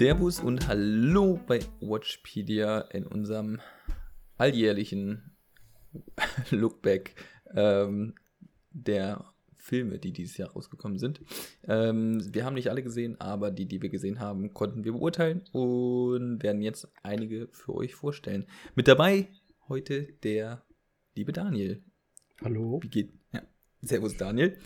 Servus 0.00 0.40
und 0.40 0.66
Hallo 0.66 1.38
bei 1.46 1.60
Watchpedia 1.82 2.80
in 2.90 3.06
unserem 3.06 3.60
alljährlichen 4.38 5.36
Lookback 6.50 7.16
ähm, 7.54 8.14
der 8.70 9.26
Filme, 9.58 9.98
die 9.98 10.12
dieses 10.12 10.38
Jahr 10.38 10.52
rausgekommen 10.52 10.98
sind. 10.98 11.20
Ähm, 11.68 12.34
wir 12.34 12.46
haben 12.46 12.54
nicht 12.54 12.70
alle 12.70 12.82
gesehen, 12.82 13.20
aber 13.20 13.50
die, 13.50 13.66
die 13.66 13.82
wir 13.82 13.90
gesehen 13.90 14.20
haben, 14.20 14.54
konnten 14.54 14.84
wir 14.84 14.92
beurteilen 14.92 15.42
und 15.52 16.42
werden 16.42 16.62
jetzt 16.62 16.88
einige 17.02 17.48
für 17.52 17.74
euch 17.74 17.94
vorstellen. 17.94 18.46
Mit 18.74 18.88
dabei 18.88 19.28
heute 19.68 20.14
der 20.22 20.62
liebe 21.14 21.32
Daniel. 21.32 21.82
Hallo. 22.42 22.80
Wie 22.82 22.88
geht? 22.88 23.12
Ja. 23.34 23.42
Servus 23.82 24.16
Daniel. 24.16 24.56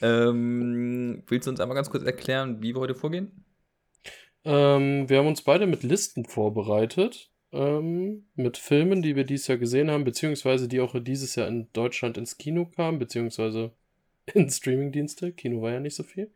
Ähm, 0.00 1.24
willst 1.26 1.48
du 1.48 1.50
uns 1.50 1.58
einmal 1.58 1.74
ganz 1.74 1.90
kurz 1.90 2.04
erklären, 2.04 2.62
wie 2.62 2.76
wir 2.76 2.80
heute 2.80 2.94
vorgehen? 2.94 3.43
Ähm, 4.44 5.08
wir 5.08 5.18
haben 5.18 5.26
uns 5.26 5.42
beide 5.42 5.66
mit 5.66 5.82
Listen 5.82 6.24
vorbereitet. 6.24 7.30
Ähm, 7.52 8.26
mit 8.34 8.56
Filmen, 8.56 9.00
die 9.00 9.16
wir 9.16 9.24
dieses 9.24 9.46
Jahr 9.46 9.58
gesehen 9.58 9.90
haben, 9.90 10.04
beziehungsweise 10.04 10.68
die 10.68 10.80
auch 10.80 10.94
dieses 11.00 11.36
Jahr 11.36 11.48
in 11.48 11.68
Deutschland 11.72 12.18
ins 12.18 12.36
Kino 12.36 12.66
kamen, 12.66 12.98
beziehungsweise 12.98 13.72
in 14.34 14.50
Streamingdienste. 14.50 15.32
Kino 15.32 15.62
war 15.62 15.72
ja 15.72 15.80
nicht 15.80 15.94
so 15.94 16.02
viel. 16.02 16.32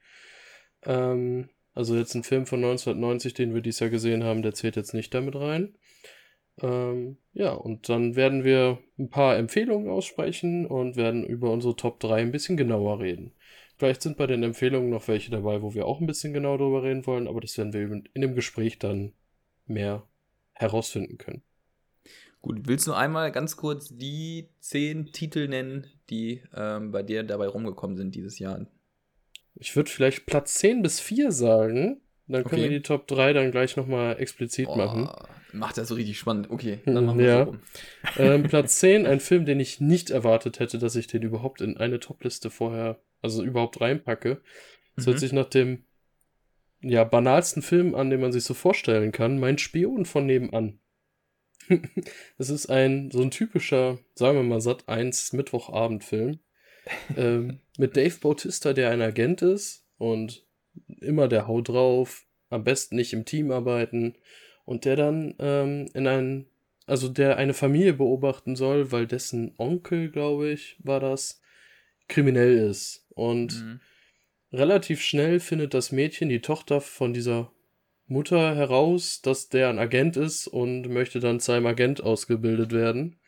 Ähm, 0.85 1.49
also 1.75 1.97
jetzt 1.97 2.15
ein 2.15 2.25
Film 2.25 2.47
von 2.47 2.59
1990, 2.59 3.35
den 3.35 3.55
wir 3.55 3.61
dieses 3.63 3.81
Jahr 3.81 3.91
gesehen 3.91 4.25
haben, 4.25 4.43
der 4.43 4.55
zählt 4.55 4.77
jetzt 4.77 4.95
nicht 4.95 5.13
damit 5.15 5.37
rein. 5.37 5.75
Ähm, 6.61 7.19
ja, 7.33 7.53
und 7.53 7.89
dann 7.89 8.17
werden 8.17 8.45
wir 8.45 8.79
ein 8.99 9.11
paar 9.11 9.37
Empfehlungen 9.37 9.91
aussprechen 9.91 10.67
und 10.67 10.97
werden 10.97 11.25
über 11.25 11.51
unsere 11.53 11.77
Top 11.77 12.01
3 12.01 12.23
ein 12.23 12.33
bisschen 12.33 12.57
genauer 12.57 13.01
reden. 13.01 13.33
Vielleicht 13.79 14.03
sind 14.03 14.17
bei 14.17 14.27
den 14.27 14.43
Empfehlungen 14.43 14.91
noch 14.91 15.07
welche 15.07 15.31
dabei, 15.31 15.63
wo 15.63 15.73
wir 15.73 15.87
auch 15.87 16.01
ein 16.01 16.07
bisschen 16.07 16.33
genauer 16.33 16.59
drüber 16.59 16.83
reden 16.83 17.07
wollen, 17.07 17.29
aber 17.29 17.41
das 17.41 17.57
werden 17.57 17.73
wir 17.73 18.03
in 18.13 18.21
dem 18.21 18.35
Gespräch 18.35 18.79
dann 18.79 19.13
mehr 19.67 20.03
herausfinden 20.53 21.17
können. 21.17 21.43
Gut, 22.41 22.67
willst 22.67 22.87
du 22.87 22.93
einmal 22.93 23.31
ganz 23.31 23.57
kurz 23.57 23.89
die 23.97 24.49
zehn 24.61 25.13
Titel 25.13 25.49
nennen, 25.49 25.87
die 26.11 26.43
ähm, 26.55 26.91
bei 26.91 27.03
dir 27.03 27.23
dabei 27.23 27.47
rumgekommen 27.47 27.97
sind 27.97 28.15
dieses 28.15 28.39
Jahr? 28.39 28.67
Ich 29.55 29.75
würde 29.75 29.91
vielleicht 29.91 30.27
Platz 30.27 30.55
10 30.55 30.83
bis 30.83 31.01
4 31.01 31.33
sagen. 31.33 32.01
Dann 32.27 32.45
können 32.45 32.63
okay. 32.63 32.71
wir 32.71 32.79
die 32.79 32.83
Top 32.83 33.07
3 33.07 33.33
dann 33.33 33.51
gleich 33.51 33.77
nochmal 33.77 34.21
explizit 34.21 34.69
oh, 34.69 34.77
machen. 34.77 35.09
Macht 35.53 35.79
das 35.79 35.89
so 35.89 35.95
richtig 35.95 36.19
spannend. 36.19 36.51
Okay, 36.51 36.81
dann 36.85 37.07
machen 37.07 37.19
wir 37.19 37.27
ja. 37.27 37.45
so 37.45 37.51
rum. 37.51 37.61
Ähm, 38.19 38.43
Platz 38.45 38.77
10, 38.81 39.07
ein 39.07 39.21
Film, 39.21 39.47
den 39.47 39.59
ich 39.61 39.81
nicht 39.81 40.11
erwartet 40.11 40.61
hätte, 40.61 40.79
dass 40.79 40.95
ich 40.95 41.07
den 41.07 41.23
überhaupt 41.23 41.61
in 41.61 41.77
eine 41.77 42.01
Topliste 42.01 42.51
vorher, 42.51 42.99
also 43.23 43.43
überhaupt 43.43 43.81
reinpacke. 43.81 44.41
Das 44.97 45.07
mhm. 45.07 45.11
hört 45.11 45.21
sich 45.21 45.33
nach 45.33 45.49
dem 45.49 45.85
ja, 46.81 47.05
banalsten 47.05 47.63
Film 47.63 47.95
an, 47.95 48.11
den 48.11 48.21
man 48.21 48.33
sich 48.33 48.45
so 48.45 48.55
vorstellen 48.55 49.13
kann. 49.13 49.39
Mein 49.39 49.59
Spion 49.59 50.05
von 50.05 50.27
nebenan. 50.27 50.79
das 52.39 52.51
ist 52.51 52.67
ein, 52.67 53.11
so 53.11 53.21
ein 53.21 53.31
typischer, 53.31 53.99
sagen 54.15 54.39
wir 54.39 54.43
mal, 54.43 54.61
Sat 54.61 54.89
1 54.89 55.33
Mittwochabendfilm. 55.33 56.39
ähm, 57.17 57.61
mit 57.77 57.97
Dave 57.97 58.17
Bautista, 58.21 58.73
der 58.73 58.91
ein 58.91 59.03
Agent 59.03 59.43
ist 59.43 59.85
und 59.99 60.47
immer 61.01 61.29
der 61.29 61.47
Haut 61.47 61.69
drauf, 61.69 62.27
am 62.49 62.65
besten 62.65 62.97
nicht 62.97 63.13
im 63.13 63.25
Team 63.25 63.51
arbeiten 63.51 64.15
und 64.65 64.85
der 64.85 64.97
dann 64.97 65.35
ähm, 65.39 65.91
in 65.93 66.07
ein, 66.07 66.47
also 66.87 67.09
der 67.09 67.37
eine 67.37 67.53
Familie 67.53 67.93
beobachten 67.93 68.57
soll, 68.57 68.91
weil 68.91 69.07
dessen 69.07 69.55
Onkel, 69.59 70.11
glaube 70.11 70.51
ich, 70.51 70.77
war 70.79 71.01
das, 71.01 71.43
kriminell 72.09 72.57
ist 72.57 73.08
und 73.19 73.63
mhm. 73.63 73.81
relativ 74.53 75.03
schnell 75.03 75.41
findet 75.41 75.75
das 75.75 75.93
Mädchen, 75.93 76.29
die 76.29 76.41
Tochter 76.41 76.81
von 76.81 77.13
dieser 77.13 77.53
Mutter 78.07 78.55
heraus, 78.55 79.21
dass 79.21 79.49
der 79.49 79.69
ein 79.69 79.79
Agent 79.79 80.17
ist 80.17 80.47
und 80.47 80.89
möchte 80.89 81.21
dann 81.21 81.41
zu 81.41 81.53
einem 81.53 81.67
Agent 81.67 82.03
ausgebildet 82.03 82.73
werden. 82.73 83.21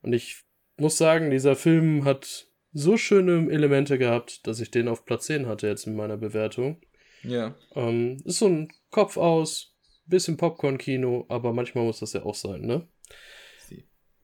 Und 0.00 0.12
ich 0.14 0.44
muss 0.76 0.96
sagen, 0.96 1.30
dieser 1.30 1.56
Film 1.56 2.04
hat 2.04 2.46
so 2.72 2.96
schöne 2.96 3.50
Elemente 3.50 3.98
gehabt, 3.98 4.46
dass 4.46 4.60
ich 4.60 4.70
den 4.70 4.88
auf 4.88 5.04
Platz 5.04 5.26
10 5.26 5.46
hatte 5.46 5.66
jetzt 5.66 5.86
in 5.86 5.94
meiner 5.94 6.16
Bewertung. 6.16 6.80
Ja. 7.22 7.54
Ähm, 7.74 8.22
ist 8.24 8.38
so 8.38 8.46
ein 8.46 8.72
Kopf 8.90 9.16
aus, 9.18 9.74
bisschen 10.06 10.36
Popcorn-Kino, 10.36 11.26
aber 11.28 11.52
manchmal 11.52 11.84
muss 11.84 12.00
das 12.00 12.14
ja 12.14 12.22
auch 12.22 12.34
sein, 12.34 12.62
ne? 12.62 12.88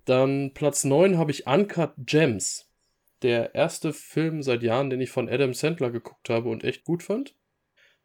Dann 0.04 0.52
Platz 0.54 0.84
9 0.84 1.18
habe 1.18 1.30
ich 1.30 1.46
Uncut 1.46 1.92
Gems. 1.98 2.67
Der 3.22 3.54
erste 3.54 3.92
Film 3.92 4.42
seit 4.42 4.62
Jahren, 4.62 4.90
den 4.90 5.00
ich 5.00 5.10
von 5.10 5.28
Adam 5.28 5.54
Sandler 5.54 5.90
geguckt 5.90 6.30
habe 6.30 6.48
und 6.48 6.64
echt 6.64 6.84
gut 6.84 7.02
fand. 7.02 7.34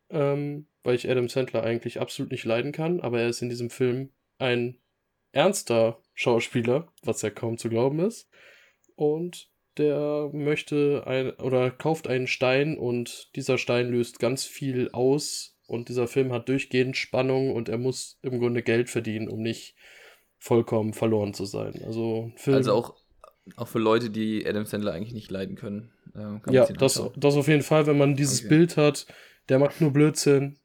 Ähm, 0.10 0.68
weil 0.84 0.96
ich 0.96 1.10
Adam 1.10 1.30
Sandler 1.30 1.64
eigentlich 1.64 2.00
absolut 2.00 2.32
nicht 2.32 2.46
leiden 2.46 2.72
kann, 2.72 3.00
aber 3.00 3.22
er 3.22 3.30
ist 3.30 3.42
in 3.42 3.50
diesem 3.50 3.70
Film 3.70 4.12
ein 4.38 4.78
ernster 5.32 6.02
Schauspieler, 6.14 6.92
was 7.04 7.22
ja 7.22 7.30
kaum 7.30 7.58
zu 7.58 7.70
glauben 7.70 8.00
ist. 8.00 8.30
Und 8.96 9.50
der 9.78 10.30
möchte 10.34 11.04
ein 11.08 11.32
oder 11.32 11.72
kauft 11.72 12.08
einen 12.08 12.28
Stein 12.28 12.78
und 12.78 13.36
dieser 13.36 13.58
Stein 13.58 13.90
löst 13.90 14.20
ganz 14.20 14.46
viel 14.46 14.90
aus 14.92 15.58
und 15.66 15.90
dieser 15.90 16.08
Film 16.08 16.32
hat 16.32 16.50
durchgehend 16.50 16.96
Spannung 16.96 17.52
und 17.52 17.70
er 17.70 17.78
muss 17.78 18.20
im 18.22 18.40
Grunde 18.40 18.62
Geld 18.62 18.90
verdienen, 18.90 19.28
um 19.28 19.42
nicht 19.42 19.76
vollkommen 20.38 20.94
verloren 20.94 21.34
zu 21.34 21.46
sein. 21.46 21.82
Also, 21.86 22.32
Film, 22.36 22.58
also 22.58 22.74
auch, 22.74 22.96
auch 23.56 23.68
für 23.68 23.80
Leute, 23.80 24.10
die 24.10 24.46
Adam 24.46 24.66
Sandler 24.66 24.94
eigentlich 24.94 25.14
nicht 25.14 25.32
leiden 25.32 25.56
können. 25.56 25.92
Äh, 26.16 26.54
ja, 26.54 26.66
das, 26.66 27.02
das 27.16 27.36
auf 27.36 27.48
jeden 27.48 27.64
Fall, 27.64 27.88
wenn 27.88 27.98
man 27.98 28.16
dieses 28.16 28.40
okay. 28.40 28.50
Bild 28.50 28.78
hat, 28.78 29.06
der 29.50 29.60
macht 29.60 29.82
nur 29.82 29.92
Blödsinn, 29.92 30.58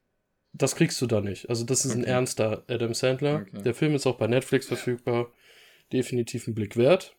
das 0.53 0.77
kriegst 0.77 1.01
du 1.01 1.07
da 1.07 1.21
nicht. 1.21 1.49
Also 1.49 1.65
das 1.65 1.85
ist 1.85 1.93
okay. 1.93 2.03
ein 2.03 2.05
ernster 2.05 2.65
Adam 2.69 2.95
Sandler. 2.95 3.47
Okay. 3.49 3.63
Der 3.63 3.75
Film 3.75 3.95
ist 3.95 4.07
auch 4.07 4.17
bei 4.17 4.27
Netflix 4.27 4.67
verfügbar. 4.67 5.31
Definitiv 5.93 6.47
ein 6.47 6.55
Blick 6.55 6.77
wert. 6.77 7.17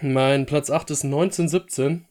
Mein 0.00 0.46
Platz 0.46 0.70
8 0.70 0.90
ist 0.90 1.04
1917. 1.04 2.06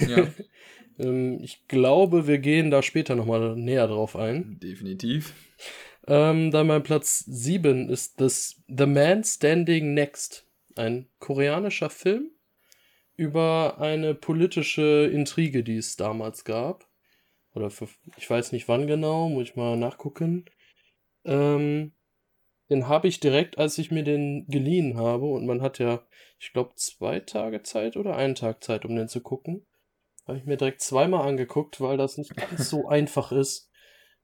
Ja. 0.00 0.28
ähm, 0.98 1.38
ich 1.42 1.66
glaube, 1.68 2.26
wir 2.26 2.38
gehen 2.38 2.70
da 2.70 2.82
später 2.82 3.14
nochmal 3.14 3.56
näher 3.56 3.86
drauf 3.86 4.16
ein. 4.16 4.58
Definitiv. 4.60 5.32
Ähm, 6.06 6.50
dann 6.50 6.66
mein 6.66 6.82
Platz 6.82 7.24
7 7.26 7.88
ist 7.88 8.20
das 8.20 8.56
The 8.68 8.86
Man 8.86 9.24
Standing 9.24 9.94
Next. 9.94 10.46
Ein 10.76 11.08
koreanischer 11.18 11.90
Film 11.90 12.30
über 13.16 13.78
eine 13.80 14.14
politische 14.14 15.08
Intrige, 15.12 15.62
die 15.62 15.76
es 15.76 15.96
damals 15.96 16.44
gab. 16.44 16.88
Oder 17.54 17.70
für, 17.70 17.88
ich 18.16 18.28
weiß 18.28 18.52
nicht 18.52 18.68
wann 18.68 18.86
genau, 18.86 19.28
muss 19.28 19.50
ich 19.50 19.56
mal 19.56 19.76
nachgucken. 19.76 20.46
Ähm, 21.24 21.92
den 22.70 22.88
habe 22.88 23.08
ich 23.08 23.20
direkt, 23.20 23.58
als 23.58 23.78
ich 23.78 23.90
mir 23.90 24.02
den 24.02 24.46
geliehen 24.48 24.96
habe. 24.96 25.26
Und 25.26 25.46
man 25.46 25.62
hat 25.62 25.78
ja, 25.78 26.02
ich 26.38 26.52
glaube, 26.52 26.72
zwei 26.76 27.20
Tage 27.20 27.62
Zeit 27.62 27.96
oder 27.96 28.16
einen 28.16 28.34
Tag 28.34 28.64
Zeit, 28.64 28.84
um 28.84 28.96
den 28.96 29.08
zu 29.08 29.20
gucken. 29.20 29.66
Habe 30.26 30.38
ich 30.38 30.44
mir 30.44 30.56
direkt 30.56 30.80
zweimal 30.80 31.28
angeguckt, 31.28 31.80
weil 31.80 31.96
das 31.96 32.16
nicht 32.16 32.34
ganz 32.34 32.70
so 32.70 32.88
einfach 32.88 33.30
ist, 33.30 33.70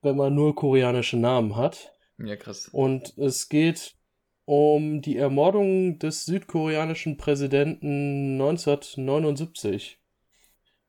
wenn 0.02 0.16
man 0.16 0.34
nur 0.34 0.54
koreanische 0.54 1.18
Namen 1.18 1.56
hat. 1.56 1.92
Ja, 2.18 2.36
krass. 2.36 2.68
Und 2.68 3.16
es 3.18 3.48
geht 3.48 3.94
um 4.50 5.00
die 5.00 5.16
Ermordung 5.16 6.00
des 6.00 6.24
südkoreanischen 6.24 7.16
Präsidenten 7.16 8.32
1979 8.32 10.00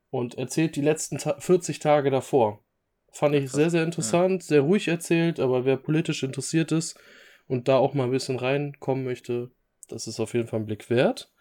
und 0.09 0.35
erzählt 0.39 0.75
die 0.75 0.81
letzten 0.81 1.19
Ta 1.19 1.39
40 1.39 1.77
Tage 1.77 2.09
davor. 2.09 2.63
Fand 3.11 3.35
ich 3.35 3.51
sehr, 3.51 3.69
sehr 3.69 3.83
interessant, 3.83 4.41
sehr 4.41 4.61
ruhig 4.61 4.87
erzählt, 4.87 5.39
aber 5.39 5.63
wer 5.63 5.77
politisch 5.77 6.23
interessiert 6.23 6.71
ist, 6.71 6.99
und 7.45 7.67
da 7.67 7.77
auch 7.77 7.93
mal 7.93 8.05
ein 8.05 8.11
bisschen 8.11 8.39
reinkommen 8.39 9.03
möchte, 9.03 9.51
das 9.89 10.07
ist 10.07 10.19
auf 10.19 10.33
jeden 10.33 10.47
Fall 10.47 10.61
ein 10.61 10.65
Blick 10.65 10.89
wert. 10.89 11.31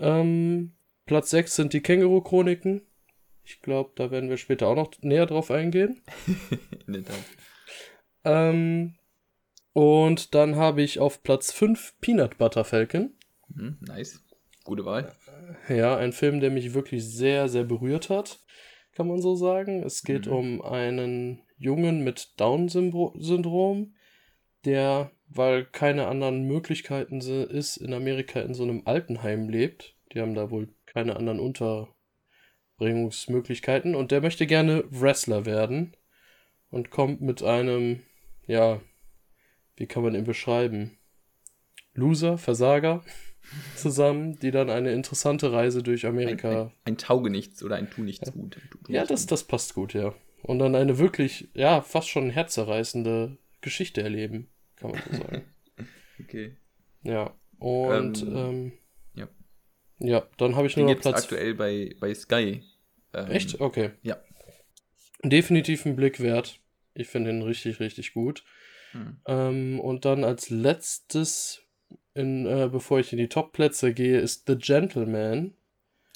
Ähm, 0.00 0.72
Platz 1.06 1.30
6 1.30 1.54
sind 1.54 1.74
die 1.74 1.80
Känguru-Chroniken. 1.80 2.82
Ich 3.44 3.62
glaube, 3.62 3.92
da 3.94 4.10
werden 4.10 4.30
wir 4.30 4.36
später 4.36 4.66
auch 4.66 4.74
noch 4.74 4.90
näher 5.02 5.26
drauf 5.26 5.52
eingehen. 5.52 6.02
ähm, 8.24 8.94
und 9.72 10.34
dann 10.34 10.56
habe 10.56 10.82
ich 10.82 10.98
auf 10.98 11.22
Platz 11.22 11.52
5 11.52 11.94
Peanut 12.00 12.38
Butter 12.38 12.64
Falcon. 12.64 13.12
Mhm, 13.48 13.78
nice. 13.80 14.22
Gute 14.64 14.84
Wahl. 14.84 15.12
Ja, 15.68 15.96
ein 15.96 16.12
Film, 16.12 16.40
der 16.40 16.50
mich 16.50 16.74
wirklich 16.74 17.04
sehr, 17.04 17.48
sehr 17.48 17.64
berührt 17.64 18.10
hat, 18.10 18.38
kann 18.92 19.08
man 19.08 19.20
so 19.20 19.34
sagen. 19.34 19.82
Es 19.82 20.02
geht 20.02 20.26
mhm. 20.26 20.32
um 20.32 20.62
einen 20.62 21.42
Jungen 21.58 22.04
mit 22.04 22.38
Down-Syndrom, 22.38 23.94
der 24.64 25.10
weil 25.34 25.64
keine 25.64 26.08
anderen 26.08 26.46
Möglichkeiten 26.46 27.20
ist, 27.20 27.76
in 27.76 27.92
Amerika 27.94 28.40
in 28.40 28.54
so 28.54 28.62
einem 28.62 28.82
Altenheim 28.84 29.48
lebt. 29.48 29.96
Die 30.12 30.20
haben 30.20 30.34
da 30.34 30.50
wohl 30.50 30.68
keine 30.86 31.16
anderen 31.16 31.40
Unterbringungsmöglichkeiten 31.40 33.94
und 33.94 34.10
der 34.10 34.20
möchte 34.20 34.46
gerne 34.46 34.84
Wrestler 34.90 35.46
werden 35.46 35.96
und 36.70 36.90
kommt 36.90 37.22
mit 37.22 37.42
einem, 37.42 38.02
ja, 38.46 38.82
wie 39.76 39.86
kann 39.86 40.02
man 40.02 40.14
ihn 40.14 40.24
beschreiben? 40.24 40.98
Loser, 41.94 42.38
Versager 42.38 43.04
zusammen, 43.76 44.38
die 44.38 44.50
dann 44.50 44.70
eine 44.70 44.92
interessante 44.92 45.52
Reise 45.52 45.82
durch 45.82 46.06
Amerika. 46.06 46.50
Ein, 46.50 46.56
ein, 46.58 46.72
ein 46.84 46.98
Taugenichts 46.98 47.62
oder 47.62 47.76
ein 47.76 47.90
Tu-Nichts 47.90 48.28
ja. 48.28 48.32
gut. 48.32 48.58
Tu 48.70 48.92
ja, 48.92 49.04
das, 49.04 49.26
das 49.26 49.44
passt 49.44 49.74
gut, 49.74 49.94
ja. 49.94 50.14
Und 50.42 50.58
dann 50.58 50.74
eine 50.74 50.98
wirklich, 50.98 51.48
ja, 51.54 51.82
fast 51.82 52.08
schon 52.08 52.30
herzerreißende 52.30 53.38
Geschichte 53.60 54.02
erleben, 54.02 54.48
kann 54.76 54.90
man 54.92 55.02
so 55.10 55.16
sagen. 55.22 55.42
okay. 56.20 56.56
Ja, 57.04 57.34
und 57.58 58.22
Ähm, 58.22 58.36
ähm, 58.36 58.72
ja. 59.14 59.28
ja, 59.98 60.26
dann 60.36 60.56
habe 60.56 60.66
ich 60.66 60.74
Den 60.74 60.86
nur 60.86 60.94
noch 60.94 61.00
Platz. 61.00 61.22
aktuell 61.24 61.54
bei, 61.54 61.94
bei 62.00 62.14
Sky. 62.14 62.62
Ähm, 63.12 63.30
Echt? 63.30 63.60
Okay. 63.60 63.90
ja. 64.02 64.16
Definitiv 65.24 65.86
ein 65.86 65.94
Blick 65.94 66.18
wert. 66.20 66.58
Ich 66.94 67.06
finde 67.06 67.30
ihn 67.30 67.42
richtig, 67.42 67.78
richtig 67.78 68.12
gut. 68.12 68.44
Hm. 68.92 69.16
Ähm, 69.26 69.80
und 69.80 70.04
dann 70.04 70.24
als 70.24 70.50
letztes, 70.50 71.62
in, 72.14 72.46
äh, 72.46 72.68
bevor 72.70 73.00
ich 73.00 73.12
in 73.12 73.18
die 73.18 73.28
Top-Plätze 73.28 73.92
gehe, 73.92 74.18
ist 74.20 74.44
The 74.46 74.56
Gentleman. 74.56 75.54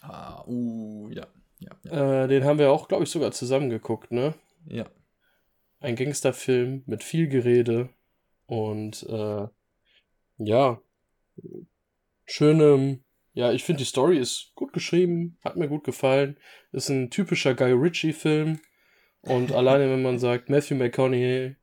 Ah, 0.02 0.44
uh, 0.46 1.08
ja. 1.10 1.26
Ja, 1.58 1.70
ja. 1.84 2.24
Äh, 2.24 2.28
den 2.28 2.44
haben 2.44 2.58
wir 2.58 2.70
auch, 2.70 2.88
glaube 2.88 3.04
ich, 3.04 3.10
sogar 3.10 3.32
zusammen 3.32 3.70
geguckt, 3.70 4.12
ne? 4.12 4.34
ja. 4.66 4.86
Ein 5.78 5.96
Gangsterfilm 5.96 6.82
mit 6.86 7.04
viel 7.04 7.28
Gerede 7.28 7.90
und 8.46 9.02
äh, 9.08 9.46
ja, 10.38 10.80
schönem, 12.24 13.04
ja, 13.34 13.52
ich 13.52 13.62
finde 13.62 13.80
die 13.80 13.88
Story 13.88 14.18
ist 14.18 14.52
gut 14.54 14.72
geschrieben, 14.72 15.36
hat 15.44 15.56
mir 15.56 15.68
gut 15.68 15.84
gefallen. 15.84 16.38
Ist 16.72 16.88
ein 16.88 17.10
typischer 17.10 17.54
Guy 17.54 17.72
Ritchie-Film 17.72 18.58
und 19.20 19.52
alleine, 19.54 19.90
wenn 19.90 20.02
man 20.02 20.18
sagt, 20.18 20.48
Matthew 20.48 20.76
McConaughey, 20.76 21.56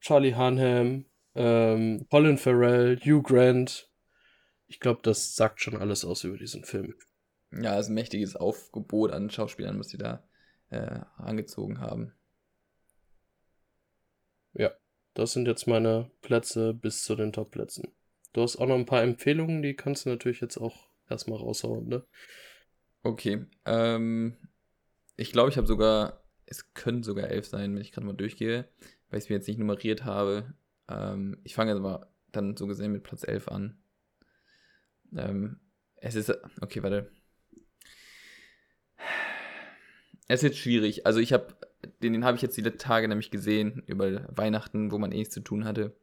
Charlie 0.00 0.34
Hunnam, 0.34 1.06
ähm, 1.34 2.06
Colin 2.10 2.38
Farrell, 2.38 2.98
Hugh 3.00 3.22
Grant, 3.22 3.90
ich 4.66 4.80
glaube, 4.80 5.00
das 5.02 5.34
sagt 5.34 5.60
schon 5.60 5.76
alles 5.76 6.04
aus 6.04 6.24
über 6.24 6.38
diesen 6.38 6.64
Film. 6.64 6.94
Ja, 7.52 7.74
es 7.78 7.86
ist 7.86 7.90
ein 7.90 7.94
mächtiges 7.94 8.36
Aufgebot 8.36 9.10
an 9.10 9.30
Schauspielern, 9.30 9.78
was 9.78 9.88
sie 9.88 9.98
da 9.98 10.22
äh, 10.70 11.00
angezogen 11.16 11.80
haben. 11.80 12.12
Das 15.14 15.32
sind 15.32 15.46
jetzt 15.46 15.66
meine 15.66 16.10
Plätze 16.22 16.72
bis 16.72 17.04
zu 17.04 17.16
den 17.16 17.32
Top-Plätzen. 17.32 17.92
Du 18.32 18.42
hast 18.42 18.56
auch 18.56 18.66
noch 18.66 18.76
ein 18.76 18.86
paar 18.86 19.02
Empfehlungen, 19.02 19.60
die 19.60 19.74
kannst 19.74 20.06
du 20.06 20.08
natürlich 20.08 20.40
jetzt 20.40 20.56
auch 20.56 20.88
erstmal 21.08 21.38
raushauen, 21.38 21.88
ne? 21.88 22.06
Okay. 23.02 23.44
Ähm, 23.64 24.36
ich 25.16 25.32
glaube, 25.32 25.50
ich 25.50 25.56
habe 25.56 25.66
sogar, 25.66 26.24
es 26.46 26.72
können 26.74 27.02
sogar 27.02 27.28
elf 27.28 27.46
sein, 27.46 27.74
wenn 27.74 27.82
ich 27.82 27.92
gerade 27.92 28.06
mal 28.06 28.12
durchgehe, 28.12 28.68
weil 29.10 29.18
ich 29.18 29.24
es 29.24 29.28
mir 29.28 29.36
jetzt 29.36 29.48
nicht 29.48 29.58
nummeriert 29.58 30.04
habe. 30.04 30.54
Ähm, 30.88 31.38
ich 31.44 31.54
fange 31.54 31.72
jetzt 31.72 31.82
mal 31.82 32.06
dann 32.32 32.56
so 32.56 32.66
gesehen 32.66 32.92
mit 32.92 33.02
Platz 33.02 33.26
11 33.26 33.48
an. 33.48 33.78
Ähm, 35.16 35.60
es 35.96 36.14
ist, 36.14 36.32
okay, 36.60 36.82
warte. 36.82 37.10
Es 40.28 40.42
ist 40.42 40.50
jetzt 40.50 40.58
schwierig. 40.58 41.06
Also 41.06 41.18
ich 41.18 41.32
habe, 41.32 41.56
den, 42.02 42.12
den 42.12 42.24
habe 42.24 42.36
ich 42.36 42.42
jetzt 42.42 42.56
die 42.56 42.62
Tage 42.62 43.08
nämlich 43.08 43.30
gesehen, 43.30 43.82
über 43.86 44.26
Weihnachten, 44.36 44.92
wo 44.92 44.98
man 44.98 45.12
eh 45.12 45.18
nichts 45.18 45.34
zu 45.34 45.40
tun 45.40 45.64
hatte. 45.64 45.96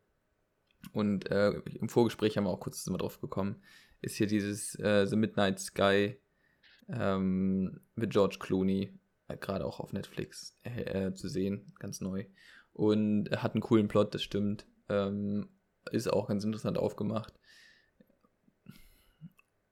Und 0.92 1.32
äh, 1.32 1.52
im 1.52 1.90
Vorgespräch 1.90 2.38
haben 2.38 2.44
wir 2.44 2.50
auch 2.50 2.60
kurz 2.60 2.86
mal 2.88 2.98
drauf 2.98 3.22
gekommen. 3.22 3.62
Ist 4.02 4.16
hier 4.16 4.28
dieses 4.28 4.76
äh, 4.76 5.08
The 5.08 5.16
Midnight 5.16 5.60
Sky 5.60 6.18
ähm, 6.90 7.80
mit 7.96 8.12
George 8.12 8.38
Clooney, 8.40 8.94
äh, 9.28 9.38
gerade 9.38 9.66
auch 9.66 9.80
auf 9.80 9.94
Netflix 9.94 10.58
äh, 10.64 11.14
zu 11.14 11.28
sehen, 11.28 11.74
ganz 11.80 12.02
neu. 12.02 12.26
Und 12.78 13.32
hat 13.32 13.56
einen 13.56 13.62
coolen 13.62 13.88
Plot, 13.88 14.14
das 14.14 14.22
stimmt. 14.22 14.68
Ähm, 14.88 15.50
ist 15.92 16.14
auch 16.14 16.28
ganz 16.28 16.44
interessant 16.44 16.78
aufgemacht. 16.78 17.34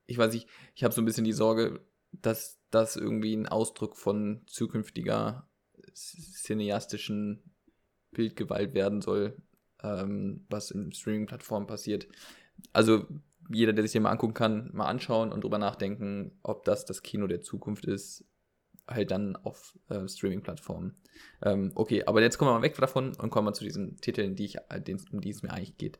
Ich 0.08 0.18
weiß 0.18 0.34
nicht, 0.34 0.48
ich 0.74 0.84
habe 0.84 0.94
so 0.94 1.02
ein 1.02 1.06
bisschen 1.06 1.24
die 1.24 1.32
Sorge, 1.32 1.86
dass 2.12 2.60
das 2.72 2.96
irgendwie 2.96 3.36
ein 3.36 3.48
Ausdruck 3.48 3.96
von 3.96 4.42
zukünftiger 4.48 5.48
cineastischen 5.94 7.44
Bildgewalt 8.10 8.74
werden 8.74 9.02
soll, 9.02 9.38
ähm, 9.84 10.48
was 10.50 10.72
in 10.72 10.92
Streaming-Plattformen 10.92 11.68
passiert. 11.68 12.08
Also 12.74 13.06
jeder, 13.50 13.74
der 13.74 13.84
sich 13.84 13.92
den 13.92 14.02
mal 14.02 14.12
angucken 14.12 14.34
kann, 14.34 14.72
mal 14.74 14.88
anschauen 14.88 15.32
und 15.32 15.44
drüber 15.44 15.60
nachdenken, 15.60 16.40
ob 16.42 16.64
das 16.64 16.86
das 16.86 17.04
Kino 17.04 17.28
der 17.28 17.42
Zukunft 17.42 17.86
ist, 17.86 18.26
halt 18.88 19.12
dann 19.12 19.36
auf 19.36 19.78
äh, 19.90 20.08
Streaming-Plattformen. 20.08 20.96
Ähm, 21.42 21.72
okay, 21.76 22.04
aber 22.06 22.22
jetzt 22.22 22.38
kommen 22.38 22.52
wir 22.52 22.56
mal 22.56 22.62
weg 22.62 22.76
davon 22.78 23.16
und 23.16 23.30
kommen 23.30 23.48
wir 23.48 23.54
zu 23.54 23.64
diesen 23.64 23.98
Titeln, 23.98 24.36
die 24.36 24.46
ich, 24.46 24.58
äh, 24.70 24.82
den, 24.82 25.02
um 25.12 25.22
die 25.22 25.30
es 25.30 25.44
mir 25.44 25.52
eigentlich 25.52 25.78
geht. 25.78 26.00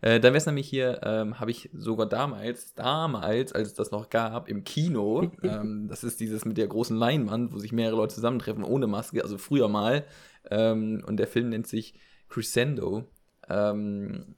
Äh, 0.00 0.20
dann 0.20 0.32
wäre 0.32 0.36
es 0.36 0.46
nämlich 0.46 0.68
hier, 0.68 1.00
ähm, 1.02 1.40
habe 1.40 1.50
ich 1.50 1.70
sogar 1.72 2.06
damals, 2.06 2.74
damals, 2.74 3.52
als 3.52 3.68
es 3.68 3.74
das 3.74 3.90
noch 3.90 4.10
gab, 4.10 4.48
im 4.48 4.64
Kino, 4.64 5.32
ähm, 5.42 5.88
das 5.88 6.04
ist 6.04 6.20
dieses 6.20 6.44
mit 6.44 6.56
der 6.56 6.68
großen 6.68 6.96
Leinwand, 6.96 7.52
wo 7.52 7.58
sich 7.58 7.72
mehrere 7.72 7.96
Leute 7.96 8.14
zusammentreffen 8.14 8.64
ohne 8.64 8.86
Maske, 8.86 9.22
also 9.22 9.38
früher 9.38 9.68
mal, 9.68 10.04
ähm, 10.50 11.02
und 11.06 11.16
der 11.16 11.26
Film 11.26 11.48
nennt 11.48 11.66
sich 11.66 11.94
Crescendo. 12.28 13.08
Ähm, 13.48 14.36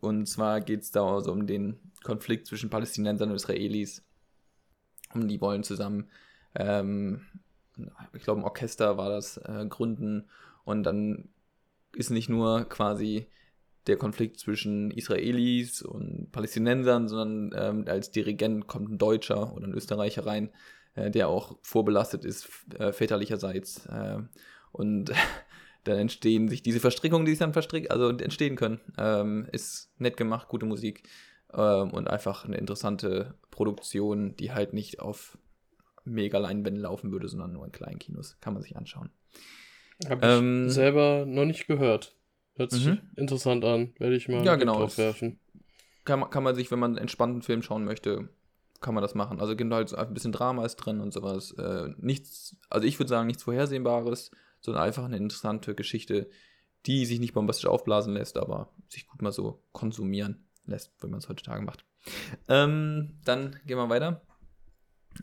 und 0.00 0.26
zwar 0.26 0.60
geht 0.60 0.82
es 0.82 0.90
da 0.90 1.06
also 1.06 1.32
um 1.32 1.46
den 1.46 1.78
Konflikt 2.02 2.46
zwischen 2.46 2.70
Palästinensern 2.70 3.30
und 3.30 3.36
Israelis. 3.36 4.04
Und 5.14 5.28
die 5.28 5.40
wollen 5.40 5.62
zusammen, 5.62 6.08
ähm, 6.54 7.22
ich 8.12 8.22
glaube, 8.22 8.40
ein 8.40 8.44
Orchester 8.44 8.96
war 8.96 9.10
das, 9.10 9.38
äh, 9.38 9.66
gründen. 9.68 10.28
Und 10.64 10.84
dann 10.84 11.28
ist 11.94 12.10
nicht 12.10 12.28
nur 12.28 12.64
quasi 12.68 13.26
der 13.86 13.96
Konflikt 13.96 14.38
zwischen 14.38 14.90
Israelis 14.90 15.82
und 15.82 16.30
Palästinensern, 16.32 17.08
sondern 17.08 17.52
ähm, 17.56 17.84
als 17.88 18.10
Dirigent 18.10 18.66
kommt 18.66 18.90
ein 18.90 18.98
Deutscher 18.98 19.54
oder 19.54 19.66
ein 19.66 19.72
Österreicher 19.74 20.26
rein, 20.26 20.50
äh, 20.94 21.10
der 21.10 21.28
auch 21.28 21.58
vorbelastet 21.62 22.24
ist, 22.24 22.48
äh, 22.78 22.92
väterlicherseits. 22.92 23.86
Äh, 23.86 24.18
und 24.72 25.12
dann 25.84 25.98
entstehen 25.98 26.48
sich 26.48 26.62
diese 26.62 26.80
Verstrickungen, 26.80 27.24
die 27.24 27.32
sich 27.32 27.38
dann 27.38 27.54
verstrick 27.54 27.90
also 27.90 28.10
entstehen 28.10 28.56
können. 28.56 28.80
Ähm, 28.98 29.48
ist 29.50 29.90
nett 29.98 30.16
gemacht, 30.16 30.48
gute 30.48 30.66
Musik 30.66 31.08
ähm, 31.52 31.90
und 31.90 32.08
einfach 32.08 32.44
eine 32.44 32.58
interessante 32.58 33.34
Produktion, 33.50 34.36
die 34.36 34.52
halt 34.52 34.74
nicht 34.74 35.00
auf 35.00 35.38
mega 36.10 36.38
Leinwänden 36.38 36.82
laufen 36.82 37.12
würde, 37.12 37.28
sondern 37.28 37.52
nur 37.52 37.64
in 37.64 37.72
kleinen 37.72 37.98
Kinos. 37.98 38.36
Kann 38.40 38.54
man 38.54 38.62
sich 38.62 38.76
anschauen. 38.76 39.10
Habe 40.08 40.26
ich 40.26 40.32
Ähm, 40.32 40.70
selber 40.70 41.24
noch 41.26 41.44
nicht 41.44 41.66
gehört. 41.66 42.16
Hört 42.54 42.70
sich 42.72 42.86
Mhm. 42.86 43.00
interessant 43.16 43.64
an. 43.64 43.94
Werde 43.98 44.16
ich 44.16 44.28
mal 44.28 44.44
Ja, 44.44 44.56
genau, 44.56 44.78
drauf 44.78 44.98
werfen. 44.98 45.38
Kann 46.04 46.20
man, 46.20 46.30
kann 46.30 46.42
man 46.42 46.54
sich, 46.54 46.70
wenn 46.70 46.78
man 46.78 46.92
einen 46.92 46.98
entspannten 46.98 47.42
Film 47.42 47.62
schauen 47.62 47.84
möchte, 47.84 48.28
kann 48.80 48.94
man 48.94 49.02
das 49.02 49.14
machen. 49.14 49.40
Also 49.40 49.54
genau 49.56 49.76
halt 49.76 49.90
so 49.90 49.96
ein 49.96 50.14
bisschen 50.14 50.32
Drama 50.32 50.64
ist 50.64 50.76
drin 50.76 51.00
und 51.00 51.12
sowas. 51.12 51.52
Äh, 51.52 51.90
nichts, 51.98 52.56
also 52.70 52.86
ich 52.86 52.98
würde 52.98 53.08
sagen, 53.10 53.26
nichts 53.26 53.42
Vorhersehbares, 53.42 54.30
sondern 54.60 54.82
einfach 54.82 55.04
eine 55.04 55.18
interessante 55.18 55.74
Geschichte, 55.74 56.28
die 56.86 57.04
sich 57.04 57.20
nicht 57.20 57.34
bombastisch 57.34 57.66
aufblasen 57.66 58.14
lässt, 58.14 58.38
aber 58.38 58.72
sich 58.88 59.06
gut 59.06 59.20
mal 59.20 59.32
so 59.32 59.62
konsumieren 59.72 60.46
lässt, 60.64 60.92
wenn 61.00 61.10
man 61.10 61.18
es 61.18 61.28
heutzutage 61.28 61.62
macht. 61.62 61.84
Ähm, 62.48 63.18
dann 63.24 63.60
gehen 63.66 63.76
wir 63.76 63.90
weiter. 63.90 64.22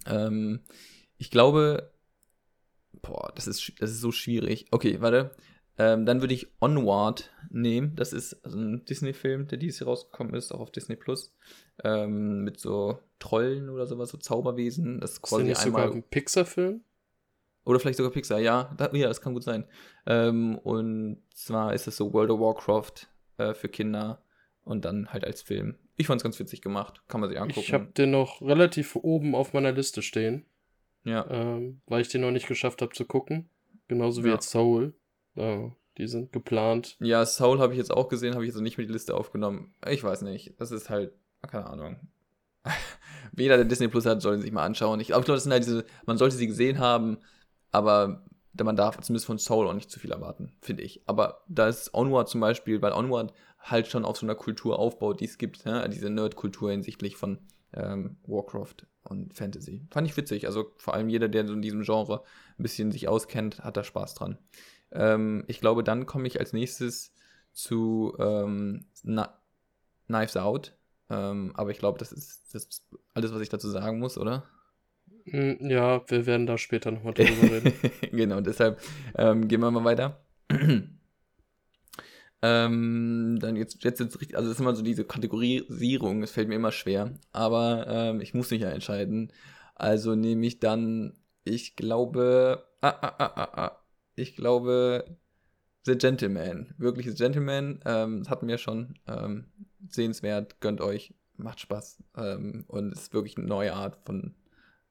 Ähm, 0.06 0.62
ich 1.18 1.32
glaube, 1.32 1.92
boah, 3.02 3.32
das 3.36 3.48
ist, 3.48 3.74
das 3.80 3.92
ist 3.92 4.02
so 4.02 4.12
schwierig. 4.12 4.68
Okay, 4.72 5.02
warte. 5.02 5.32
Ähm, 5.80 6.06
dann 6.06 6.22
würde 6.22 6.34
ich 6.34 6.48
Onward 6.60 7.32
nehmen. 7.50 7.96
Das 7.96 8.12
ist 8.12 8.44
also 8.44 8.58
ein 8.58 8.84
Disney-Film, 8.86 9.48
der 9.48 9.60
dieses 9.60 9.80
Jahr 9.80 9.90
rausgekommen 9.90 10.34
ist, 10.34 10.52
auch 10.52 10.60
auf 10.60 10.72
Disney 10.72 10.96
Plus. 10.96 11.36
Ähm, 11.84 12.44
mit 12.44 12.60
so 12.60 13.00
Trollen 13.20 13.70
oder 13.70 13.86
sowas, 13.86 14.10
so 14.10 14.18
Zauberwesen. 14.18 15.00
Das 15.00 15.12
ist 15.12 15.18
Ist 15.18 15.22
quasi 15.24 15.44
nicht 15.44 15.62
sogar 15.62 15.84
einmal. 15.84 15.98
ein 15.98 16.04
Pixar-Film? 16.04 16.82
Oder 17.64 17.80
vielleicht 17.80 17.98
sogar 17.98 18.12
Pixar, 18.12 18.40
ja. 18.40 18.74
Da, 18.78 18.92
ja, 18.94 19.08
das 19.08 19.22
kann 19.22 19.34
gut 19.34 19.44
sein. 19.44 19.66
Ähm, 20.06 20.58
und 20.58 21.22
zwar 21.36 21.74
ist 21.74 21.86
es 21.88 21.98
so 21.98 22.12
World 22.14 22.32
of 22.32 22.40
Warcraft 22.40 23.08
äh, 23.38 23.54
für 23.54 23.68
Kinder 23.70 24.24
und 24.64 24.86
dann 24.86 25.12
halt 25.12 25.26
als 25.26 25.42
Film. 25.42 25.78
Ich 25.98 26.08
fand 26.08 26.20
es 26.20 26.24
ganz 26.24 26.40
witzig 26.40 26.62
gemacht. 26.62 27.02
Kann 27.08 27.22
man 27.22 27.30
sich 27.30 27.40
angucken. 27.40 27.60
Ich 27.60 27.74
habe 27.74 27.88
den 27.88 28.12
noch 28.12 28.42
relativ 28.42 28.96
oben 28.96 29.36
auf 29.36 29.54
meiner 29.54 29.72
Liste 29.72 30.02
stehen, 30.02 30.46
ja. 31.04 31.28
ähm, 31.30 31.82
weil 31.88 32.02
ich 32.02 32.08
den 32.10 32.22
noch 32.22 32.32
nicht 32.32 32.48
geschafft 32.48 32.82
habe 32.82 32.94
zu 32.94 33.06
gucken. 33.06 33.50
Genauso 33.88 34.24
wie 34.24 34.28
Ja. 34.28 34.36
jetzt 34.36 34.50
Soul. 34.50 34.94
Ja, 35.36 35.72
die 35.98 36.08
sind 36.08 36.32
geplant. 36.32 36.98
Ja, 37.00 37.26
Soul 37.26 37.60
habe 37.60 37.74
ich 37.74 37.78
jetzt 37.80 37.92
auch 37.92 38.10
gesehen, 38.10 38.34
habe 38.36 38.44
ich 38.46 38.54
jetzt 38.54 38.62
nicht 38.62 38.78
mit 38.78 38.88
die 38.90 38.94
Liste 38.94 39.16
aufgenommen. 39.16 39.74
Ich 39.88 40.04
weiß 40.04 40.22
nicht. 40.22 40.54
Das 40.60 40.72
ist 40.72 40.90
halt, 40.90 41.14
keine 41.48 41.68
Ahnung. 41.68 42.00
Jeder, 43.38 43.58
der 43.58 43.66
Disney 43.66 43.88
Plus 43.88 44.06
hat, 44.06 44.22
soll 44.22 44.40
sich 44.40 44.52
mal 44.52 44.66
anschauen. 44.66 45.00
Ich 45.00 45.08
glaube, 45.08 45.26
das 45.26 45.44
sind 45.44 45.52
halt 45.52 45.64
diese, 45.64 45.86
man 46.06 46.18
sollte 46.18 46.36
sie 46.36 46.48
gesehen 46.48 46.80
haben, 46.80 47.18
aber 47.72 48.24
man 48.64 48.76
darf 48.76 49.00
zumindest 49.02 49.26
von 49.28 49.38
Soul 49.38 49.68
auch 49.68 49.74
nicht 49.74 49.92
zu 49.92 50.00
viel 50.00 50.12
erwarten, 50.12 50.54
finde 50.62 50.84
ich. 50.84 51.02
Aber 51.06 51.44
da 51.48 51.68
ist 51.68 51.94
Onward 51.94 52.30
zum 52.30 52.42
Beispiel, 52.42 52.82
weil 52.82 52.92
Onward 52.94 53.34
halt 53.70 53.88
schon 53.88 54.06
auf 54.06 54.18
so 54.18 54.26
einer 54.26 54.36
Kultur 54.36 54.80
aufbaut, 54.80 55.20
die 55.20 55.26
es 55.26 55.38
gibt, 55.38 55.66
ne? 55.66 55.88
diese 55.90 56.10
Nerd-Kultur 56.10 56.72
hinsichtlich 56.72 57.16
von 57.18 57.40
ähm, 57.74 58.18
Warcraft 58.26 58.76
und 59.04 59.34
Fantasy. 59.34 59.86
Fand 59.92 60.08
ich 60.08 60.18
witzig. 60.18 60.48
Also 60.48 60.72
vor 60.78 60.94
allem 60.94 61.10
jeder, 61.10 61.28
der 61.30 61.46
so 61.48 61.54
in 61.54 61.62
diesem 61.62 61.84
Genre 61.84 62.24
ein 62.58 62.64
bisschen 62.64 62.92
sich 62.92 63.08
auskennt, 63.08 63.64
hat 63.64 63.78
da 63.78 63.84
Spaß 63.84 64.16
dran. 64.16 64.38
Ähm, 64.92 65.44
ich 65.48 65.60
glaube, 65.60 65.84
dann 65.84 66.06
komme 66.06 66.28
ich 66.28 66.40
als 66.40 66.54
nächstes 66.54 67.14
zu 67.54 68.16
ähm, 68.20 68.86
Kni- 69.04 69.30
Knives 70.08 70.38
Out. 70.38 70.74
Ähm, 71.10 71.52
aber 71.56 71.72
ich 71.72 71.80
glaube, 71.80 72.00
das 72.00 72.12
ist, 72.12 72.54
das 72.54 72.66
ist 72.66 72.86
alles, 73.14 73.34
was 73.34 73.42
ich 73.42 73.50
dazu 73.50 73.70
sagen 73.70 74.00
muss, 74.00 74.18
oder? 74.18 74.44
Hm, 75.26 75.58
ja, 75.70 76.02
wir 76.10 76.26
werden 76.26 76.46
da 76.48 76.58
später 76.58 76.92
nochmal 76.92 77.14
drüber 77.14 77.52
reden. 77.52 77.74
genau, 78.12 78.42
deshalb 78.42 78.82
ähm, 79.16 79.48
gehen 79.48 79.62
wir 79.62 79.72
mal 79.72 79.84
weiter. 79.84 80.20
Ähm, 82.42 83.38
dann 83.42 83.56
jetzt, 83.56 83.84
jetzt, 83.84 84.00
jetzt 84.00 84.20
richtig, 84.22 84.38
also 84.38 84.48
das 84.48 84.58
ist 84.58 84.62
immer 84.62 84.76
so 84.76 84.84
diese 84.84 85.06
Kategorisierung, 85.06 86.22
es 86.22 86.32
fällt 86.32 86.48
mir 86.48 86.56
immer 86.56 86.72
schwer, 86.72 87.14
aber 87.32 87.88
ähm, 87.88 88.22
ich 88.22 88.34
muss 88.34 88.52
mich 88.52 88.62
ja 88.62 88.70
entscheiden. 88.70 89.34
Also 89.74 90.16
nehme 90.16 90.46
ich 90.46 90.60
dann, 90.60 91.14
ich 91.44 91.76
glaube, 91.76 92.64
ah, 92.82 92.90
ah, 92.90 93.16
ah, 93.18 93.34
ah, 93.36 93.50
ah, 93.66 93.84
ich 94.16 94.36
glaube, 94.36 95.18
The 95.86 95.98
Gentleman, 95.98 96.76
wirklich 96.78 97.08
The 97.08 97.16
Gentleman, 97.16 97.80
ähm, 97.86 98.20
das 98.20 98.30
hatten 98.30 98.48
wir 98.48 98.60
schon, 98.60 99.00
ähm, 99.08 99.46
sehenswert, 99.90 100.60
gönnt 100.60 100.82
euch, 100.82 101.16
macht 101.38 101.60
Spaß 101.60 102.04
ähm, 102.18 102.66
und 102.68 102.92
ist 102.92 103.14
wirklich 103.14 103.38
eine 103.38 103.48
neue 103.48 103.74
Art 103.74 103.98
von 104.06 104.36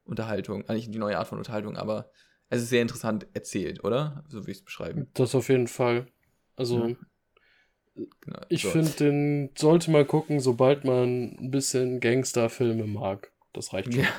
Unterhaltung, 0.03 0.67
eigentlich 0.67 0.89
die 0.89 0.97
neue 0.97 1.17
Art 1.17 1.27
von 1.27 1.37
Unterhaltung, 1.37 1.77
aber 1.77 2.09
es 2.49 2.61
ist 2.61 2.69
sehr 2.69 2.81
interessant 2.81 3.27
erzählt, 3.33 3.83
oder? 3.83 4.23
So 4.29 4.47
wie 4.47 4.51
ich 4.51 4.57
es 4.57 4.63
beschreibe. 4.63 5.07
Das 5.13 5.35
auf 5.35 5.49
jeden 5.49 5.67
Fall. 5.67 6.07
Also, 6.55 6.87
ja. 6.87 6.95
Genau, 8.21 8.39
ich 8.49 8.63
so. 8.63 8.69
finde, 8.69 8.91
den 8.91 9.49
sollte 9.57 9.91
man 9.91 10.07
gucken, 10.07 10.39
sobald 10.39 10.83
man 10.83 11.35
ein 11.39 11.51
bisschen 11.51 11.99
Gangsterfilme 11.99 12.85
mag. 12.85 13.31
Das 13.53 13.73
reicht 13.73 13.93
schon. 13.93 14.03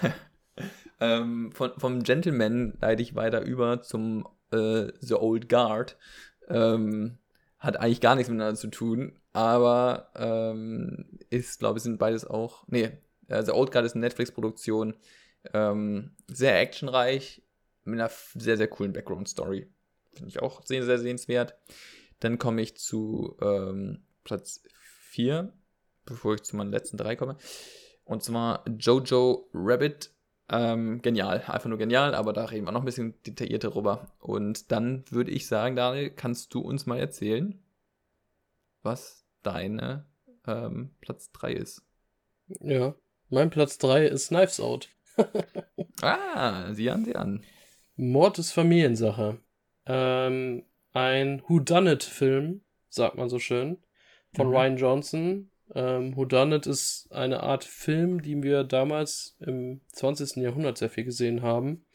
Ja. 1.00 1.20
ähm, 1.20 1.52
von, 1.52 1.70
vom 1.78 2.02
Gentleman 2.02 2.76
leite 2.80 3.00
ich 3.00 3.14
weiter 3.14 3.42
über 3.42 3.80
zum 3.82 4.26
äh, 4.50 4.88
The 5.00 5.14
Old 5.14 5.48
Guard. 5.48 5.96
Ähm, 6.48 7.18
hat 7.58 7.76
eigentlich 7.76 8.00
gar 8.00 8.14
nichts 8.14 8.28
miteinander 8.28 8.58
zu 8.58 8.68
tun, 8.68 9.18
aber 9.32 10.10
ähm, 10.16 11.06
ist, 11.30 11.58
glaube 11.58 11.78
ich, 11.78 11.84
sind 11.84 11.98
beides 11.98 12.24
auch. 12.24 12.64
Nee, 12.68 12.90
äh, 13.28 13.42
The 13.42 13.52
Old 13.52 13.72
Guard 13.72 13.84
ist 13.84 13.94
eine 13.94 14.04
Netflix-Produktion. 14.04 14.94
Ähm, 15.52 16.12
sehr 16.28 16.58
actionreich, 16.60 17.42
mit 17.84 18.00
einer 18.00 18.10
sehr, 18.34 18.56
sehr 18.56 18.68
coolen 18.68 18.92
Background-Story. 18.92 19.68
Finde 20.12 20.28
ich 20.28 20.42
auch 20.42 20.64
sehr, 20.64 20.84
sehr 20.84 20.98
sehenswert. 20.98 21.54
Dann 22.20 22.38
komme 22.38 22.62
ich 22.62 22.76
zu 22.76 23.36
ähm, 23.40 24.02
Platz 24.24 24.62
4, 25.10 25.52
bevor 26.04 26.34
ich 26.34 26.42
zu 26.42 26.56
meinen 26.56 26.70
letzten 26.70 26.96
drei 26.96 27.16
komme. 27.16 27.36
Und 28.04 28.22
zwar 28.22 28.64
Jojo 28.68 29.48
Rabbit. 29.52 30.12
Ähm, 30.50 31.02
genial, 31.02 31.42
einfach 31.46 31.68
nur 31.68 31.76
genial, 31.76 32.14
aber 32.14 32.32
da 32.32 32.46
reden 32.46 32.66
wir 32.66 32.72
noch 32.72 32.80
ein 32.80 32.86
bisschen 32.86 33.14
detaillierter 33.26 33.68
drüber. 33.70 34.08
Und 34.18 34.72
dann 34.72 35.04
würde 35.10 35.30
ich 35.30 35.46
sagen, 35.46 35.76
Daniel, 35.76 36.08
kannst 36.08 36.54
du 36.54 36.60
uns 36.60 36.86
mal 36.86 36.98
erzählen, 36.98 37.62
was 38.82 39.26
deine 39.42 40.06
ähm, 40.46 40.94
Platz 41.02 41.30
3 41.32 41.52
ist? 41.52 41.82
Ja, 42.60 42.94
mein 43.28 43.50
Platz 43.50 43.76
3 43.76 44.06
ist 44.06 44.28
Knives 44.28 44.58
Out. 44.58 44.88
ah, 46.00 46.72
sieh 46.72 46.88
an, 46.88 47.04
sieh 47.04 47.16
an. 47.16 47.44
Mord 47.96 48.38
ist 48.38 48.52
Familiensache. 48.52 49.38
Ähm, 49.84 50.64
ein 50.98 51.42
Whodunit-Film, 51.46 52.62
sagt 52.88 53.16
man 53.16 53.28
so 53.28 53.38
schön, 53.38 53.78
von 54.34 54.48
mhm. 54.48 54.54
Ryan 54.54 54.76
Johnson. 54.76 55.50
Ähm, 55.74 56.16
Whodunit 56.16 56.66
ist 56.66 57.08
eine 57.12 57.42
Art 57.42 57.62
Film, 57.62 58.20
die 58.20 58.42
wir 58.42 58.64
damals 58.64 59.36
im 59.38 59.80
20. 59.92 60.42
Jahrhundert 60.42 60.78
sehr 60.78 60.90
viel 60.90 61.04
gesehen 61.04 61.42
haben. 61.42 61.86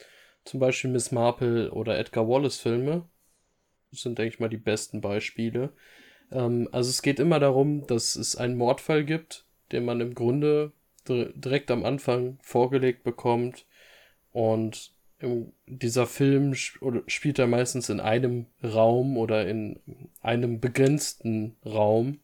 Zum 0.46 0.60
Beispiel 0.60 0.90
Miss 0.90 1.12
Marple 1.12 1.72
oder 1.72 2.00
Edgar 2.00 2.28
Wallace-Filme. 2.28 3.08
Das 3.92 4.02
sind, 4.02 4.18
denke 4.18 4.34
ich 4.34 4.40
mal, 4.40 4.50
die 4.50 4.58
besten 4.58 5.02
Beispiele. 5.02 5.74
Ähm, 6.32 6.70
also 6.72 6.90
es 6.90 7.02
geht 7.02 7.20
immer 7.20 7.40
darum, 7.40 7.86
dass 7.88 8.16
es 8.16 8.38
einen 8.38 8.56
Mordfall 8.56 9.04
gibt, 9.04 9.46
den 9.74 9.84
man 9.84 10.00
im 10.00 10.16
Grunde 10.16 10.72
direkt 11.08 11.70
am 11.72 11.84
Anfang 11.84 12.40
vorgelegt 12.42 13.04
bekommt 13.04 13.66
und 14.32 14.93
dieser 15.68 16.06
Film 16.08 16.54
spielt 16.54 17.40
er 17.40 17.48
meistens 17.48 17.90
in 17.90 18.00
einem 18.00 18.48
Raum 18.64 19.18
oder 19.18 19.48
in 19.48 19.80
einem 20.22 20.60
begrenzten 20.60 21.56
Raum. 21.66 22.20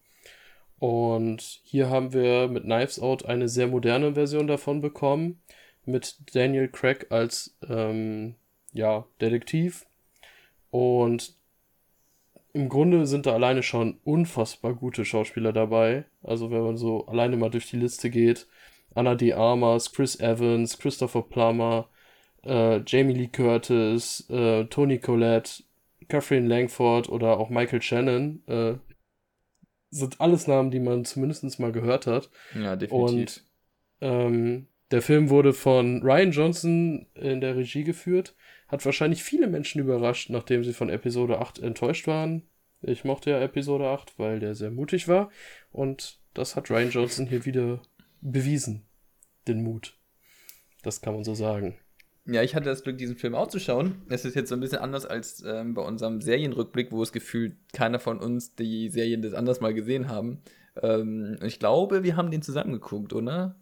Und 0.80 1.42
hier 1.64 1.90
haben 1.90 2.14
wir 2.14 2.48
mit 2.48 2.64
Knives 2.64 3.00
Out 3.00 3.26
eine 3.26 3.50
sehr 3.50 3.68
moderne 3.68 4.14
Version 4.14 4.48
davon 4.48 4.82
bekommen, 4.82 5.42
mit 5.86 6.18
Daniel 6.34 6.70
Craig 6.70 7.08
als 7.10 7.58
ähm, 7.68 8.36
ja, 8.72 9.06
Detektiv. 9.20 9.86
Und 10.72 11.36
im 12.54 12.70
Grunde 12.70 13.06
sind 13.06 13.26
da 13.26 13.34
alleine 13.34 13.64
schon 13.64 14.00
unfassbar 14.04 14.74
gute 14.74 15.06
Schauspieler 15.06 15.54
dabei. 15.54 16.06
Also 16.24 16.52
wenn 16.52 16.64
man 16.64 16.78
so 16.78 17.06
alleine 17.08 17.38
mal 17.38 17.50
durch 17.50 17.70
die 17.70 17.78
Liste 17.78 18.10
geht, 18.10 18.48
Anna 18.96 19.16
de 19.16 19.34
Armas, 19.34 19.92
Chris 19.92 20.20
Evans, 20.20 20.80
Christopher 20.80 21.22
Plummer, 21.22 21.88
äh, 22.44 22.82
Jamie 22.86 23.14
Lee 23.14 23.28
Curtis, 23.28 24.30
äh, 24.30 24.66
Tony 24.66 25.00
Collette, 25.00 25.64
Catherine 26.08 26.48
Langford 26.48 27.10
oder 27.10 27.38
auch 27.38 27.50
Michael 27.50 27.82
Shannon 27.82 28.44
äh, 28.48 28.74
sind 29.92 30.22
alles 30.22 30.48
Namen, 30.48 30.72
die 30.72 30.80
man 30.80 31.06
zumindest 31.06 31.60
mal 31.60 31.72
gehört 31.72 32.08
hat. 32.08 32.30
Ja, 32.56 32.76
definitiv. 32.76 33.10
Und 33.10 33.44
ähm, 34.02 34.68
der 34.92 35.02
Film 35.02 35.30
wurde 35.30 35.54
von 35.54 36.02
Ryan 36.02 36.32
Johnson 36.32 37.06
in 37.16 37.42
der 37.42 37.56
Regie 37.56 37.84
geführt. 37.84 38.36
Hat 38.68 38.86
wahrscheinlich 38.86 39.24
viele 39.24 39.48
Menschen 39.48 39.82
überrascht, 39.82 40.30
nachdem 40.30 40.64
sie 40.64 40.74
von 40.74 40.90
Episode 40.90 41.40
8 41.40 41.60
enttäuscht 41.60 42.08
waren. 42.08 42.44
Ich 42.82 43.04
mochte 43.04 43.32
ja 43.32 43.40
Episode 43.42 43.88
8, 43.88 44.18
weil 44.18 44.40
der 44.40 44.56
sehr 44.56 44.72
mutig 44.72 45.08
war. 45.08 45.30
Und 45.72 46.20
das 46.34 46.56
hat 46.56 46.70
Ryan 46.70 46.92
Johnson 46.92 47.28
hier 47.28 47.46
wieder 47.46 47.82
bewiesen. 48.22 48.86
Den 49.48 49.64
Mut. 49.64 49.98
Das 50.84 51.02
kann 51.02 51.14
man 51.14 51.24
so 51.24 51.34
sagen. 51.34 51.78
Ja, 52.32 52.44
ich 52.44 52.54
hatte 52.56 52.66
das 52.66 52.84
Glück, 52.84 52.98
diesen 52.98 53.16
Film 53.16 53.34
auch 53.34 53.48
zu 53.48 53.60
schauen. 53.60 54.04
Es 54.10 54.24
ist 54.24 54.36
jetzt 54.36 54.50
so 54.50 54.56
ein 54.56 54.60
bisschen 54.60 54.80
anders 54.80 55.06
als 55.06 55.44
ähm, 55.46 55.74
bei 55.74 55.82
unserem 55.82 56.22
Serienrückblick, 56.22 56.92
wo 56.92 57.02
es 57.02 57.12
gefühlt 57.12 57.56
keiner 57.74 58.00
von 58.00 58.20
uns 58.20 58.56
die 58.56 58.90
Serien 58.90 59.22
des 59.22 59.34
anders 59.34 59.62
mal 59.62 59.74
gesehen 59.74 60.10
haben. 60.10 60.42
Ähm, 60.82 61.40
ich 61.42 61.60
glaube, 61.60 62.04
wir 62.04 62.16
haben 62.16 62.30
den 62.30 62.42
zusammen 62.42 62.74
geguckt, 62.74 63.14
oder? 63.14 63.56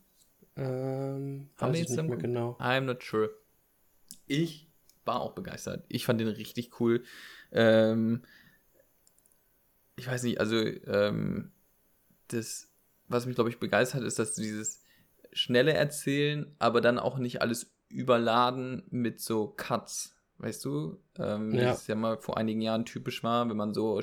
Ähm, 0.57 1.49
haben 1.57 1.73
wir 1.73 1.79
jetzt 1.79 1.95
nicht 1.95 2.09
mehr 2.09 2.17
genau. 2.17 2.57
I'm 2.59 2.81
not 2.81 3.03
sure. 3.03 3.29
Ich 4.25 4.67
war 5.05 5.21
auch 5.21 5.33
begeistert. 5.33 5.85
Ich 5.87 6.05
fand 6.05 6.19
den 6.19 6.27
richtig 6.27 6.79
cool. 6.79 7.03
Ähm, 7.51 8.23
ich 9.95 10.07
weiß 10.07 10.23
nicht, 10.23 10.39
also 10.39 10.57
ähm, 10.57 11.51
das, 12.27 12.69
was 13.07 13.25
mich, 13.25 13.35
glaube 13.35 13.49
ich, 13.49 13.59
begeistert, 13.59 14.03
ist, 14.03 14.19
dass 14.19 14.35
dieses 14.35 14.83
schnelle 15.31 15.73
Erzählen, 15.73 16.53
aber 16.59 16.81
dann 16.81 16.99
auch 16.99 17.17
nicht 17.17 17.41
alles 17.41 17.76
überladen 17.89 18.83
mit 18.89 19.19
so 19.19 19.47
Cuts. 19.55 20.15
Weißt 20.39 20.63
du, 20.65 20.99
ähm, 21.17 21.53
ja. 21.53 21.65
das 21.65 21.87
ja 21.87 21.95
mal 21.95 22.17
vor 22.17 22.37
einigen 22.37 22.61
Jahren 22.61 22.85
typisch 22.85 23.23
war, 23.23 23.49
wenn 23.49 23.57
man 23.57 23.73
so 23.73 23.99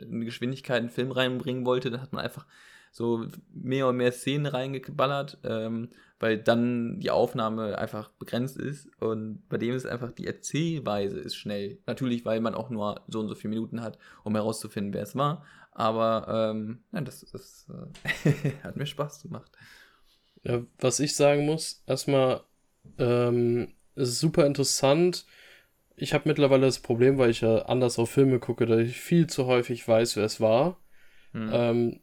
eine 0.00 0.24
Geschwindigkeit 0.24 0.78
in 0.78 0.84
einen 0.84 0.90
Film 0.90 1.10
reinbringen 1.10 1.66
wollte, 1.66 1.90
dann 1.90 2.00
hat 2.00 2.12
man 2.12 2.24
einfach 2.24 2.46
so 2.92 3.26
mehr 3.52 3.88
und 3.88 3.96
mehr 3.96 4.12
Szenen 4.12 4.46
reingeballert, 4.46 5.38
ähm, 5.44 5.88
weil 6.20 6.38
dann 6.38 7.00
die 7.00 7.10
Aufnahme 7.10 7.78
einfach 7.78 8.10
begrenzt 8.10 8.58
ist 8.58 8.88
und 9.00 9.48
bei 9.48 9.56
dem 9.56 9.74
ist 9.74 9.86
einfach 9.86 10.12
die 10.12 10.26
Erzählweise 10.26 11.18
ist 11.18 11.34
schnell. 11.34 11.78
Natürlich, 11.86 12.24
weil 12.24 12.40
man 12.40 12.54
auch 12.54 12.70
nur 12.70 13.00
so 13.08 13.18
und 13.20 13.28
so 13.28 13.34
viele 13.34 13.54
Minuten 13.54 13.80
hat, 13.80 13.98
um 14.22 14.34
herauszufinden, 14.34 14.92
wer 14.92 15.02
es 15.02 15.16
war. 15.16 15.44
Aber 15.72 16.52
ähm, 16.52 16.84
ja, 16.92 17.00
das, 17.00 17.20
das 17.32 17.66
äh, 18.24 18.52
hat 18.62 18.76
mir 18.76 18.86
Spaß 18.86 19.22
gemacht. 19.22 19.50
Ja, 20.44 20.62
was 20.78 21.00
ich 21.00 21.16
sagen 21.16 21.46
muss, 21.46 21.82
erstmal 21.86 22.42
ähm, 22.98 23.72
ist 23.94 24.20
super 24.20 24.46
interessant. 24.46 25.26
Ich 25.96 26.14
habe 26.14 26.28
mittlerweile 26.28 26.66
das 26.66 26.80
Problem, 26.80 27.18
weil 27.18 27.30
ich 27.30 27.42
ja 27.42 27.66
anders 27.66 27.98
auf 27.98 28.10
Filme 28.10 28.38
gucke, 28.38 28.66
dass 28.66 28.80
ich 28.80 29.00
viel 29.00 29.26
zu 29.26 29.46
häufig 29.46 29.86
weiß, 29.86 30.16
wer 30.16 30.24
es 30.24 30.40
war. 30.40 30.80
Hm. 31.32 31.50
Ähm, 31.52 32.00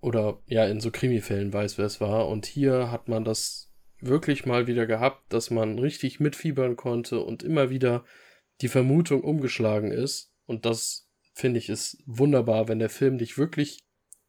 oder 0.00 0.40
ja, 0.46 0.66
in 0.66 0.80
so 0.80 0.90
Krimi-Fällen 0.90 1.52
weiß, 1.52 1.78
wer 1.78 1.86
es 1.86 2.00
war. 2.00 2.28
Und 2.28 2.46
hier 2.46 2.90
hat 2.90 3.08
man 3.08 3.24
das 3.24 3.70
wirklich 4.00 4.46
mal 4.46 4.66
wieder 4.66 4.86
gehabt, 4.86 5.32
dass 5.32 5.50
man 5.50 5.78
richtig 5.78 6.18
mitfiebern 6.18 6.76
konnte 6.76 7.20
und 7.20 7.42
immer 7.42 7.70
wieder 7.70 8.04
die 8.60 8.68
Vermutung 8.68 9.22
umgeschlagen 9.22 9.92
ist. 9.92 10.32
Und 10.46 10.66
das 10.66 11.08
finde 11.34 11.58
ich 11.58 11.68
ist 11.68 12.02
wunderbar, 12.06 12.68
wenn 12.68 12.78
der 12.78 12.90
Film 12.90 13.18
dich 13.18 13.38
wirklich 13.38 13.84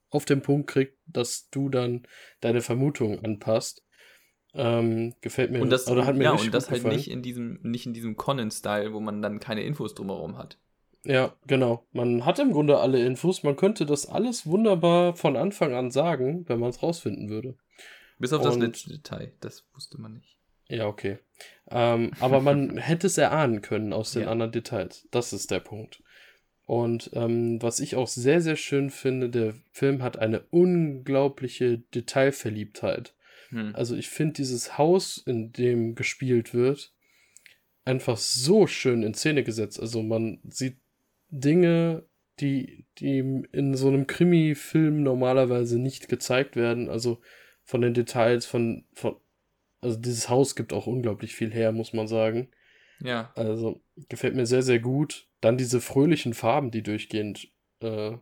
auf 0.10 0.26
den 0.26 0.42
Punkt 0.42 0.70
kriegt, 0.70 0.98
dass 1.08 1.50
du 1.50 1.70
dann 1.70 2.04
deine 2.40 2.62
Vermutung 2.62 3.24
anpasst. 3.24 3.83
Ähm, 4.56 5.16
gefällt 5.22 5.52
mir. 5.52 5.62
Und 5.62 5.70
das, 5.70 5.88
oder 5.88 6.06
hat 6.06 6.16
mir 6.16 6.26
ja, 6.26 6.32
und 6.32 6.54
das 6.54 6.70
halt 6.70 6.84
nicht 6.86 7.10
in 7.10 7.22
diesem, 7.22 7.60
nicht 7.64 7.86
in 7.86 7.94
diesem 7.94 8.18
Conan-Style, 8.18 8.94
wo 8.94 9.00
man 9.00 9.22
dann 9.22 9.40
keine 9.40 9.64
Infos 9.64 9.96
drumherum 9.96 10.38
hat. 10.38 10.58
Ja, 11.06 11.34
genau. 11.48 11.86
Man 11.92 12.26
hat 12.26 12.40
im 12.40 12.52
Grunde 12.52 12.78
alle 12.78 13.04
Infos. 13.04 13.44
Man 13.44 13.56
könnte 13.56 13.86
das 13.86 14.06
alles 14.06 14.46
wunderbar 14.46 15.16
von 15.16 15.36
Anfang 15.36 15.74
an 15.74 15.92
sagen, 15.92 16.46
wenn 16.48 16.60
man 16.60 16.70
es 16.70 16.82
rausfinden 16.82 17.30
würde. 17.30 17.56
Bis 18.20 18.32
auf 18.32 18.42
und, 18.42 18.48
das 18.48 18.58
letzte 18.58 18.92
Detail. 18.92 19.34
Das 19.42 19.66
wusste 19.74 20.00
man 20.00 20.14
nicht. 20.14 20.38
Ja, 20.70 20.88
okay. 20.88 21.20
Ähm, 21.70 22.12
aber 22.20 22.40
man 22.40 22.78
hätte 22.78 23.08
es 23.08 23.18
erahnen 23.18 23.62
können 23.62 23.92
aus 23.92 24.14
den 24.14 24.24
ja. 24.24 24.28
anderen 24.30 24.52
Details. 24.52 25.08
Das 25.12 25.34
ist 25.34 25.52
der 25.52 25.60
Punkt. 25.60 26.02
Und 26.66 27.10
ähm, 27.14 27.62
was 27.62 27.82
ich 27.82 27.96
auch 27.96 28.08
sehr, 28.08 28.40
sehr 28.40 28.56
schön 28.56 28.90
finde, 28.90 29.30
der 29.30 29.54
Film 29.72 30.02
hat 30.02 30.18
eine 30.18 30.42
unglaubliche 30.52 31.80
Detailverliebtheit. 31.80 33.14
Hm. 33.54 33.76
Also 33.76 33.96
ich 33.96 34.10
finde 34.10 34.34
dieses 34.34 34.78
Haus, 34.78 35.18
in 35.18 35.52
dem 35.54 35.96
gespielt 35.96 36.54
wird, 36.54 36.94
einfach 37.86 38.18
so 38.18 38.68
schön 38.68 39.04
in 39.04 39.14
Szene 39.14 39.44
gesetzt. 39.44 39.80
Also 39.80 40.02
man 40.02 40.40
sieht 40.50 40.78
Dinge 41.30 42.06
die, 42.40 42.86
die 42.98 43.20
in 43.52 43.76
so 43.76 43.88
einem 43.88 44.08
Krimi-Film 44.08 45.04
normalerweise 45.04 45.78
nicht 45.80 46.10
gezeigt 46.10 46.56
werden. 46.56 46.90
Also 46.90 47.22
von 47.64 47.82
den 47.82 47.94
Details, 47.94 48.46
von, 48.46 48.86
von, 48.94 49.18
also 49.82 49.98
dieses 49.98 50.30
Haus 50.30 50.56
gibt 50.56 50.74
auch 50.74 50.88
unglaublich 50.88 51.36
viel 51.36 51.54
her, 51.54 51.72
muss 51.72 51.94
man 51.94 52.08
sagen. 52.08 52.50
Ja. 53.00 53.32
Also 53.36 53.84
gefällt 54.10 54.36
mir 54.36 54.48
sehr, 54.48 54.64
sehr 54.64 54.80
gut. 54.80 55.28
Dann 55.42 55.58
diese 55.58 55.80
fröhlichen 55.80 56.34
Farben, 56.34 56.72
die 56.72 56.82
durchgehend 56.82 57.52
äh, 57.82 58.14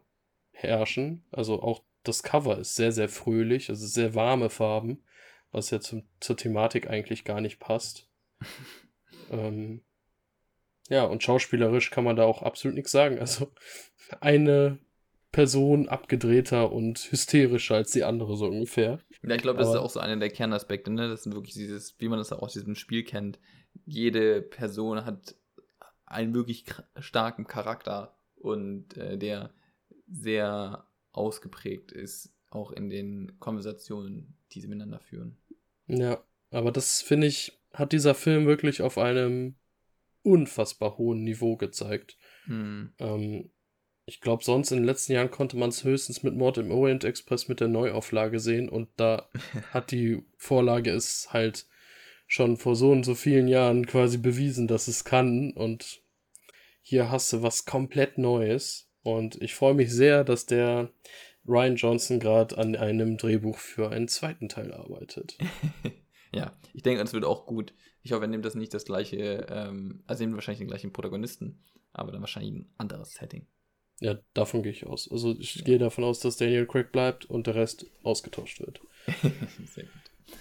herrschen. 0.51 1.23
Also 1.31 1.61
auch 1.61 1.83
das 2.03 2.23
Cover 2.23 2.57
ist 2.57 2.75
sehr, 2.75 2.91
sehr 2.91 3.09
fröhlich, 3.09 3.69
also 3.69 3.85
sehr 3.85 4.15
warme 4.15 4.49
Farben, 4.49 5.03
was 5.51 5.69
ja 5.69 5.79
zum, 5.79 6.03
zur 6.19 6.37
Thematik 6.37 6.89
eigentlich 6.89 7.23
gar 7.23 7.41
nicht 7.41 7.59
passt. 7.59 8.07
ähm, 9.31 9.81
ja, 10.89 11.05
und 11.05 11.23
schauspielerisch 11.23 11.89
kann 11.89 12.03
man 12.03 12.15
da 12.15 12.23
auch 12.23 12.41
absolut 12.41 12.75
nichts 12.75 12.91
sagen. 12.91 13.19
Also 13.19 13.51
eine 14.19 14.79
Person 15.31 15.87
abgedrehter 15.87 16.71
und 16.71 16.99
hysterischer 17.11 17.75
als 17.75 17.91
die 17.91 18.03
andere, 18.03 18.35
so 18.35 18.47
ungefähr. 18.47 18.99
Ja, 19.23 19.35
ich 19.35 19.41
glaube, 19.41 19.59
das 19.59 19.69
ist 19.69 19.75
auch 19.75 19.89
so 19.89 19.99
einer 19.99 20.17
der 20.17 20.29
Kernaspekte, 20.29 20.91
ne? 20.91 21.07
Das 21.07 21.23
sind 21.23 21.33
wirklich 21.33 21.53
dieses, 21.53 21.97
wie 21.99 22.09
man 22.09 22.19
das 22.19 22.33
auch 22.33 22.41
aus 22.41 22.53
diesem 22.53 22.75
Spiel 22.75 23.03
kennt. 23.03 23.39
Jede 23.85 24.41
Person 24.41 25.05
hat 25.05 25.35
einen 26.05 26.33
wirklich 26.33 26.65
starken 26.99 27.47
Charakter 27.47 28.17
und 28.35 28.97
äh, 28.97 29.17
der 29.17 29.53
sehr 30.09 30.85
ausgeprägt 31.13 31.91
ist, 31.91 32.33
auch 32.49 32.71
in 32.71 32.89
den 32.89 33.39
Konversationen, 33.39 34.35
die 34.51 34.59
sie 34.59 34.67
miteinander 34.67 34.99
führen. 34.99 35.37
Ja, 35.91 36.23
aber 36.51 36.71
das 36.71 37.01
finde 37.01 37.27
ich, 37.27 37.59
hat 37.73 37.91
dieser 37.91 38.15
Film 38.15 38.45
wirklich 38.45 38.81
auf 38.81 38.97
einem 38.97 39.55
unfassbar 40.23 40.97
hohen 40.97 41.23
Niveau 41.23 41.57
gezeigt. 41.57 42.17
Hm. 42.45 42.93
Ähm, 42.99 43.51
ich 44.05 44.21
glaube, 44.21 44.43
sonst 44.43 44.71
in 44.71 44.77
den 44.77 44.85
letzten 44.85 45.13
Jahren 45.13 45.31
konnte 45.31 45.57
man 45.57 45.69
es 45.69 45.83
höchstens 45.83 46.23
mit 46.23 46.35
Mord 46.35 46.57
im 46.57 46.71
Orient 46.71 47.03
Express 47.03 47.47
mit 47.47 47.59
der 47.59 47.67
Neuauflage 47.67 48.39
sehen 48.39 48.69
und 48.69 48.89
da 48.95 49.29
hat 49.71 49.91
die 49.91 50.23
Vorlage 50.37 50.91
es 50.91 51.27
halt 51.31 51.67
schon 52.25 52.55
vor 52.55 52.75
so 52.75 52.91
und 52.91 53.03
so 53.03 53.13
vielen 53.13 53.47
Jahren 53.47 53.85
quasi 53.85 54.17
bewiesen, 54.17 54.67
dass 54.67 54.87
es 54.87 55.03
kann 55.03 55.51
und 55.51 56.01
hier 56.81 57.11
hast 57.11 57.33
du 57.33 57.43
was 57.43 57.65
komplett 57.65 58.17
Neues 58.17 58.89
und 59.03 59.41
ich 59.41 59.53
freue 59.53 59.73
mich 59.73 59.91
sehr, 59.91 60.23
dass 60.23 60.45
der 60.45 60.91
Ryan 61.47 61.75
Johnson 61.75 62.19
gerade 62.19 62.57
an 62.57 62.75
einem 62.75 63.17
Drehbuch 63.17 63.57
für 63.57 63.89
einen 63.89 64.07
zweiten 64.07 64.49
Teil 64.49 64.73
arbeitet. 64.73 65.37
ja, 66.31 66.51
ich 66.73 66.83
denke, 66.83 67.01
es 67.01 67.13
wird 67.13 67.25
auch 67.25 67.45
gut. 67.45 67.73
Ich 68.03 68.11
hoffe, 68.11 68.23
er 68.23 68.27
nimmt 68.27 68.45
das 68.45 68.55
nicht 68.55 68.73
das 68.73 68.85
gleiche, 68.85 69.47
ähm, 69.49 70.03
also 70.07 70.23
nimmt 70.23 70.35
wahrscheinlich 70.35 70.59
den 70.59 70.67
gleichen 70.67 70.93
Protagonisten, 70.93 71.63
aber 71.93 72.11
dann 72.11 72.21
wahrscheinlich 72.21 72.53
ein 72.53 72.69
anderes 72.77 73.13
Setting. 73.13 73.47
Ja, 73.99 74.17
davon 74.33 74.63
gehe 74.63 74.71
ich 74.71 74.87
aus. 74.87 75.09
Also 75.11 75.35
ich 75.39 75.57
ja. 75.57 75.63
gehe 75.63 75.77
davon 75.77 76.03
aus, 76.03 76.19
dass 76.19 76.37
Daniel 76.37 76.65
Craig 76.65 76.91
bleibt 76.91 77.25
und 77.25 77.45
der 77.45 77.55
Rest 77.55 77.85
ausgetauscht 78.03 78.59
wird. 78.59 78.81
Sehr 79.65 79.83
gut. 79.83 80.37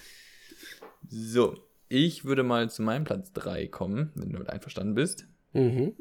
So, 1.07 1.57
ich 1.87 2.25
würde 2.25 2.43
mal 2.43 2.69
zu 2.69 2.81
meinem 2.81 3.03
Platz 3.03 3.33
3 3.33 3.67
kommen, 3.67 4.11
wenn 4.15 4.29
du 4.29 4.33
damit 4.33 4.49
einverstanden 4.49 4.95
bist. 4.95 5.27
Mhm. 5.53 5.93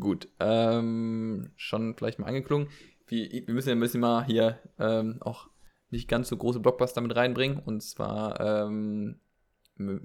Gut, 0.00 0.28
ähm, 0.38 1.50
schon 1.56 1.94
vielleicht 1.94 2.18
mal 2.18 2.26
angeklungen. 2.26 2.68
Wir, 3.08 3.46
wir 3.46 3.54
müssen 3.54 3.68
ja 3.68 3.74
ein 3.74 3.80
bisschen 3.80 4.00
mal 4.00 4.24
hier 4.24 4.58
ähm, 4.78 5.18
auch 5.20 5.48
nicht 5.90 6.08
ganz 6.08 6.28
so 6.28 6.36
große 6.36 6.60
Blockbuster 6.60 7.00
mit 7.00 7.16
reinbringen. 7.16 7.58
Und 7.58 7.82
zwar 7.82 8.40
ähm, 8.40 9.20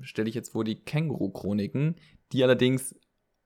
stelle 0.01 0.29
ich 0.29 0.35
jetzt 0.35 0.51
vor 0.53 0.63
die 0.63 0.83
Känguru-Chroniken, 0.83 1.95
die 2.31 2.43
allerdings 2.43 2.95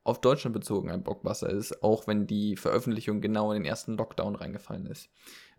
auf 0.03 0.21
Deutschland 0.21 0.53
bezogen 0.53 0.89
ein 0.89 1.03
Blockbuster 1.03 1.49
ist, 1.49 1.83
auch 1.83 2.07
wenn 2.07 2.27
die 2.27 2.55
Veröffentlichung 2.55 3.19
genau 3.19 3.51
in 3.51 3.61
den 3.61 3.69
ersten 3.69 3.97
Lockdown 3.97 4.35
reingefallen 4.35 4.85
ist. 4.85 5.09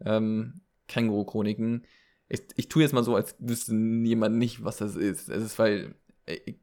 Ähm, 0.05 0.63
Känguru-Chroniken. 0.87 1.87
Ich, 2.29 2.43
ich 2.57 2.69
tue 2.69 2.83
jetzt 2.83 2.93
mal 2.93 3.05
so, 3.05 3.15
als 3.15 3.37
wüsste 3.39 3.75
niemand 3.75 4.37
nicht, 4.37 4.65
was 4.65 4.79
das 4.79 4.97
ist. 4.97 5.29
Es 5.29 5.43
ist, 5.43 5.59
weil 5.59 5.95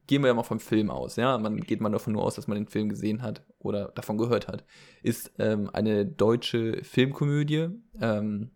gehen 0.06 0.22
wir 0.22 0.28
ja 0.28 0.34
mal 0.34 0.42
vom 0.42 0.60
Film 0.60 0.90
aus, 0.90 1.16
ja, 1.16 1.38
man 1.38 1.58
geht 1.58 1.80
mal 1.80 1.90
davon 1.90 2.12
nur 2.12 2.22
aus, 2.22 2.36
dass 2.36 2.46
man 2.46 2.56
den 2.56 2.68
Film 2.68 2.88
gesehen 2.88 3.22
hat 3.22 3.44
oder 3.58 3.88
davon 3.88 4.18
gehört 4.18 4.48
hat, 4.48 4.64
ist 5.02 5.32
ähm, 5.38 5.70
eine 5.72 6.06
deutsche 6.06 6.84
Filmkomödie 6.84 7.68
ähm, 8.00 8.50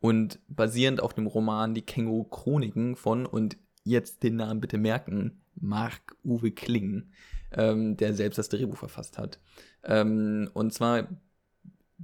und 0.00 0.40
basierend 0.48 1.02
auf 1.02 1.14
dem 1.14 1.26
Roman 1.26 1.74
Die 1.74 1.82
Känguru-Chroniken 1.84 2.96
von, 2.96 3.26
und 3.26 3.56
jetzt 3.84 4.22
den 4.22 4.36
Namen 4.36 4.60
bitte 4.60 4.78
merken, 4.78 5.42
Marc-Uwe 5.54 6.50
Kling, 6.50 7.10
ähm, 7.52 7.96
der 7.96 8.12
selbst 8.12 8.36
das 8.38 8.48
Drehbuch 8.50 8.76
verfasst 8.76 9.16
hat. 9.16 9.40
Ähm, 9.82 10.50
und 10.52 10.74
zwar 10.74 11.08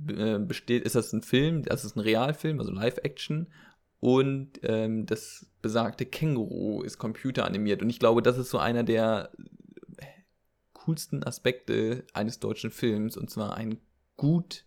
äh, 0.09 0.39
besteht, 0.39 0.85
ist 0.85 0.95
das 0.95 1.13
ein 1.13 1.23
Film, 1.23 1.63
das 1.63 1.85
ist 1.85 1.97
ein 1.97 2.01
Realfilm, 2.01 2.59
also 2.59 2.73
Live-Action 2.73 3.49
und 4.03 4.59
ähm, 4.65 5.07
das 5.07 5.47
besagte 5.63 6.05
Känguru 6.07 6.83
ist 6.83 6.99
computeranimiert. 6.99 7.83
Und 7.83 7.91
ich 7.91 8.01
glaube, 8.01 8.21
das 8.21 8.37
ist 8.37 8.51
so 8.51 8.59
einer 8.59 8.83
der 8.83 9.31
coolsten 10.73 11.23
Aspekte 11.23 12.05
eines 12.13 12.41
deutschen 12.41 12.73
Films. 12.73 13.17
Und 13.17 13.31
zwar 13.31 13.57
ein 13.57 13.79
gut, 14.17 14.67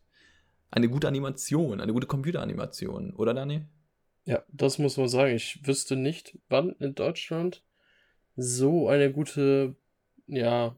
eine 0.71 0.88
gute 0.88 1.10
Animation, 1.10 1.82
eine 1.82 1.91
gute 1.91 2.08
Computeranimation, 2.08 3.13
oder 3.13 3.34
Dani? 3.34 3.65
Ja, 4.24 4.41
das 4.54 4.80
muss 4.80 4.95
man 4.95 5.10
sagen. 5.10 5.36
Ich 5.36 5.67
wüsste 5.67 5.98
nicht, 5.98 6.39
wann 6.48 6.69
in 6.80 6.95
Deutschland 6.95 7.62
so 8.38 8.88
eine 8.88 9.12
gute 9.12 9.76
ja, 10.28 10.78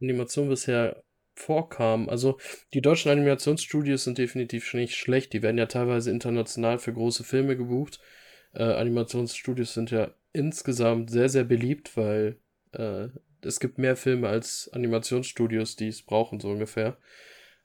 Animation 0.00 0.48
bisher 0.48 1.02
vorkam. 1.38 2.08
Also 2.08 2.38
die 2.74 2.80
deutschen 2.80 3.10
Animationsstudios 3.10 4.04
sind 4.04 4.18
definitiv 4.18 4.72
nicht 4.74 4.96
schlecht. 4.96 5.32
Die 5.32 5.42
werden 5.42 5.58
ja 5.58 5.66
teilweise 5.66 6.10
international 6.10 6.78
für 6.78 6.92
große 6.92 7.24
Filme 7.24 7.56
gebucht. 7.56 8.00
Äh, 8.54 8.64
Animationsstudios 8.64 9.74
sind 9.74 9.90
ja 9.90 10.14
insgesamt 10.32 11.10
sehr, 11.10 11.28
sehr 11.28 11.44
beliebt, 11.44 11.96
weil 11.96 12.38
äh, 12.72 13.08
es 13.42 13.60
gibt 13.60 13.78
mehr 13.78 13.96
Filme 13.96 14.28
als 14.28 14.70
Animationsstudios, 14.72 15.76
die 15.76 15.88
es 15.88 16.02
brauchen, 16.02 16.40
so 16.40 16.50
ungefähr. 16.50 16.98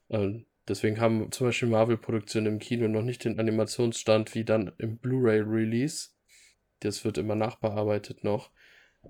Äh, 0.09 0.43
deswegen 0.67 0.99
haben 0.99 1.31
zum 1.31 1.47
Beispiel 1.47 1.69
Marvel-Produktionen 1.69 2.47
im 2.47 2.59
Kino 2.59 2.87
noch 2.87 3.03
nicht 3.03 3.25
den 3.25 3.39
Animationsstand 3.39 4.35
wie 4.35 4.43
dann 4.43 4.73
im 4.77 4.97
Blu-ray-Release. 4.97 6.09
Das 6.81 7.05
wird 7.05 7.17
immer 7.17 7.35
nachbearbeitet 7.35 8.23
noch. 8.23 8.51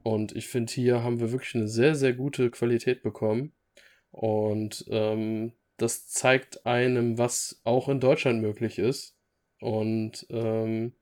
Und 0.04 0.36
ich 0.36 0.48
finde, 0.48 0.72
hier 0.72 1.04
haben 1.04 1.20
wir 1.20 1.32
wirklich 1.32 1.56
eine 1.56 1.68
sehr, 1.68 1.96
sehr 1.96 2.14
gute 2.14 2.50
Qualität 2.50 3.04
bekommen. 3.04 3.54
Und 4.12 4.86
ähm, 4.90 5.54
das 5.78 6.08
zeigt 6.08 6.66
einem, 6.66 7.18
was 7.18 7.62
auch 7.64 7.90
in 7.90 8.00
Deutschland 8.00 8.42
möglich 8.42 8.78
ist. 8.78 9.18
Und 9.60 10.26
ähm, 10.30 10.94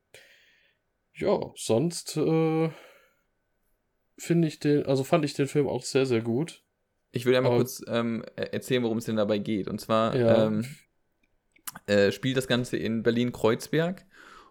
ja, 1.14 1.38
sonst 1.56 2.16
äh, 2.16 2.70
finde 4.16 4.48
ich 4.48 4.60
den, 4.60 4.86
also 4.86 5.04
fand 5.04 5.24
ich 5.24 5.34
den 5.34 5.48
Film 5.48 5.66
auch 5.66 5.82
sehr, 5.82 6.06
sehr 6.06 6.22
gut. 6.22 6.62
Ich 7.12 7.26
will 7.26 7.34
ja 7.34 7.40
mal 7.40 7.56
kurz 7.56 7.82
ähm, 7.88 8.24
e-, 8.36 8.42
erzählen, 8.42 8.82
worum 8.82 8.98
es 8.98 9.06
denn 9.06 9.16
dabei 9.16 9.38
geht. 9.38 9.68
Und 9.68 9.80
zwar 9.80 10.16
ja. 10.16 10.46
ähm, 10.46 10.64
äh, 11.86 12.12
spielt 12.12 12.36
das 12.36 12.46
Ganze 12.46 12.76
in 12.76 13.02
Berlin-Kreuzberg. 13.02 14.06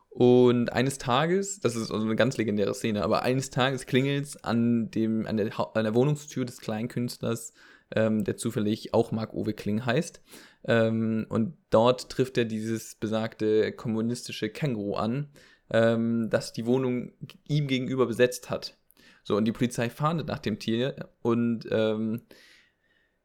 Und 0.09 0.73
eines 0.73 0.97
Tages, 0.97 1.59
das 1.59 1.75
ist 1.75 1.91
also 1.91 2.03
eine 2.03 2.15
ganz 2.15 2.37
legendäre 2.37 2.73
Szene, 2.73 3.03
aber 3.03 3.21
eines 3.21 3.51
Tages 3.51 3.85
klingelt 3.85 4.25
es 4.25 4.43
an, 4.43 4.89
an, 5.25 5.37
der, 5.37 5.59
an 5.59 5.83
der 5.83 5.95
Wohnungstür 5.95 6.45
des 6.45 6.59
Kleinkünstlers 6.59 7.53
ähm, 7.95 8.23
der 8.23 8.37
zufällig 8.37 8.93
auch 8.93 9.11
Marc-Uwe 9.11 9.53
Kling 9.53 9.85
heißt. 9.85 10.21
Ähm, 10.65 11.25
und 11.29 11.57
dort 11.69 12.09
trifft 12.09 12.37
er 12.37 12.45
dieses 12.45 12.95
besagte 12.95 13.71
kommunistische 13.71 14.49
Känguru 14.49 14.95
an, 14.95 15.29
ähm, 15.71 16.29
das 16.29 16.53
die 16.53 16.65
Wohnung 16.65 17.13
ihm 17.47 17.67
gegenüber 17.67 18.07
besetzt 18.07 18.49
hat. 18.49 18.77
So, 19.23 19.35
und 19.35 19.45
die 19.45 19.51
Polizei 19.51 19.89
fahndet 19.89 20.27
nach 20.27 20.39
dem 20.39 20.59
Tier 20.59 21.09
und 21.21 21.67
ähm, 21.71 22.21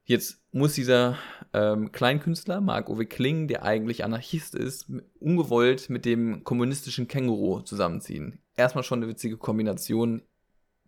Jetzt 0.07 0.45
muss 0.53 0.75
dieser 0.75 1.19
ähm, 1.55 1.91
Kleinkünstler, 1.91 2.61
Marc-Uwe 2.61 3.07
Kling, 3.07 3.49
der 3.49 3.63
eigentlich 3.63 4.05
Anarchist 4.05 4.55
ist, 4.55 4.87
ungewollt 5.19 5.89
mit 5.89 6.05
dem 6.05 6.45
kommunistischen 6.45 7.09
Känguru 7.09 7.61
zusammenziehen. 7.61 8.39
Erstmal 8.55 8.85
schon 8.85 8.99
eine 8.99 9.09
witzige 9.09 9.39
Kombination 9.39 10.23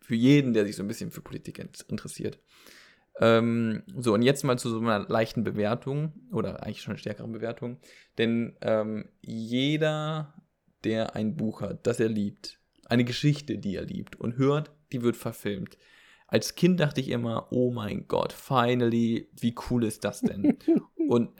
für 0.03 0.15
jeden, 0.15 0.53
der 0.53 0.67
sich 0.67 0.77
so 0.77 0.83
ein 0.83 0.89
bisschen 0.89 1.11
für 1.11 1.23
Politik 1.23 1.67
interessiert. 1.89 2.39
Ähm, 3.21 3.83
so, 3.97 4.13
und 4.15 4.23
jetzt 4.23 4.45
mal 4.45 4.59
zu 4.59 4.69
so 4.69 4.79
einer 4.79 5.01
leichten 5.09 5.43
Bewertung 5.43 6.13
oder 6.33 6.63
eigentlich 6.63 6.83
schon 6.83 6.99
stärkeren 6.99 7.33
Bewertung. 7.33 7.79
Denn 8.19 8.57
ähm, 8.61 9.09
jeder, 9.23 10.35
der 10.85 11.17
ein 11.17 11.37
Buch 11.37 11.63
hat, 11.63 11.87
das 11.87 12.01
er 12.01 12.09
liebt, 12.09 12.59
eine 12.89 13.05
Geschichte, 13.05 13.59
die 13.59 13.77
er 13.77 13.85
liebt 13.85 14.17
und 14.17 14.37
hört, 14.37 14.71
die 14.93 15.03
wird 15.03 15.17
verfilmt. 15.17 15.79
Als 16.29 16.57
Kind 16.57 16.81
dachte 16.81 17.01
ich 17.01 17.09
immer, 17.09 17.49
oh 17.51 17.71
mein 17.71 18.09
Gott, 18.09 18.33
finally, 18.33 19.29
wie 19.41 19.55
cool 19.71 19.85
ist 19.85 20.05
das 20.05 20.21
denn? 20.21 20.59
und, 21.09 21.31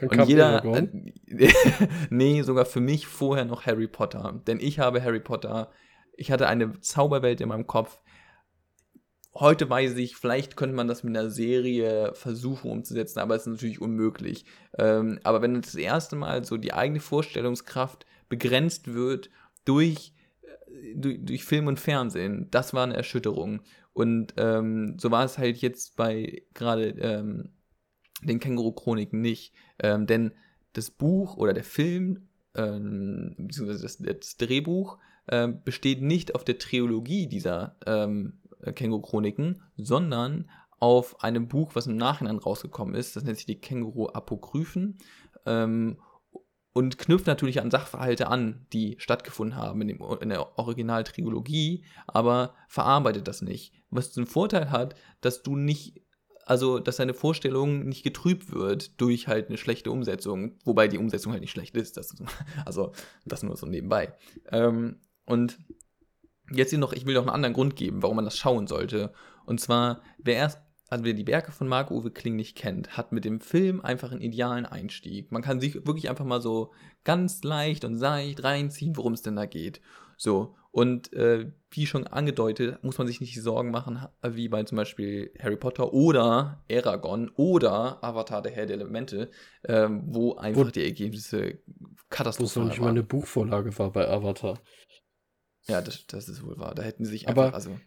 und 0.00 0.26
jeder, 0.26 0.62
nee, 2.10 2.42
sogar 2.42 2.64
für 2.64 2.80
mich 2.80 3.06
vorher 3.06 3.44
noch 3.44 3.66
Harry 3.66 3.88
Potter. 3.88 4.40
Denn 4.46 4.60
ich 4.60 4.78
habe 4.78 5.02
Harry 5.02 5.20
Potter, 5.20 5.70
ich 6.16 6.30
hatte 6.30 6.48
eine 6.48 6.80
Zauberwelt 6.80 7.40
in 7.40 7.48
meinem 7.48 7.66
Kopf, 7.66 8.00
heute 9.34 9.68
weiß 9.68 9.96
ich, 9.96 10.16
vielleicht 10.16 10.56
könnte 10.56 10.74
man 10.74 10.88
das 10.88 11.02
mit 11.02 11.16
einer 11.16 11.30
Serie 11.30 12.12
versuchen 12.14 12.70
umzusetzen, 12.70 13.20
aber 13.20 13.34
es 13.34 13.42
ist 13.42 13.52
natürlich 13.52 13.80
unmöglich. 13.80 14.44
Ähm, 14.76 15.20
aber 15.22 15.42
wenn 15.42 15.60
das 15.60 15.74
erste 15.74 16.16
Mal 16.16 16.44
so 16.44 16.56
die 16.56 16.72
eigene 16.72 17.00
Vorstellungskraft 17.00 18.06
begrenzt 18.28 18.92
wird 18.92 19.30
durch, 19.64 20.14
äh, 20.42 20.94
durch, 20.96 21.18
durch 21.22 21.44
Film 21.44 21.66
und 21.66 21.80
Fernsehen, 21.80 22.48
das 22.50 22.74
war 22.74 22.84
eine 22.84 22.96
Erschütterung. 22.96 23.62
Und 23.92 24.34
ähm, 24.36 24.96
so 24.98 25.10
war 25.10 25.24
es 25.24 25.38
halt 25.38 25.58
jetzt 25.58 25.96
bei 25.96 26.42
gerade 26.54 26.90
ähm, 27.00 27.50
den 28.22 28.40
Känguru-Chroniken 28.40 29.20
nicht. 29.20 29.54
Ähm, 29.78 30.06
denn 30.06 30.32
das 30.72 30.90
Buch 30.90 31.36
oder 31.36 31.52
der 31.52 31.64
Film, 31.64 32.28
ähm, 32.54 33.34
beziehungsweise 33.36 33.82
das, 33.82 33.98
das 33.98 34.36
Drehbuch, 34.36 34.98
ähm, 35.30 35.62
besteht 35.64 36.00
nicht 36.02 36.34
auf 36.34 36.44
der 36.44 36.58
Trilogie 36.58 37.26
dieser 37.26 37.76
ähm, 37.86 38.40
Känguru-Chroniken, 38.60 39.62
sondern 39.76 40.50
auf 40.80 41.22
einem 41.22 41.48
Buch, 41.48 41.74
was 41.74 41.86
im 41.86 41.96
Nachhinein 41.96 42.38
rausgekommen 42.38 42.94
ist. 42.94 43.16
Das 43.16 43.24
nennt 43.24 43.36
sich 43.36 43.46
die 43.46 43.60
Känguru-Apokryphen. 43.60 44.98
Ähm, 45.46 45.98
und 46.72 46.96
knüpft 46.96 47.26
natürlich 47.26 47.60
an 47.60 47.72
Sachverhalte 47.72 48.28
an, 48.28 48.66
die 48.72 48.94
stattgefunden 49.00 49.56
haben 49.56 49.80
in, 49.80 49.88
dem, 49.88 50.00
in 50.20 50.28
der 50.28 50.58
Originaltrilogie, 50.58 51.84
aber 52.06 52.54
verarbeitet 52.68 53.26
das 53.26 53.42
nicht. 53.42 53.74
Was 53.90 54.12
den 54.12 54.26
Vorteil 54.26 54.70
hat, 54.70 54.94
dass 55.20 55.42
du 55.42 55.56
nicht 55.56 56.02
also 56.48 56.78
dass 56.78 56.96
deine 56.96 57.12
Vorstellung 57.12 57.86
nicht 57.86 58.02
getrübt 58.02 58.52
wird 58.52 58.98
durch 59.00 59.28
halt 59.28 59.48
eine 59.48 59.58
schlechte 59.58 59.90
Umsetzung, 59.90 60.56
wobei 60.64 60.88
die 60.88 60.96
Umsetzung 60.96 61.32
halt 61.32 61.42
nicht 61.42 61.50
schlecht 61.50 61.76
ist. 61.76 61.98
Das, 61.98 62.14
also 62.64 62.92
das 63.26 63.42
nur 63.42 63.56
so 63.56 63.66
nebenbei. 63.66 64.14
Ähm, 64.50 65.00
und 65.26 65.58
jetzt 66.50 66.70
hier 66.70 66.78
noch, 66.78 66.92
ich 66.92 67.06
will 67.06 67.14
noch 67.14 67.22
einen 67.22 67.30
anderen 67.30 67.54
Grund 67.54 67.76
geben, 67.76 68.02
warum 68.02 68.16
man 68.16 68.24
das 68.24 68.36
schauen 68.36 68.66
sollte. 68.66 69.12
Und 69.46 69.60
zwar, 69.60 70.02
wer 70.18 70.36
erst, 70.36 70.60
also 70.88 71.04
wer 71.04 71.14
die 71.14 71.26
Werke 71.26 71.52
von 71.52 71.68
Marc-Uwe 71.68 72.10
Kling 72.10 72.36
nicht 72.36 72.56
kennt, 72.56 72.96
hat 72.96 73.12
mit 73.12 73.24
dem 73.24 73.40
Film 73.40 73.80
einfach 73.80 74.12
einen 74.12 74.20
idealen 74.20 74.66
Einstieg. 74.66 75.30
Man 75.32 75.42
kann 75.42 75.60
sich 75.60 75.74
wirklich 75.86 76.08
einfach 76.08 76.24
mal 76.24 76.40
so 76.40 76.72
ganz 77.04 77.42
leicht 77.42 77.84
und 77.84 77.96
seicht 77.96 78.42
reinziehen, 78.44 78.96
worum 78.96 79.12
es 79.12 79.22
denn 79.22 79.36
da 79.36 79.46
geht. 79.46 79.80
So, 80.16 80.56
und 80.70 81.12
äh, 81.12 81.50
wie 81.70 81.86
schon 81.86 82.06
angedeutet, 82.06 82.82
muss 82.84 82.98
man 82.98 83.06
sich 83.06 83.20
nicht 83.20 83.40
Sorgen 83.42 83.70
machen, 83.70 84.06
wie 84.22 84.48
bei 84.48 84.62
zum 84.64 84.76
Beispiel 84.76 85.32
Harry 85.40 85.56
Potter 85.56 85.92
oder 85.92 86.62
Aragon 86.70 87.30
oder 87.36 88.02
Avatar, 88.04 88.42
der 88.42 88.52
Herr 88.52 88.66
der 88.66 88.76
Elemente, 88.76 89.30
äh, 89.62 89.88
wo 89.88 90.34
einfach 90.36 90.66
wo, 90.66 90.70
die 90.70 90.84
Ergebnisse 90.84 91.58
katastrophal 92.10 92.38
waren. 92.38 92.38
Wo 92.38 92.44
es 92.44 92.56
noch 92.56 92.64
nicht 92.64 92.80
mal 92.80 92.88
eine 92.90 93.02
Buchvorlage 93.02 93.76
war 93.78 93.90
bei 93.90 94.08
Avatar. 94.08 94.60
Ja, 95.68 95.82
das, 95.82 96.06
das 96.06 96.28
ist 96.28 96.44
wohl 96.44 96.58
wahr. 96.58 96.74
Da 96.74 96.82
hätten 96.82 97.04
sie 97.04 97.10
sich 97.10 97.28
einfach, 97.28 97.48
Aber 97.48 97.54
also 97.54 97.78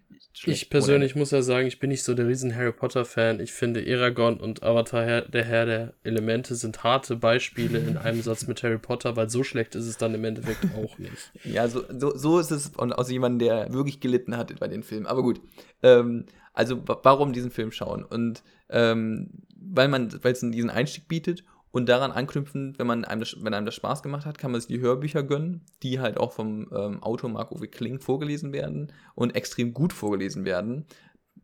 ich 0.45 0.69
persönlich 0.69 1.15
muss 1.15 1.31
ja 1.31 1.41
sagen, 1.41 1.67
ich 1.67 1.79
bin 1.79 1.89
nicht 1.89 2.03
so 2.03 2.13
der 2.13 2.27
riesen 2.27 2.55
Harry 2.55 2.71
Potter 2.71 3.05
Fan. 3.05 3.39
Ich 3.39 3.51
finde 3.51 3.85
Eragon 3.85 4.39
und 4.39 4.63
Avatar 4.63 5.23
der 5.23 5.43
Herr 5.43 5.65
der 5.65 5.93
Elemente 6.03 6.55
sind 6.55 6.83
harte 6.83 7.15
Beispiele 7.15 7.79
in 7.79 7.97
einem 7.97 8.21
Satz 8.23 8.47
mit 8.47 8.61
Harry 8.61 8.77
Potter, 8.77 9.15
weil 9.15 9.29
so 9.29 9.43
schlecht 9.43 9.75
ist 9.75 9.87
es 9.87 9.97
dann 9.97 10.13
im 10.13 10.23
Endeffekt 10.23 10.63
auch 10.75 10.97
nicht. 10.97 11.31
Ja, 11.43 11.67
so, 11.67 11.83
so, 11.89 12.15
so 12.15 12.39
ist 12.39 12.51
es 12.51 12.67
und 12.77 12.93
aus 12.93 13.09
jemandem, 13.09 13.47
der 13.47 13.73
wirklich 13.73 13.99
gelitten 13.99 14.37
hat 14.37 14.57
bei 14.59 14.67
den 14.67 14.83
Filmen. 14.83 15.07
Aber 15.07 15.23
gut. 15.23 15.41
Ähm, 15.81 16.25
also 16.53 16.81
warum 16.85 17.33
diesen 17.33 17.51
Film 17.51 17.71
schauen? 17.71 18.03
Und 18.03 18.43
ähm, 18.69 19.29
weil 19.55 19.87
man, 19.87 20.11
weil 20.23 20.33
es 20.33 20.39
diesen 20.41 20.69
Einstieg 20.69 21.07
bietet 21.07 21.43
und 21.71 21.87
daran 21.87 22.11
anknüpfend, 22.11 22.79
wenn 22.79 22.87
man 22.87 23.05
einem 23.05 23.21
das, 23.21 23.37
wenn 23.43 23.53
einem 23.53 23.65
das 23.65 23.75
Spaß 23.75 24.03
gemacht 24.03 24.25
hat, 24.25 24.37
kann 24.37 24.51
man 24.51 24.59
sich 24.59 24.67
die 24.67 24.81
Hörbücher 24.81 25.23
gönnen, 25.23 25.61
die 25.83 25.99
halt 25.99 26.17
auch 26.17 26.33
vom 26.33 26.67
ähm, 26.73 27.01
Autor 27.01 27.29
Marco 27.29 27.61
W. 27.61 27.67
Kling 27.67 27.99
vorgelesen 27.99 28.51
werden 28.51 28.91
und 29.15 29.35
extrem 29.35 29.73
gut 29.73 29.93
vorgelesen 29.93 30.43
werden. 30.43 30.85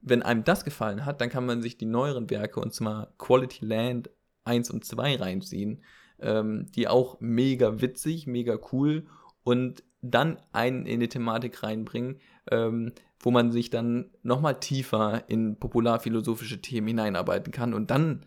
Wenn 0.02 0.22
einem 0.22 0.44
das 0.44 0.66
gefallen 0.66 1.06
hat, 1.06 1.22
dann 1.22 1.30
kann 1.30 1.46
man 1.46 1.62
sich 1.62 1.78
die 1.78 1.86
neueren 1.86 2.30
Werke, 2.30 2.60
und 2.60 2.74
zwar 2.74 3.14
Quality 3.18 3.66
Land 3.66 4.10
1 4.44 4.70
und 4.70 4.84
2 4.84 5.16
reinziehen, 5.16 5.82
ähm, 6.20 6.66
die 6.76 6.88
auch 6.88 7.18
mega 7.20 7.82
witzig, 7.82 8.28
mega 8.28 8.60
cool 8.72 9.06
und 9.44 9.84
dann 10.02 10.38
einen 10.52 10.86
in 10.86 11.00
die 11.00 11.10
Thematik 11.10 11.64
reinbringen, 11.64 12.20
ähm, 12.52 12.92
wo 13.20 13.32
man 13.32 13.52
sich 13.52 13.70
dann 13.70 14.12
nochmal 14.24 14.60
tiefer 14.60 15.24
in 15.28 15.58
popularphilosophische 15.58 16.62
Themen 16.62 16.88
hineinarbeiten 16.88 17.52
kann 17.52 17.74
und 17.74 17.92
dann 17.92 18.26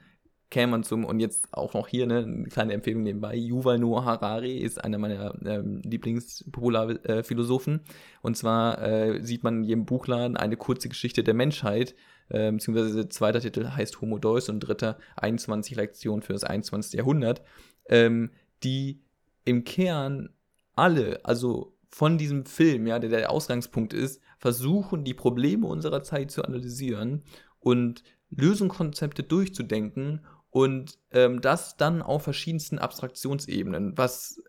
käme 0.50 0.72
man 0.72 0.82
zum, 0.82 1.04
und 1.04 1.20
jetzt 1.20 1.54
auch 1.54 1.74
noch 1.74 1.86
hier, 1.86 2.06
ne, 2.06 2.18
eine 2.18 2.48
kleine 2.48 2.72
Empfehlung 2.72 3.04
nebenbei, 3.04 3.36
Yuval 3.36 3.78
Noah 3.78 4.04
Harari 4.04 4.58
ist 4.58 4.82
einer 4.82 4.98
meiner 4.98 5.34
ähm, 5.46 5.80
Lieblingspopularphilosophen. 5.84 7.80
Und 8.20 8.36
zwar 8.36 8.82
äh, 8.82 9.24
sieht 9.24 9.44
man 9.44 9.58
in 9.58 9.64
jedem 9.64 9.86
Buchladen 9.86 10.36
eine 10.36 10.56
kurze 10.56 10.88
Geschichte 10.88 11.22
der 11.22 11.34
Menschheit, 11.34 11.94
äh, 12.28 12.50
beziehungsweise 12.50 13.08
zweiter 13.08 13.40
Titel 13.40 13.70
heißt 13.70 14.00
Homo 14.00 14.18
Deus 14.18 14.48
und 14.48 14.60
dritter 14.60 14.98
21 15.16 15.76
Lektionen 15.76 16.22
für 16.22 16.32
das 16.32 16.44
21. 16.44 16.94
Jahrhundert, 16.94 17.42
ähm, 17.88 18.30
die 18.64 19.02
im 19.44 19.62
Kern 19.64 20.30
alle, 20.74 21.24
also 21.24 21.76
von 21.88 22.18
diesem 22.18 22.44
Film, 22.44 22.86
ja, 22.86 22.98
der 22.98 23.10
der 23.10 23.30
Ausgangspunkt 23.30 23.92
ist, 23.92 24.20
versuchen, 24.38 25.04
die 25.04 25.14
Probleme 25.14 25.66
unserer 25.66 26.02
Zeit 26.02 26.30
zu 26.30 26.44
analysieren 26.44 27.22
und 27.58 28.02
Lösungskonzepte 28.30 29.22
durchzudenken 29.22 30.24
und 30.50 30.98
ähm, 31.12 31.40
das 31.40 31.76
dann 31.76 32.02
auf 32.02 32.24
verschiedensten 32.24 32.78
Abstraktionsebenen, 32.78 33.96
was 33.96 34.42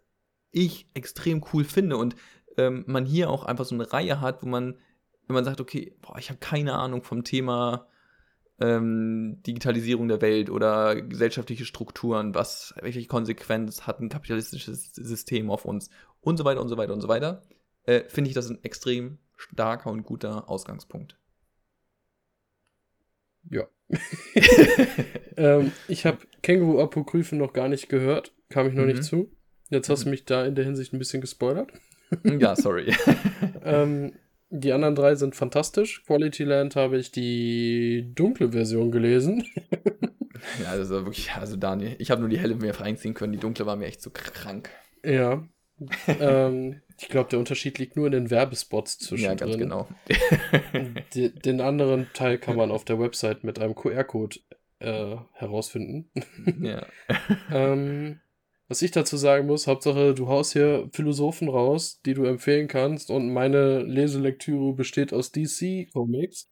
ich 0.51 0.87
extrem 0.93 1.43
cool 1.53 1.63
finde 1.63 1.97
und 1.97 2.15
ähm, 2.57 2.83
man 2.87 3.05
hier 3.05 3.29
auch 3.29 3.45
einfach 3.45 3.65
so 3.65 3.75
eine 3.75 3.91
Reihe 3.91 4.19
hat, 4.19 4.43
wo 4.43 4.47
man, 4.47 4.77
wenn 5.27 5.35
man 5.35 5.45
sagt, 5.45 5.61
okay, 5.61 5.95
boah, 6.01 6.17
ich 6.17 6.29
habe 6.29 6.39
keine 6.39 6.73
Ahnung 6.73 7.03
vom 7.03 7.23
Thema 7.23 7.87
ähm, 8.59 9.41
Digitalisierung 9.45 10.07
der 10.07 10.21
Welt 10.21 10.49
oder 10.49 11.01
gesellschaftliche 11.01 11.65
Strukturen, 11.65 12.35
was, 12.35 12.73
welche 12.81 13.05
Konsequenz 13.05 13.87
hat 13.87 13.99
ein 13.99 14.09
kapitalistisches 14.09 14.93
System 14.93 15.49
auf 15.49 15.65
uns 15.65 15.89
und 16.19 16.37
so 16.37 16.45
weiter 16.45 16.61
und 16.61 16.69
so 16.69 16.77
weiter 16.77 16.93
und 16.93 17.01
so 17.01 17.07
weiter, 17.07 17.41
äh, 17.85 18.03
finde 18.07 18.29
ich 18.29 18.35
das 18.35 18.49
ein 18.49 18.63
extrem 18.63 19.17
starker 19.37 19.89
und 19.89 20.03
guter 20.03 20.49
Ausgangspunkt. 20.49 21.17
Ja. 23.51 23.67
ähm, 25.37 25.71
ich 25.87 26.05
habe 26.05 26.19
Känguru-Apokryphen 26.41 27.37
noch 27.37 27.53
gar 27.53 27.67
nicht 27.67 27.89
gehört, 27.89 28.33
kam 28.49 28.67
ich 28.67 28.73
noch 28.73 28.83
mhm. 28.83 28.89
nicht 28.89 29.03
zu. 29.03 29.29
Jetzt 29.69 29.89
hast 29.89 30.03
du 30.03 30.07
mhm. 30.07 30.11
mich 30.11 30.25
da 30.25 30.45
in 30.45 30.55
der 30.55 30.65
Hinsicht 30.65 30.93
ein 30.93 30.99
bisschen 30.99 31.21
gespoilert. 31.21 31.71
ja, 32.23 32.55
sorry. 32.55 32.93
ähm, 33.63 34.13
die 34.49 34.73
anderen 34.73 34.95
drei 34.95 35.15
sind 35.15 35.35
fantastisch. 35.35 36.03
Quality 36.05 36.43
Land 36.43 36.75
habe 36.75 36.97
ich 36.97 37.11
die 37.11 38.11
dunkle 38.15 38.51
Version 38.51 38.91
gelesen. 38.91 39.45
ja, 40.61 40.69
also 40.71 41.05
wirklich, 41.05 41.31
also 41.33 41.55
Daniel, 41.55 41.95
ich 41.99 42.11
habe 42.11 42.21
nur 42.21 42.29
die 42.29 42.39
helle 42.39 42.55
mir 42.55 42.79
reinziehen 42.79 43.13
können. 43.13 43.31
Die 43.31 43.39
dunkle 43.39 43.65
war 43.65 43.75
mir 43.75 43.85
echt 43.85 44.01
zu 44.01 44.09
so 44.09 44.13
krank. 44.13 44.69
Ja. 45.05 45.47
ähm, 46.07 46.81
ich 47.01 47.09
glaube, 47.09 47.29
der 47.29 47.39
Unterschied 47.39 47.79
liegt 47.79 47.95
nur 47.95 48.05
in 48.05 48.11
den 48.11 48.29
Werbespots 48.29 48.99
zwischen. 48.99 49.25
Ja, 49.25 49.33
ganz 49.33 49.57
genau. 49.57 49.87
den 51.15 51.61
anderen 51.61 52.07
Teil 52.13 52.37
kann 52.37 52.55
man 52.55 52.69
auf 52.69 52.85
der 52.85 52.99
Website 52.99 53.43
mit 53.43 53.59
einem 53.59 53.73
QR-Code 53.73 54.37
äh, 54.79 55.15
herausfinden. 55.33 56.11
ja. 56.61 56.85
ähm, 57.51 58.19
was 58.67 58.83
ich 58.83 58.91
dazu 58.91 59.17
sagen 59.17 59.47
muss, 59.47 59.67
Hauptsache, 59.67 60.13
du 60.13 60.27
haust 60.27 60.53
hier 60.53 60.89
Philosophen 60.93 61.49
raus, 61.49 61.99
die 62.05 62.13
du 62.13 62.23
empfehlen 62.23 62.67
kannst, 62.67 63.09
und 63.09 63.33
meine 63.33 63.81
Leselektüre 63.81 64.73
besteht 64.73 65.11
aus 65.11 65.31
DC-Comics 65.31 66.51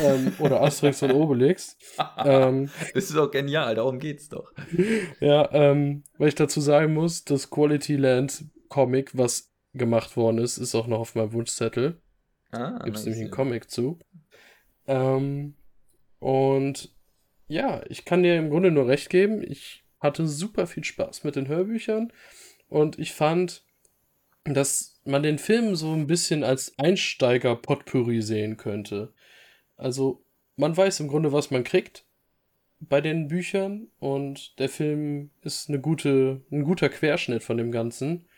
ähm, 0.00 0.32
oder 0.38 0.62
Asterix 0.62 1.02
und 1.02 1.10
Obelix. 1.10 1.76
ähm, 2.24 2.70
das 2.94 3.10
ist 3.10 3.16
auch 3.16 3.30
genial, 3.30 3.74
darum 3.74 3.98
geht's 3.98 4.28
doch. 4.28 4.52
Ja, 5.20 5.52
ähm, 5.52 6.04
weil 6.16 6.28
ich 6.28 6.36
dazu 6.36 6.60
sagen 6.60 6.94
muss, 6.94 7.24
das 7.24 7.50
Quality 7.50 7.96
Land 7.96 8.44
Comic, 8.68 9.16
was 9.16 9.50
gemacht 9.78 10.16
worden 10.16 10.38
ist, 10.38 10.58
ist 10.58 10.74
auch 10.74 10.86
noch 10.86 11.00
auf 11.00 11.14
meinem 11.14 11.32
Wunschzettel. 11.32 12.00
Ah, 12.50 12.78
Gibt 12.84 12.96
es 12.96 13.04
nämlich 13.04 13.22
einen 13.22 13.30
Comic 13.30 13.70
zu. 13.70 13.98
Ähm, 14.86 15.54
und 16.18 16.94
ja, 17.46 17.82
ich 17.88 18.04
kann 18.04 18.22
dir 18.22 18.36
im 18.36 18.50
Grunde 18.50 18.70
nur 18.70 18.88
recht 18.88 19.10
geben. 19.10 19.42
Ich 19.42 19.84
hatte 20.00 20.26
super 20.26 20.66
viel 20.66 20.84
Spaß 20.84 21.24
mit 21.24 21.36
den 21.36 21.48
Hörbüchern 21.48 22.12
und 22.68 22.98
ich 22.98 23.12
fand, 23.12 23.64
dass 24.44 25.00
man 25.04 25.22
den 25.22 25.38
Film 25.38 25.76
so 25.76 25.92
ein 25.92 26.06
bisschen 26.06 26.44
als 26.44 26.78
Einsteiger-Potpourri 26.78 28.22
sehen 28.22 28.56
könnte. 28.56 29.12
Also, 29.76 30.24
man 30.56 30.76
weiß 30.76 31.00
im 31.00 31.08
Grunde, 31.08 31.32
was 31.32 31.50
man 31.50 31.64
kriegt 31.64 32.04
bei 32.80 33.00
den 33.00 33.28
Büchern 33.28 33.88
und 33.98 34.58
der 34.58 34.68
Film 34.68 35.30
ist 35.42 35.68
eine 35.68 35.80
gute, 35.80 36.42
ein 36.50 36.62
guter 36.64 36.88
Querschnitt 36.88 37.42
von 37.42 37.56
dem 37.56 37.72
Ganzen. 37.72 38.28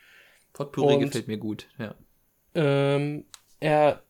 Potpourri 0.53 0.95
und, 0.95 1.01
gefällt 1.01 1.29
mir 1.29 1.39
gut, 1.39 1.69
ja. 1.79 1.95
Ähm, 2.55 3.25
er, 3.61 4.03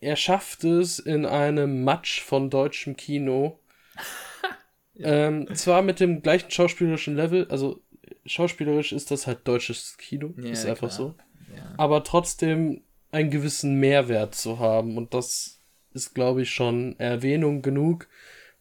er 0.00 0.16
schafft 0.16 0.64
es 0.64 0.98
in 0.98 1.24
einem 1.24 1.84
Matsch 1.84 2.20
von 2.20 2.50
deutschem 2.50 2.96
Kino. 2.96 3.58
ja. 4.94 5.28
ähm, 5.28 5.54
zwar 5.54 5.82
mit 5.82 6.00
dem 6.00 6.22
gleichen 6.22 6.50
schauspielerischen 6.50 7.16
Level, 7.16 7.46
also 7.48 7.80
schauspielerisch 8.26 8.92
ist 8.92 9.10
das 9.10 9.26
halt 9.26 9.46
deutsches 9.48 9.96
Kino, 9.96 10.34
ja, 10.36 10.50
ist 10.50 10.66
einfach 10.66 10.88
klar. 10.88 10.90
so. 10.90 11.14
Ja. 11.54 11.74
Aber 11.78 12.04
trotzdem 12.04 12.82
einen 13.10 13.30
gewissen 13.30 13.80
Mehrwert 13.80 14.34
zu 14.34 14.58
haben 14.58 14.96
und 14.96 15.14
das 15.14 15.60
ist, 15.92 16.14
glaube 16.14 16.42
ich, 16.42 16.50
schon 16.50 16.98
Erwähnung 16.98 17.62
genug. 17.62 18.08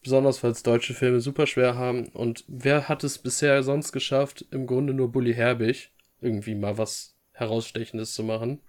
Besonders 0.02 0.42
weil 0.44 0.52
es 0.52 0.64
deutsche 0.64 0.94
Filme 0.94 1.20
super 1.20 1.46
schwer 1.46 1.76
haben. 1.76 2.08
Und 2.08 2.46
wer 2.48 2.88
hat 2.88 3.04
es 3.04 3.18
bisher 3.18 3.64
sonst 3.64 3.92
geschafft, 3.92 4.46
im 4.50 4.66
Grunde 4.66 4.94
nur 4.94 5.12
Bully 5.12 5.34
Herbig 5.34 5.92
irgendwie 6.22 6.56
mal 6.56 6.78
was 6.78 7.16
Herausstechendes 7.34 8.14
zu 8.14 8.24
machen? 8.24 8.62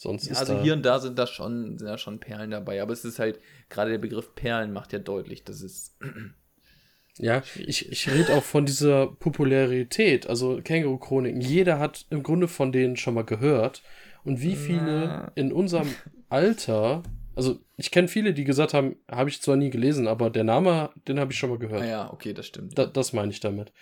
Sonst 0.00 0.26
ja, 0.26 0.32
ist 0.32 0.38
also 0.38 0.62
hier 0.62 0.72
und 0.72 0.82
da 0.82 0.98
sind 0.98 1.18
da 1.18 1.26
schon, 1.26 1.76
sind 1.76 1.86
da 1.86 1.98
schon 1.98 2.20
Perlen 2.20 2.50
dabei, 2.50 2.80
aber 2.80 2.94
es 2.94 3.04
ist 3.04 3.18
halt, 3.18 3.38
gerade 3.68 3.90
der 3.90 3.98
Begriff 3.98 4.34
Perlen 4.34 4.72
macht 4.72 4.94
ja 4.94 4.98
deutlich, 4.98 5.44
dass 5.44 5.60
es. 5.60 5.94
ja, 7.18 7.42
ich, 7.56 7.92
ich 7.92 8.10
rede 8.10 8.34
auch 8.34 8.42
von 8.42 8.64
dieser 8.66 9.08
Popularität, 9.08 10.26
also 10.26 10.58
Känguru-Chroniken. 10.62 11.42
Jeder 11.42 11.78
hat 11.78 12.06
im 12.08 12.22
Grunde 12.22 12.48
von 12.48 12.72
denen 12.72 12.96
schon 12.96 13.12
mal 13.12 13.24
gehört. 13.24 13.82
Und 14.24 14.40
wie 14.40 14.56
viele 14.56 15.32
in 15.34 15.52
unserem 15.52 15.94
Alter, 16.30 17.02
also 17.34 17.58
ich 17.76 17.90
kenne 17.90 18.08
viele, 18.08 18.32
die 18.32 18.44
gesagt 18.44 18.72
haben, 18.72 18.96
habe 19.10 19.28
ich 19.28 19.42
zwar 19.42 19.56
nie 19.56 19.70
gelesen, 19.70 20.08
aber 20.08 20.30
der 20.30 20.44
Name, 20.44 20.90
den 21.08 21.20
habe 21.20 21.32
ich 21.32 21.38
schon 21.38 21.50
mal 21.50 21.58
gehört. 21.58 21.82
Ah 21.82 21.86
ja, 21.86 22.12
okay, 22.12 22.32
das 22.32 22.46
stimmt. 22.46 22.78
Da, 22.78 22.86
das 22.86 23.12
meine 23.12 23.32
ich 23.32 23.40
damit. 23.40 23.72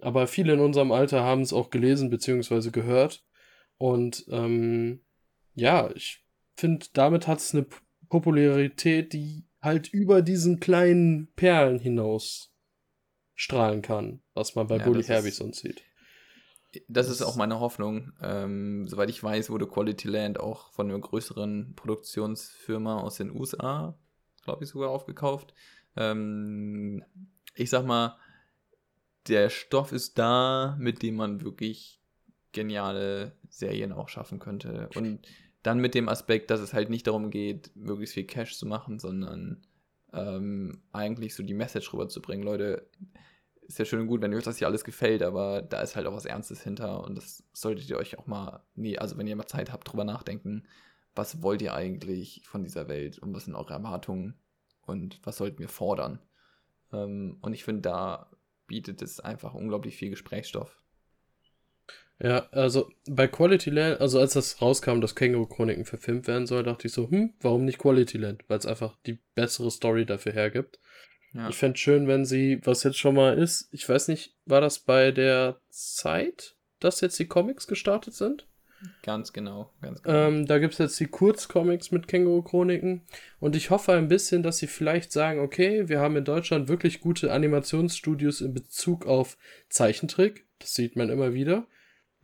Aber 0.00 0.26
viele 0.26 0.54
in 0.54 0.60
unserem 0.60 0.92
Alter 0.92 1.22
haben 1.22 1.42
es 1.42 1.52
auch 1.52 1.70
gelesen 1.70 2.10
bzw. 2.10 2.70
gehört. 2.70 3.24
Und 3.78 4.24
ähm, 4.28 5.00
ja, 5.54 5.90
ich 5.94 6.24
finde, 6.56 6.86
damit 6.92 7.26
hat 7.26 7.38
es 7.38 7.54
eine 7.54 7.66
Popularität, 8.08 9.12
die 9.12 9.46
halt 9.60 9.88
über 9.88 10.22
diesen 10.22 10.60
kleinen 10.60 11.32
Perlen 11.34 11.78
hinaus 11.78 12.52
strahlen 13.34 13.82
kann, 13.82 14.20
was 14.34 14.54
man 14.54 14.66
bei 14.66 14.76
ja, 14.76 14.84
Bully 14.84 15.02
Herbie 15.02 15.30
sonst 15.30 15.60
sieht. 15.60 15.82
Das, 16.72 17.06
das 17.06 17.08
ist 17.08 17.22
auch 17.22 17.36
meine 17.36 17.60
Hoffnung. 17.60 18.12
Ähm, 18.20 18.86
soweit 18.88 19.10
ich 19.10 19.22
weiß, 19.22 19.50
wurde 19.50 19.66
Quality 19.66 20.08
Land 20.08 20.40
auch 20.40 20.70
von 20.72 20.90
einer 20.90 20.98
größeren 20.98 21.74
Produktionsfirma 21.74 23.00
aus 23.00 23.16
den 23.16 23.30
USA, 23.30 23.98
glaube 24.42 24.64
ich, 24.64 24.70
sogar 24.70 24.90
aufgekauft. 24.90 25.54
Ähm, 25.96 27.04
ich 27.54 27.70
sag 27.70 27.86
mal, 27.86 28.18
der 29.28 29.50
Stoff 29.50 29.92
ist 29.92 30.18
da, 30.18 30.76
mit 30.78 31.02
dem 31.02 31.16
man 31.16 31.42
wirklich 31.42 32.00
geniale 32.52 33.32
Serien 33.48 33.92
auch 33.92 34.08
schaffen 34.08 34.38
könnte. 34.38 34.88
Und 34.94 35.26
dann 35.62 35.78
mit 35.78 35.94
dem 35.94 36.08
Aspekt, 36.08 36.50
dass 36.50 36.60
es 36.60 36.72
halt 36.72 36.90
nicht 36.90 37.06
darum 37.06 37.30
geht, 37.30 37.74
möglichst 37.74 38.14
viel 38.14 38.24
Cash 38.24 38.56
zu 38.56 38.66
machen, 38.66 38.98
sondern 38.98 39.66
ähm, 40.12 40.82
eigentlich 40.92 41.34
so 41.34 41.42
die 41.42 41.54
Message 41.54 41.92
rüberzubringen. 41.92 42.44
Leute, 42.44 42.86
ist 43.66 43.78
ja 43.78 43.84
schön 43.84 44.00
und 44.00 44.06
gut, 44.06 44.20
wenn 44.20 44.34
euch 44.34 44.44
das 44.44 44.58
hier 44.58 44.66
alles 44.66 44.84
gefällt, 44.84 45.22
aber 45.22 45.62
da 45.62 45.80
ist 45.80 45.96
halt 45.96 46.06
auch 46.06 46.14
was 46.14 46.26
Ernstes 46.26 46.62
hinter 46.62 47.02
und 47.02 47.16
das 47.16 47.44
solltet 47.52 47.88
ihr 47.88 47.96
euch 47.96 48.18
auch 48.18 48.26
mal, 48.26 48.62
nee, 48.74 48.98
also 48.98 49.16
wenn 49.16 49.26
ihr 49.26 49.36
mal 49.36 49.46
Zeit 49.46 49.72
habt, 49.72 49.90
drüber 49.90 50.04
nachdenken, 50.04 50.64
was 51.14 51.42
wollt 51.42 51.62
ihr 51.62 51.74
eigentlich 51.74 52.42
von 52.44 52.62
dieser 52.62 52.88
Welt 52.88 53.18
und 53.18 53.34
was 53.34 53.46
sind 53.46 53.54
eure 53.54 53.72
Erwartungen 53.72 54.34
und 54.82 55.20
was 55.24 55.38
sollten 55.38 55.58
wir 55.58 55.68
fordern? 55.68 56.18
Ähm, 56.92 57.38
und 57.40 57.54
ich 57.54 57.64
finde, 57.64 57.82
da 57.82 58.30
bietet 58.66 59.02
es 59.02 59.20
einfach 59.20 59.54
unglaublich 59.54 59.96
viel 59.96 60.10
Gesprächsstoff. 60.10 60.76
Ja, 62.20 62.48
also 62.52 62.90
bei 63.08 63.26
Quality 63.26 63.70
Land, 63.70 64.00
also 64.00 64.20
als 64.20 64.34
das 64.34 64.62
rauskam, 64.62 65.00
dass 65.00 65.16
Känguru-Chroniken 65.16 65.84
verfilmt 65.84 66.28
werden 66.28 66.46
soll, 66.46 66.62
dachte 66.62 66.86
ich 66.86 66.92
so, 66.92 67.10
hm, 67.10 67.34
warum 67.40 67.64
nicht 67.64 67.78
Quality 67.78 68.18
Land? 68.18 68.44
Weil 68.48 68.58
es 68.58 68.66
einfach 68.66 68.96
die 69.04 69.18
bessere 69.34 69.70
Story 69.70 70.06
dafür 70.06 70.32
hergibt. 70.32 70.78
Ja. 71.32 71.48
Ich 71.48 71.56
fände 71.56 71.76
schön, 71.76 72.06
wenn 72.06 72.24
sie, 72.24 72.60
was 72.64 72.84
jetzt 72.84 72.98
schon 72.98 73.16
mal 73.16 73.36
ist, 73.36 73.68
ich 73.72 73.88
weiß 73.88 74.08
nicht, 74.08 74.36
war 74.46 74.60
das 74.60 74.78
bei 74.78 75.10
der 75.10 75.60
Zeit, 75.68 76.54
dass 76.78 77.00
jetzt 77.00 77.18
die 77.18 77.26
Comics 77.26 77.66
gestartet 77.66 78.14
sind? 78.14 78.46
Ganz 79.02 79.32
genau, 79.32 79.70
ganz 79.80 80.02
genau. 80.02 80.28
Ähm, 80.28 80.46
da 80.46 80.58
gibt 80.58 80.74
es 80.74 80.78
jetzt 80.78 81.00
die 81.00 81.06
Kurzcomics 81.06 81.90
mit 81.90 82.08
Känguru-Chroniken 82.08 83.02
und 83.40 83.56
ich 83.56 83.70
hoffe 83.70 83.92
ein 83.92 84.08
bisschen, 84.08 84.42
dass 84.42 84.58
sie 84.58 84.66
vielleicht 84.66 85.12
sagen, 85.12 85.40
okay, 85.40 85.88
wir 85.88 86.00
haben 86.00 86.16
in 86.16 86.24
Deutschland 86.24 86.68
wirklich 86.68 87.00
gute 87.00 87.32
Animationsstudios 87.32 88.40
in 88.40 88.54
Bezug 88.54 89.06
auf 89.06 89.36
Zeichentrick, 89.68 90.46
das 90.58 90.74
sieht 90.74 90.96
man 90.96 91.10
immer 91.10 91.34
wieder. 91.34 91.66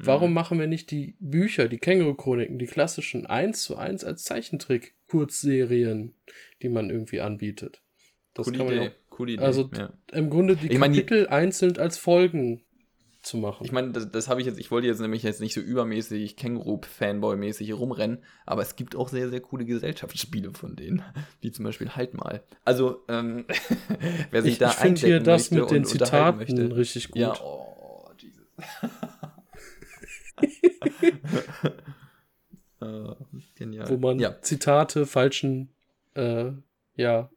Warum 0.03 0.31
mhm. 0.31 0.35
machen 0.35 0.59
wir 0.59 0.67
nicht 0.67 0.91
die 0.91 1.17
Bücher, 1.21 1.69
die 1.69 1.79
Känguru-Chroniken, 1.79 2.59
die 2.59 2.67
klassischen 2.67 3.27
eins 3.27 3.63
zu 3.63 3.77
eins 3.77 4.03
als 4.03 4.25
Zeichentrick-Kurzserien, 4.25 6.15
die 6.63 6.71
man 6.71 6.89
irgendwie 6.89 7.21
anbietet? 7.21 7.83
Das 8.33 8.47
Coole 8.47 8.57
kann 8.57 8.67
man 8.67 8.77
Idee. 8.77 8.89
Auch, 8.89 9.11
Coole 9.11 9.33
Idee. 9.33 9.43
Also 9.43 9.71
ja. 9.77 9.93
im 10.13 10.31
Grunde 10.31 10.57
die 10.57 10.69
ich 10.69 10.79
Kapitel 10.79 11.25
mein, 11.25 11.33
einzeln 11.33 11.77
als 11.77 11.99
Folgen 11.99 12.63
zu 13.23 13.37
machen. 13.37 13.65
Ich 13.65 13.73
meine, 13.73 13.93
das, 13.93 14.11
das 14.11 14.29
habe 14.29 14.41
ich 14.41 14.47
jetzt, 14.47 14.59
ich 14.59 14.71
wollte 14.71 14.87
jetzt 14.87 15.01
nämlich 15.01 15.23
jetzt 15.23 15.41
nicht 15.41 15.55
so 15.55 15.61
übermäßig 15.61 16.37
Känguru-Fanboy-mäßig 16.37 17.73
rumrennen, 17.75 18.23
aber 18.47 18.63
es 18.63 18.77
gibt 18.77 18.97
auch 18.97 19.09
sehr, 19.09 19.29
sehr 19.29 19.41
coole 19.41 19.65
Gesellschaftsspiele 19.65 20.53
von 20.55 20.77
denen, 20.77 21.03
wie 21.41 21.53
zum 21.53 21.65
Beispiel 21.65 21.91
Halt 21.91 22.15
mal. 22.15 22.43
Also, 22.65 23.05
ähm, 23.09 23.45
wer 24.31 24.43
sich 24.43 24.53
ich, 24.53 24.59
da 24.59 24.71
ich 24.71 24.79
eindecken 24.79 25.07
hier 25.07 25.21
das 25.21 25.51
mit 25.51 25.71
den 25.71 25.85
Zitaten 25.85 26.73
richtig 26.73 27.11
gut. 27.11 27.21
Ja, 27.21 27.35
oh, 27.41 28.11
Jesus. 28.17 28.47
uh, 32.81 33.15
genial. 33.55 33.89
Wo 33.89 33.97
man 33.99 34.19
ja. 34.19 34.41
Zitate 34.41 35.05
falschen, 35.05 35.71
äh, 36.15 36.53
ja, 36.97 37.31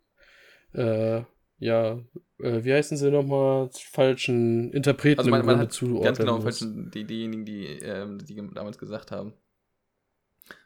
äh, 0.73 1.23
ja, 1.59 1.99
äh, 2.43 2.63
wie 2.63 2.73
heißen 2.73 2.97
sie 2.97 3.09
nochmal, 3.09 3.69
falschen 3.73 4.71
Interpreten 4.71 5.19
also 5.19 5.31
man, 5.31 5.45
man 5.45 5.59
hat 5.59 5.79
Ganz 6.03 6.17
genau, 6.17 6.41
falschen, 6.41 6.91
die, 6.91 7.05
diejenigen, 7.05 7.45
die, 7.45 7.65
ähm, 7.65 8.19
die 8.19 8.35
damals 8.53 8.77
gesagt 8.77 9.11
haben. 9.11 9.33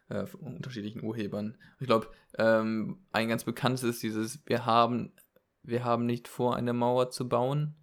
Äh, 0.10 0.26
von 0.26 0.40
unterschiedlichen 0.42 1.04
Urhebern. 1.04 1.58
Ich 1.80 1.88
glaube, 1.88 2.08
ähm, 2.38 3.00
ein 3.12 3.28
ganz 3.28 3.44
bekanntes 3.44 3.84
ist 3.84 4.02
dieses, 4.02 4.40
wir 4.46 4.66
haben, 4.66 5.12
wir 5.64 5.84
haben 5.84 6.06
nicht 6.06 6.28
vor, 6.28 6.56
eine 6.56 6.74
Mauer 6.74 7.10
zu 7.10 7.28
bauen. 7.28 7.76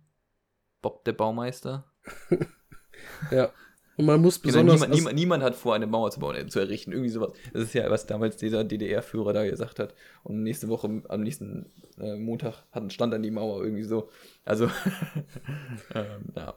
Bob 0.80 1.04
der 1.04 1.12
Baumeister. 1.12 1.92
ja. 3.30 3.50
Und 3.96 4.06
man 4.06 4.20
muss 4.20 4.40
genau, 4.40 4.52
besonders. 4.52 4.80
Niemand, 4.80 4.94
niemand, 4.94 5.16
niemand, 5.16 5.42
hat 5.42 5.54
vor, 5.54 5.74
eine 5.74 5.86
Mauer 5.86 6.10
zu 6.10 6.20
bauen, 6.20 6.36
äh, 6.36 6.46
zu 6.46 6.60
errichten. 6.60 6.92
Irgendwie 6.92 7.10
sowas. 7.10 7.32
Das 7.52 7.62
ist 7.62 7.74
ja, 7.74 7.88
was 7.90 8.06
damals 8.06 8.36
dieser 8.36 8.64
DDR-Führer 8.64 9.32
da 9.32 9.44
gesagt 9.44 9.78
hat. 9.78 9.94
Und 10.22 10.42
nächste 10.42 10.68
Woche, 10.68 11.02
am 11.08 11.20
nächsten 11.20 11.66
äh, 11.98 12.16
Montag, 12.16 12.64
hat, 12.72 12.92
stand 12.92 13.12
dann 13.12 13.22
die 13.22 13.30
Mauer 13.30 13.62
irgendwie 13.62 13.84
so. 13.84 14.08
Also, 14.44 14.66
ähm, 15.94 16.32
ja. 16.36 16.54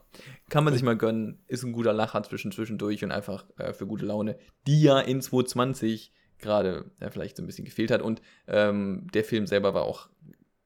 Kann 0.50 0.64
man 0.64 0.74
sich 0.74 0.84
mal 0.84 0.98
gönnen. 0.98 1.40
Ist 1.48 1.64
ein 1.64 1.74
guter 1.74 1.94
Lacher 1.94 2.24
zwischen 2.24 2.52
zwischendurch 2.52 3.04
und 3.04 3.12
einfach 3.12 3.46
äh, 3.58 3.74
für 3.74 3.86
gute 3.88 4.06
Laune. 4.06 4.38
Die 4.66 4.82
ja 4.82 5.00
in 5.00 5.22
2020 5.22 6.12
gerade 6.40 6.86
ja, 7.02 7.10
vielleicht 7.10 7.38
so 7.38 7.44
ein 7.44 7.48
bisschen 7.48 7.66
gefehlt 7.66 7.92
hat. 7.92 8.02
Und 8.02 8.22
ähm, 8.48 9.08
der 9.14 9.24
Film 9.24 9.48
selber 9.48 9.74
war 9.74 9.84
auch 9.84 10.10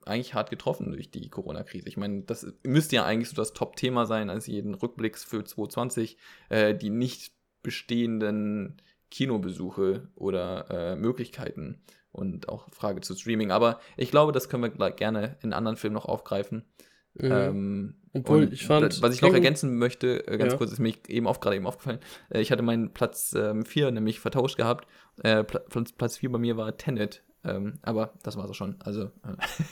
eigentlich 0.05 0.33
hart 0.33 0.49
getroffen 0.49 0.91
durch 0.91 1.11
die 1.11 1.29
Corona-Krise. 1.29 1.87
Ich 1.87 1.97
meine, 1.97 2.23
das 2.23 2.45
müsste 2.63 2.95
ja 2.95 3.05
eigentlich 3.05 3.29
so 3.29 3.35
das 3.35 3.53
Top-Thema 3.53 4.05
sein, 4.05 4.29
als 4.29 4.47
jeden 4.47 4.73
Rückblicks 4.73 5.23
für 5.23 5.43
2020, 5.43 6.17
äh, 6.49 6.75
die 6.75 6.89
nicht 6.89 7.33
bestehenden 7.63 8.81
Kinobesuche 9.11 10.09
oder 10.15 10.69
äh, 10.69 10.95
Möglichkeiten 10.95 11.81
und 12.11 12.49
auch 12.49 12.69
Frage 12.71 13.01
zu 13.01 13.15
Streaming. 13.15 13.51
Aber 13.51 13.79
ich 13.97 14.11
glaube, 14.11 14.31
das 14.31 14.49
können 14.49 14.63
wir 14.63 14.91
gerne 14.91 15.37
in 15.41 15.53
anderen 15.53 15.77
Filmen 15.77 15.95
noch 15.95 16.05
aufgreifen. 16.05 16.65
Mhm. 17.13 17.31
Ähm, 17.31 17.95
Obwohl, 18.13 18.51
ich 18.53 18.65
fand. 18.65 19.01
Was 19.01 19.13
ich 19.13 19.21
noch 19.21 19.33
ergänzen 19.33 19.77
möchte, 19.77 20.27
äh, 20.27 20.37
ganz 20.37 20.53
ja. 20.53 20.57
kurz, 20.57 20.71
ist 20.71 20.79
mir 20.79 20.93
eben 21.07 21.27
oft 21.27 21.41
gerade 21.41 21.57
eben 21.57 21.67
aufgefallen. 21.67 21.99
Äh, 22.29 22.41
ich 22.41 22.51
hatte 22.51 22.63
meinen 22.63 22.93
Platz 22.93 23.31
4 23.31 23.87
ähm, 23.87 23.93
nämlich 23.93 24.19
vertauscht 24.19 24.57
gehabt. 24.57 24.87
Äh, 25.23 25.43
Platz 25.43 26.17
4 26.17 26.31
bei 26.31 26.39
mir 26.39 26.57
war 26.57 26.75
Tenet 26.77 27.23
ähm, 27.43 27.79
aber 27.81 28.13
das 28.23 28.37
war 28.37 28.45
es 28.45 28.51
auch 28.51 28.55
schon. 28.55 28.75
Also. 28.79 29.11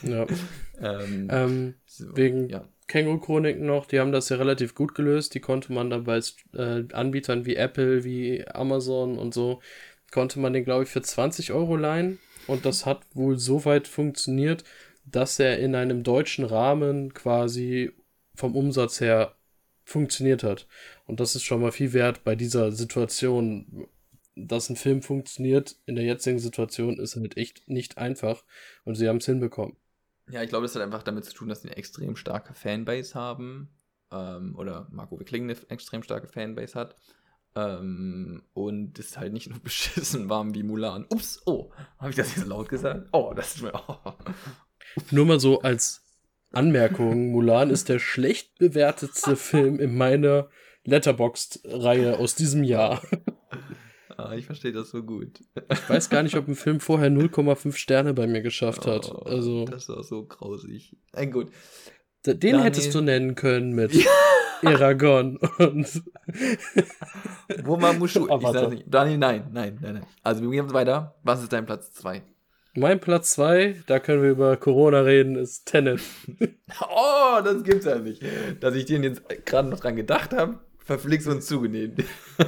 Äh, 0.03 0.10
ja. 0.10 0.27
ähm, 0.82 1.27
ähm, 1.32 1.73
so, 1.86 2.15
wegen 2.15 2.49
ja. 2.49 2.67
Känguru-Chroniken 2.88 3.65
noch, 3.65 3.86
die 3.86 3.99
haben 3.99 4.12
das 4.12 4.29
ja 4.29 4.38
relativ 4.38 4.73
gut 4.73 4.95
gelöst. 4.95 5.36
Die 5.36 5.39
konnte 5.39 5.71
man 5.71 5.89
dann 5.89 6.05
bei 6.05 6.19
äh, 6.53 6.84
Anbietern 6.93 7.45
wie 7.45 7.55
Apple, 7.55 8.03
wie 8.03 8.47
Amazon 8.47 9.17
und 9.17 9.34
so, 9.34 9.62
konnte 10.12 10.39
man 10.39 10.53
den, 10.53 10.65
glaube 10.65 10.84
ich, 10.84 10.89
für 10.89 11.01
20 11.01 11.51
Euro 11.53 11.75
leihen. 11.75 12.19
Und 12.47 12.65
das 12.65 12.86
hat 12.86 13.01
wohl 13.13 13.38
so 13.38 13.65
weit 13.65 13.88
funktioniert, 13.88 14.63
dass 15.05 15.39
er 15.39 15.60
in 15.60 15.75
einem 15.75 16.03
deutschen 16.03 16.45
Rahmen 16.45 17.13
quasi 17.13 17.91
vom 18.36 18.55
Umsatz 18.55 19.01
her 19.01 19.36
funktioniert 19.84 20.43
hat. 20.43 20.67
Und 21.05 21.19
das 21.19 21.36
ist 21.36 21.43
schon 21.43 21.62
mal 21.62 21.71
viel 21.71 21.93
wert 21.93 22.23
bei 22.23 22.36
dieser 22.36 22.71
Situation, 22.71 23.88
dass 24.35 24.69
ein 24.69 24.75
Film 24.75 25.01
funktioniert 25.01 25.75
in 25.85 25.95
der 25.95 26.05
jetzigen 26.05 26.39
Situation, 26.39 26.99
ist 26.99 27.15
halt 27.15 27.37
echt 27.37 27.67
nicht 27.67 27.97
einfach. 27.97 28.43
Und 28.85 28.95
sie 28.95 29.07
haben 29.07 29.17
es 29.17 29.25
hinbekommen. 29.25 29.75
Ja, 30.29 30.43
ich 30.43 30.49
glaube, 30.49 30.65
das 30.65 30.75
hat 30.75 30.81
einfach 30.81 31.03
damit 31.03 31.25
zu 31.25 31.33
tun, 31.33 31.49
dass 31.49 31.61
sie 31.61 31.69
eine 31.69 31.77
extrem 31.77 32.15
starke 32.15 32.53
Fanbase 32.53 33.15
haben. 33.15 33.69
Ähm, 34.11 34.55
oder 34.57 34.87
Marco 34.91 35.19
Wickling 35.19 35.43
eine 35.43 35.57
extrem 35.69 36.03
starke 36.03 36.27
Fanbase 36.27 36.75
hat. 36.75 36.95
Ähm, 37.55 38.43
und 38.53 38.99
es 38.99 39.17
halt 39.17 39.33
nicht 39.33 39.49
nur 39.49 39.59
beschissen 39.63 40.29
warm 40.29 40.53
wie 40.53 40.63
Mulan. 40.63 41.05
Ups, 41.09 41.41
oh, 41.45 41.71
habe 41.97 42.11
ich 42.11 42.15
das 42.15 42.35
jetzt 42.35 42.47
laut 42.47 42.69
gesagt? 42.69 43.09
Oh, 43.11 43.33
das 43.35 43.55
ist 43.55 43.61
mir. 43.63 43.73
Oh. 43.87 44.13
Nur 45.11 45.25
mal 45.25 45.39
so 45.39 45.61
als 45.61 46.03
Anmerkung: 46.51 47.31
Mulan 47.31 47.69
ist 47.69 47.89
der 47.89 47.99
schlecht 47.99 48.57
bewertetste 48.59 49.35
Film 49.35 49.79
in 49.79 49.95
meiner 49.95 50.49
Letterboxd-Reihe 50.85 52.17
aus 52.17 52.35
diesem 52.35 52.63
Jahr. 52.63 53.01
Ah, 54.27 54.34
ich 54.36 54.45
verstehe 54.45 54.71
das 54.71 54.89
so 54.89 55.03
gut. 55.03 55.39
Ich 55.71 55.89
weiß 55.89 56.10
gar 56.10 56.23
nicht, 56.23 56.36
ob 56.36 56.47
ein 56.47 56.55
Film 56.55 56.79
vorher 56.79 57.10
0,5 57.10 57.75
Sterne 57.75 58.13
bei 58.13 58.27
mir 58.27 58.41
geschafft 58.41 58.86
hat. 58.86 59.10
Oh, 59.12 59.19
Also, 59.23 59.65
Das 59.65 59.84
ist 59.84 59.89
auch 59.89 60.03
so 60.03 60.25
grausig. 60.25 60.97
Äh, 61.13 61.27
gut. 61.27 61.47
den 62.25 62.39
Daniel- 62.39 62.63
hättest 62.63 62.93
du 62.93 63.01
nennen 63.01 63.36
können 63.36 63.73
mit 63.73 63.91
Eragon 64.62 65.38
und 65.60 66.03
Wurmamushu, 67.63 68.25
ich 68.25 68.32
Avatar. 68.32 68.63
sag 68.63 68.69
nicht. 68.71 68.84
Daniel, 68.88 69.17
nein, 69.17 69.49
nein, 69.51 69.77
nein, 69.82 69.93
nein. 69.95 70.05
Also 70.23 70.41
wir 70.43 70.49
gehen 70.49 70.71
weiter. 70.73 71.15
Was 71.23 71.41
ist 71.41 71.53
dein 71.53 71.65
Platz 71.65 71.93
2? 71.93 72.21
mein 72.75 72.99
Platz 72.99 73.32
2, 73.32 73.84
da 73.88 73.99
können 73.99 74.21
wir 74.21 74.29
über 74.29 74.55
Corona 74.55 75.01
reden, 75.01 75.36
ist 75.36 75.65
Tenet. 75.65 76.01
Oh, 76.89 77.39
das 77.43 77.63
gibt's 77.63 77.86
ja 77.86 77.97
nicht. 77.97 78.21
Dass 78.62 78.75
ich 78.75 78.86
den 78.86 79.03
jetzt 79.03 79.23
gerade 79.45 79.67
noch 79.69 79.79
dran 79.79 79.95
gedacht 79.95 80.34
habe, 80.34 80.60
verflixt 80.77 81.27
und 81.27 81.41
zugenehm. 81.43 81.95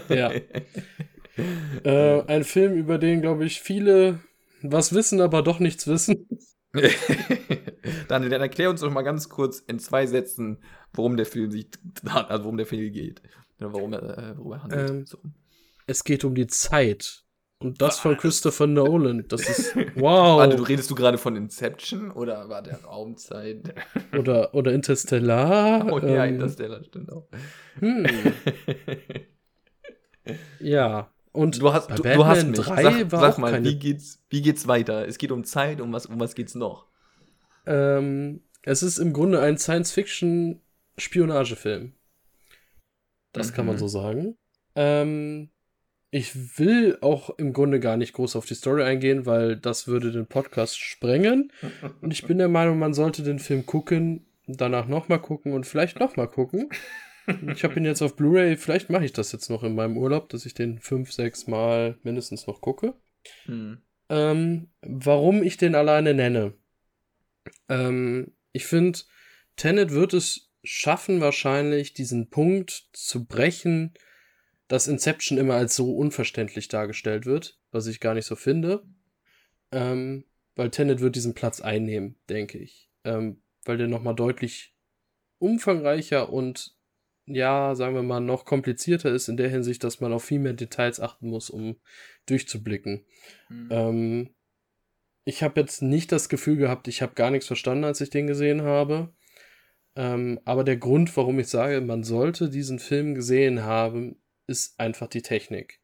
Ja. 0.09 0.31
Äh, 1.83 2.21
ein 2.23 2.43
Film, 2.43 2.73
über 2.73 2.97
den, 2.97 3.21
glaube 3.21 3.45
ich, 3.45 3.61
viele 3.61 4.19
was 4.61 4.93
wissen, 4.93 5.21
aber 5.21 5.41
doch 5.41 5.59
nichts 5.59 5.87
wissen. 5.87 6.27
Daniel, 8.07 8.29
dann 8.29 8.41
erklär 8.41 8.69
uns 8.69 8.81
doch 8.81 8.91
mal 8.91 9.01
ganz 9.01 9.29
kurz 9.29 9.59
in 9.59 9.79
zwei 9.79 10.05
Sätzen, 10.05 10.59
worum 10.93 11.17
der 11.17 11.25
Film 11.25 11.51
sich, 11.51 11.67
also 12.05 12.43
worum 12.43 12.57
der 12.57 12.65
Film 12.65 12.91
geht. 12.91 13.21
Warum 13.59 13.93
er, 13.93 14.17
äh, 14.17 14.37
worum 14.37 14.53
er 14.53 14.63
handelt. 14.63 14.89
Ähm, 14.89 15.05
so. 15.05 15.17
Es 15.87 16.03
geht 16.03 16.23
um 16.23 16.35
die 16.35 16.47
Zeit. 16.47 17.23
Und 17.59 17.79
das 17.79 17.99
von 17.99 18.17
Christopher 18.17 18.65
Nolan. 18.65 19.25
Das 19.27 19.47
ist 19.47 19.75
wow. 19.95 20.39
Warte, 20.39 20.55
du 20.55 20.63
redest 20.63 20.89
du 20.89 20.95
gerade 20.95 21.19
von 21.19 21.35
Inception 21.35 22.09
oder 22.09 22.49
war 22.49 22.63
der 22.63 22.83
Raumzeit? 22.83 23.75
Oder, 24.17 24.53
oder 24.53 24.73
Interstellar. 24.73 25.85
Oh 25.91 25.99
ja, 25.99 26.25
ähm, 26.25 26.35
Interstellar 26.35 26.83
stimmt 26.83 27.11
auch. 27.11 27.27
hm, 27.79 28.05
ja. 30.59 31.09
Und 31.33 31.61
Du 31.61 31.71
hast, 31.71 31.89
du, 31.89 32.03
du 32.03 32.25
hast. 32.25 32.45
3 32.51 32.83
sag, 32.83 33.11
war 33.11 33.19
sag 33.21 33.37
mal, 33.37 33.51
keine 33.51 33.69
wie 33.69 33.79
geht's, 33.79 34.21
wie 34.29 34.41
geht's 34.41 34.67
weiter? 34.67 35.07
Es 35.07 35.17
geht 35.17 35.31
um 35.31 35.45
Zeit, 35.45 35.79
um 35.79 35.93
was, 35.93 36.05
um 36.05 36.19
was 36.19 36.35
geht's 36.35 36.55
noch? 36.55 36.87
Ähm, 37.65 38.41
es 38.63 38.83
ist 38.83 38.97
im 38.97 39.13
Grunde 39.13 39.39
ein 39.41 39.57
Science-Fiction-Spionagefilm. 39.57 41.93
Das 43.33 43.53
kann 43.53 43.65
man 43.65 43.75
Mhm. 43.75 43.79
so 43.79 43.87
sagen. 43.87 44.35
Ähm, 44.75 45.49
ich 46.09 46.59
will 46.59 46.97
auch 47.01 47.29
im 47.37 47.53
Grunde 47.53 47.79
gar 47.79 47.95
nicht 47.95 48.11
groß 48.13 48.35
auf 48.35 48.45
die 48.45 48.55
Story 48.55 48.83
eingehen, 48.83 49.25
weil 49.25 49.55
das 49.55 49.87
würde 49.87 50.11
den 50.11 50.27
Podcast 50.27 50.77
sprengen. 50.77 51.53
Und 52.01 52.11
ich 52.11 52.25
bin 52.27 52.37
der 52.37 52.49
Meinung, 52.49 52.77
man 52.79 52.93
sollte 52.93 53.23
den 53.23 53.39
Film 53.39 53.65
gucken, 53.65 54.25
danach 54.47 54.87
nochmal 54.87 55.21
gucken 55.21 55.53
und 55.53 55.65
vielleicht 55.65 55.99
nochmal 56.01 56.27
gucken. 56.27 56.69
Ich 57.27 57.63
habe 57.63 57.75
ihn 57.75 57.85
jetzt 57.85 58.01
auf 58.01 58.15
Blu-ray, 58.15 58.57
vielleicht 58.57 58.89
mache 58.89 59.05
ich 59.05 59.13
das 59.13 59.31
jetzt 59.31 59.49
noch 59.49 59.63
in 59.63 59.75
meinem 59.75 59.97
Urlaub, 59.97 60.29
dass 60.29 60.45
ich 60.45 60.53
den 60.53 60.79
fünf, 60.79 61.11
sechs 61.11 61.47
Mal 61.47 61.97
mindestens 62.03 62.47
noch 62.47 62.61
gucke. 62.61 62.95
Hm. 63.45 63.81
Ähm, 64.09 64.69
warum 64.81 65.43
ich 65.43 65.57
den 65.57 65.75
alleine 65.75 66.13
nenne. 66.13 66.53
Ähm, 67.69 68.33
ich 68.51 68.65
finde, 68.65 68.99
Tenet 69.55 69.91
wird 69.91 70.13
es 70.13 70.51
schaffen, 70.63 71.21
wahrscheinlich 71.21 71.93
diesen 71.93 72.29
Punkt 72.29 72.89
zu 72.93 73.25
brechen, 73.25 73.93
dass 74.67 74.87
Inception 74.87 75.37
immer 75.37 75.55
als 75.55 75.75
so 75.75 75.95
unverständlich 75.95 76.67
dargestellt 76.67 77.25
wird, 77.25 77.59
was 77.71 77.87
ich 77.87 77.99
gar 77.99 78.13
nicht 78.13 78.25
so 78.25 78.35
finde. 78.35 78.83
Ähm, 79.71 80.25
weil 80.55 80.69
Tenet 80.69 80.99
wird 80.99 81.15
diesen 81.15 81.33
Platz 81.33 81.61
einnehmen, 81.61 82.15
denke 82.29 82.57
ich. 82.57 82.89
Ähm, 83.03 83.41
weil 83.63 83.77
der 83.77 83.87
nochmal 83.87 84.15
deutlich 84.15 84.75
umfangreicher 85.39 86.31
und 86.31 86.75
ja, 87.33 87.75
sagen 87.75 87.95
wir 87.95 88.03
mal, 88.03 88.19
noch 88.19 88.45
komplizierter 88.45 89.11
ist 89.11 89.27
in 89.27 89.37
der 89.37 89.49
Hinsicht, 89.49 89.83
dass 89.83 89.99
man 89.99 90.13
auf 90.13 90.23
viel 90.23 90.39
mehr 90.39 90.53
Details 90.53 90.99
achten 90.99 91.29
muss, 91.29 91.49
um 91.49 91.77
durchzublicken. 92.25 93.05
Hm. 93.47 93.67
Ähm, 93.71 94.29
ich 95.23 95.43
habe 95.43 95.59
jetzt 95.59 95.81
nicht 95.81 96.11
das 96.11 96.29
Gefühl 96.29 96.57
gehabt, 96.57 96.87
ich 96.87 97.01
habe 97.01 97.13
gar 97.13 97.31
nichts 97.31 97.47
verstanden, 97.47 97.83
als 97.83 98.01
ich 98.01 98.09
den 98.09 98.27
gesehen 98.27 98.63
habe. 98.63 99.13
Ähm, 99.95 100.39
aber 100.45 100.63
der 100.63 100.77
Grund, 100.77 101.15
warum 101.17 101.39
ich 101.39 101.47
sage, 101.47 101.81
man 101.81 102.03
sollte 102.03 102.49
diesen 102.49 102.79
Film 102.79 103.13
gesehen 103.13 103.63
haben, 103.63 104.21
ist 104.47 104.79
einfach 104.79 105.07
die 105.07 105.21
Technik. 105.21 105.79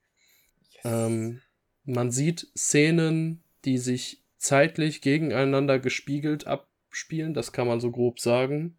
Yes. 0.72 0.84
Ähm, 0.86 1.42
man 1.84 2.12
sieht 2.12 2.48
Szenen, 2.58 3.44
die 3.66 3.78
sich 3.78 4.24
zeitlich 4.38 5.02
gegeneinander 5.02 5.80
gespiegelt 5.80 6.48
abspielen, 6.48 7.34
das 7.34 7.52
kann 7.52 7.68
man 7.68 7.80
so 7.80 7.92
grob 7.92 8.20
sagen. 8.20 8.78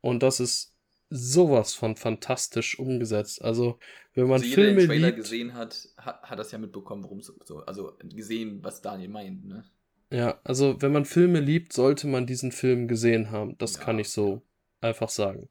Und 0.00 0.22
das 0.22 0.40
ist 0.40 0.69
sowas 1.10 1.74
von 1.74 1.96
fantastisch 1.96 2.78
umgesetzt. 2.78 3.42
Also, 3.42 3.78
wenn 4.14 4.24
man 4.24 4.34
also 4.34 4.46
jeder, 4.46 4.62
der 4.62 4.64
Filme 4.64 4.80
den 4.80 4.88
Trailer 4.88 5.06
liebt, 5.08 5.18
gesehen 5.18 5.54
hat, 5.54 5.88
hat, 5.96 6.22
hat 6.22 6.38
das 6.38 6.52
ja 6.52 6.58
mitbekommen, 6.58 7.02
worum 7.02 7.18
es 7.18 7.32
so, 7.44 7.58
also 7.58 7.96
gesehen, 8.02 8.62
was 8.62 8.80
Daniel 8.80 9.08
meint, 9.08 9.44
ne? 9.44 9.64
Ja, 10.12 10.40
also 10.42 10.80
wenn 10.80 10.92
man 10.92 11.04
Filme 11.04 11.40
liebt, 11.40 11.72
sollte 11.72 12.06
man 12.06 12.26
diesen 12.26 12.50
Film 12.50 12.88
gesehen 12.88 13.30
haben. 13.30 13.56
Das 13.58 13.76
Ja, 13.76 13.82
kann 13.82 13.98
ich 13.98 14.10
so 14.10 14.42
einfach 14.80 15.08
sagen. 15.08 15.48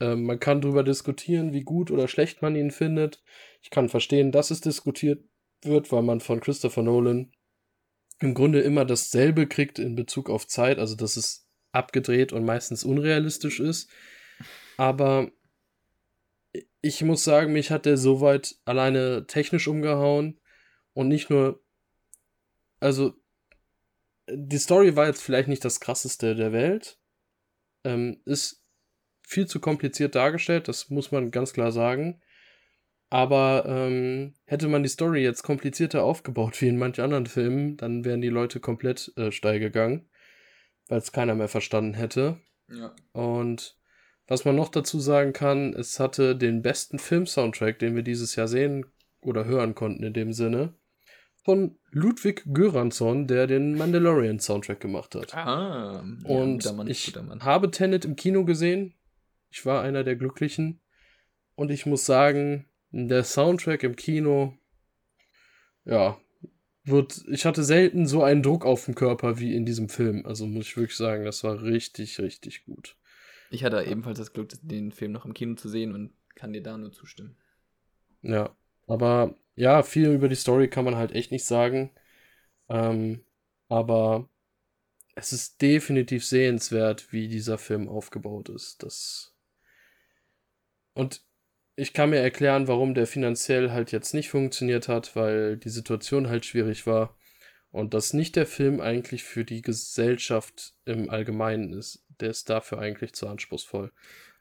Ähm, 0.00 0.24
man 0.24 0.40
kann 0.40 0.60
darüber 0.60 0.82
diskutieren, 0.82 1.52
wie 1.52 1.62
gut 1.62 1.90
oder 1.90 2.08
schlecht 2.08 2.42
man 2.42 2.56
ihn 2.56 2.70
findet. 2.70 3.22
Ich 3.62 3.70
kann 3.70 3.88
verstehen, 3.88 4.32
dass 4.32 4.50
es 4.50 4.60
diskutiert 4.60 5.24
wird, 5.62 5.90
weil 5.92 6.02
man 6.02 6.20
von 6.20 6.40
Christopher 6.40 6.82
Nolan 6.82 7.32
im 8.20 8.34
Grunde 8.34 8.60
immer 8.60 8.84
dasselbe 8.84 9.46
kriegt 9.46 9.78
in 9.78 9.94
Bezug 9.94 10.30
auf 10.30 10.46
Zeit, 10.46 10.78
also 10.78 10.96
dass 10.96 11.16
es 11.16 11.46
abgedreht 11.72 12.32
und 12.32 12.44
meistens 12.44 12.84
unrealistisch 12.84 13.60
ist. 13.60 13.90
Aber 14.76 15.30
ich 16.80 17.02
muss 17.02 17.24
sagen, 17.24 17.52
mich 17.52 17.70
hat 17.70 17.86
der 17.86 17.96
soweit 17.96 18.56
alleine 18.64 19.26
technisch 19.26 19.68
umgehauen 19.68 20.38
und 20.94 21.08
nicht 21.08 21.30
nur, 21.30 21.62
also 22.80 23.14
die 24.28 24.58
Story 24.58 24.96
war 24.96 25.06
jetzt 25.06 25.22
vielleicht 25.22 25.48
nicht 25.48 25.64
das 25.64 25.80
krasseste 25.80 26.34
der 26.34 26.52
Welt, 26.52 26.98
ähm, 27.84 28.20
ist 28.24 28.62
viel 29.22 29.46
zu 29.46 29.60
kompliziert 29.60 30.14
dargestellt, 30.14 30.68
das 30.68 30.90
muss 30.90 31.10
man 31.10 31.30
ganz 31.30 31.52
klar 31.52 31.72
sagen. 31.72 32.20
Aber 33.08 33.64
ähm, 33.66 34.34
hätte 34.46 34.66
man 34.66 34.82
die 34.82 34.88
Story 34.88 35.22
jetzt 35.22 35.42
komplizierter 35.42 36.02
aufgebaut 36.02 36.60
wie 36.60 36.68
in 36.68 36.78
manchen 36.78 37.04
anderen 37.04 37.26
Filmen, 37.26 37.76
dann 37.76 38.04
wären 38.04 38.20
die 38.20 38.28
Leute 38.28 38.58
komplett 38.58 39.12
äh, 39.16 39.30
steil 39.30 39.60
gegangen, 39.60 40.08
weil 40.88 40.98
es 40.98 41.12
keiner 41.12 41.36
mehr 41.36 41.48
verstanden 41.48 41.94
hätte. 41.94 42.40
Ja. 42.68 42.94
Und 43.12 43.76
was 44.28 44.44
man 44.44 44.56
noch 44.56 44.68
dazu 44.68 44.98
sagen 44.98 45.32
kann, 45.32 45.72
es 45.74 46.00
hatte 46.00 46.36
den 46.36 46.62
besten 46.62 46.98
Film-Soundtrack, 46.98 47.78
den 47.78 47.94
wir 47.94 48.02
dieses 48.02 48.36
Jahr 48.36 48.48
sehen 48.48 48.86
oder 49.20 49.44
hören 49.44 49.74
konnten 49.74 50.02
in 50.02 50.12
dem 50.12 50.32
Sinne, 50.32 50.74
von 51.44 51.78
Ludwig 51.92 52.42
Göransson, 52.52 53.28
der 53.28 53.46
den 53.46 53.78
Mandalorian-Soundtrack 53.78 54.80
gemacht 54.80 55.14
hat. 55.14 55.32
Ah, 55.34 56.04
Und 56.24 56.64
Mann, 56.76 56.88
ich 56.88 57.14
habe 57.40 57.70
Tenet 57.70 58.04
im 58.04 58.16
Kino 58.16 58.44
gesehen. 58.44 58.94
Ich 59.50 59.64
war 59.64 59.82
einer 59.82 60.02
der 60.02 60.16
Glücklichen. 60.16 60.80
Und 61.54 61.70
ich 61.70 61.86
muss 61.86 62.04
sagen, 62.04 62.66
der 62.90 63.22
Soundtrack 63.22 63.84
im 63.84 63.94
Kino, 63.94 64.58
ja, 65.84 66.18
wird, 66.84 67.24
ich 67.30 67.46
hatte 67.46 67.62
selten 67.62 68.06
so 68.06 68.22
einen 68.22 68.42
Druck 68.42 68.64
auf 68.64 68.84
dem 68.84 68.96
Körper 68.96 69.38
wie 69.38 69.54
in 69.54 69.64
diesem 69.64 69.88
Film. 69.88 70.26
Also 70.26 70.46
muss 70.46 70.66
ich 70.66 70.76
wirklich 70.76 70.96
sagen, 70.96 71.24
das 71.24 71.44
war 71.44 71.62
richtig, 71.62 72.18
richtig 72.18 72.64
gut. 72.64 72.96
Ich 73.50 73.64
hatte 73.64 73.82
ebenfalls 73.84 74.18
das 74.18 74.32
Glück, 74.32 74.50
den 74.62 74.92
Film 74.92 75.12
noch 75.12 75.24
im 75.24 75.34
Kino 75.34 75.54
zu 75.54 75.68
sehen 75.68 75.94
und 75.94 76.12
kann 76.34 76.52
dir 76.52 76.62
da 76.62 76.76
nur 76.76 76.92
zustimmen. 76.92 77.36
Ja, 78.22 78.56
aber 78.86 79.36
ja, 79.54 79.82
viel 79.82 80.10
über 80.12 80.28
die 80.28 80.34
Story 80.34 80.68
kann 80.68 80.84
man 80.84 80.96
halt 80.96 81.12
echt 81.12 81.30
nicht 81.32 81.44
sagen. 81.44 81.90
Ähm, 82.68 83.24
aber 83.68 84.28
es 85.16 85.32
ist 85.32 85.62
definitiv 85.62 86.26
sehenswert, 86.26 87.12
wie 87.12 87.28
dieser 87.28 87.58
Film 87.58 87.88
aufgebaut 87.88 88.48
ist. 88.50 88.82
Das 88.82 89.34
und 90.94 91.22
ich 91.76 91.92
kann 91.92 92.10
mir 92.10 92.18
erklären, 92.18 92.68
warum 92.68 92.94
der 92.94 93.06
finanziell 93.06 93.70
halt 93.70 93.92
jetzt 93.92 94.14
nicht 94.14 94.30
funktioniert 94.30 94.88
hat, 94.88 95.14
weil 95.14 95.58
die 95.58 95.68
Situation 95.68 96.28
halt 96.28 96.46
schwierig 96.46 96.86
war 96.86 97.16
und 97.70 97.94
das 97.94 98.14
nicht 98.14 98.36
der 98.36 98.46
Film 98.46 98.80
eigentlich 98.80 99.24
für 99.24 99.44
die 99.44 99.62
Gesellschaft 99.62 100.74
im 100.86 101.10
Allgemeinen 101.10 101.74
ist. 101.74 102.05
Der 102.20 102.30
ist 102.30 102.48
dafür 102.50 102.78
eigentlich 102.78 103.12
zu 103.12 103.26
anspruchsvoll. 103.28 103.92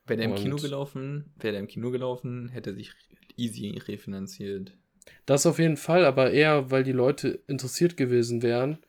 Wäre 0.07 0.17
der 0.17 0.25
im 0.27 0.31
Und- 0.33 0.37
Kino 0.39 0.55
gelaufen, 0.57 1.33
wäre 1.37 1.53
der 1.53 1.59
im 1.61 1.67
Kino 1.67 1.91
gelaufen, 1.91 2.49
hätte 2.49 2.71
er 2.71 2.75
sich 2.75 2.91
easy 3.37 3.77
refinanziert. 3.87 4.77
Das 5.25 5.45
auf 5.45 5.59
jeden 5.59 5.77
Fall, 5.77 6.05
aber 6.05 6.31
eher, 6.31 6.71
weil 6.71 6.83
die 6.83 6.91
Leute 6.91 7.43
interessiert 7.47 7.97
gewesen 7.97 8.41
wären. 8.41 8.79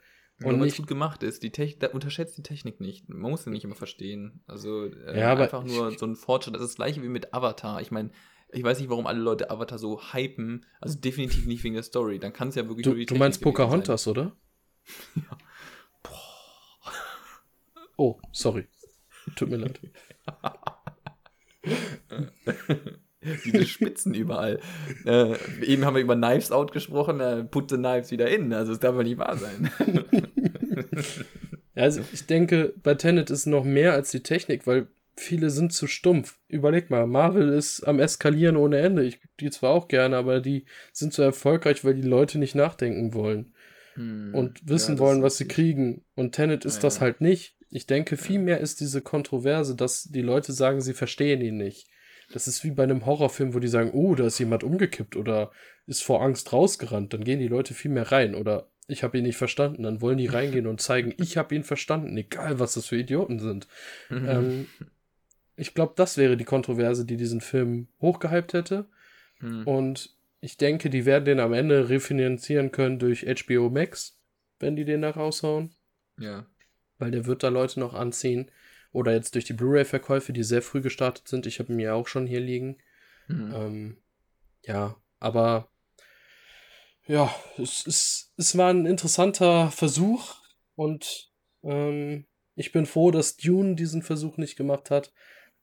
Und 0.42 0.60
wenn 0.60 0.68
es 0.68 0.76
gut 0.76 0.86
gemacht 0.86 1.22
ist, 1.22 1.42
die 1.42 1.50
Tech 1.50 1.78
da 1.78 1.88
unterschätzt 1.88 2.36
die 2.36 2.42
Technik 2.42 2.78
nicht. 2.80 3.08
Man 3.08 3.30
muss 3.30 3.44
sie 3.44 3.50
nicht 3.50 3.64
immer 3.64 3.74
verstehen. 3.74 4.40
Also 4.46 4.84
äh, 4.84 5.18
Ja, 5.18 5.34
einfach 5.34 5.64
nur 5.64 5.96
so 5.98 6.04
ein 6.06 6.14
Fortschritt. 6.14 6.54
Das 6.54 6.60
ist 6.62 6.68
das 6.72 6.76
gleiche 6.76 7.02
wie 7.02 7.08
mit 7.08 7.32
Avatar. 7.32 7.80
Ich 7.80 7.90
meine, 7.90 8.10
ich 8.52 8.62
weiß 8.62 8.78
nicht, 8.78 8.90
warum 8.90 9.06
alle 9.06 9.18
Leute 9.20 9.50
Avatar 9.50 9.78
so 9.78 9.98
hypen. 10.12 10.66
Also 10.78 10.98
definitiv 10.98 11.46
nicht 11.46 11.64
wegen 11.64 11.72
der 11.74 11.82
Story. 11.82 12.18
Dann 12.18 12.34
kann 12.34 12.48
es 12.48 12.54
ja 12.54 12.68
wirklich 12.68 12.84
Du, 12.84 12.90
nur 12.90 12.98
die 12.98 13.06
du 13.06 13.14
Technik 13.14 13.20
meinst 13.20 13.40
Pocahontas, 13.42 14.06
oder? 14.08 14.36
Oh, 17.98 18.20
sorry. 18.30 18.66
Tut 19.34 19.50
mir 19.50 19.56
leid. 19.56 19.80
Diese 23.44 23.66
Spitzen 23.66 24.14
überall. 24.14 24.60
Äh, 25.04 25.34
eben 25.64 25.84
haben 25.84 25.94
wir 25.94 26.02
über 26.02 26.14
Knives 26.14 26.52
Out 26.52 26.72
gesprochen, 26.72 27.20
äh, 27.20 27.44
put 27.44 27.70
the 27.70 27.76
knives 27.76 28.10
wieder 28.10 28.28
in. 28.28 28.52
Also 28.52 28.72
es 28.72 28.78
darf 28.78 28.94
ja 28.96 29.02
nicht 29.02 29.18
wahr 29.18 29.36
sein. 29.36 29.70
also 31.74 32.02
ich 32.12 32.26
denke, 32.26 32.74
bei 32.82 32.94
Tenet 32.94 33.30
ist 33.30 33.46
noch 33.46 33.64
mehr 33.64 33.94
als 33.94 34.10
die 34.10 34.22
Technik, 34.22 34.66
weil 34.66 34.86
viele 35.16 35.50
sind 35.50 35.72
zu 35.72 35.86
stumpf. 35.86 36.38
Überleg 36.48 36.90
mal, 36.90 37.06
Marvel 37.06 37.48
ist 37.48 37.82
am 37.82 37.98
Eskalieren 37.98 38.56
ohne 38.56 38.78
Ende. 38.78 39.02
Ich 39.04 39.20
die 39.40 39.50
zwar 39.50 39.70
auch 39.70 39.88
gerne, 39.88 40.16
aber 40.16 40.40
die 40.40 40.66
sind 40.92 41.12
so 41.12 41.22
erfolgreich, 41.22 41.84
weil 41.84 41.94
die 41.94 42.06
Leute 42.06 42.38
nicht 42.38 42.54
nachdenken 42.54 43.14
wollen. 43.14 43.54
Hm, 43.94 44.34
und 44.34 44.68
wissen 44.68 44.96
ja, 44.96 44.98
wollen, 45.00 45.22
was 45.22 45.38
sie 45.38 45.48
kriegen. 45.48 46.04
Und 46.14 46.32
Tenet 46.32 46.64
ist 46.64 46.76
ja, 46.76 46.82
das 46.82 47.00
halt 47.00 47.20
nicht. 47.20 47.55
Ich 47.76 47.86
denke, 47.86 48.16
vielmehr 48.16 48.58
ist 48.60 48.80
diese 48.80 49.02
Kontroverse, 49.02 49.76
dass 49.76 50.04
die 50.04 50.22
Leute 50.22 50.54
sagen, 50.54 50.80
sie 50.80 50.94
verstehen 50.94 51.42
ihn 51.42 51.58
nicht. 51.58 51.86
Das 52.32 52.48
ist 52.48 52.64
wie 52.64 52.70
bei 52.70 52.84
einem 52.84 53.04
Horrorfilm, 53.04 53.52
wo 53.52 53.58
die 53.58 53.68
sagen, 53.68 53.90
oh, 53.92 54.14
da 54.14 54.24
ist 54.24 54.38
jemand 54.38 54.64
umgekippt 54.64 55.14
oder 55.14 55.52
ist 55.86 56.02
vor 56.02 56.22
Angst 56.22 56.54
rausgerannt. 56.54 57.12
Dann 57.12 57.22
gehen 57.22 57.38
die 57.38 57.48
Leute 57.48 57.74
viel 57.74 57.90
mehr 57.90 58.10
rein. 58.10 58.34
Oder 58.34 58.70
ich 58.88 59.02
habe 59.02 59.18
ihn 59.18 59.24
nicht 59.24 59.36
verstanden. 59.36 59.82
Dann 59.82 60.00
wollen 60.00 60.16
die 60.16 60.26
reingehen 60.26 60.66
und 60.66 60.80
zeigen, 60.80 61.12
ich 61.18 61.36
habe 61.36 61.54
ihn 61.54 61.64
verstanden, 61.64 62.16
egal 62.16 62.58
was 62.58 62.72
das 62.72 62.86
für 62.86 62.96
Idioten 62.96 63.40
sind. 63.40 63.68
ähm, 64.10 64.68
ich 65.56 65.74
glaube, 65.74 65.92
das 65.96 66.16
wäre 66.16 66.38
die 66.38 66.44
Kontroverse, 66.44 67.04
die 67.04 67.18
diesen 67.18 67.42
Film 67.42 67.88
hochgehypt 68.00 68.54
hätte. 68.54 68.86
Mhm. 69.40 69.66
Und 69.66 70.16
ich 70.40 70.56
denke, 70.56 70.88
die 70.88 71.04
werden 71.04 71.26
den 71.26 71.40
am 71.40 71.52
Ende 71.52 71.90
refinanzieren 71.90 72.72
können 72.72 72.98
durch 72.98 73.26
HBO 73.26 73.68
Max, 73.68 74.18
wenn 74.60 74.76
die 74.76 74.86
den 74.86 75.02
da 75.02 75.10
raushauen. 75.10 75.74
Ja. 76.18 76.46
Weil 76.98 77.10
der 77.10 77.26
wird 77.26 77.42
da 77.42 77.48
Leute 77.48 77.80
noch 77.80 77.94
anziehen. 77.94 78.50
Oder 78.92 79.12
jetzt 79.12 79.34
durch 79.34 79.44
die 79.44 79.52
Blu-ray-Verkäufe, 79.52 80.32
die 80.32 80.42
sehr 80.42 80.62
früh 80.62 80.80
gestartet 80.80 81.28
sind. 81.28 81.46
Ich 81.46 81.58
habe 81.58 81.72
ihn 81.72 81.78
ja 81.78 81.94
auch 81.94 82.08
schon 82.08 82.26
hier 82.26 82.40
liegen. 82.40 82.78
Mhm. 83.28 83.54
Ähm, 83.54 83.96
ja, 84.62 84.96
aber 85.20 85.68
ja, 87.06 87.32
es, 87.56 87.86
es, 87.86 88.32
es 88.36 88.56
war 88.56 88.70
ein 88.70 88.86
interessanter 88.86 89.70
Versuch 89.70 90.34
und 90.74 91.30
ähm, 91.62 92.26
ich 92.54 92.72
bin 92.72 92.86
froh, 92.86 93.10
dass 93.10 93.36
Dune 93.36 93.76
diesen 93.76 94.02
Versuch 94.02 94.38
nicht 94.38 94.56
gemacht 94.56 94.90
hat, 94.90 95.12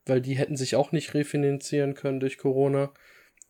weil 0.05 0.21
die 0.21 0.37
hätten 0.37 0.55
sich 0.55 0.75
auch 0.75 0.91
nicht 0.91 1.13
refinanzieren 1.13 1.95
können 1.95 2.19
durch 2.19 2.37
Corona. 2.37 2.93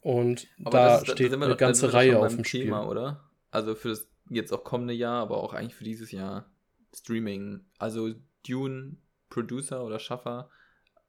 Und 0.02 0.48
aber 0.64 0.72
da 0.72 0.98
ist, 0.98 1.12
steht 1.12 1.34
eine 1.34 1.56
ganze 1.56 1.94
Reihe 1.94 2.20
auf 2.20 2.36
dem 2.36 2.44
Thema, 2.44 2.82
Spiel. 2.82 2.92
oder? 2.92 3.30
Also 3.52 3.76
für 3.76 3.90
das 3.90 4.08
jetzt 4.30 4.52
auch 4.52 4.64
kommende 4.64 4.94
Jahr, 4.94 5.22
aber 5.22 5.38
auch 5.38 5.54
eigentlich 5.54 5.76
für 5.76 5.84
dieses 5.84 6.12
Jahr 6.12 6.52
Streaming. 6.96 7.66
Also 7.78 8.14
Dune 8.48 8.98
Producer 9.30 9.84
oder 9.84 10.00
Schaffer, 10.00 10.50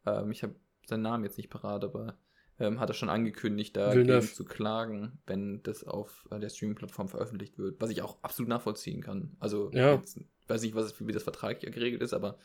ähm, 0.06 0.30
ich 0.30 0.42
habe 0.42 0.54
seinen 0.86 1.02
Namen 1.02 1.24
jetzt 1.24 1.36
nicht 1.36 1.50
parat, 1.50 1.84
aber 1.84 2.16
ähm, 2.58 2.78
hat 2.78 2.88
er 2.88 2.94
schon 2.94 3.08
angekündigt, 3.08 3.76
dagegen 3.76 4.22
zu 4.22 4.44
klagen, 4.44 5.18
wenn 5.26 5.62
das 5.62 5.84
auf 5.84 6.26
äh, 6.30 6.38
der 6.38 6.50
Streaming-Plattform 6.50 7.08
veröffentlicht 7.08 7.58
wird, 7.58 7.80
was 7.80 7.90
ich 7.90 8.02
auch 8.02 8.22
absolut 8.22 8.48
nachvollziehen 8.48 9.02
kann. 9.02 9.36
Also, 9.40 9.70
ja. 9.72 9.94
jetzt, 9.94 10.20
weiß 10.46 10.62
nicht, 10.62 10.74
was, 10.74 10.94
wie 11.04 11.12
das 11.12 11.24
vertraglich 11.24 11.72
geregelt 11.72 12.02
ist, 12.02 12.14
aber 12.14 12.38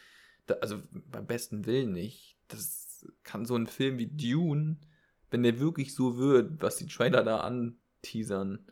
da, 0.47 0.55
also 0.55 0.81
beim 0.91 1.27
besten 1.27 1.65
Willen 1.65 1.93
nicht. 1.93 2.37
Das 2.47 3.07
kann 3.23 3.45
so 3.45 3.55
ein 3.55 3.67
Film 3.67 3.97
wie 3.97 4.07
Dune, 4.07 4.77
wenn 5.29 5.43
der 5.43 5.59
wirklich 5.59 5.93
so 5.93 6.17
wird, 6.17 6.61
was 6.61 6.77
die 6.77 6.87
Trailer 6.87 7.23
da 7.23 7.41
anteasern, 7.41 8.65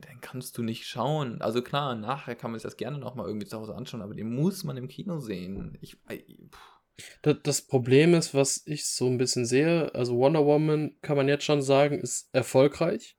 dann 0.00 0.20
kannst 0.20 0.56
du 0.58 0.62
nicht 0.62 0.86
schauen. 0.86 1.40
Also 1.40 1.62
klar, 1.62 1.94
nachher 1.94 2.34
kann 2.34 2.50
man 2.50 2.58
sich 2.58 2.64
das 2.64 2.76
gerne 2.76 2.98
nochmal 2.98 3.26
irgendwie 3.26 3.46
zu 3.46 3.58
Hause 3.58 3.74
anschauen, 3.74 4.02
aber 4.02 4.14
den 4.14 4.34
muss 4.34 4.64
man 4.64 4.76
im 4.76 4.88
Kino 4.88 5.20
sehen. 5.20 5.78
Ich, 5.80 5.98
das 7.22 7.62
Problem 7.62 8.14
ist, 8.14 8.34
was 8.34 8.62
ich 8.66 8.86
so 8.86 9.06
ein 9.06 9.18
bisschen 9.18 9.46
sehe, 9.46 9.94
also 9.94 10.16
Wonder 10.16 10.44
Woman 10.44 10.96
kann 11.02 11.16
man 11.16 11.28
jetzt 11.28 11.44
schon 11.44 11.62
sagen, 11.62 11.98
ist 11.98 12.28
erfolgreich 12.32 13.16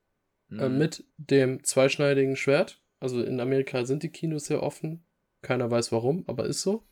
äh, 0.50 0.54
mhm. 0.54 0.60
äh, 0.60 0.68
mit 0.68 1.04
dem 1.16 1.64
zweischneidigen 1.64 2.36
Schwert. 2.36 2.80
Also 3.00 3.22
in 3.22 3.40
Amerika 3.40 3.84
sind 3.84 4.02
die 4.02 4.10
Kinos 4.10 4.46
sehr 4.46 4.62
offen. 4.62 5.04
Keiner 5.40 5.70
weiß 5.70 5.90
warum, 5.90 6.24
aber 6.28 6.46
ist 6.46 6.62
so. 6.62 6.86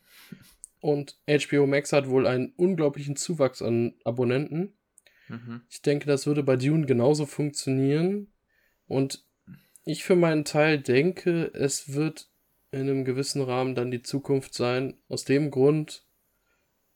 Und 0.80 1.20
HBO 1.28 1.66
Max 1.66 1.92
hat 1.92 2.08
wohl 2.08 2.26
einen 2.26 2.52
unglaublichen 2.56 3.14
Zuwachs 3.14 3.62
an 3.62 3.94
Abonnenten. 4.04 4.72
Mhm. 5.28 5.62
Ich 5.68 5.82
denke, 5.82 6.06
das 6.06 6.26
würde 6.26 6.42
bei 6.42 6.56
Dune 6.56 6.86
genauso 6.86 7.26
funktionieren. 7.26 8.32
Und 8.86 9.24
ich 9.84 10.04
für 10.04 10.16
meinen 10.16 10.44
Teil 10.44 10.78
denke, 10.78 11.50
es 11.54 11.94
wird 11.94 12.28
in 12.72 12.82
einem 12.82 13.04
gewissen 13.04 13.42
Rahmen 13.42 13.74
dann 13.74 13.90
die 13.90 14.02
Zukunft 14.02 14.54
sein. 14.54 14.94
Aus 15.08 15.24
dem 15.24 15.50
Grund, 15.50 16.04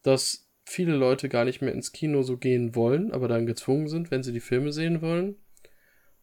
dass 0.03 0.49
viele 0.64 0.95
Leute 0.95 1.28
gar 1.28 1.45
nicht 1.45 1.61
mehr 1.61 1.72
ins 1.72 1.93
Kino 1.93 2.22
so 2.22 2.37
gehen 2.37 2.74
wollen, 2.74 3.12
aber 3.12 3.28
dann 3.28 3.47
gezwungen 3.47 3.89
sind, 3.89 4.11
wenn 4.11 4.22
sie 4.22 4.32
die 4.32 4.41
Filme 4.41 4.72
sehen 4.72 5.03
wollen. 5.03 5.37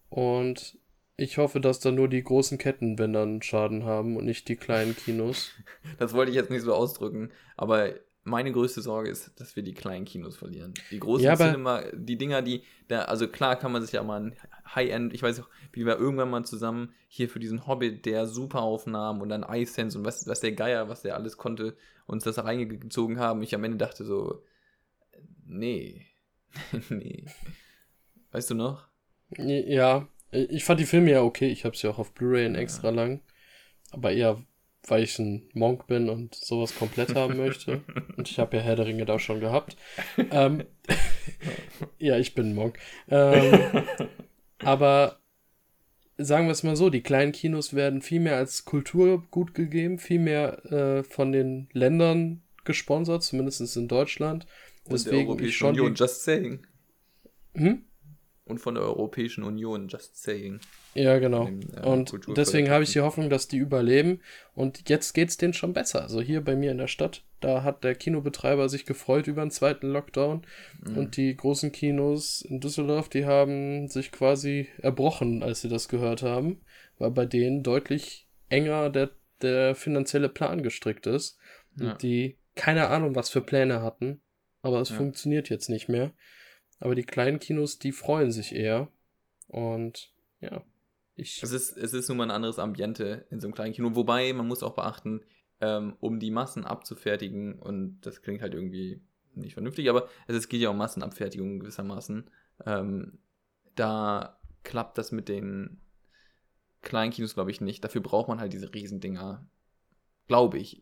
Und 0.10 0.78
ich 1.18 1.38
hoffe, 1.38 1.60
dass 1.60 1.80
dann 1.80 1.96
nur 1.96 2.10
die 2.10 2.24
großen 2.24 2.58
Ketten, 2.58 2.98
wenn 2.98 3.14
dann 3.14 3.42
Schaden 3.42 3.86
haben 3.86 4.18
und 4.18 4.26
nicht 4.26 4.48
die 4.48 4.56
kleinen 4.56 4.96
Kinos. 4.96 5.52
Das 6.00 6.14
wollte 6.14 6.32
ich 6.32 6.36
jetzt 6.36 6.50
nicht 6.50 6.64
so 6.64 6.74
ausdrücken, 6.74 7.32
aber 7.58 7.94
meine 8.24 8.52
größte 8.52 8.82
Sorge 8.82 9.10
ist, 9.10 9.32
dass 9.40 9.56
wir 9.56 9.64
die 9.64 9.74
kleinen 9.74 10.06
Kinos 10.06 10.38
verlieren. 10.38 10.74
Die 10.92 11.00
großen 11.00 11.26
ja, 11.26 11.36
Cinema, 11.36 11.84
die 11.94 12.18
Dinger, 12.18 12.42
die, 12.42 12.64
da, 12.88 13.04
also 13.04 13.28
klar 13.28 13.56
kann 13.56 13.72
man 13.72 13.82
sich 13.82 13.94
ja 13.94 14.04
mal 14.04 14.22
ein 14.22 14.36
High-End, 14.76 15.14
ich 15.14 15.24
weiß 15.24 15.40
auch, 15.40 15.50
wie 15.74 15.86
wir 15.86 15.98
irgendwann 15.98 16.30
mal 16.30 16.46
zusammen 16.46 16.94
hier 17.08 17.30
für 17.30 17.40
diesen 17.40 17.66
Hobbit, 17.66 18.06
der 18.06 18.28
super 18.28 18.62
Aufnahmen 18.62 19.22
und 19.22 19.30
dann 19.30 19.44
iSense 19.44 19.98
und 19.98 20.06
was, 20.06 20.28
was 20.28 20.40
der 20.40 20.52
Geier, 20.52 20.88
was 20.88 21.02
der 21.02 21.16
alles 21.16 21.38
konnte, 21.38 21.76
uns 22.06 22.24
das 22.24 22.44
reingezogen 22.44 23.20
haben. 23.20 23.42
Ich 23.42 23.56
am 23.56 23.64
Ende 23.64 23.78
dachte 23.78 24.06
so, 24.06 24.44
nee, 25.46 26.06
nee. 26.90 27.26
Weißt 28.32 28.50
du 28.50 28.56
noch? 28.56 28.88
Ja, 29.38 30.08
ich 30.32 30.64
fand 30.64 30.80
die 30.80 30.86
Filme 30.86 31.12
ja 31.12 31.22
okay. 31.22 31.48
Ich 31.48 31.66
habe 31.66 31.76
sie 31.76 31.88
auch 31.88 32.00
auf 32.00 32.14
Blu-ray 32.14 32.46
in 32.46 32.56
extra 32.56 32.90
ja. 32.90 32.96
lang. 32.96 33.22
Aber 33.92 34.12
eher 34.12 34.42
weil 34.88 35.04
ich 35.04 35.18
ein 35.20 35.50
Monk 35.54 35.88
bin 35.88 36.10
und 36.10 36.36
sowas 36.36 36.76
komplett 36.76 37.16
haben 37.16 37.38
möchte. 37.38 37.82
Und 38.18 38.30
ich 38.30 38.40
habe 38.40 38.58
ja 38.58 38.64
Herr 38.64 38.76
der 38.76 38.88
Ringe 38.88 39.06
da 39.06 39.20
schon 39.20 39.40
gehabt. 39.40 39.78
Ähm, 40.32 40.64
ja, 42.00 42.18
ich 42.18 42.34
bin 42.34 42.50
ein 42.50 42.56
Monk. 42.56 42.80
Ähm, 43.10 43.84
aber 44.60 45.20
sagen 46.18 46.48
wir 46.48 46.52
es 46.52 46.64
mal 46.64 46.76
so, 46.76 46.90
die 46.90 47.02
kleinen 47.02 47.32
Kinos 47.32 47.74
werden 47.74 48.02
viel 48.02 48.20
mehr 48.20 48.38
als 48.38 48.66
Kulturgut 48.66 49.54
gegeben, 49.54 50.00
viel 50.00 50.20
mehr 50.20 50.66
äh, 50.72 51.04
von 51.04 51.32
den 51.32 51.70
Ländern 51.74 52.44
gesponsert, 52.64 53.24
zumindest 53.24 53.76
in 53.76 53.88
Deutschland. 53.88 54.46
Deswegen 54.90 54.94
und 54.94 55.06
der 55.06 55.28
Europäischen 55.28 55.68
Union, 55.68 55.96
just 55.96 56.24
saying. 56.24 56.66
Hm? 57.54 57.86
Und 58.52 58.60
von 58.60 58.76
der 58.76 58.84
Europäischen 58.84 59.44
Union, 59.44 59.88
just 59.88 60.22
saying. 60.22 60.60
Ja, 60.94 61.18
genau. 61.20 61.46
Dem, 61.46 61.62
äh, 61.76 61.82
und 61.82 62.14
deswegen 62.36 62.70
habe 62.70 62.84
ich 62.84 62.92
die 62.92 63.02
Hoffnung, 63.02 63.30
dass 63.30 63.48
die 63.48 63.58
überleben. 63.58 64.20
Und 64.54 64.90
jetzt 64.90 65.14
geht 65.14 65.30
es 65.30 65.38
denen 65.38 65.54
schon 65.54 65.74
besser. 65.74 66.02
Also 66.02 66.22
hier 66.22 66.42
bei 66.42 66.56
mir 66.56 66.72
in 66.72 66.78
der 66.78 66.88
Stadt, 66.88 67.24
da 67.40 67.64
hat 67.64 67.84
der 67.84 67.96
Kinobetreiber 67.96 68.70
sich 68.70 68.86
gefreut 68.86 69.28
über 69.28 69.42
einen 69.42 69.52
zweiten 69.52 69.88
Lockdown. 69.88 70.46
Mhm. 70.84 70.98
Und 70.98 71.18
die 71.18 71.36
großen 71.36 71.72
Kinos 71.72 72.42
in 72.42 72.60
Düsseldorf, 72.60 73.10
die 73.10 73.26
haben 73.26 73.88
sich 73.88 74.12
quasi 74.12 74.68
erbrochen, 74.82 75.42
als 75.42 75.62
sie 75.62 75.70
das 75.70 75.88
gehört 75.88 76.22
haben, 76.22 76.62
weil 77.00 77.12
bei 77.12 77.26
denen 77.26 77.64
deutlich 77.64 78.28
enger 78.50 78.90
der, 78.90 79.12
der 79.42 79.74
finanzielle 79.76 80.30
Plan 80.30 80.62
gestrickt 80.62 81.08
ist. 81.08 81.40
Ja. 81.78 81.92
Und 81.92 82.04
die 82.04 82.38
keine 82.56 82.90
Ahnung, 82.90 83.16
was 83.16 83.30
für 83.30 83.42
Pläne 83.42 83.82
hatten. 83.82 84.22
Aber 84.62 84.82
es 84.82 84.90
ja. 84.90 84.98
funktioniert 84.98 85.50
jetzt 85.50 85.70
nicht 85.70 85.90
mehr. 85.90 86.12
Aber 86.82 86.96
die 86.96 87.04
kleinen 87.04 87.40
Kinos, 87.40 87.80
die 87.80 87.92
freuen 87.92 88.32
sich 88.32 88.54
eher. 88.54 88.90
Und 89.48 90.12
ja, 90.40 90.64
ich. 91.16 91.42
Es 91.44 91.52
ist, 91.52 91.78
es 91.78 91.94
ist 91.94 92.10
nun 92.10 92.18
mal 92.18 92.24
ein 92.26 92.32
anderes 92.32 92.60
Ambiente 92.60 93.26
in 93.30 93.40
so 93.40 93.48
einem 93.48 93.54
kleinen 93.54 93.74
Kino. 93.74 93.96
Wobei, 93.96 94.34
man 94.34 94.48
muss 94.48 94.64
auch 94.64 94.76
beachten, 94.76 95.22
ähm, 95.62 95.96
um 96.00 96.20
die 96.20 96.32
Massen 96.32 96.66
abzufertigen, 96.66 97.60
und 97.60 98.02
das 98.02 98.24
klingt 98.24 98.42
halt 98.42 98.56
irgendwie 98.56 99.00
nicht 99.36 99.54
vernünftig, 99.54 99.90
aber 99.90 100.10
es, 100.28 100.50
geht 100.50 100.60
ja 100.60 100.70
um 100.70 100.78
Massenabfertigung 100.78 101.60
gewissermaßen. 101.60 102.30
Ähm, 102.66 103.20
da 103.76 104.40
klappt 104.64 104.98
das 104.98 105.12
mit 105.12 105.30
den 105.30 105.80
kleinen 106.82 107.12
Kinos, 107.12 107.36
glaube 107.36 107.52
ich, 107.52 107.62
nicht. 107.62 107.84
Dafür 107.84 108.02
braucht 108.02 108.28
man 108.28 108.40
halt 108.40 108.54
diese 108.54 108.74
Riesendinger. 108.74 109.48
Glaube 110.28 110.58
ich. 110.58 110.82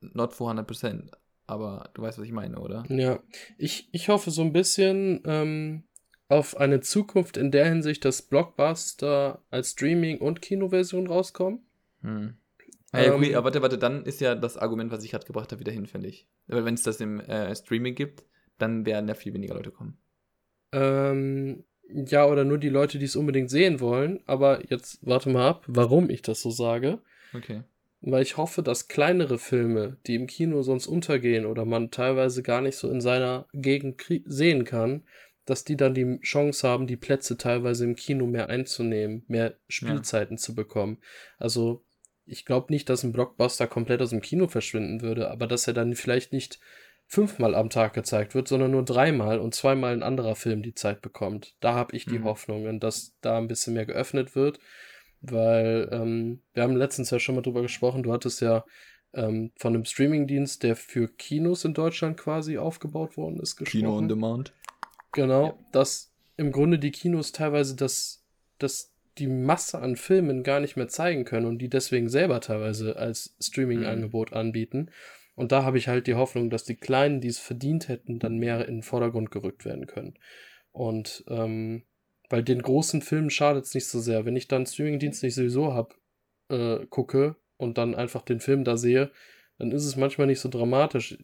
Not 0.00 0.32
400%. 0.32 1.10
Aber 1.46 1.90
du 1.94 2.02
weißt, 2.02 2.18
was 2.18 2.26
ich 2.26 2.32
meine, 2.32 2.58
oder? 2.58 2.84
Ja. 2.88 3.20
Ich, 3.56 3.88
ich 3.92 4.08
hoffe 4.08 4.30
so 4.30 4.42
ein 4.42 4.52
bisschen, 4.52 5.22
ähm, 5.24 5.84
auf 6.28 6.56
eine 6.56 6.80
Zukunft 6.80 7.36
in 7.36 7.50
der 7.50 7.66
Hinsicht, 7.66 8.04
dass 8.04 8.22
Blockbuster 8.22 9.42
als 9.50 9.70
Streaming- 9.70 10.18
und 10.18 10.42
Kinoversion 10.42 11.06
rauskommen. 11.06 11.60
Hm. 12.02 12.36
Ah, 12.92 13.02
ja, 13.02 13.14
okay, 13.14 13.30
ähm, 13.30 13.36
aber 13.36 13.44
warte, 13.46 13.62
warte, 13.62 13.78
dann 13.78 14.04
ist 14.04 14.20
ja 14.20 14.34
das 14.34 14.56
Argument, 14.56 14.90
was 14.90 15.04
ich 15.04 15.10
gerade 15.10 15.26
gebracht 15.26 15.52
habe, 15.52 15.60
wieder 15.60 15.72
hinfällig. 15.72 16.26
Weil 16.46 16.64
wenn 16.64 16.74
es 16.74 16.82
das 16.82 17.00
im 17.00 17.20
äh, 17.20 17.54
Streaming 17.54 17.94
gibt, 17.94 18.24
dann 18.58 18.86
werden 18.86 19.08
ja 19.08 19.14
viel 19.14 19.34
weniger 19.34 19.54
Leute 19.54 19.70
kommen. 19.70 19.98
Ähm, 20.72 21.64
ja, 21.88 22.26
oder 22.26 22.44
nur 22.44 22.58
die 22.58 22.68
Leute, 22.68 22.98
die 22.98 23.04
es 23.04 23.16
unbedingt 23.16 23.50
sehen 23.50 23.80
wollen. 23.80 24.20
Aber 24.26 24.68
jetzt 24.68 24.98
warte 25.06 25.30
mal 25.30 25.48
ab, 25.48 25.64
warum 25.68 26.10
ich 26.10 26.22
das 26.22 26.40
so 26.40 26.50
sage. 26.50 27.00
Okay. 27.34 27.62
Weil 28.00 28.22
ich 28.22 28.36
hoffe, 28.36 28.62
dass 28.62 28.88
kleinere 28.88 29.38
Filme, 29.38 29.96
die 30.06 30.14
im 30.14 30.26
Kino 30.26 30.62
sonst 30.62 30.86
untergehen 30.86 31.46
oder 31.46 31.64
man 31.64 31.90
teilweise 31.90 32.42
gar 32.42 32.60
nicht 32.60 32.76
so 32.76 32.90
in 32.90 33.00
seiner 33.00 33.46
Gegend 33.52 34.02
sehen 34.26 34.64
kann, 34.64 35.04
dass 35.44 35.64
die 35.64 35.76
dann 35.76 35.94
die 35.94 36.18
Chance 36.20 36.68
haben, 36.68 36.86
die 36.86 36.96
Plätze 36.96 37.36
teilweise 37.36 37.84
im 37.84 37.96
Kino 37.96 38.26
mehr 38.26 38.48
einzunehmen, 38.48 39.24
mehr 39.28 39.54
Spielzeiten 39.68 40.36
ja. 40.36 40.40
zu 40.40 40.54
bekommen. 40.54 40.98
Also 41.38 41.84
ich 42.26 42.44
glaube 42.44 42.72
nicht, 42.72 42.88
dass 42.88 43.04
ein 43.04 43.12
Blockbuster 43.12 43.66
komplett 43.66 44.02
aus 44.02 44.10
dem 44.10 44.20
Kino 44.20 44.48
verschwinden 44.48 45.00
würde, 45.00 45.30
aber 45.30 45.46
dass 45.46 45.66
er 45.66 45.74
dann 45.74 45.94
vielleicht 45.94 46.32
nicht 46.32 46.58
fünfmal 47.06 47.54
am 47.54 47.70
Tag 47.70 47.94
gezeigt 47.94 48.34
wird, 48.34 48.48
sondern 48.48 48.72
nur 48.72 48.84
dreimal 48.84 49.38
und 49.38 49.54
zweimal 49.54 49.92
ein 49.92 50.02
anderer 50.02 50.34
Film 50.34 50.62
die 50.62 50.74
Zeit 50.74 51.00
bekommt. 51.02 51.54
Da 51.60 51.74
habe 51.74 51.96
ich 51.96 52.04
die 52.04 52.18
mhm. 52.18 52.24
Hoffnung, 52.24 52.80
dass 52.80 53.16
da 53.20 53.38
ein 53.38 53.46
bisschen 53.46 53.74
mehr 53.74 53.86
geöffnet 53.86 54.34
wird, 54.34 54.58
weil 55.20 55.88
ähm, 55.92 56.40
wir 56.54 56.62
haben 56.62 56.76
letztens 56.76 57.10
ja 57.10 57.18
schon 57.18 57.34
mal 57.34 57.42
drüber 57.42 57.62
gesprochen, 57.62 58.02
du 58.02 58.12
hattest 58.12 58.40
ja 58.40 58.64
ähm, 59.14 59.50
von 59.56 59.74
einem 59.74 59.84
Streamingdienst, 59.84 60.62
der 60.62 60.76
für 60.76 61.08
Kinos 61.08 61.64
in 61.64 61.74
Deutschland 61.74 62.16
quasi 62.16 62.58
aufgebaut 62.58 63.16
worden 63.16 63.40
ist, 63.40 63.56
gesprochen. 63.56 63.80
Kino 63.80 63.96
on 63.96 64.08
Demand. 64.08 64.52
Genau, 65.12 65.46
ja. 65.46 65.58
dass 65.72 66.12
im 66.36 66.52
Grunde 66.52 66.78
die 66.78 66.90
Kinos 66.90 67.32
teilweise 67.32 67.74
das, 67.74 68.24
das 68.58 68.92
die 69.18 69.26
Masse 69.26 69.78
an 69.78 69.96
Filmen 69.96 70.42
gar 70.42 70.60
nicht 70.60 70.76
mehr 70.76 70.88
zeigen 70.88 71.24
können 71.24 71.46
und 71.46 71.58
die 71.58 71.70
deswegen 71.70 72.08
selber 72.08 72.40
teilweise 72.40 72.96
als 72.96 73.34
Streaming-Angebot 73.40 74.32
mhm. 74.32 74.36
anbieten. 74.36 74.90
Und 75.34 75.52
da 75.52 75.64
habe 75.64 75.78
ich 75.78 75.88
halt 75.88 76.06
die 76.06 76.14
Hoffnung, 76.14 76.50
dass 76.50 76.64
die 76.64 76.76
Kleinen, 76.76 77.20
die 77.20 77.28
es 77.28 77.38
verdient 77.38 77.88
hätten, 77.88 78.18
dann 78.18 78.38
mehr 78.38 78.66
in 78.68 78.76
den 78.76 78.82
Vordergrund 78.82 79.30
gerückt 79.30 79.64
werden 79.64 79.86
können. 79.86 80.14
Und 80.72 81.24
ähm, 81.28 81.84
weil 82.30 82.42
den 82.42 82.62
großen 82.62 83.02
Filmen 83.02 83.30
schadet 83.30 83.64
es 83.64 83.74
nicht 83.74 83.88
so 83.88 84.00
sehr. 84.00 84.24
Wenn 84.24 84.36
ich 84.36 84.48
dann 84.48 84.66
Streaming-Dienst 84.66 85.22
nicht 85.22 85.34
sowieso 85.34 85.74
habe, 85.74 85.94
äh, 86.48 86.86
gucke 86.86 87.36
und 87.56 87.78
dann 87.78 87.94
einfach 87.94 88.22
den 88.22 88.40
Film 88.40 88.64
da 88.64 88.76
sehe, 88.76 89.10
dann 89.58 89.72
ist 89.72 89.84
es 89.84 89.96
manchmal 89.96 90.26
nicht 90.26 90.40
so 90.40 90.48
dramatisch. 90.48 91.16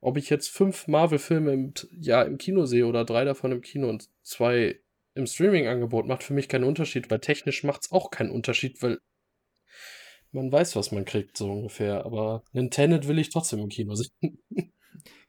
Ob 0.00 0.16
ich 0.16 0.30
jetzt 0.30 0.48
fünf 0.48 0.88
Marvel-Filme 0.88 1.52
im 1.52 1.74
Jahr 2.00 2.26
im 2.26 2.38
Kino 2.38 2.66
sehe 2.66 2.86
oder 2.86 3.04
drei 3.04 3.24
davon 3.24 3.52
im 3.52 3.60
Kino 3.60 3.88
und 3.88 4.08
zwei 4.22 4.80
im 5.14 5.26
Streaming-Angebot 5.26 6.06
macht 6.06 6.22
für 6.22 6.34
mich 6.34 6.48
keinen 6.48 6.64
Unterschied, 6.64 7.10
weil 7.10 7.20
technisch 7.20 7.64
macht 7.64 7.82
es 7.84 7.92
auch 7.92 8.10
keinen 8.10 8.30
Unterschied, 8.30 8.82
weil 8.82 8.98
man 10.32 10.50
weiß, 10.50 10.74
was 10.76 10.90
man 10.92 11.04
kriegt, 11.04 11.36
so 11.36 11.52
ungefähr. 11.52 12.04
Aber 12.04 12.42
einen 12.52 12.70
Tenet 12.70 13.06
will 13.06 13.18
ich 13.18 13.28
trotzdem 13.28 13.60
im 13.60 13.68
Kino 13.68 13.94
sehen. 13.94 14.42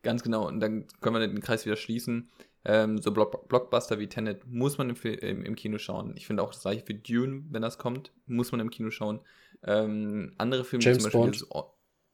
Ganz 0.01 0.23
genau. 0.23 0.47
Und 0.47 0.59
dann 0.59 0.87
können 1.01 1.15
wir 1.15 1.27
den 1.27 1.41
Kreis 1.41 1.65
wieder 1.65 1.75
schließen. 1.75 2.31
Ähm, 2.65 3.01
so 3.01 3.11
Block 3.11 3.49
Blockbuster 3.49 3.99
wie 3.99 4.07
Tenet 4.07 4.47
muss 4.47 4.77
man 4.77 4.89
im, 4.89 4.95
im, 4.95 5.45
im, 5.45 5.55
Kino 5.55 5.77
schauen. 5.77 6.13
Ich 6.15 6.27
finde 6.27 6.43
auch 6.43 6.51
das 6.51 6.61
gleiche 6.61 6.85
für 6.85 6.93
Dune, 6.93 7.43
wenn 7.49 7.61
das 7.61 7.77
kommt, 7.77 8.13
muss 8.25 8.51
man 8.51 8.61
im 8.61 8.69
Kino 8.69 8.89
schauen. 8.89 9.19
Ähm, 9.63 10.33
andere 10.37 10.63
Filme 10.63 10.83
James 10.83 10.99
zum 10.99 11.05
Beispiel. 11.05 11.47
Bond. 11.49 11.67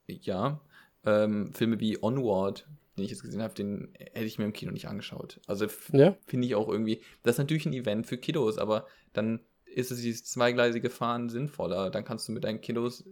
Jetzt, 0.08 0.26
ja. 0.26 0.62
Ähm, 1.06 1.54
Filme 1.54 1.80
wie 1.80 2.02
Onward 2.02 2.68
den 3.00 3.06
ich 3.06 3.12
jetzt 3.12 3.24
gesehen 3.24 3.42
habe, 3.42 3.54
den 3.54 3.94
hätte 3.98 4.26
ich 4.26 4.38
mir 4.38 4.46
im 4.46 4.54
Kino 4.54 4.72
nicht 4.72 4.88
angeschaut. 4.88 5.40
Also 5.48 5.68
ja. 5.92 6.16
finde 6.28 6.48
ich 6.48 6.56
auch 6.56 6.68
irgendwie, 6.68 7.02
das 7.24 7.36
ist 7.36 7.40
natürlich 7.40 7.66
ein 7.66 7.74
Event 7.74 8.06
für 8.06 8.18
Kiddos, 8.18 8.58
aber 8.58 8.86
dann 9.14 9.40
ist 9.66 9.92
es 9.92 10.02
dieses 10.02 10.26
zweigleisige 10.26 10.90
Fahren 10.90 11.30
sinnvoller. 11.30 11.90
Dann 11.90 12.04
kannst 12.04 12.28
du 12.28 12.34
mit 12.34 12.44
deinen 12.44 12.62
Kiddos 12.62 13.06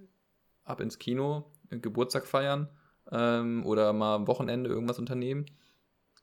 ab 0.63 0.81
ins 0.81 0.99
Kino, 0.99 1.51
Geburtstag 1.69 2.27
feiern 2.27 2.69
ähm, 3.11 3.65
oder 3.65 3.93
mal 3.93 4.15
am 4.15 4.27
Wochenende 4.27 4.69
irgendwas 4.69 4.99
unternehmen. 4.99 5.45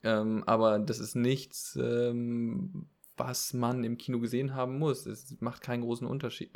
Ähm, 0.05 0.45
aber 0.47 0.79
das 0.79 0.99
ist 0.99 1.17
nichts, 1.17 1.77
ähm, 1.81 2.87
was 3.17 3.55
man 3.55 3.85
im 3.85 3.97
Kino 3.97 4.21
gesehen 4.21 4.55
haben 4.55 4.79
muss. 4.79 5.07
Es 5.07 5.41
macht 5.41 5.63
keinen 5.63 5.83
großen 5.83 6.07
Unterschied. 6.07 6.51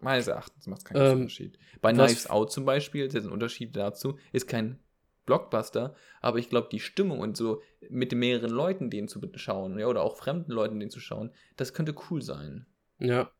Meines 0.00 0.26
Erachtens 0.26 0.66
macht 0.66 0.80
es 0.80 0.84
keinen 0.84 0.96
großen 0.96 1.12
ähm, 1.12 1.20
Unterschied. 1.22 1.58
Bei 1.80 1.92
Knives 1.92 2.28
Out 2.28 2.52
zum 2.52 2.64
Beispiel, 2.64 3.06
ist 3.06 3.14
ein 3.14 3.30
Unterschied 3.30 3.76
dazu, 3.76 4.18
ist 4.32 4.48
kein 4.48 4.80
Blockbuster, 5.24 5.94
aber 6.20 6.38
ich 6.38 6.50
glaube, 6.50 6.68
die 6.70 6.80
Stimmung 6.80 7.20
und 7.20 7.36
so 7.36 7.62
mit 7.88 8.12
mehreren 8.12 8.50
Leuten 8.50 8.90
den 8.90 9.08
zu 9.08 9.20
schauen, 9.36 9.78
ja, 9.78 9.86
oder 9.86 10.02
auch 10.02 10.16
fremden 10.16 10.52
Leuten 10.52 10.80
den 10.80 10.90
zu 10.90 11.00
schauen, 11.00 11.30
das 11.56 11.72
könnte 11.72 11.94
cool 12.10 12.20
sein. 12.20 12.66
Ja. 12.98 13.30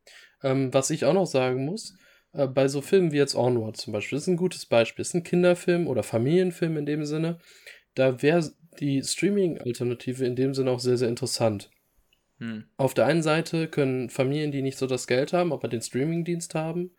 Ähm, 0.41 0.73
was 0.73 0.89
ich 0.89 1.05
auch 1.05 1.13
noch 1.13 1.27
sagen 1.27 1.65
muss, 1.65 1.95
äh, 2.31 2.47
bei 2.47 2.67
so 2.67 2.81
Filmen 2.81 3.11
wie 3.11 3.17
jetzt 3.17 3.35
Onward 3.35 3.77
zum 3.77 3.93
Beispiel, 3.93 4.15
das 4.15 4.23
ist 4.23 4.29
ein 4.29 4.37
gutes 4.37 4.65
Beispiel, 4.65 5.01
ist 5.01 5.13
ein 5.13 5.23
Kinderfilm 5.23 5.87
oder 5.87 6.03
Familienfilm 6.03 6.77
in 6.77 6.85
dem 6.85 7.05
Sinne, 7.05 7.39
da 7.93 8.21
wäre 8.21 8.39
die 8.79 9.01
Streaming-Alternative 9.03 10.25
in 10.25 10.35
dem 10.35 10.53
Sinne 10.53 10.71
auch 10.71 10.79
sehr, 10.79 10.97
sehr 10.97 11.09
interessant. 11.09 11.69
Hm. 12.39 12.65
Auf 12.77 12.93
der 12.93 13.05
einen 13.05 13.23
Seite 13.23 13.67
können 13.67 14.09
Familien, 14.09 14.51
die 14.51 14.61
nicht 14.61 14.77
so 14.77 14.87
das 14.87 15.07
Geld 15.07 15.33
haben, 15.33 15.53
aber 15.53 15.67
den 15.67 15.81
Streaming-Dienst 15.81 16.55
haben, 16.55 16.91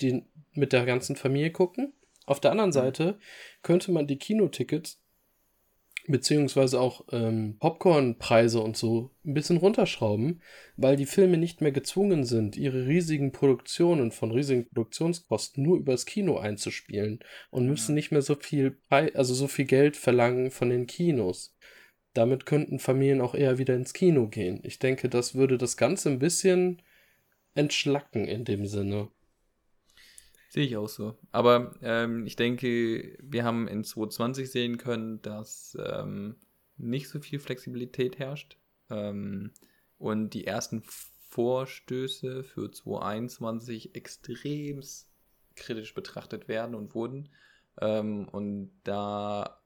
die 0.00 0.24
mit 0.52 0.72
der 0.72 0.84
ganzen 0.84 1.16
Familie 1.16 1.50
gucken. 1.50 1.92
Auf 2.26 2.40
der 2.40 2.50
anderen 2.50 2.70
mhm. 2.70 2.74
Seite 2.74 3.18
könnte 3.62 3.92
man 3.92 4.06
die 4.06 4.18
Kinotickets 4.18 5.00
beziehungsweise 6.06 6.80
auch 6.80 7.04
ähm, 7.12 7.56
Popcornpreise 7.58 8.60
und 8.60 8.76
so 8.76 9.10
ein 9.24 9.34
bisschen 9.34 9.56
runterschrauben, 9.56 10.42
weil 10.76 10.96
die 10.96 11.06
Filme 11.06 11.38
nicht 11.38 11.60
mehr 11.60 11.72
gezwungen 11.72 12.24
sind, 12.24 12.56
ihre 12.56 12.86
riesigen 12.86 13.32
Produktionen 13.32 14.12
von 14.12 14.30
riesigen 14.30 14.66
Produktionskosten 14.66 15.62
nur 15.62 15.78
übers 15.78 16.04
Kino 16.04 16.36
einzuspielen 16.36 17.20
und 17.50 17.66
müssen 17.66 17.94
nicht 17.94 18.10
mehr 18.10 18.22
so 18.22 18.34
viel, 18.34 18.76
also 18.90 19.34
so 19.34 19.48
viel 19.48 19.64
Geld 19.64 19.96
verlangen 19.96 20.50
von 20.50 20.68
den 20.68 20.86
Kinos. 20.86 21.56
Damit 22.12 22.46
könnten 22.46 22.78
Familien 22.78 23.20
auch 23.20 23.34
eher 23.34 23.58
wieder 23.58 23.74
ins 23.74 23.94
Kino 23.94 24.28
gehen. 24.28 24.60
Ich 24.62 24.78
denke, 24.78 25.08
das 25.08 25.34
würde 25.34 25.58
das 25.58 25.76
Ganze 25.76 26.10
ein 26.10 26.18
bisschen 26.18 26.82
entschlacken 27.54 28.26
in 28.26 28.44
dem 28.44 28.66
Sinne. 28.66 29.08
Sehe 30.54 30.66
ich 30.66 30.76
auch 30.76 30.88
so. 30.88 31.18
Aber 31.32 31.74
ähm, 31.82 32.26
ich 32.26 32.36
denke, 32.36 33.18
wir 33.20 33.42
haben 33.42 33.66
in 33.66 33.82
2020 33.82 34.48
sehen 34.48 34.78
können, 34.78 35.20
dass 35.20 35.76
ähm, 35.84 36.36
nicht 36.76 37.08
so 37.08 37.18
viel 37.18 37.40
Flexibilität 37.40 38.20
herrscht. 38.20 38.56
Ähm, 38.88 39.50
und 39.98 40.30
die 40.30 40.46
ersten 40.46 40.84
Vorstöße 41.30 42.44
für 42.44 42.70
2021 42.70 43.96
extrem 43.96 44.80
kritisch 45.56 45.92
betrachtet 45.92 46.46
werden 46.46 46.76
und 46.76 46.94
wurden. 46.94 47.30
Ähm, 47.80 48.28
und 48.28 48.70
da 48.84 49.60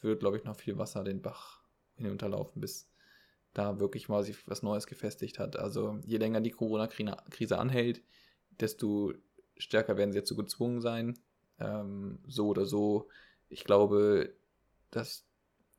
wird, 0.00 0.20
glaube 0.20 0.38
ich, 0.38 0.44
noch 0.44 0.56
viel 0.56 0.78
Wasser 0.78 1.04
den 1.04 1.20
Bach 1.20 1.60
hinunterlaufen, 1.96 2.62
bis 2.62 2.88
da 3.52 3.80
wirklich 3.80 4.08
mal 4.08 4.24
sich 4.24 4.48
was 4.48 4.62
Neues 4.62 4.86
gefestigt 4.86 5.38
hat. 5.38 5.58
Also 5.58 6.00
je 6.06 6.16
länger 6.16 6.40
die 6.40 6.52
Corona-Krise 6.52 7.58
anhält, 7.58 8.00
desto 8.60 9.12
stärker 9.58 9.96
werden 9.96 10.12
sie 10.12 10.18
jetzt 10.18 10.28
so 10.28 10.36
gezwungen 10.36 10.80
sein. 10.80 11.18
Ähm, 11.58 12.18
so 12.26 12.48
oder 12.48 12.66
so. 12.66 13.08
Ich 13.48 13.64
glaube, 13.64 14.34
das 14.90 15.26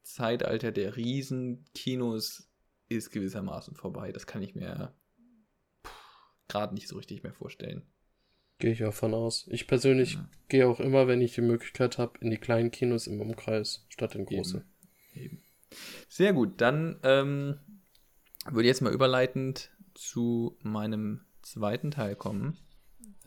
Zeitalter 0.03 0.71
der 0.71 0.95
Riesenkinos 0.95 2.49
ist 2.89 3.11
gewissermaßen 3.11 3.75
vorbei. 3.75 4.11
Das 4.11 4.27
kann 4.27 4.41
ich 4.41 4.55
mir 4.55 4.93
gerade 6.47 6.73
nicht 6.73 6.87
so 6.87 6.95
richtig 6.95 7.23
mehr 7.23 7.33
vorstellen. 7.33 7.83
Gehe 8.59 8.71
ich 8.71 8.83
auch 8.85 8.93
von 8.93 9.13
aus. 9.13 9.47
Ich 9.51 9.67
persönlich 9.67 10.13
ja. 10.13 10.29
gehe 10.47 10.67
auch 10.67 10.79
immer, 10.79 11.07
wenn 11.07 11.21
ich 11.21 11.35
die 11.35 11.41
Möglichkeit 11.41 11.97
habe, 11.97 12.17
in 12.21 12.31
die 12.31 12.37
kleinen 12.37 12.71
Kinos 12.71 13.05
im 13.05 13.21
Umkreis 13.21 13.85
statt 13.89 14.15
in 14.15 14.25
große. 14.25 14.65
Eben. 15.13 15.23
Eben. 15.25 15.43
Sehr 16.09 16.33
gut, 16.33 16.61
dann 16.61 16.99
ähm, 17.03 17.59
würde 18.45 18.63
ich 18.63 18.67
jetzt 18.67 18.81
mal 18.81 18.93
überleitend 18.93 19.71
zu 19.93 20.57
meinem 20.61 21.25
zweiten 21.41 21.91
Teil 21.91 22.15
kommen 22.15 22.57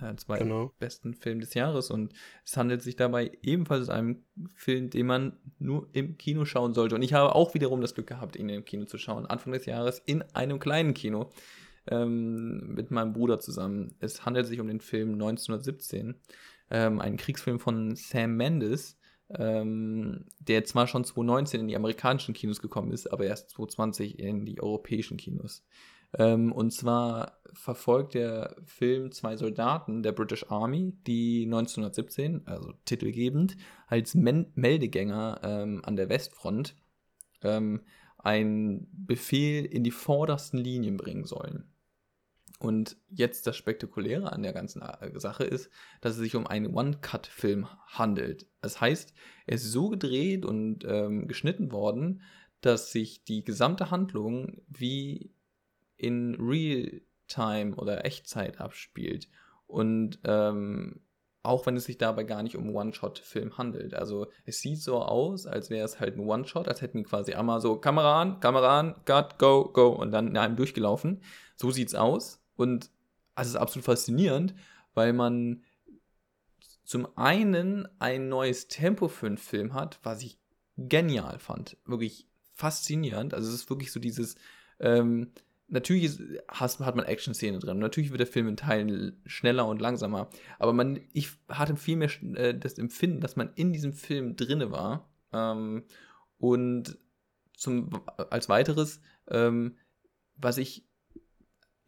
äh, 0.03 0.15
zwei 0.17 0.39
genau. 0.39 0.73
besten 0.79 1.15
Filme 1.15 1.41
des 1.41 1.55
Jahres. 1.55 1.91
Und 1.91 2.13
es 2.45 2.57
handelt 2.57 2.83
sich 2.83 2.97
dabei 2.97 3.33
ebenfalls 3.43 3.89
um 3.89 3.95
einen 3.95 4.25
Film, 4.55 4.91
den 4.91 5.07
man 5.07 5.39
nur 5.59 5.89
im 5.93 6.17
Kino 6.19 6.45
schauen 6.45 6.75
sollte. 6.75 6.95
Und 6.95 7.03
ich 7.03 7.13
habe 7.13 7.35
auch 7.35 7.55
wiederum 7.55 7.81
das 7.81 7.95
Glück 7.95 8.07
gehabt, 8.07 8.37
ihn 8.37 8.49
im 8.49 8.65
Kino 8.65 8.85
zu 8.85 8.99
schauen. 8.99 9.27
Anfang 9.27 9.53
des 9.53 9.67
Jahres 9.67 10.01
in 10.05 10.23
einem 10.35 10.59
kleinen 10.59 10.95
Kino 10.95 11.31
ähm, 11.89 12.75
mit 12.75 12.91
meinem 12.91 13.13
Bruder 13.13 13.41
zusammen. 13.41 13.95
Es 14.01 14.25
handelt 14.25 14.47
sich 14.47 14.61
um 14.61 14.69
den 14.69 14.81
Film 14.81 15.13
1917, 15.15 16.15
ähm, 16.71 17.01
ein 17.01 17.17
Kriegsfilm 17.17 17.61
von 17.61 17.97
Sam 17.97 18.37
Mendes. 18.37 18.97
Ähm, 19.33 20.25
der 20.41 20.65
zwar 20.65 20.89
schon 20.89 21.05
2019 21.05 21.61
in 21.61 21.69
die 21.69 21.77
amerikanischen 21.77 22.35
Kinos 22.35 22.61
gekommen 22.61 22.91
ist, 22.91 23.13
aber 23.13 23.27
erst 23.27 23.51
2020 23.51 24.19
in 24.19 24.45
die 24.45 24.61
europäischen 24.61 25.19
Kinos. 25.19 25.65
Ähm, 26.19 26.53
und 26.53 26.73
zwar 26.73 27.41
verfolgt 27.53 28.15
der 28.15 28.57
Film 28.65 29.13
zwei 29.13 29.37
Soldaten 29.37 30.03
der 30.03 30.13
British 30.13 30.47
Army, 30.49 30.95
die 31.07 31.45
1917, 31.45 32.47
also 32.47 32.73
titelgebend, 32.85 33.57
als 33.87 34.15
Men 34.15 34.53
Meldegänger 34.55 35.41
ähm, 35.43 35.83
an 35.85 35.97
der 35.97 36.09
Westfront 36.09 36.77
ähm, 37.43 37.83
einen 38.19 38.89
Befehl 38.93 39.65
in 39.65 39.85
die 39.85 39.91
vordersten 39.91 40.59
Linien 40.59 40.97
bringen 40.97 41.25
sollen. 41.25 41.71
Und 42.59 42.99
jetzt 43.09 43.47
das 43.47 43.57
Spektakuläre 43.57 44.33
an 44.33 44.43
der 44.43 44.53
ganzen 44.53 44.83
äh, 44.83 45.19
Sache 45.19 45.45
ist, 45.45 45.71
dass 46.03 46.13
es 46.13 46.19
sich 46.19 46.37
um 46.37 46.47
einen 46.47 46.75
One-Cut-Film 46.75 47.67
handelt. 47.87 48.47
Das 48.61 48.83
heißt, 48.83 49.15
er 49.47 49.55
ist 49.55 49.73
so 49.73 49.89
gedreht 49.89 50.45
und 50.45 50.85
ähm, 50.85 51.27
geschnitten 51.27 51.73
worden, 51.73 52.21
dass 52.61 52.93
sich 52.93 53.25
die 53.25 53.45
gesamte 53.45 53.91
Handlung 53.91 54.61
wie 54.69 55.33
in 56.01 56.37
Real-Time 56.41 57.77
oder 57.77 58.05
Echtzeit 58.05 58.61
abspielt. 58.61 59.29
Und 59.67 60.19
ähm, 60.25 61.01
auch 61.43 61.65
wenn 61.67 61.77
es 61.77 61.85
sich 61.85 61.97
dabei 61.97 62.25
gar 62.25 62.43
nicht 62.43 62.57
um 62.57 62.75
One-Shot-Film 62.75 63.57
handelt. 63.57 63.95
Also 63.95 64.27
es 64.45 64.61
sieht 64.61 64.83
so 64.83 65.01
aus, 65.03 65.47
als 65.47 65.71
wäre 65.71 65.85
es 65.85 66.01
halt 66.01 66.17
ein 66.17 66.27
One-Shot, 66.27 66.69
als 66.69 66.83
hätten 66.83 66.99
die 66.99 67.05
quasi 67.05 67.35
einmal 67.35 67.61
so 67.61 67.77
Kamera 67.77 68.21
an, 68.21 68.41
Kamera 68.41 68.79
an, 68.79 69.05
Cut, 69.05 69.39
Go, 69.39 69.71
Go 69.73 69.89
und 69.89 70.11
dann 70.11 70.29
in 70.29 70.37
einem 70.37 70.57
durchgelaufen. 70.57 71.23
So 71.57 71.71
sieht's 71.71 71.95
aus 71.95 72.43
und 72.57 72.91
also 73.35 73.49
es 73.49 73.55
ist 73.55 73.61
absolut 73.61 73.87
faszinierend, 73.87 74.55
weil 74.93 75.13
man 75.13 75.63
zum 76.85 77.09
einen 77.17 77.89
ein 78.01 78.29
neues 78.29 78.69
Tempo 78.69 79.09
für 79.09 79.27
einen 79.27 79.39
Film 79.39 79.73
hat, 79.73 80.01
was 80.03 80.23
ich 80.23 80.39
genial 80.77 81.39
fand. 81.39 81.79
Wirklich 81.87 82.27
faszinierend. 82.53 83.33
Also 83.33 83.49
es 83.49 83.55
ist 83.55 83.71
wirklich 83.71 83.93
so 83.93 84.01
dieses, 84.01 84.35
ähm, 84.81 85.33
natürlich 85.71 86.19
hast, 86.49 86.81
hat 86.81 86.97
man 86.97 87.07
Action-Szene 87.07 87.59
drin. 87.59 87.79
Natürlich 87.79 88.11
wird 88.11 88.21
der 88.21 88.27
Film 88.27 88.49
in 88.49 88.57
Teilen 88.57 89.21
schneller 89.27 89.67
und 89.67 89.81
langsamer. 89.81 90.29
Aber 90.59 90.73
man, 90.73 91.01
ich 91.13 91.31
hatte 91.49 91.77
viel 91.77 91.97
mehr 91.97 92.11
äh, 92.35 92.59
das 92.59 92.79
Empfinden, 92.79 93.21
dass 93.21 93.37
man 93.37 93.53
in 93.55 93.73
diesem 93.73 93.93
Film 93.93 94.37
drinne 94.37 94.71
war. 94.71 95.09
Ähm, 95.33 95.85
und 96.39 96.99
zum, 97.57 97.91
als 98.31 98.49
weiteres, 98.49 99.01
ähm, 99.29 99.77
was 100.37 100.59
ich 100.59 100.87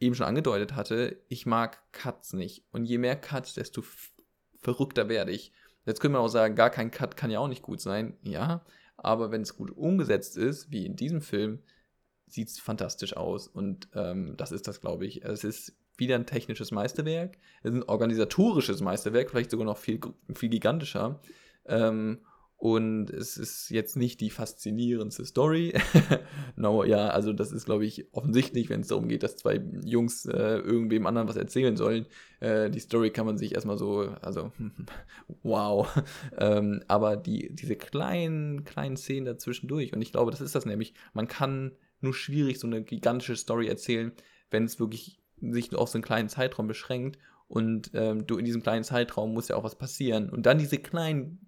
eben 0.01 0.14
schon 0.14 0.26
angedeutet 0.26 0.74
hatte, 0.74 1.22
ich 1.28 1.47
mag 1.47 1.80
Cuts 1.93 2.33
nicht. 2.33 2.64
Und 2.72 2.85
je 2.85 2.99
mehr 2.99 3.16
Cuts, 3.16 3.55
desto 3.55 3.83
verrückter 4.59 5.09
werde 5.09 5.33
ich. 5.33 5.53
Jetzt 5.87 6.01
könnte 6.01 6.14
man 6.14 6.22
auch 6.22 6.28
sagen, 6.28 6.55
gar 6.55 6.70
kein 6.70 6.91
Cut 6.91 7.16
kann 7.16 7.30
ja 7.30 7.41
auch 7.41 7.49
nicht 7.49 7.62
gut 7.62 7.80
sein. 7.80 8.16
Ja, 8.22 8.64
aber 8.97 9.30
wenn 9.33 9.43
es 9.43 9.57
gut 9.57 9.70
umgesetzt 9.70 10.37
ist, 10.37 10.70
wie 10.70 10.87
in 10.87 10.97
diesem 10.97 11.22
Film, 11.22 11.61
sieht 12.33 12.49
es 12.49 12.59
fantastisch 12.59 13.16
aus. 13.16 13.49
Und 13.49 13.89
ähm, 13.95 14.35
das 14.37 14.53
ist 14.53 14.68
das, 14.68 14.80
glaube 14.80 15.07
ich. 15.07 15.24
Es 15.24 15.45
ist 15.45 15.74
wieder 15.97 16.14
ein 16.16 16.26
technisches 16.26 16.70
Meisterwerk. 16.70 17.39
Es 17.62 17.70
ist 17.70 17.76
ein 17.76 17.89
organisatorisches 17.89 18.80
Meisterwerk, 18.80 19.30
vielleicht 19.30 19.51
sogar 19.51 19.66
noch 19.66 19.78
viel, 19.78 20.01
viel 20.35 20.49
gigantischer. 20.49 21.20
Ähm, 21.66 22.20
und 22.62 23.11
es 23.11 23.39
ist 23.39 23.70
jetzt 23.70 23.97
nicht 23.97 24.20
die 24.20 24.30
faszinierendste 24.30 25.24
Story. 25.24 25.74
no, 26.57 26.85
ja, 26.85 27.09
also 27.09 27.33
das 27.33 27.51
ist, 27.51 27.64
glaube 27.64 27.85
ich, 27.85 28.07
offensichtlich, 28.12 28.70
wenn 28.70 28.83
es 28.83 28.87
darum 28.87 29.09
geht, 29.09 29.24
dass 29.24 29.37
zwei 29.37 29.61
Jungs 29.85 30.26
äh, 30.26 30.59
irgendwem 30.59 31.07
anderen 31.09 31.26
was 31.26 31.35
erzählen 31.35 31.76
sollen. 31.76 32.07
Äh, 32.39 32.70
die 32.70 32.78
Story 32.78 33.11
kann 33.11 33.26
man 33.26 33.37
sich 33.37 33.57
erstmal 33.57 33.78
so, 33.78 34.14
also, 34.20 34.53
wow. 35.43 35.89
ähm, 36.39 36.85
aber 36.87 37.16
die, 37.16 37.53
diese 37.53 37.74
kleinen, 37.74 38.62
kleinen 38.62 38.97
Szenen 38.97 39.26
dazwischendurch, 39.26 39.93
und 39.93 40.01
ich 40.01 40.12
glaube, 40.12 40.30
das 40.30 40.41
ist 40.41 40.55
das 40.55 40.64
nämlich, 40.64 40.95
man 41.14 41.26
kann 41.26 41.72
nur 42.03 42.14
schwierig 42.14 42.59
so 42.59 42.66
eine 42.66 42.82
gigantische 42.82 43.36
Story 43.36 43.68
erzählen, 43.68 44.12
wenn 44.50 44.64
es 44.64 44.80
wirklich 44.80 45.20
sich 45.40 45.70
nur 45.70 45.80
auf 45.80 45.88
so 45.88 45.98
einen 45.98 46.05
kleinen 46.05 46.28
Zeitraum 46.28 46.66
beschränkt 46.66 47.18
und 47.48 47.90
ähm, 47.94 48.26
du 48.26 48.38
in 48.38 48.44
diesem 48.44 48.62
kleinen 48.62 48.84
Zeitraum 48.84 49.34
muss 49.34 49.48
ja 49.48 49.57
auch 49.57 49.64
was 49.64 49.76
passieren. 49.76 50.30
Und 50.30 50.46
dann 50.46 50.59
diese 50.59 50.78
kleinen 50.78 51.38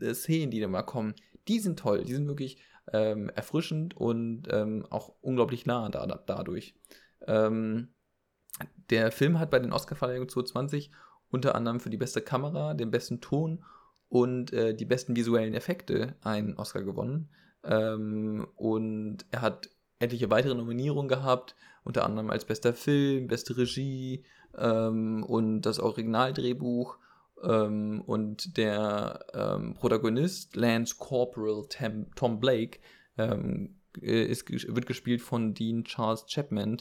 äh, 0.00 0.12
Szenen, 0.12 0.50
die 0.50 0.60
da 0.60 0.68
mal 0.68 0.82
kommen, 0.82 1.14
die 1.48 1.60
sind 1.60 1.78
toll, 1.78 2.04
die 2.04 2.12
sind 2.12 2.28
wirklich 2.28 2.58
ähm, 2.92 3.30
erfrischend 3.30 3.96
und 3.96 4.48
ähm, 4.50 4.84
auch 4.90 5.14
unglaublich 5.22 5.64
nah 5.64 5.88
da, 5.88 6.06
da 6.06 6.22
dadurch. 6.26 6.74
Ähm, 7.26 7.88
der 8.90 9.12
Film 9.12 9.38
hat 9.38 9.50
bei 9.50 9.58
den 9.58 9.72
Oscar-Verleihungen 9.72 10.28
2020 10.28 10.90
unter 11.30 11.54
anderem 11.54 11.80
für 11.80 11.90
die 11.90 11.96
beste 11.96 12.20
Kamera, 12.20 12.74
den 12.74 12.90
besten 12.90 13.20
Ton 13.20 13.64
und 14.08 14.52
äh, 14.52 14.74
die 14.74 14.84
besten 14.84 15.16
visuellen 15.16 15.54
Effekte 15.54 16.16
einen 16.22 16.54
Oscar 16.58 16.82
gewonnen. 16.82 17.30
Ähm, 17.64 18.46
und 18.56 19.24
er 19.30 19.42
hat 19.42 19.70
etliche 20.00 20.30
weitere 20.30 20.54
Nominierungen 20.54 21.08
gehabt, 21.08 21.54
unter 21.84 22.04
anderem 22.04 22.30
als 22.30 22.44
bester 22.44 22.74
Film, 22.74 23.28
beste 23.28 23.56
Regie 23.56 24.24
ähm, 24.58 25.22
und 25.22 25.62
das 25.62 25.78
Originaldrehbuch 25.78 26.98
ähm, 27.42 28.02
und 28.06 28.56
der 28.56 29.24
ähm, 29.34 29.74
Protagonist, 29.74 30.56
Lance 30.56 30.96
Corporal 30.98 31.66
Tam, 31.68 32.06
Tom 32.16 32.40
Blake, 32.40 32.80
ähm, 33.18 33.76
ist, 34.00 34.50
wird 34.50 34.86
gespielt 34.86 35.20
von 35.20 35.54
Dean 35.54 35.84
Charles 35.84 36.24
Chapman 36.26 36.78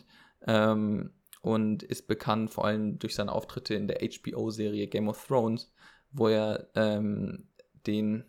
ähm, 0.47 1.11
und 1.41 1.83
ist 1.83 2.07
bekannt 2.07 2.51
vor 2.51 2.65
allem 2.65 2.99
durch 2.99 3.15
seine 3.15 3.31
Auftritte 3.31 3.75
in 3.75 3.87
der 3.87 3.99
HBO-Serie 3.99 4.87
Game 4.87 5.09
of 5.09 5.25
Thrones, 5.27 5.71
wo 6.11 6.27
er 6.27 6.69
ähm, 6.75 7.47
den 7.87 8.25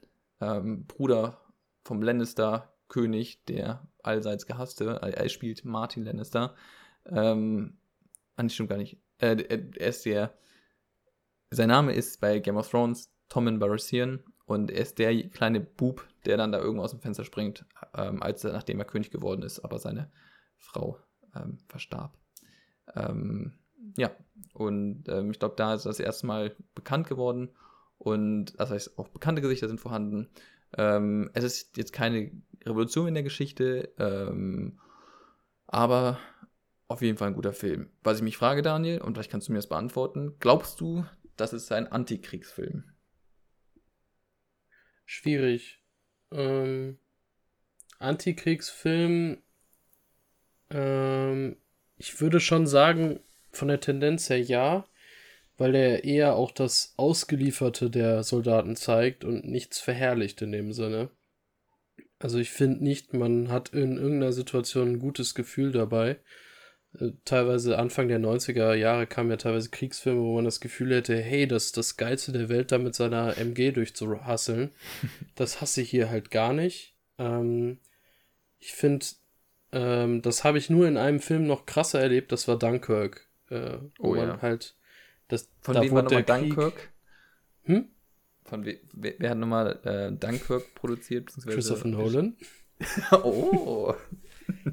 Bruder 0.87 1.39
vom 1.85 2.01
Lannister-König, 2.91 3.45
der 3.47 3.87
allseits 4.03 4.47
gehasste, 4.47 5.01
er 5.01 5.29
spielt 5.29 5.65
Martin 5.65 6.05
Lannister, 6.05 6.55
ähm, 7.07 7.79
ah, 8.37 8.49
stimmt 8.49 8.71
gar 8.71 8.77
nicht, 8.77 8.99
äh, 9.19 9.37
er 9.79 9.89
ist 9.89 10.05
der 10.05 10.35
sein 11.53 11.69
Name 11.69 11.93
ist 11.93 12.21
bei 12.21 12.39
Game 12.39 12.57
of 12.57 12.71
Thrones 12.71 13.13
Tommen 13.29 13.59
Baratheon 13.59 14.23
und 14.47 14.71
er 14.71 14.83
ist 14.83 14.99
der 14.99 15.29
kleine 15.31 15.61
Bub, 15.61 16.07
der 16.25 16.37
dann 16.37 16.53
da 16.53 16.61
irgendwo 16.61 16.85
aus 16.85 16.93
dem 16.93 17.01
Fenster 17.01 17.25
springt, 17.25 17.65
ähm, 17.95 18.23
als 18.23 18.45
er, 18.45 18.53
nachdem 18.53 18.79
er 18.79 18.85
König 18.85 19.11
geworden 19.11 19.43
ist, 19.43 19.59
aber 19.61 19.81
seine 19.81 20.13
Frau 20.59 20.99
ähm, 21.35 21.59
verstarb. 21.69 22.17
Ähm, 22.95 23.59
ja, 23.97 24.13
und 24.55 25.09
ähm, 25.09 25.33
ich 25.33 25.41
glaube, 25.41 25.57
da 25.57 25.75
ist 25.75 25.87
das 25.87 25.99
erste 25.99 26.27
Mal 26.27 26.55
bekannt 26.77 27.09
geworden 27.09 27.51
und 27.99 28.59
das 28.61 28.71
heißt, 28.71 28.97
auch 28.97 29.09
bekannte 29.09 29.43
Gesichter 29.43 29.67
sind 29.67 29.81
vorhanden. 29.81 30.29
Ähm, 30.77 31.31
es 31.35 31.43
ist 31.43 31.77
jetzt 31.77 31.93
keine 31.93 32.31
Revolution 32.65 33.09
in 33.09 33.15
der 33.15 33.23
Geschichte, 33.23 33.93
ähm, 33.99 34.79
aber 35.67 36.19
auf 36.89 37.03
jeden 37.03 37.17
Fall 37.17 37.29
ein 37.29 37.35
guter 37.35 37.53
Film. 37.53 37.91
Was 38.03 38.19
ich 38.19 38.23
mich 38.23 38.37
frage, 38.37 38.63
Daniel, 38.63 39.01
und 39.01 39.15
vielleicht 39.15 39.31
kannst 39.31 39.49
du 39.49 39.53
mir 39.53 39.59
das 39.59 39.69
beantworten, 39.69 40.37
glaubst 40.41 40.81
du, 40.81 41.05
das 41.37 41.53
ist 41.53 41.71
ein 41.73 41.87
Antikriegsfilm. 41.87 42.85
Schwierig. 45.07 45.83
Ähm, 46.33 46.99
Antikriegsfilm. 47.99 49.39
Ähm, 50.71 51.57
ich 51.97 52.21
würde 52.21 52.41
schon 52.41 52.67
sagen, 52.67 53.21
von 53.51 53.69
der 53.69 53.81
Tendenz 53.81 54.31
her 54.31 54.41
ja, 54.41 54.87
weil 55.57 55.75
er 55.75 56.05
eher 56.05 56.35
auch 56.37 56.51
das 56.51 56.95
Ausgelieferte 56.97 57.91
der 57.91 58.23
Soldaten 58.23 58.77
zeigt 58.77 59.25
und 59.25 59.45
nichts 59.45 59.81
verherrlicht 59.81 60.41
in 60.43 60.53
dem 60.53 60.73
Sinne. 60.73 61.11
Also 62.21 62.39
ich 62.39 62.51
finde 62.51 62.85
nicht, 62.85 63.13
man 63.15 63.51
hat 63.51 63.71
in 63.71 63.97
irgendeiner 63.97 64.33
Situation 64.33 64.89
ein 64.89 64.99
gutes 65.01 65.35
Gefühl 65.35 65.73
dabei, 65.73 66.19
äh, 66.99 67.13
teilweise 67.25 67.79
Anfang 67.79 68.09
der 68.09 68.21
90er 68.21 68.75
Jahre 68.75 69.07
kamen 69.07 69.31
ja 69.31 69.37
teilweise 69.37 69.71
Kriegsfilme, 69.71 70.21
wo 70.21 70.35
man 70.37 70.45
das 70.45 70.61
Gefühl 70.61 70.95
hätte, 70.95 71.17
hey, 71.17 71.47
das 71.47 71.67
ist 71.67 71.77
das 71.77 71.97
Geilste 71.97 72.33
der 72.33 72.49
Welt, 72.49 72.73
da 72.73 72.79
mit 72.79 72.95
seiner 72.95 73.39
MG 73.39 73.73
durchzuhasseln. 73.73 74.71
das 75.35 75.61
hasse 75.61 75.83
ich 75.83 75.91
hier 75.91 76.11
halt 76.11 76.31
gar 76.31 76.53
nicht. 76.53 76.95
Ähm, 77.19 77.79
ich 78.59 78.73
finde, 78.73 79.07
ähm, 79.73 80.23
das 80.23 80.45
habe 80.45 80.59
ich 80.59 80.69
nur 80.69 80.89
in 80.89 80.97
einem 80.97 81.21
Film 81.21 81.47
noch 81.47 81.65
krasser 81.67 82.01
erlebt, 82.01 82.33
das 82.33 82.49
war 82.49 82.59
Dunkirk. 82.59 83.29
Äh, 83.49 83.79
wo 83.99 84.11
oh, 84.13 84.15
man 84.15 84.29
ja. 84.29 84.43
halt. 84.43 84.77
Das, 85.29 85.49
Von 85.61 85.75
da 85.75 85.83
wem 85.83 85.93
war 85.93 86.03
nochmal 86.03 86.25
Dunkirk? 86.25 86.91
Hm? 87.65 87.89
Von 88.51 88.67
we 88.67 88.81
wer, 88.93 89.15
wer 89.19 89.31
hat 89.31 89.39
nochmal 89.39 89.79
äh, 89.85 90.13
Dunkirk 90.13 90.75
produziert? 90.75 91.33
Christopher 91.47 91.87
Nolan. 91.87 92.37
oh. 93.23 93.95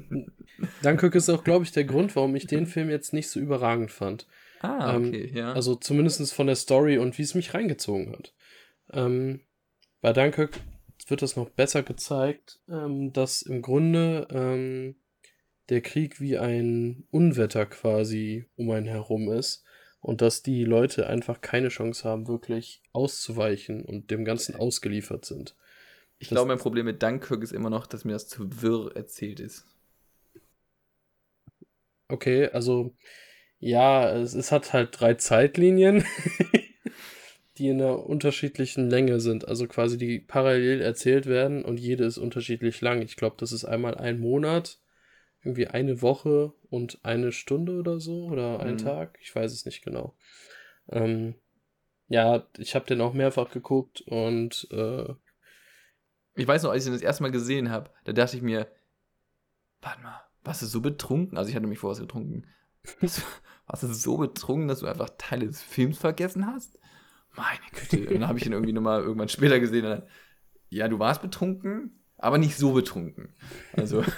Dunkirk 0.82 1.14
ist 1.14 1.30
auch, 1.30 1.44
glaube 1.44 1.64
ich, 1.64 1.70
der 1.70 1.84
Grund, 1.84 2.16
warum 2.16 2.34
ich 2.34 2.48
den 2.48 2.66
Film 2.66 2.90
jetzt 2.90 3.12
nicht 3.12 3.28
so 3.28 3.38
überragend 3.38 3.92
fand. 3.92 4.26
Ah, 4.60 4.96
ähm, 4.96 5.08
okay, 5.08 5.26
ähm, 5.26 5.36
ja. 5.36 5.52
Also 5.52 5.76
zumindest 5.76 6.34
von 6.34 6.48
der 6.48 6.56
Story 6.56 6.98
und 6.98 7.16
wie 7.18 7.22
es 7.22 7.36
mich 7.36 7.54
reingezogen 7.54 8.10
hat. 8.10 8.34
Ähm, 8.92 9.42
bei 10.00 10.12
Dunkirk 10.12 10.58
wird 11.06 11.22
das 11.22 11.36
noch 11.36 11.50
besser 11.50 11.84
gezeigt, 11.84 12.60
ähm, 12.68 13.12
dass 13.12 13.42
im 13.42 13.62
Grunde 13.62 14.26
ähm, 14.32 14.96
der 15.68 15.82
Krieg 15.82 16.20
wie 16.20 16.36
ein 16.36 17.06
Unwetter 17.12 17.64
quasi 17.66 18.46
um 18.56 18.72
einen 18.72 18.86
herum 18.86 19.30
ist 19.30 19.64
und 20.00 20.20
dass 20.20 20.42
die 20.42 20.64
Leute 20.64 21.06
einfach 21.06 21.40
keine 21.40 21.68
Chance 21.68 22.08
haben, 22.08 22.28
wirklich 22.28 22.82
auszuweichen 22.92 23.84
und 23.84 24.10
dem 24.10 24.24
Ganzen 24.24 24.56
ausgeliefert 24.56 25.24
sind. 25.24 25.56
Ich 26.18 26.28
glaube, 26.28 26.48
mein 26.48 26.58
Problem 26.58 26.86
mit 26.86 27.02
Dunkirk 27.02 27.42
ist 27.42 27.52
immer 27.52 27.70
noch, 27.70 27.86
dass 27.86 28.04
mir 28.04 28.12
das 28.12 28.28
zu 28.28 28.62
wirr 28.62 28.94
erzählt 28.96 29.40
ist. 29.40 29.64
Okay, 32.08 32.48
also 32.48 32.94
ja, 33.60 34.10
es, 34.12 34.34
es 34.34 34.50
hat 34.50 34.72
halt 34.72 34.98
drei 34.98 35.14
Zeitlinien, 35.14 36.04
die 37.58 37.68
in 37.68 37.80
einer 37.82 38.04
unterschiedlichen 38.06 38.88
Länge 38.88 39.20
sind. 39.20 39.46
Also 39.46 39.66
quasi 39.66 39.98
die 39.98 40.20
parallel 40.20 40.80
erzählt 40.80 41.26
werden 41.26 41.64
und 41.64 41.78
jede 41.78 42.04
ist 42.04 42.18
unterschiedlich 42.18 42.80
lang. 42.80 43.02
Ich 43.02 43.16
glaube, 43.16 43.36
das 43.38 43.52
ist 43.52 43.64
einmal 43.64 43.96
ein 43.96 44.18
Monat, 44.18 44.78
irgendwie 45.42 45.68
eine 45.68 46.02
Woche 46.02 46.52
und 46.70 47.04
eine 47.04 47.32
Stunde 47.32 47.78
oder 47.78 48.00
so 48.00 48.26
oder 48.26 48.60
ein 48.60 48.74
mhm. 48.74 48.78
Tag. 48.78 49.18
Ich 49.20 49.34
weiß 49.34 49.52
es 49.52 49.64
nicht 49.64 49.84
genau. 49.84 50.16
Ähm, 50.88 51.34
ja, 52.08 52.46
ich 52.56 52.74
habe 52.74 52.86
den 52.86 53.00
auch 53.00 53.12
mehrfach 53.12 53.50
geguckt 53.50 54.00
und 54.02 54.66
äh, 54.70 55.14
ich 56.34 56.46
weiß 56.46 56.62
noch, 56.62 56.70
als 56.70 56.84
ich 56.84 56.90
den 56.90 56.94
das 56.94 57.02
erste 57.02 57.22
Mal 57.22 57.32
gesehen 57.32 57.70
habe, 57.70 57.90
da 58.04 58.12
dachte 58.12 58.36
ich 58.36 58.42
mir, 58.42 58.68
warte 59.80 60.02
mal, 60.02 60.20
warst 60.44 60.62
du 60.62 60.66
so 60.66 60.80
betrunken? 60.80 61.36
Also 61.36 61.50
ich 61.50 61.56
hatte 61.56 61.66
mich 61.66 61.78
vorher 61.78 62.00
getrunken. 62.00 62.46
Warst 63.66 63.82
du 63.82 63.92
so 63.92 64.16
betrunken, 64.16 64.66
dass 64.66 64.80
du 64.80 64.86
einfach 64.86 65.10
Teile 65.18 65.46
des 65.46 65.60
Films 65.60 65.98
vergessen 65.98 66.46
hast? 66.46 66.78
meine 67.38 67.58
Güte. 67.72 68.08
Und 68.08 68.14
dann 68.20 68.28
habe 68.28 68.38
ich 68.38 68.46
ihn 68.46 68.52
irgendwie 68.52 68.72
nochmal 68.72 69.02
irgendwann 69.02 69.28
später 69.28 69.60
gesehen. 69.60 69.84
Dann, 69.84 70.02
ja, 70.68 70.88
du 70.88 70.98
warst 70.98 71.22
betrunken, 71.22 72.02
aber 72.16 72.38
nicht 72.38 72.56
so 72.56 72.72
betrunken. 72.72 73.34
Also. 73.72 74.04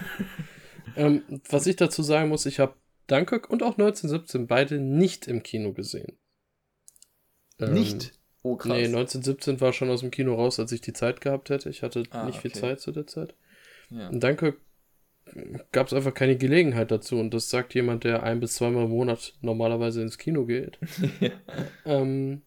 ähm, 0.97 1.23
was 1.49 1.67
ich 1.67 1.77
dazu 1.77 2.03
sagen 2.03 2.29
muss, 2.29 2.47
ich 2.47 2.61
habe 2.61 2.75
Dunkirk 3.07 3.51
und 3.51 3.63
auch 3.63 3.79
1917 3.79 4.47
beide 4.47 4.79
nicht 4.79 5.27
im 5.27 5.43
Kino 5.43 5.73
gesehen. 5.73 6.17
Ähm, 7.59 7.75
nicht? 7.75 8.13
Oh, 8.43 8.57
krass. 8.57 8.73
Nee, 8.73 8.87
1917 8.87 9.61
war 9.61 9.73
schon 9.73 9.91
aus 9.91 10.01
dem 10.01 10.11
Kino 10.11 10.35
raus, 10.35 10.59
als 10.59 10.73
ich 10.73 10.81
die 10.81 10.93
Zeit 10.93 11.21
gehabt 11.21 11.51
hätte. 11.51 11.69
Ich 11.69 11.83
hatte 11.83 12.05
ah, 12.11 12.25
nicht 12.25 12.41
viel 12.41 12.51
okay. 12.51 12.61
Zeit 12.61 12.81
zu 12.81 12.93
der 12.93 13.07
Zeit. 13.07 13.35
Ja. 13.91 14.09
Und 14.09 14.23
Dunkirk 14.23 14.59
gab 15.73 15.87
es 15.87 15.93
einfach 15.93 16.15
keine 16.15 16.37
Gelegenheit 16.37 16.91
dazu. 16.91 17.19
Und 17.19 17.35
das 17.35 17.51
sagt 17.51 17.75
jemand, 17.75 18.05
der 18.05 18.23
ein 18.23 18.41
bis 18.41 18.55
zweimal 18.55 18.85
im 18.85 18.91
Monat 18.91 19.35
normalerweise 19.43 20.01
ins 20.03 20.19
Kino 20.19 20.47
geht. 20.47 20.79
ja. 21.21 21.31
ähm, 21.85 22.43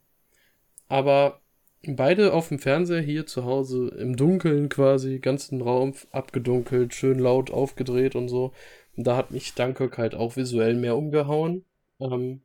aber 0.88 1.42
beide 1.86 2.34
auf 2.34 2.50
dem 2.50 2.60
Fernseher 2.60 3.02
hier 3.02 3.26
zu 3.26 3.44
Hause 3.44 3.90
im 3.98 4.16
Dunkeln 4.16 4.70
quasi, 4.70 5.20
ganzen 5.20 5.62
Raum 5.62 5.94
abgedunkelt, 6.12 6.94
schön 6.94 7.20
laut 7.20 7.52
aufgedreht 7.52 8.16
und 8.16 8.30
so. 8.30 8.54
Und 8.96 9.06
da 9.06 9.18
hat 9.18 9.32
mich 9.32 9.54
Dunkirk 9.54 9.98
halt 9.98 10.16
auch 10.16 10.36
visuell 10.36 10.76
mehr 10.76 10.96
umgehauen. 10.96 11.66
Ähm, 12.00 12.42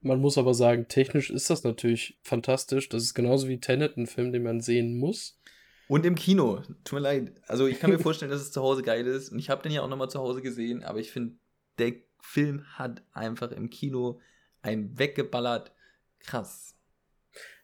man 0.00 0.20
muss 0.20 0.38
aber 0.38 0.54
sagen, 0.54 0.86
technisch 0.88 1.30
ist 1.30 1.50
das 1.50 1.64
natürlich 1.64 2.18
fantastisch. 2.22 2.88
Das 2.88 3.02
ist 3.02 3.14
genauso 3.14 3.48
wie 3.48 3.58
Tenet, 3.58 3.96
ein 3.96 4.06
Film, 4.06 4.32
den 4.32 4.42
man 4.44 4.60
sehen 4.60 4.98
muss. 4.98 5.40
Und 5.88 6.04
im 6.04 6.14
Kino. 6.14 6.62
Tut 6.84 6.98
mir 6.98 7.00
leid. 7.00 7.32
Also 7.46 7.66
ich 7.66 7.80
kann 7.80 7.90
mir 7.90 7.98
vorstellen, 8.00 8.30
dass 8.30 8.40
es 8.40 8.52
zu 8.52 8.62
Hause 8.62 8.82
geil 8.82 9.06
ist. 9.06 9.30
Und 9.30 9.38
ich 9.38 9.50
habe 9.50 9.62
den 9.62 9.72
ja 9.72 9.82
auch 9.82 9.88
nochmal 9.88 10.10
zu 10.10 10.20
Hause 10.20 10.42
gesehen. 10.42 10.84
Aber 10.84 11.00
ich 11.00 11.10
finde, 11.10 11.36
der 11.78 11.94
Film 12.20 12.64
hat 12.74 13.02
einfach 13.12 13.50
im 13.52 13.70
Kino 13.70 14.20
ein 14.62 14.98
weggeballert. 14.98 15.72
Krass. 16.20 16.75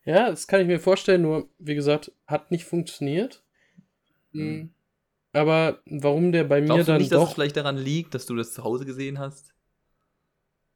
Ja, 0.05 0.31
das 0.31 0.47
kann 0.47 0.61
ich 0.61 0.67
mir 0.67 0.81
vorstellen. 0.81 1.23
Nur, 1.23 1.49
wie 1.59 1.75
gesagt, 1.75 2.13
hat 2.27 2.51
nicht 2.51 2.65
funktioniert. 2.65 3.43
Mhm. 4.33 4.71
Aber 5.33 5.81
warum 5.87 6.33
der 6.33 6.45
bei 6.45 6.61
Glaubst 6.61 6.79
mir 6.79 6.93
dann 6.93 7.01
nicht, 7.01 7.13
doch... 7.13 7.21
dass 7.21 7.29
es 7.31 7.35
vielleicht 7.35 7.57
daran 7.57 7.77
liegt, 7.77 8.15
dass 8.15 8.27
du 8.27 8.35
das 8.35 8.53
zu 8.53 8.65
Hause 8.65 8.85
gesehen 8.85 9.19
hast? 9.19 9.55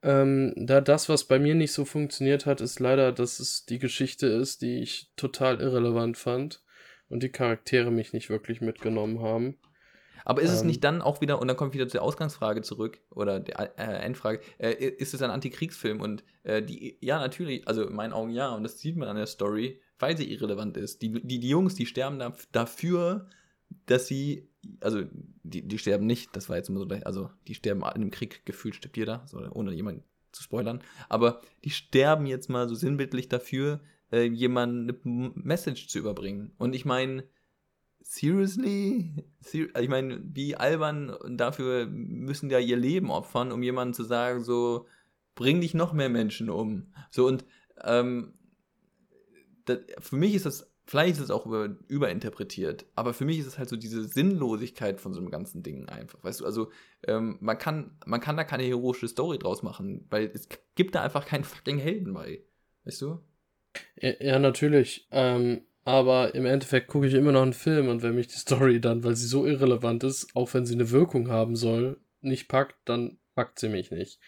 Ähm, 0.03 0.53
da 0.57 0.81
das, 0.81 1.09
was 1.09 1.25
bei 1.25 1.39
mir 1.39 1.55
nicht 1.55 1.73
so 1.73 1.85
funktioniert 1.85 2.47
hat, 2.47 2.61
ist 2.61 2.81
leider, 2.81 3.13
dass 3.13 3.41
es 3.41 3.67
die 3.67 3.79
Geschichte 3.79 4.27
ist, 4.27 4.63
die 4.63 4.81
ich 4.81 5.11
total 5.17 5.61
irrelevant 5.61 6.17
fand 6.17 6.63
und 7.09 7.23
die 7.23 7.29
Charaktere 7.29 7.91
mich 7.91 8.13
nicht 8.13 8.31
wirklich 8.31 8.61
mitgenommen 8.61 9.21
haben. 9.21 9.59
Aber 10.27 10.43
ist 10.43 10.51
ähm, 10.51 10.57
es 10.57 10.65
nicht 10.65 10.83
dann 10.83 11.03
auch 11.03 11.21
wieder, 11.21 11.41
und 11.41 11.47
dann 11.47 11.57
kommt 11.57 11.73
wieder 11.73 11.87
zur 11.87 12.03
Ausgangsfrage 12.03 12.61
zurück, 12.61 12.99
oder 13.11 13.39
der 13.39 13.79
äh, 13.79 14.05
Endfrage, 14.05 14.41
äh, 14.59 14.73
ist 14.73 15.15
es 15.15 15.23
ein 15.23 15.31
Antikriegsfilm? 15.31 16.01
Und 16.01 16.25
äh, 16.43 16.63
die, 16.63 16.99
ja, 17.01 17.21
natürlich, 17.21 17.67
also 17.69 17.87
in 17.87 17.95
meinen 17.95 18.13
Augen 18.13 18.33
ja, 18.33 18.53
und 18.53 18.65
das 18.65 18.81
sieht 18.81 18.97
man 18.97 19.09
an 19.09 19.17
der 19.17 19.27
Story, 19.27 19.81
weil 20.01 20.17
sie 20.17 20.31
irrelevant 20.31 20.77
ist. 20.77 21.01
Die, 21.01 21.13
die, 21.13 21.39
die 21.39 21.49
Jungs, 21.49 21.77
die 21.77 21.87
sterben 21.87 22.19
da, 22.19 22.35
dafür, 22.51 23.29
dass 23.87 24.09
sie, 24.09 24.51
also 24.81 25.05
die, 25.45 25.63
die 25.63 25.79
sterben 25.79 26.07
nicht, 26.07 26.35
das 26.35 26.49
war 26.49 26.57
jetzt 26.57 26.69
immer 26.71 26.81
so, 26.81 26.89
also 27.05 27.31
die 27.47 27.55
sterben 27.55 27.83
in 27.83 27.87
einem 27.87 28.11
Krieg, 28.11 28.45
gefühlt 28.45 28.75
stirbt 28.75 28.97
jeder, 28.97 29.23
so, 29.27 29.39
ohne 29.53 29.73
jemanden 29.73 30.03
zu 30.33 30.43
spoilern, 30.43 30.83
aber 31.09 31.41
die 31.65 31.71
sterben 31.71 32.27
jetzt 32.27 32.51
mal 32.51 32.69
so 32.69 32.75
sinnbildlich 32.75 33.29
dafür, 33.29 33.81
äh, 34.11 34.25
jemandem 34.25 34.97
eine 35.05 35.33
Message 35.35 35.87
zu 35.87 36.01
überbringen. 36.01 36.53
Und 36.59 36.75
ich 36.75 36.85
meine, 36.85 37.25
seriously? 38.15 39.25
Ser 39.41 39.75
ich 39.77 39.89
meine, 39.89 40.21
wie 40.23 40.57
albern 40.57 41.17
dafür 41.29 41.87
müssen 41.87 42.51
ja 42.51 42.59
ihr 42.59 42.77
Leben 42.77 43.11
opfern, 43.11 43.53
um 43.53 43.63
jemandem 43.63 43.95
zu 43.95 44.05
sagen, 44.05 44.43
so, 44.43 44.87
bring 45.35 45.61
dich 45.61 45.75
noch 45.75 45.93
mehr 45.93 46.09
Menschen 46.09 46.51
um. 46.51 46.93
So 47.11 47.27
und 47.27 47.45
ähm, 47.83 48.35
das, 49.65 49.79
für 50.01 50.17
mich 50.17 50.35
ist 50.35 50.47
das 50.47 50.71
Vielleicht 50.89 51.17
ist 51.17 51.25
es 51.25 51.31
auch 51.33 51.47
über, 51.47 51.77
überinterpretiert, 51.89 52.87
aber 52.95 53.13
für 53.13 53.25
mich 53.25 53.41
ist 53.41 53.47
es 53.47 53.59
halt 53.59 53.69
so 53.69 53.75
diese 53.75 54.05
Sinnlosigkeit 54.05 55.01
von 55.01 55.13
so 55.13 55.21
einem 55.21 55.33
ganzen 55.33 55.65
Ding 55.65 55.89
einfach. 55.89 56.23
Weißt 56.23 56.41
du, 56.41 56.45
also 56.45 56.71
ähm, 57.09 57.39
man, 57.41 57.59
kann, 57.59 57.99
man 58.07 58.21
kann 58.21 58.37
da 58.37 58.45
keine 58.45 58.63
heroische 58.63 59.09
Story 59.09 59.37
draus 59.37 59.65
machen, 59.65 60.07
weil 60.11 60.31
es 60.33 60.49
gibt 60.77 60.95
da 60.95 61.03
einfach 61.03 61.27
keinen 61.27 61.43
fucking 61.43 61.79
Helden 61.79 62.15
bei. 62.15 62.45
Weißt 62.85 63.03
du? 63.03 63.19
Ja, 64.01 64.13
ja 64.21 64.39
natürlich. 64.39 65.09
Ähm, 65.11 65.63
aber 65.87 66.35
im 66.35 66.47
Endeffekt 66.47 66.89
gucke 66.89 67.07
ich 67.07 67.15
immer 67.15 67.31
noch 67.31 67.43
einen 67.43 67.53
Film 67.53 67.89
und 67.89 68.03
wenn 68.03 68.17
mich 68.17 68.27
die 68.27 68.39
Story 68.39 68.81
dann, 68.81 69.05
weil 69.05 69.15
sie 69.15 69.29
so 69.29 69.47
irrelevant 69.47 70.03
ist, 70.03 70.35
auch 70.35 70.53
wenn 70.53 70.67
sie 70.67 70.75
eine 70.75 70.91
Wirkung 70.91 71.29
haben 71.29 71.55
soll, 71.55 72.01
nicht 72.21 72.49
packt, 72.49 72.77
dann 72.87 73.19
packt 73.37 73.61
sie 73.61 73.69
mich 73.69 73.93
nicht. 73.93 74.19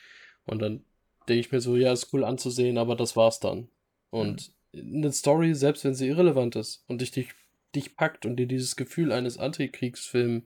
Und 0.46 0.62
dann 0.62 0.84
denke 1.28 1.40
ich 1.40 1.50
mir 1.50 1.60
so, 1.60 1.74
ja, 1.74 1.92
ist 1.92 2.12
cool 2.12 2.22
anzusehen, 2.22 2.78
aber 2.78 2.94
das 2.94 3.16
war's 3.16 3.40
dann. 3.40 3.68
Und 4.10 4.52
eine 4.72 5.10
Story, 5.10 5.52
selbst 5.56 5.84
wenn 5.84 5.96
sie 5.96 6.06
irrelevant 6.06 6.54
ist 6.54 6.84
und 6.86 7.00
dich, 7.00 7.10
dich, 7.10 7.30
dich 7.74 7.96
packt 7.96 8.24
und 8.24 8.36
dir 8.36 8.46
dieses 8.46 8.76
Gefühl 8.76 9.10
eines 9.10 9.36
Antikriegsfilms 9.36 10.44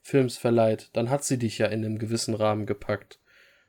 Films 0.00 0.38
verleiht, 0.38 0.88
dann 0.94 1.10
hat 1.10 1.24
sie 1.24 1.36
dich 1.38 1.58
ja 1.58 1.66
in 1.66 1.84
einem 1.84 1.98
gewissen 1.98 2.32
Rahmen 2.32 2.64
gepackt. 2.64 3.20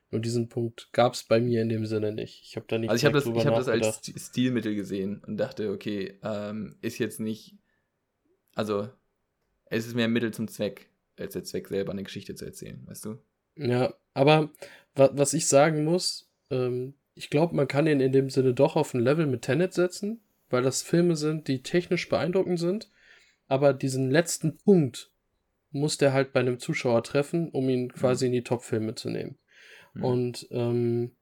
Nur 0.10 0.22
diesen 0.22 0.48
Punkt 0.48 0.90
gab 0.94 1.14
es 1.14 1.24
bei 1.24 1.42
mir 1.42 1.62
in 1.62 1.70
dem 1.70 1.86
Sinne 1.86 2.14
nicht. 2.14 2.42
Ich 2.44 2.56
habe 2.56 2.66
da 2.70 2.78
nicht 2.78 2.90
Also 2.90 3.00
ich 3.00 3.06
habe 3.06 3.14
das, 3.14 3.26
ich 3.26 3.46
hab 3.46 3.56
das 3.56 3.68
als 3.68 4.02
Stilmittel 4.16 4.74
gesehen 4.74 5.22
und 5.26 5.38
dachte, 5.38 5.72
okay, 5.72 6.18
ähm, 6.24 6.78
ist 6.82 6.98
jetzt 6.98 7.20
nicht, 7.20 7.58
also 8.56 8.90
es 9.66 9.86
ist 9.86 9.96
mehr 9.96 10.06
ein 10.06 10.14
Mittel 10.14 10.34
zum 10.34 10.48
Zweck, 10.48 10.90
als 11.18 11.34
der 11.34 11.44
Zweck 11.44 11.68
selber 11.68 11.92
eine 11.92 12.04
Geschichte 12.04 12.36
zu 12.36 12.46
erzählen, 12.46 12.82
weißt 12.88 13.06
du? 13.06 13.18
Ja, 13.58 13.94
aber 14.14 14.52
wa 14.96 15.10
was 15.14 15.34
ich 15.34 15.48
sagen 15.48 15.84
muss, 15.84 16.32
ähm, 16.50 16.94
ich 17.14 17.30
glaube, 17.30 17.56
man 17.56 17.68
kann 17.68 17.88
ihn 17.88 18.00
in 18.00 18.12
dem 18.12 18.30
Sinne 18.30 18.54
doch 18.54 18.76
auf 18.76 18.94
ein 18.94 19.02
Level 19.02 19.26
mit 19.26 19.42
Tenet 19.42 19.74
setzen, 19.74 20.22
weil 20.50 20.62
das 20.62 20.84
Filme 20.84 21.16
sind, 21.16 21.48
die 21.48 21.64
technisch 21.64 22.08
beeindruckend 22.08 22.60
sind. 22.60 22.90
Aber 23.48 23.74
diesen 23.74 24.12
letzten 24.12 24.58
Punkt 24.58 25.12
muss 25.72 25.98
der 25.98 26.14
halt 26.14 26.32
bei 26.32 26.40
einem 26.40 26.60
Zuschauer 26.60 27.04
treffen, 27.04 27.50
um 27.50 27.68
ihn 27.70 27.92
quasi 27.92 28.26
mhm. 28.26 28.28
in 28.28 28.34
die 28.34 28.44
Top-Filme 28.44 28.96
zu 28.96 29.10
nehmen. 29.10 29.38
Mhm. 29.98 30.04
Und 30.04 30.48
ähm, 30.52 31.16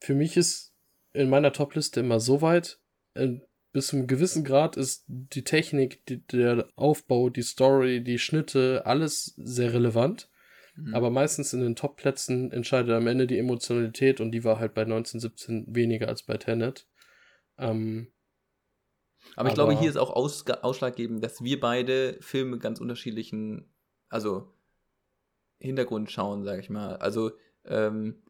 für 0.00 0.14
mich 0.14 0.36
ist 0.36 0.74
in 1.12 1.30
meiner 1.30 1.52
Top-Liste 1.52 2.00
immer 2.00 2.20
so 2.20 2.42
weit, 2.42 2.80
äh, 3.14 3.38
bis 3.72 3.88
zu 3.88 3.96
einem 3.96 4.06
gewissen 4.06 4.44
Grad 4.44 4.76
ist 4.76 5.04
die 5.06 5.44
Technik, 5.44 6.04
die, 6.06 6.26
der 6.26 6.68
Aufbau, 6.76 7.30
die 7.30 7.42
Story, 7.42 8.04
die 8.04 8.18
Schnitte, 8.18 8.82
alles 8.84 9.34
sehr 9.36 9.72
relevant. 9.72 10.28
Mhm. 10.74 10.94
Aber 10.94 11.10
meistens 11.10 11.52
in 11.52 11.60
den 11.60 11.76
Top-Plätzen 11.76 12.52
entscheidet 12.52 12.90
am 12.92 13.06
Ende 13.06 13.26
die 13.26 13.38
Emotionalität 13.38 14.20
und 14.20 14.32
die 14.32 14.44
war 14.44 14.58
halt 14.58 14.74
bei 14.74 14.82
1917 14.82 15.74
weniger 15.74 16.08
als 16.08 16.22
bei 16.22 16.36
Tenet. 16.36 16.86
Ähm, 17.58 18.12
aber 19.36 19.48
ich 19.48 19.54
aber, 19.54 19.68
glaube, 19.68 19.78
hier 19.78 19.88
ist 19.88 19.96
auch 19.96 20.10
aus, 20.10 20.46
ausschlaggebend, 20.46 21.22
dass 21.24 21.42
wir 21.42 21.60
beide 21.60 22.18
Filme 22.20 22.58
ganz 22.58 22.80
unterschiedlichen, 22.80 23.72
also 24.08 24.52
Hintergrund 25.58 26.10
schauen, 26.10 26.42
sag 26.44 26.58
ich 26.58 26.70
mal. 26.70 26.96
Also 26.96 27.32
ähm, 27.66 28.22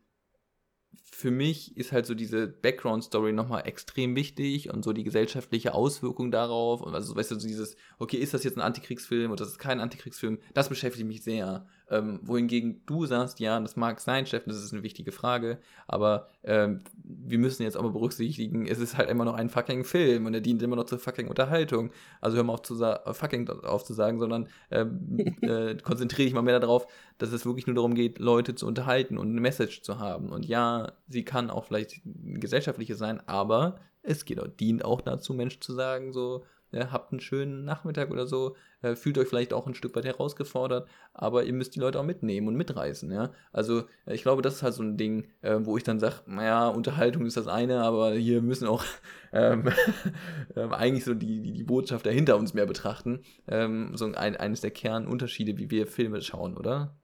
für 1.14 1.30
mich 1.30 1.76
ist 1.76 1.92
halt 1.92 2.06
so 2.06 2.14
diese 2.14 2.48
Background-Story 2.48 3.32
nochmal 3.32 3.66
extrem 3.66 4.16
wichtig 4.16 4.72
und 4.72 4.82
so 4.82 4.92
die 4.92 5.04
gesellschaftliche 5.04 5.74
Auswirkung 5.74 6.30
darauf. 6.30 6.80
Und 6.80 6.94
also, 6.94 7.14
weißt 7.14 7.30
du, 7.30 7.38
so 7.38 7.46
dieses, 7.46 7.76
okay, 7.98 8.16
ist 8.16 8.34
das 8.34 8.44
jetzt 8.44 8.56
ein 8.56 8.62
Antikriegsfilm 8.62 9.30
oder 9.30 9.44
das 9.44 9.52
ist 9.52 9.58
kein 9.58 9.80
Antikriegsfilm? 9.80 10.38
Das 10.54 10.68
beschäftigt 10.68 11.06
mich 11.06 11.22
sehr. 11.22 11.66
Ähm, 11.92 12.20
wohingegen 12.22 12.80
du 12.86 13.04
sagst, 13.04 13.38
ja, 13.38 13.60
das 13.60 13.76
mag 13.76 14.00
sein, 14.00 14.24
Chef, 14.26 14.44
das 14.46 14.56
ist 14.56 14.72
eine 14.72 14.82
wichtige 14.82 15.12
Frage, 15.12 15.58
aber 15.86 16.28
ähm, 16.42 16.80
wir 17.04 17.38
müssen 17.38 17.62
jetzt 17.62 17.76
auch 17.76 17.82
mal 17.82 17.90
berücksichtigen, 17.90 18.66
es 18.66 18.78
ist 18.78 18.96
halt 18.96 19.10
immer 19.10 19.26
noch 19.26 19.34
ein 19.34 19.50
fucking 19.50 19.84
Film 19.84 20.24
und 20.24 20.32
er 20.32 20.40
dient 20.40 20.62
immer 20.62 20.76
noch 20.76 20.84
zur 20.84 20.98
fucking 20.98 21.28
Unterhaltung. 21.28 21.90
Also 22.20 22.38
hör 22.38 22.44
mal 22.44 22.54
auf 22.54 22.62
zu 22.62 22.76
fucking 22.76 23.48
auf 23.48 23.84
zu 23.84 23.92
sagen, 23.92 24.18
sondern 24.18 24.48
ähm, 24.70 25.18
äh, 25.42 25.76
konzentriere 25.76 26.24
dich 26.24 26.34
mal 26.34 26.42
mehr 26.42 26.60
darauf, 26.60 26.86
dass 27.18 27.32
es 27.32 27.44
wirklich 27.44 27.66
nur 27.66 27.76
darum 27.76 27.94
geht, 27.94 28.18
Leute 28.18 28.54
zu 28.54 28.66
unterhalten 28.66 29.18
und 29.18 29.28
eine 29.30 29.40
Message 29.40 29.82
zu 29.82 29.98
haben. 29.98 30.30
Und 30.30 30.46
ja, 30.46 30.92
sie 31.08 31.24
kann 31.24 31.50
auch 31.50 31.66
vielleicht 31.66 32.00
gesellschaftliche 32.04 32.94
sein, 32.94 33.20
aber 33.28 33.76
es 34.02 34.24
geht 34.24 34.40
auch, 34.40 34.48
dient 34.48 34.84
auch 34.84 35.00
dazu, 35.00 35.34
Menschen 35.34 35.60
zu 35.60 35.74
sagen, 35.74 36.12
so, 36.12 36.44
ja, 36.72 36.90
habt 36.90 37.12
einen 37.12 37.20
schönen 37.20 37.64
Nachmittag 37.64 38.10
oder 38.10 38.26
so, 38.26 38.56
äh, 38.80 38.96
fühlt 38.96 39.18
euch 39.18 39.28
vielleicht 39.28 39.52
auch 39.52 39.66
ein 39.66 39.74
Stück 39.74 39.94
weit 39.94 40.04
herausgefordert, 40.04 40.88
aber 41.12 41.44
ihr 41.44 41.52
müsst 41.52 41.74
die 41.74 41.80
Leute 41.80 42.00
auch 42.00 42.04
mitnehmen 42.04 42.48
und 42.48 42.56
mitreißen, 42.56 43.10
ja. 43.12 43.30
Also 43.52 43.84
äh, 44.06 44.14
ich 44.14 44.22
glaube, 44.22 44.42
das 44.42 44.56
ist 44.56 44.62
halt 44.62 44.74
so 44.74 44.82
ein 44.82 44.96
Ding, 44.96 45.28
äh, 45.42 45.58
wo 45.60 45.76
ich 45.76 45.84
dann 45.84 46.00
sage, 46.00 46.16
naja, 46.26 46.68
Unterhaltung 46.68 47.26
ist 47.26 47.36
das 47.36 47.46
eine, 47.46 47.82
aber 47.82 48.14
hier 48.14 48.42
müssen 48.42 48.66
auch 48.66 48.84
ähm, 49.32 49.68
ähm, 50.56 50.72
eigentlich 50.72 51.04
so 51.04 51.14
die, 51.14 51.42
die, 51.42 51.52
die 51.52 51.64
Botschaft 51.64 52.06
dahinter 52.06 52.36
uns 52.36 52.54
mehr 52.54 52.66
betrachten. 52.66 53.20
Ähm, 53.46 53.92
so 53.94 54.06
ein, 54.06 54.36
eines 54.36 54.62
der 54.62 54.70
Kernunterschiede, 54.70 55.58
wie 55.58 55.70
wir 55.70 55.86
Filme 55.86 56.22
schauen, 56.22 56.56
oder? 56.56 56.96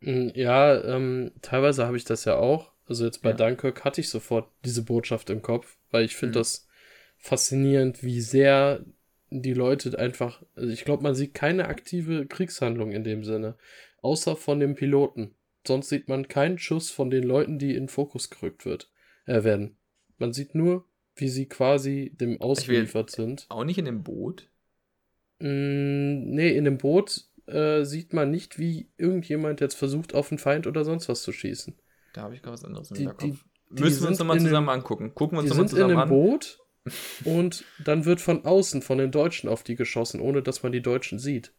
Hm, 0.00 0.32
ja, 0.34 0.80
ähm, 0.82 1.32
teilweise 1.42 1.86
habe 1.86 1.96
ich 1.96 2.04
das 2.04 2.24
ja 2.24 2.36
auch. 2.36 2.72
Also 2.86 3.04
jetzt 3.04 3.22
bei 3.22 3.30
ja. 3.30 3.36
Dunkirk 3.36 3.84
hatte 3.84 4.00
ich 4.00 4.08
sofort 4.08 4.48
diese 4.64 4.82
Botschaft 4.82 5.30
im 5.30 5.42
Kopf, 5.42 5.76
weil 5.90 6.04
ich 6.04 6.16
finde 6.16 6.38
mhm. 6.38 6.40
das 6.40 6.68
faszinierend, 7.18 8.02
wie 8.02 8.20
sehr 8.20 8.84
die 9.30 9.52
Leute 9.54 9.98
einfach, 9.98 10.42
also 10.54 10.70
ich 10.70 10.84
glaube, 10.84 11.02
man 11.02 11.14
sieht 11.14 11.34
keine 11.34 11.66
aktive 11.68 12.26
Kriegshandlung 12.26 12.92
in 12.92 13.04
dem 13.04 13.24
Sinne, 13.24 13.56
außer 14.02 14.36
von 14.36 14.60
dem 14.60 14.74
Piloten. 14.74 15.34
Sonst 15.66 15.88
sieht 15.90 16.08
man 16.08 16.28
keinen 16.28 16.58
Schuss 16.58 16.90
von 16.90 17.10
den 17.10 17.24
Leuten, 17.24 17.58
die 17.58 17.74
in 17.74 17.88
Fokus 17.88 18.30
gerückt 18.30 18.64
wird, 18.64 18.90
äh, 19.26 19.44
werden. 19.44 19.76
Man 20.16 20.32
sieht 20.32 20.54
nur, 20.54 20.86
wie 21.16 21.28
sie 21.28 21.46
quasi 21.46 22.12
dem 22.18 22.40
ausgeliefert 22.40 23.10
sind. 23.10 23.46
Auch 23.50 23.64
nicht 23.64 23.78
in 23.78 23.84
dem 23.84 24.02
Boot? 24.02 24.48
Mm, 25.40 26.30
nee, 26.34 26.50
in 26.56 26.64
dem 26.64 26.78
Boot 26.78 27.24
äh, 27.46 27.84
sieht 27.84 28.12
man 28.12 28.30
nicht, 28.30 28.58
wie 28.58 28.90
irgendjemand 28.96 29.60
jetzt 29.60 29.74
versucht, 29.74 30.14
auf 30.14 30.30
einen 30.30 30.38
Feind 30.38 30.66
oder 30.66 30.84
sonst 30.84 31.08
was 31.08 31.22
zu 31.22 31.32
schießen. 31.32 31.76
Da 32.12 32.22
habe 32.22 32.34
ich 32.34 32.42
gerade 32.42 32.54
was 32.54 32.64
anderes 32.64 32.90
im 32.90 32.96
Die- 32.96 33.00
Hinterkopf. 33.02 33.24
die- 33.70 33.74
die 33.76 33.82
Müssen 33.82 34.02
wir 34.02 34.08
uns 34.08 34.18
nochmal 34.18 34.40
zusammen 34.40 34.70
angucken. 34.70 35.14
Gucken 35.14 35.36
wir 35.36 35.42
Die 35.42 35.48
uns 35.48 35.50
nochmal 35.50 35.68
sind 35.68 35.76
in 35.78 35.82
zusammen 35.82 35.92
einem 35.92 36.00
an. 36.00 36.08
Boot 36.08 36.58
und 37.24 37.64
dann 37.84 38.04
wird 38.04 38.20
von 38.20 38.44
außen, 38.44 38.82
von 38.82 38.98
den 38.98 39.10
Deutschen 39.10 39.48
auf 39.48 39.62
die 39.62 39.74
geschossen, 39.76 40.20
ohne 40.20 40.42
dass 40.42 40.62
man 40.62 40.72
die 40.72 40.82
Deutschen 40.82 41.18
sieht. 41.18 41.52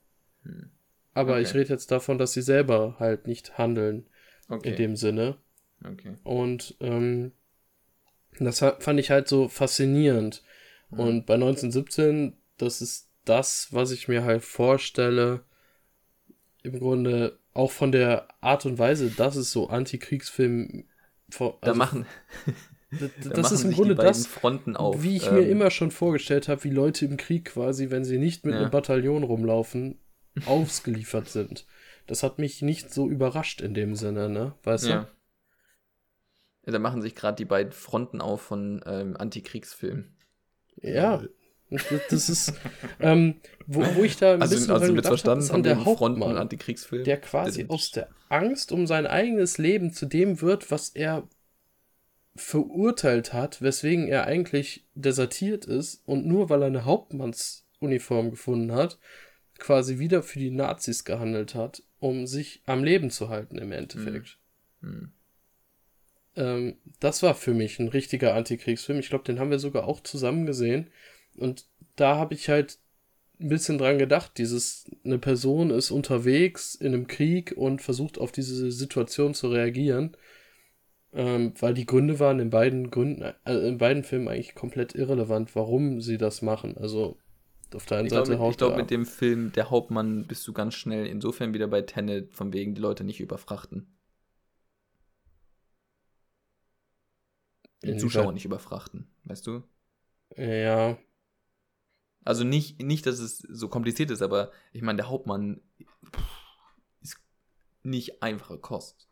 Hm. 0.43 0.69
Aber 1.13 1.33
Okay. 1.33 1.41
ich 1.41 1.53
rede 1.53 1.69
jetzt 1.69 1.91
davon, 1.91 2.17
dass 2.17 2.33
sie 2.33 2.41
selber 2.41 2.95
halt 2.99 3.27
nicht 3.27 3.57
handeln 3.57 4.07
Okay. 4.47 4.69
in 4.69 4.75
dem 4.75 4.95
Sinne. 4.95 5.37
okay. 5.83 6.15
Und 6.23 6.75
ähm, 6.79 7.31
das 8.39 8.59
fand 8.59 8.99
ich 8.99 9.11
halt 9.11 9.27
so 9.27 9.47
faszinierend. 9.49 10.43
Mhm. 10.91 10.99
Und 10.99 11.25
bei 11.25 11.33
1917, 11.35 12.37
das 12.57 12.81
ist 12.81 13.09
das, 13.25 13.67
was 13.71 13.91
ich 13.91 14.07
mir 14.07 14.23
halt 14.23 14.43
vorstelle, 14.43 15.41
im 16.63 16.79
Grunde 16.79 17.37
auch 17.53 17.71
von 17.71 17.91
der 17.91 18.27
Art 18.41 18.65
und 18.65 18.77
Weise, 18.79 19.09
dass 19.11 19.35
es 19.35 19.51
so 19.51 19.69
Antikriegsfilm 19.69 20.85
vor- 21.29 21.57
Da 21.61 21.67
also, 21.71 21.77
machen, 21.77 22.05
da 22.91 23.29
das 23.29 23.43
machen 23.43 23.53
ist 23.55 23.63
im 23.65 23.71
Grunde 23.71 23.95
das, 23.95 24.25
Fronten 24.25 24.75
auf. 24.75 25.03
wie 25.03 25.15
ich 25.17 25.27
Ähm, 25.27 25.35
mir 25.35 25.47
immer 25.47 25.69
schon 25.71 25.91
vorgestellt 25.91 26.47
habe, 26.47 26.63
wie 26.63 26.71
Leute 26.71 27.05
im 27.05 27.17
Krieg 27.17 27.45
quasi, 27.45 27.89
wenn 27.91 28.03
sie 28.03 28.17
nicht 28.17 28.45
mit 28.45 28.55
Ja. 28.55 28.61
einem 28.61 28.71
Bataillon 28.71 29.23
rumlaufen, 29.23 29.99
ausgeliefert 30.45 31.29
sind. 31.29 31.65
Das 32.07 32.23
hat 32.23 32.39
mich 32.39 32.61
nicht 32.61 32.91
so 32.93 33.07
überrascht 33.07 33.61
in 33.61 33.73
dem 33.73 33.95
Sinne, 33.95 34.29
ne? 34.29 34.53
Weißt 34.63 34.85
Ja. 34.87 35.07
ja. 36.65 36.71
Da 36.71 36.79
machen 36.79 37.01
sich 37.01 37.15
gerade 37.15 37.35
die 37.35 37.45
beiden 37.45 37.71
Fronten 37.71 38.21
auf 38.21 38.41
von 38.41 38.81
ähm, 38.85 39.15
Antikriegsfilmen. 39.17 40.15
du? 40.81 40.87
Ja. 40.89 41.23
Das, 41.71 41.83
das 42.09 42.29
ist, 42.29 42.53
ähm, 42.99 43.35
wo, 43.67 43.81
wo 43.95 44.03
ich 44.03 44.17
da 44.17 44.33
ein 44.33 44.41
Also, 44.41 44.55
bisschen 44.55 44.71
also 44.71 44.91
mit 44.91 45.05
verstanden 45.05 45.45
von 45.45 45.57
an 45.57 45.63
der 45.63 45.85
Hauptmann, 45.85 46.35
Antikriegsfilmen. 46.35 47.05
der 47.05 47.21
quasi 47.21 47.65
aus 47.69 47.91
der 47.91 48.09
Angst 48.29 48.71
um 48.71 48.87
sein 48.87 49.05
eigenes 49.05 49.59
Leben 49.59 49.93
zu 49.93 50.07
dem 50.07 50.41
wird, 50.41 50.71
was 50.71 50.89
er 50.89 51.27
verurteilt 52.35 53.33
hat, 53.33 53.61
weswegen 53.61 54.07
er 54.07 54.25
eigentlich 54.25 54.85
desertiert 54.95 55.65
ist 55.65 56.01
und 56.05 56.25
nur 56.25 56.49
weil 56.49 56.61
er 56.61 56.67
eine 56.67 56.85
Hauptmannsuniform 56.85 58.31
gefunden 58.31 58.71
hat, 58.71 58.99
quasi 59.57 59.99
wieder 59.99 60.23
für 60.23 60.39
die 60.39 60.51
Nazis 60.51 61.03
gehandelt 61.03 61.55
hat, 61.55 61.83
um 61.99 62.27
sich 62.27 62.61
am 62.65 62.83
Leben 62.83 63.09
zu 63.09 63.29
halten 63.29 63.57
im 63.57 63.71
Endeffekt. 63.71 64.37
Hm. 64.81 65.11
Ähm, 66.35 66.77
das 66.99 67.21
war 67.21 67.35
für 67.35 67.53
mich 67.53 67.79
ein 67.79 67.89
richtiger 67.89 68.33
Antikriegsfilm. 68.35 68.99
Ich 68.99 69.09
glaube, 69.09 69.25
den 69.25 69.39
haben 69.39 69.51
wir 69.51 69.59
sogar 69.59 69.85
auch 69.87 70.01
zusammen 70.01 70.45
gesehen. 70.45 70.87
Und 71.35 71.65
da 71.95 72.15
habe 72.15 72.33
ich 72.33 72.49
halt 72.49 72.79
ein 73.39 73.49
bisschen 73.49 73.77
dran 73.77 73.97
gedacht, 73.97 74.33
dieses, 74.37 74.89
eine 75.03 75.17
Person 75.17 75.69
ist 75.69 75.91
unterwegs 75.91 76.75
in 76.75 76.93
einem 76.93 77.07
Krieg 77.07 77.53
und 77.55 77.81
versucht 77.81 78.17
auf 78.17 78.31
diese 78.31 78.71
Situation 78.71 79.33
zu 79.33 79.49
reagieren. 79.49 80.15
Ähm, 81.11 81.53
weil 81.59 81.73
die 81.73 81.85
Gründe 81.85 82.19
waren 82.19 82.39
in 82.39 82.49
beiden 82.49 82.91
Gründen, 82.91 83.21
äh, 83.23 83.67
in 83.67 83.77
beiden 83.77 84.03
Filmen 84.03 84.27
eigentlich 84.27 84.55
komplett 84.55 84.93
irrelevant, 84.95 85.55
warum 85.55 86.01
sie 86.01 86.17
das 86.17 86.41
machen. 86.41 86.77
Also 86.77 87.17
auf 87.73 87.85
der 87.85 87.99
einen 87.99 88.07
Ich 88.07 88.11
Seite 88.11 88.33
glaube, 88.33 88.39
haut 88.39 88.51
ich 88.51 88.57
glaub, 88.57 88.71
er 88.71 88.77
mit 88.77 88.91
dem 88.91 89.05
Film 89.05 89.51
Der 89.53 89.69
Hauptmann 89.69 90.25
bist 90.27 90.47
du 90.47 90.53
ganz 90.53 90.73
schnell 90.75 91.05
insofern 91.05 91.53
wieder 91.53 91.67
bei 91.67 91.81
Tenet, 91.81 92.33
von 92.33 92.51
wegen 92.53 92.75
die 92.75 92.81
Leute 92.81 93.03
nicht 93.03 93.19
überfrachten. 93.21 93.95
Den 97.83 97.97
Zuschauer 97.99 98.31
nicht 98.31 98.45
überfrachten, 98.45 99.07
weißt 99.25 99.45
du? 99.47 99.63
Ja, 100.37 100.97
Also 102.25 102.43
nicht, 102.43 102.81
nicht, 102.81 103.05
dass 103.05 103.19
es 103.19 103.39
so 103.39 103.69
kompliziert 103.69 104.11
ist, 104.11 104.21
aber 104.21 104.51
ich 104.73 104.81
meine, 104.81 104.97
der 104.97 105.09
Hauptmann 105.09 105.61
pff, 106.13 106.21
ist 107.01 107.17
nicht 107.83 108.23
einfache 108.23 108.59
Kost. 108.59 109.08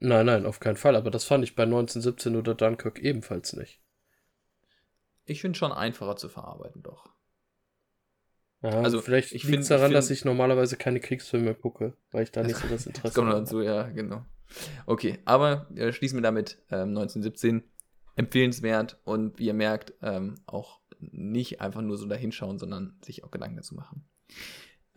Nein, 0.00 0.26
nein, 0.26 0.46
auf 0.46 0.60
keinen 0.60 0.76
Fall. 0.76 0.96
Aber 0.96 1.10
das 1.10 1.24
fand 1.24 1.44
ich 1.44 1.54
bei 1.54 1.64
1917 1.64 2.36
oder 2.36 2.54
Dunkirk 2.54 2.98
ebenfalls 3.00 3.52
nicht. 3.54 3.80
Ich 5.24 5.40
finde 5.40 5.58
schon 5.58 5.72
einfacher 5.72 6.16
zu 6.16 6.28
verarbeiten, 6.28 6.82
doch. 6.82 7.06
Ja, 8.62 8.70
Also, 8.80 9.00
vielleicht 9.00 9.32
ich 9.32 9.44
liegt 9.44 9.60
es 9.62 9.68
daran, 9.68 9.90
ich 9.90 9.94
dass 9.96 10.08
find- 10.08 10.18
ich 10.20 10.24
normalerweise 10.24 10.76
keine 10.76 10.98
Kriegsfilme 11.00 11.54
gucke, 11.54 11.96
weil 12.10 12.24
ich 12.24 12.32
da 12.32 12.42
nicht 12.42 12.56
so 12.56 12.66
das 12.68 12.86
Interesse 12.86 13.14
kommt 13.14 13.28
habe. 13.28 13.40
dazu, 13.40 13.60
ja, 13.60 13.84
genau. 13.90 14.24
Okay, 14.86 15.18
aber 15.26 15.68
äh, 15.76 15.92
schließen 15.92 16.16
wir 16.18 16.22
damit 16.22 16.58
ähm, 16.70 16.88
1917. 16.96 17.62
Empfehlenswert 18.16 18.98
und 19.04 19.38
wie 19.38 19.46
ihr 19.46 19.54
merkt, 19.54 19.92
ähm, 20.02 20.40
auch 20.46 20.80
nicht 20.98 21.60
einfach 21.60 21.82
nur 21.82 21.96
so 21.96 22.06
dahinschauen, 22.06 22.58
sondern 22.58 22.98
sich 23.04 23.22
auch 23.22 23.30
Gedanken 23.30 23.56
dazu 23.56 23.76
machen. 23.76 24.08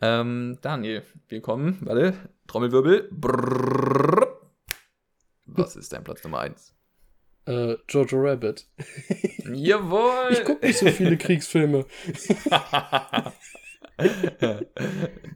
Ähm, 0.00 0.58
Daniel, 0.60 1.04
willkommen. 1.28 1.78
Warte, 1.82 2.14
Trommelwirbel. 2.48 3.08
Brrrr. 3.12 4.21
Was 5.56 5.76
ist 5.76 5.92
dein 5.92 6.04
Platz 6.04 6.22
Nummer 6.24 6.40
1? 6.40 6.74
Äh, 7.46 7.76
Jojo 7.88 8.18
Rabbit. 8.20 8.68
Jawohl! 9.52 10.32
Ich 10.32 10.44
gucke 10.44 10.66
nicht 10.66 10.78
so 10.78 10.86
viele 10.88 11.16
Kriegsfilme. 11.16 11.86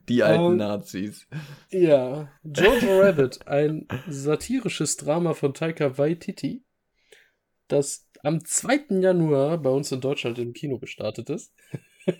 Die 0.08 0.22
alten 0.22 0.52
Ähm, 0.52 0.56
Nazis. 0.56 1.26
Ja, 1.70 2.30
Jojo 2.44 3.00
Rabbit, 3.00 3.46
ein 3.46 3.86
satirisches 4.08 4.96
Drama 4.96 5.34
von 5.34 5.52
Taika 5.54 5.98
Waititi, 5.98 6.64
das 7.68 8.08
am 8.22 8.44
2. 8.44 9.00
Januar 9.00 9.58
bei 9.58 9.70
uns 9.70 9.92
in 9.92 10.00
Deutschland 10.00 10.38
im 10.38 10.52
Kino 10.52 10.78
gestartet 10.78 11.30
ist. 11.30 11.52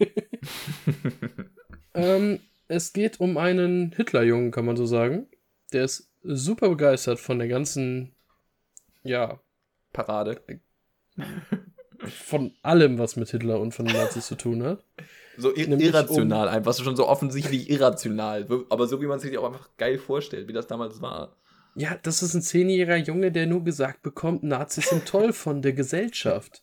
Ähm, 1.95 2.41
es 2.69 2.93
geht 2.93 3.21
um 3.21 3.39
einen 3.39 3.91
Hitlerjungen, 3.93 4.51
kann 4.51 4.67
man 4.67 4.77
so 4.77 4.85
sagen. 4.85 5.29
Der 5.73 5.85
ist 5.85 6.06
super 6.23 6.69
begeistert 6.69 7.19
von 7.21 7.39
der 7.39 7.49
ganzen, 7.49 8.15
ja, 9.03 9.41
Parade. 9.93 10.41
von 12.09 12.53
allem, 12.63 12.99
was 12.99 13.17
mit 13.17 13.31
Hitler 13.31 13.61
und 13.61 13.73
von 13.73 13.87
den 13.87 13.97
Nazis 13.97 14.27
zu 14.27 14.35
tun 14.35 14.63
hat. 14.63 14.85
So 15.39 15.55
ir 15.55 15.69
Nämlich 15.69 15.89
irrational, 15.89 16.49
einfach 16.49 16.73
so 16.73 16.83
schon 16.83 16.97
so 16.97 17.07
offensichtlich 17.07 17.71
irrational. 17.71 18.47
Aber 18.71 18.87
so 18.87 19.01
wie 19.01 19.07
man 19.07 19.21
sich 19.21 19.31
die 19.31 19.39
auch 19.39 19.45
einfach 19.47 19.71
geil 19.77 19.99
vorstellt, 19.99 20.49
wie 20.49 20.53
das 20.53 20.67
damals 20.67 21.01
war. 21.01 21.37
Ja, 21.75 21.99
das 22.03 22.23
ist 22.23 22.33
ein 22.35 22.41
zehnjähriger 22.43 22.97
Junge, 22.97 23.31
der 23.33 23.47
nur 23.47 23.63
gesagt 23.63 24.03
bekommt, 24.03 24.43
Nazis 24.43 24.89
sind 24.89 25.07
toll 25.07 25.33
von 25.35 25.61
der 25.61 25.75
Gesellschaft. 25.75 26.63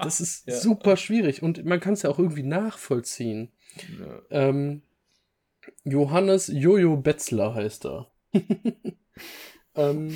Das 0.00 0.20
ist 0.20 0.46
Ja. 0.48 0.54
super 0.56 0.96
schwierig 0.96 1.42
und 1.42 1.64
man 1.64 1.80
kann 1.80 1.94
es 1.94 2.02
ja 2.02 2.10
auch 2.10 2.18
irgendwie 2.20 2.44
nachvollziehen. 2.44 3.50
Ja. 3.98 4.20
Ähm, 4.48 4.82
Johannes 5.84 6.46
Jojo 6.48 6.96
Betzler 6.96 7.54
heißt 7.54 7.84
er. 7.86 8.10
ähm, 9.74 10.14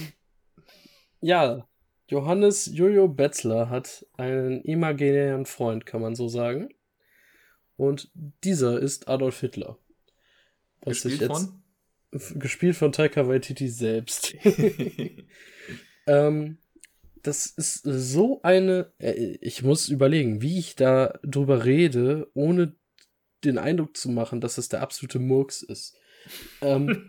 ja, 1.20 1.68
Johannes 2.08 2.70
Jojo 2.72 3.08
Betzler 3.08 3.70
hat 3.70 4.06
einen 4.16 4.60
imaginären 4.62 5.46
Freund, 5.46 5.86
kann 5.86 6.02
man 6.02 6.14
so 6.14 6.28
sagen. 6.28 6.68
Und 7.76 8.10
dieser 8.44 8.78
ist 8.80 9.08
Adolf 9.08 9.40
Hitler. 9.40 9.78
Was 10.82 11.02
Gespielt 11.02 11.20
jetzt- 11.22 11.32
von? 11.32 11.58
Gespielt 12.38 12.76
von 12.76 12.92
Taika 12.92 13.26
Waititi 13.26 13.68
selbst. 13.68 14.34
ähm, 16.06 16.58
das 17.22 17.46
ist 17.46 17.80
so 17.84 18.42
eine. 18.42 18.92
Äh, 18.98 19.38
ich 19.40 19.62
muss 19.62 19.88
überlegen, 19.88 20.42
wie 20.42 20.58
ich 20.58 20.76
da 20.76 21.18
drüber 21.22 21.64
rede, 21.64 22.30
ohne 22.34 22.74
den 23.44 23.56
Eindruck 23.56 23.96
zu 23.96 24.10
machen, 24.10 24.42
dass 24.42 24.58
es 24.58 24.68
der 24.68 24.82
absolute 24.82 25.20
Murks 25.20 25.62
ist. 25.62 25.96
Ähm, 26.60 27.04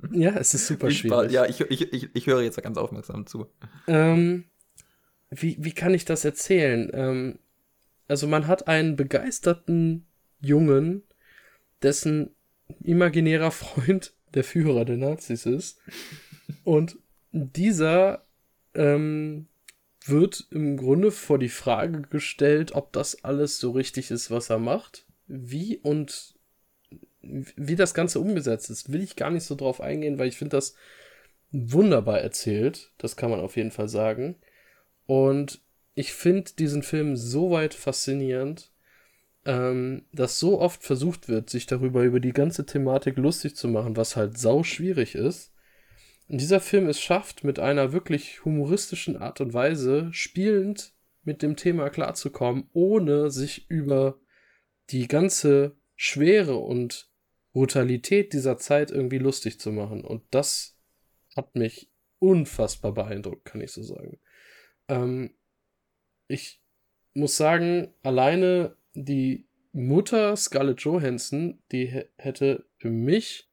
ja, 0.12 0.36
es 0.36 0.54
ist 0.54 0.66
super 0.66 0.90
schwierig. 0.90 1.30
Ja, 1.30 1.46
ich, 1.46 1.60
ich, 1.60 1.92
ich, 1.92 2.08
ich 2.12 2.26
höre 2.26 2.42
jetzt 2.42 2.62
ganz 2.62 2.78
aufmerksam 2.78 3.26
zu. 3.26 3.46
Ähm, 3.86 4.44
wie, 5.30 5.56
wie 5.60 5.72
kann 5.72 5.94
ich 5.94 6.04
das 6.04 6.24
erzählen? 6.24 6.90
Ähm, 6.92 7.38
also 8.08 8.26
man 8.26 8.46
hat 8.46 8.66
einen 8.66 8.96
begeisterten 8.96 10.06
Jungen, 10.40 11.04
dessen 11.82 12.34
imaginärer 12.82 13.50
Freund 13.50 14.14
der 14.34 14.44
Führer 14.44 14.84
der 14.84 14.96
Nazis 14.96 15.46
ist. 15.46 15.78
Und 16.64 16.98
dieser 17.32 18.26
ähm, 18.74 19.46
wird 20.04 20.48
im 20.50 20.76
Grunde 20.76 21.10
vor 21.10 21.38
die 21.38 21.48
Frage 21.48 22.02
gestellt, 22.02 22.72
ob 22.72 22.92
das 22.92 23.24
alles 23.24 23.58
so 23.58 23.70
richtig 23.72 24.10
ist, 24.10 24.30
was 24.30 24.50
er 24.50 24.58
macht. 24.58 25.06
Wie 25.26 25.78
und 25.78 26.34
wie 27.22 27.76
das 27.76 27.94
Ganze 27.94 28.20
umgesetzt 28.20 28.70
ist, 28.70 28.92
will 28.92 29.02
ich 29.02 29.16
gar 29.16 29.30
nicht 29.30 29.44
so 29.44 29.54
drauf 29.54 29.80
eingehen, 29.80 30.18
weil 30.18 30.28
ich 30.28 30.36
finde 30.36 30.56
das 30.56 30.74
wunderbar 31.50 32.20
erzählt. 32.20 32.92
Das 32.98 33.16
kann 33.16 33.30
man 33.30 33.40
auf 33.40 33.56
jeden 33.56 33.70
Fall 33.70 33.88
sagen. 33.88 34.36
Und 35.06 35.60
ich 35.94 36.12
finde 36.12 36.52
diesen 36.58 36.82
Film 36.82 37.16
so 37.16 37.50
weit 37.50 37.74
faszinierend, 37.74 38.72
ähm, 39.44 40.06
dass 40.12 40.38
so 40.38 40.60
oft 40.60 40.82
versucht 40.82 41.28
wird, 41.28 41.50
sich 41.50 41.66
darüber 41.66 42.02
über 42.04 42.20
die 42.20 42.32
ganze 42.32 42.66
Thematik 42.66 43.16
lustig 43.16 43.56
zu 43.56 43.68
machen, 43.68 43.96
was 43.96 44.16
halt 44.16 44.38
sau 44.38 44.62
schwierig 44.62 45.14
ist. 45.14 45.52
Und 46.28 46.40
dieser 46.40 46.60
Film 46.60 46.88
es 46.88 47.00
schafft, 47.00 47.42
mit 47.42 47.58
einer 47.58 47.92
wirklich 47.92 48.44
humoristischen 48.44 49.16
Art 49.16 49.40
und 49.40 49.52
Weise 49.52 50.10
spielend 50.12 50.92
mit 51.24 51.42
dem 51.42 51.56
Thema 51.56 51.90
klarzukommen, 51.90 52.68
ohne 52.72 53.30
sich 53.30 53.68
über 53.68 54.18
die 54.90 55.08
ganze 55.08 55.76
Schwere 55.96 56.56
und 56.56 57.09
Brutalität 57.52 58.32
dieser 58.32 58.58
Zeit 58.58 58.90
irgendwie 58.90 59.18
lustig 59.18 59.58
zu 59.60 59.72
machen. 59.72 60.04
Und 60.04 60.22
das 60.30 60.76
hat 61.36 61.54
mich 61.54 61.90
unfassbar 62.18 62.92
beeindruckt, 62.92 63.44
kann 63.44 63.60
ich 63.60 63.72
so 63.72 63.82
sagen. 63.82 64.18
Ähm, 64.88 65.34
ich 66.28 66.60
muss 67.14 67.36
sagen, 67.36 67.92
alleine 68.02 68.76
die 68.94 69.46
Mutter 69.72 70.36
Scarlett 70.36 70.80
Johansson, 70.80 71.62
die 71.72 71.86
hätte 72.16 72.66
für 72.76 72.90
mich 72.90 73.48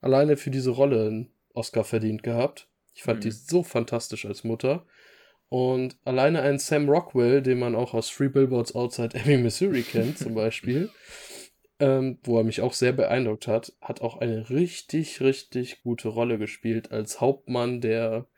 alleine 0.00 0.36
für 0.36 0.50
diese 0.50 0.70
Rolle 0.70 1.06
einen 1.06 1.30
Oscar 1.52 1.84
verdient 1.84 2.22
gehabt. 2.22 2.68
Ich 2.94 3.02
fand 3.02 3.20
mhm. 3.20 3.22
die 3.22 3.30
so 3.30 3.62
fantastisch 3.62 4.26
als 4.26 4.44
Mutter. 4.44 4.86
Und 5.48 5.96
alleine 6.04 6.42
ein 6.42 6.58
Sam 6.58 6.88
Rockwell, 6.88 7.42
den 7.42 7.58
man 7.58 7.74
auch 7.74 7.94
aus 7.94 8.08
Three 8.08 8.28
Billboards 8.28 8.74
Outside 8.74 9.16
Ebbing, 9.16 9.42
Missouri 9.42 9.82
kennt, 9.82 10.18
zum 10.18 10.34
Beispiel, 10.34 10.90
ähm, 11.80 12.18
wo 12.22 12.38
er 12.38 12.44
mich 12.44 12.60
auch 12.60 12.72
sehr 12.72 12.92
beeindruckt 12.92 13.46
hat, 13.46 13.72
hat 13.80 14.00
auch 14.00 14.18
eine 14.18 14.48
richtig, 14.50 15.20
richtig 15.20 15.82
gute 15.82 16.08
Rolle 16.08 16.38
gespielt 16.38 16.92
als 16.92 17.20
Hauptmann, 17.20 17.80
der 17.80 18.28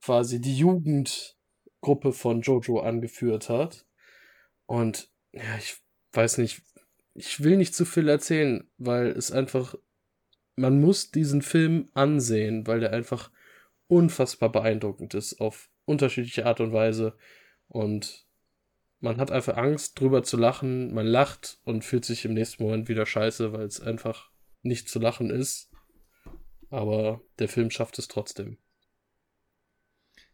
quasi 0.00 0.40
die 0.40 0.56
Jugendgruppe 0.56 2.12
von 2.12 2.42
Jojo 2.42 2.80
angeführt 2.80 3.48
hat. 3.48 3.86
Und 4.66 5.10
ja, 5.32 5.56
ich 5.58 5.76
weiß 6.12 6.38
nicht, 6.38 6.62
ich 7.14 7.42
will 7.42 7.56
nicht 7.56 7.74
zu 7.74 7.84
viel 7.84 8.08
erzählen, 8.08 8.68
weil 8.76 9.08
es 9.08 9.32
einfach, 9.32 9.74
man 10.56 10.80
muss 10.80 11.10
diesen 11.10 11.42
Film 11.42 11.88
ansehen, 11.94 12.66
weil 12.66 12.80
der 12.80 12.92
einfach 12.92 13.30
unfassbar 13.86 14.50
beeindruckend 14.50 15.14
ist 15.14 15.40
auf 15.40 15.68
unterschiedliche 15.84 16.46
Art 16.46 16.60
und 16.60 16.72
Weise. 16.72 17.16
Und 17.68 18.23
man 19.04 19.18
hat 19.18 19.30
einfach 19.30 19.58
Angst, 19.58 20.00
drüber 20.00 20.22
zu 20.22 20.38
lachen. 20.38 20.94
Man 20.94 21.06
lacht 21.06 21.58
und 21.64 21.84
fühlt 21.84 22.06
sich 22.06 22.24
im 22.24 22.32
nächsten 22.32 22.62
Moment 22.62 22.88
wieder 22.88 23.04
scheiße, 23.04 23.52
weil 23.52 23.66
es 23.66 23.78
einfach 23.78 24.30
nicht 24.62 24.88
zu 24.88 24.98
lachen 24.98 25.28
ist. 25.28 25.70
Aber 26.70 27.20
der 27.38 27.48
Film 27.48 27.70
schafft 27.70 27.98
es 27.98 28.08
trotzdem. 28.08 28.56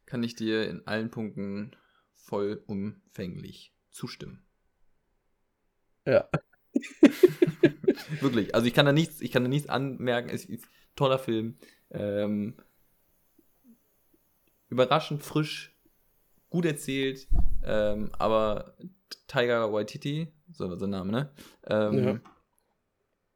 Kann 0.07 0.23
ich 0.23 0.37
dir 0.37 0.71
in 0.71 0.87
allen 0.87 1.11
Punkten 1.11 1.75
vollumfänglich 2.15 3.75
zustimmen. 3.91 4.47
Ja. 6.07 6.29
Wirklich. 8.21 8.55
Also 8.55 8.69
ich 8.69 8.73
kann 8.73 8.87
da 8.87 8.93
nichts, 8.93 9.21
ich 9.21 9.33
kann 9.33 9.43
da 9.43 9.49
nichts 9.49 9.69
anmerken. 9.69 10.31
Es 10.31 10.45
ist 10.45 10.65
ein 10.65 10.69
toller 10.95 11.19
Film. 11.19 11.59
Ähm, 11.91 12.55
überraschend 14.69 15.25
frisch, 15.25 15.77
gut 16.51 16.65
erzählt, 16.65 17.29
ähm, 17.65 18.11
aber 18.19 18.75
Tiger 19.27 19.73
Waititi, 19.73 20.33
so 20.53 20.77
sein 20.77 20.91
Name, 20.91 21.13
ne? 21.13 21.31
Ähm, 21.67 22.05
ja. 22.05 22.21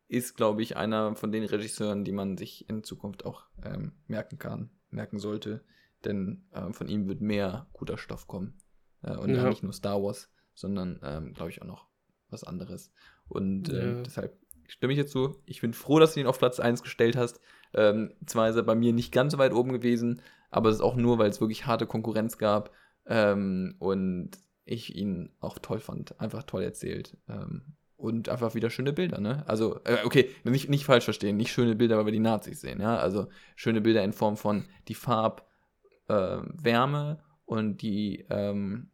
Ist, 0.09 0.37
glaube 0.37 0.62
ich, 0.62 0.77
einer 0.77 1.15
von 1.17 1.33
den 1.33 1.45
Regisseuren, 1.45 2.05
die 2.05 2.12
man 2.12 2.37
sich 2.37 2.69
in 2.69 2.85
Zukunft 2.85 3.25
auch 3.25 3.47
ähm, 3.65 3.93
merken 4.07 4.39
kann, 4.39 4.71
merken 4.91 5.19
sollte. 5.19 5.65
Denn 6.05 6.45
äh, 6.53 6.73
von 6.73 6.89
ihm 6.89 7.09
wird 7.09 7.21
mehr 7.21 7.67
guter 7.73 7.97
Stoff 7.97 8.27
kommen. 8.27 8.59
Äh, 9.03 9.17
und 9.17 9.35
ja. 9.35 9.49
nicht 9.49 9.62
nur 9.62 9.73
Star 9.73 10.03
Wars, 10.03 10.31
sondern, 10.55 11.01
ähm, 11.03 11.33
glaube 11.33 11.51
ich, 11.51 11.62
auch 11.62 11.67
noch 11.67 11.87
was 12.29 12.45
anderes. 12.45 12.93
Und 13.29 13.71
äh, 13.71 13.97
ja. 13.97 14.03
deshalb 14.03 14.37
stimme 14.69 14.93
ich 14.93 14.99
jetzt 14.99 15.12
zu. 15.12 15.41
Ich 15.47 15.61
bin 15.61 15.73
froh, 15.73 15.99
dass 15.99 16.15
du 16.15 16.21
ihn 16.21 16.27
auf 16.27 16.39
Platz 16.39 16.61
1 16.61 16.83
gestellt 16.83 17.17
hast. 17.17 17.41
Ähm, 17.73 18.12
zwar 18.27 18.49
ist 18.49 18.57
er 18.57 18.62
bei 18.62 18.75
mir 18.75 18.93
nicht 18.93 19.12
ganz 19.12 19.33
so 19.33 19.39
weit 19.39 19.53
oben 19.53 19.73
gewesen, 19.73 20.21
aber 20.51 20.69
es 20.69 20.77
ist 20.77 20.83
auch 20.83 20.97
nur, 20.97 21.19
weil 21.19 21.31
es 21.31 21.41
wirklich 21.41 21.67
harte 21.67 21.87
Konkurrenz 21.87 22.39
gab 22.39 22.71
ähm, 23.07 23.77
und 23.79 24.31
ich 24.65 24.97
ihn 24.97 25.31
auch 25.41 25.59
toll 25.59 25.81
fand. 25.81 26.19
Einfach 26.21 26.45
toll 26.45 26.63
erzählt. 26.63 27.17
Ähm, 27.29 27.77
und 27.97 28.29
einfach 28.29 28.55
wieder 28.55 28.71
schöne 28.71 28.93
Bilder, 28.93 29.21
ne? 29.21 29.45
Also, 29.47 29.81
äh, 29.85 29.99
okay, 30.05 30.31
nicht, 30.45 30.69
nicht 30.69 30.85
falsch 30.85 31.05
verstehen, 31.05 31.37
nicht 31.37 31.53
schöne 31.53 31.75
Bilder, 31.75 31.97
weil 31.97 32.07
wir 32.07 32.13
die 32.13 32.19
Nazis 32.19 32.61
sehen, 32.61 32.81
ja? 32.81 32.99
Also 32.99 33.29
schöne 33.57 33.81
Bilder 33.81 34.05
in 34.05 34.13
Form 34.13 34.37
von 34.37 34.65
die 34.89 34.95
Farbwärme 34.95 37.19
äh, 37.19 37.23
und 37.47 37.83
die, 37.83 38.27
ähm, 38.31 38.91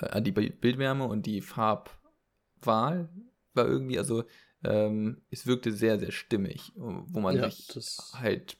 äh, 0.00 0.22
die 0.22 0.32
Bildwärme 0.32 1.04
und 1.04 1.26
die 1.26 1.40
Farbwahl 1.40 3.08
war 3.54 3.66
irgendwie, 3.66 3.98
also 3.98 4.24
ähm, 4.62 5.22
es 5.30 5.46
wirkte 5.46 5.72
sehr, 5.72 5.98
sehr 5.98 6.12
stimmig, 6.12 6.72
wo 6.76 7.20
man 7.20 7.36
ja, 7.36 7.50
sich 7.50 7.98
halt 8.14 8.58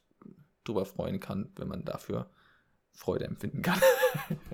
drüber 0.64 0.86
freuen 0.86 1.20
kann, 1.20 1.52
wenn 1.56 1.68
man 1.68 1.84
dafür 1.84 2.30
Freude 2.96 3.26
empfinden 3.26 3.62
kann. 3.62 3.80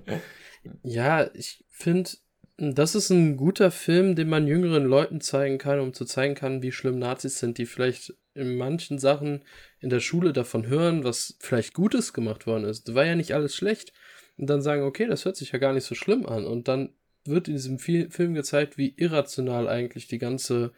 ja, 0.82 1.30
ich 1.34 1.64
finde, 1.70 2.11
das 2.59 2.95
ist 2.95 3.11
ein 3.11 3.36
guter 3.36 3.70
Film, 3.70 4.14
den 4.14 4.28
man 4.28 4.47
jüngeren 4.47 4.84
Leuten 4.84 5.20
zeigen 5.20 5.59
kann, 5.59 5.80
um 5.80 5.95
zu 5.95 6.05
zeigen 6.05 6.34
kann, 6.34 6.62
wie 6.62 6.72
schlimm 6.72 6.99
Nazis 6.99 7.38
sind, 7.38 7.59
die 7.59 7.66
vielleicht 7.66 8.14
in 8.34 8.57
manchen 8.57 8.99
Sachen 8.99 9.45
in 9.80 9.90
der 9.90 10.01
Schule 10.01 10.32
davon 10.32 10.66
hören, 10.66 11.05
was 11.05 11.36
vielleicht 11.40 11.74
Gutes 11.74 12.12
gemacht 12.12 12.47
worden 12.47 12.64
ist. 12.64 12.95
War 12.95 13.05
ja 13.05 13.14
nicht 13.14 13.34
alles 13.34 13.55
schlecht. 13.55 13.93
Und 14.36 14.49
dann 14.49 14.62
sagen, 14.62 14.82
okay, 14.82 15.07
das 15.07 15.24
hört 15.24 15.36
sich 15.36 15.53
ja 15.53 15.59
gar 15.59 15.72
nicht 15.72 15.84
so 15.84 15.95
schlimm 15.95 16.26
an. 16.26 16.47
Und 16.47 16.68
dann 16.68 16.95
wird 17.24 17.49
in 17.49 17.55
diesem 17.55 17.78
Film 17.78 18.34
gezeigt, 18.34 18.78
wie 18.78 18.95
irrational 18.97 19.68
eigentlich 19.68 20.07
die 20.09 20.18
ganze 20.18 20.72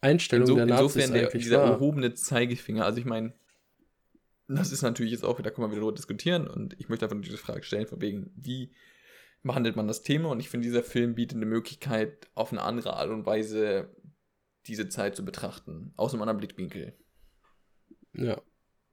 Einstellung 0.00 0.48
Inso, 0.48 0.56
der 0.56 0.66
Nazis 0.66 0.96
insofern 0.96 1.12
der, 1.12 1.22
eigentlich 1.22 1.42
dieser 1.44 1.62
war. 1.62 1.72
erhobene 1.72 2.14
Zeigefinger. 2.14 2.84
Also 2.84 2.98
ich 2.98 3.04
meine, 3.04 3.32
das 4.56 4.72
ist 4.72 4.82
natürlich 4.82 5.12
jetzt 5.12 5.24
auch, 5.24 5.40
da 5.40 5.50
kann 5.50 5.62
man 5.62 5.70
wieder 5.70 5.80
darüber 5.80 5.96
diskutieren 5.96 6.46
und 6.46 6.78
ich 6.78 6.88
möchte 6.88 7.04
einfach 7.04 7.20
diese 7.20 7.38
Frage 7.38 7.62
stellen, 7.62 7.86
von 7.86 8.00
wegen, 8.00 8.32
wie 8.36 8.72
behandelt 9.42 9.76
man 9.76 9.88
das 9.88 10.02
Thema? 10.02 10.30
Und 10.30 10.40
ich 10.40 10.48
finde, 10.48 10.66
dieser 10.66 10.82
Film 10.82 11.14
bietet 11.14 11.36
eine 11.36 11.46
Möglichkeit, 11.46 12.28
auf 12.34 12.52
eine 12.52 12.62
andere 12.62 12.94
Art 12.94 13.10
und 13.10 13.26
Weise 13.26 13.94
diese 14.66 14.88
Zeit 14.88 15.16
zu 15.16 15.24
betrachten, 15.24 15.92
aus 15.96 16.12
einem 16.12 16.22
anderen 16.22 16.38
Blickwinkel. 16.38 16.94
Ja. 18.12 18.40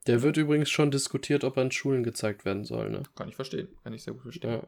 Der 0.06 0.22
wird 0.22 0.38
übrigens 0.38 0.70
schon 0.70 0.92
diskutiert, 0.92 1.44
ob 1.44 1.58
er 1.58 1.64
in 1.64 1.72
Schulen 1.72 2.04
gezeigt 2.04 2.46
werden 2.46 2.64
soll, 2.64 2.90
ne? 2.90 3.04
Kann 3.16 3.28
ich 3.28 3.36
verstehen, 3.36 3.68
kann 3.84 3.94
ich 3.94 4.04
sehr 4.04 4.14
gut 4.14 4.24
verstehen. 4.24 4.62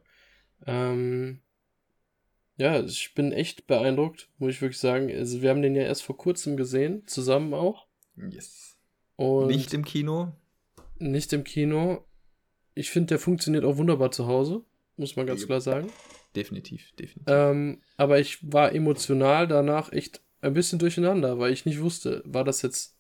Ja. 0.65 0.91
Ähm, 0.91 1.41
ja, 2.57 2.83
ich 2.83 3.13
bin 3.15 3.31
echt 3.31 3.67
beeindruckt, 3.67 4.29
muss 4.37 4.51
ich 4.51 4.61
wirklich 4.61 4.79
sagen. 4.79 5.09
Also, 5.09 5.41
wir 5.41 5.49
haben 5.49 5.61
den 5.61 5.75
ja 5.75 5.83
erst 5.83 6.03
vor 6.03 6.17
kurzem 6.17 6.57
gesehen, 6.57 7.07
zusammen 7.07 7.53
auch. 7.53 7.87
Yes. 8.17 8.77
Und 9.15 9.47
nicht 9.47 9.73
im 9.73 9.85
Kino? 9.85 10.33
Nicht 10.99 11.33
im 11.33 11.43
Kino. 11.43 12.05
Ich 12.75 12.91
finde, 12.91 13.07
der 13.07 13.19
funktioniert 13.19 13.65
auch 13.65 13.77
wunderbar 13.77 14.11
zu 14.11 14.27
Hause, 14.27 14.63
muss 14.95 15.15
man 15.15 15.25
ganz 15.25 15.45
klar 15.45 15.61
sagen. 15.61 15.89
Definitiv, 16.35 16.91
definitiv. 16.97 17.25
Ähm, 17.27 17.81
aber 17.97 18.19
ich 18.19 18.37
war 18.53 18.73
emotional 18.73 19.47
danach 19.47 19.91
echt 19.91 20.21
ein 20.41 20.53
bisschen 20.53 20.79
durcheinander, 20.79 21.39
weil 21.39 21.51
ich 21.51 21.65
nicht 21.65 21.81
wusste, 21.81 22.21
war 22.25 22.43
das 22.43 22.61
jetzt 22.61 22.95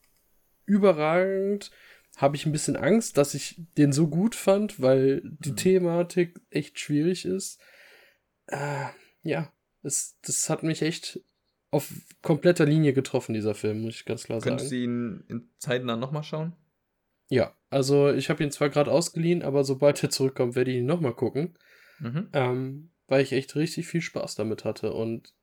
überragend? 0.65 1.71
Habe 2.17 2.35
ich 2.35 2.45
ein 2.45 2.51
bisschen 2.51 2.75
Angst, 2.75 3.17
dass 3.17 3.33
ich 3.33 3.61
den 3.77 3.93
so 3.93 4.07
gut 4.07 4.35
fand, 4.35 4.81
weil 4.81 5.21
die 5.23 5.51
mhm. 5.51 5.55
Thematik 5.55 6.41
echt 6.49 6.79
schwierig 6.79 7.25
ist. 7.25 7.61
Äh, 8.47 8.87
ja, 9.21 9.53
das, 9.83 10.17
das 10.23 10.49
hat 10.49 10.63
mich 10.63 10.81
echt 10.81 11.21
auf 11.71 11.93
kompletter 12.21 12.65
Linie 12.65 12.93
getroffen, 12.93 13.33
dieser 13.33 13.53
Film, 13.53 13.81
muss 13.81 13.95
ich 13.95 14.05
ganz 14.05 14.23
klar 14.23 14.41
Könntest 14.41 14.69
sagen. 14.69 14.81
Könntest 14.85 15.29
du 15.29 15.33
ihn 15.33 15.41
in 15.41 15.49
zeitnah 15.59 15.95
nochmal 15.95 16.23
schauen? 16.23 16.53
Ja, 17.29 17.55
also 17.69 18.11
ich 18.11 18.29
habe 18.29 18.43
ihn 18.43 18.51
zwar 18.51 18.69
gerade 18.69 18.91
ausgeliehen, 18.91 19.43
aber 19.43 19.63
sobald 19.63 20.01
er 20.03 20.09
zurückkommt, 20.09 20.55
werde 20.55 20.71
ich 20.71 20.77
ihn 20.77 20.85
nochmal 20.85 21.13
gucken. 21.13 21.57
Mhm. 21.99 22.29
Ähm, 22.33 22.91
weil 23.07 23.23
ich 23.23 23.31
echt 23.31 23.55
richtig 23.55 23.87
viel 23.87 24.01
Spaß 24.01 24.35
damit 24.35 24.65
hatte. 24.65 24.93
Und 24.93 25.33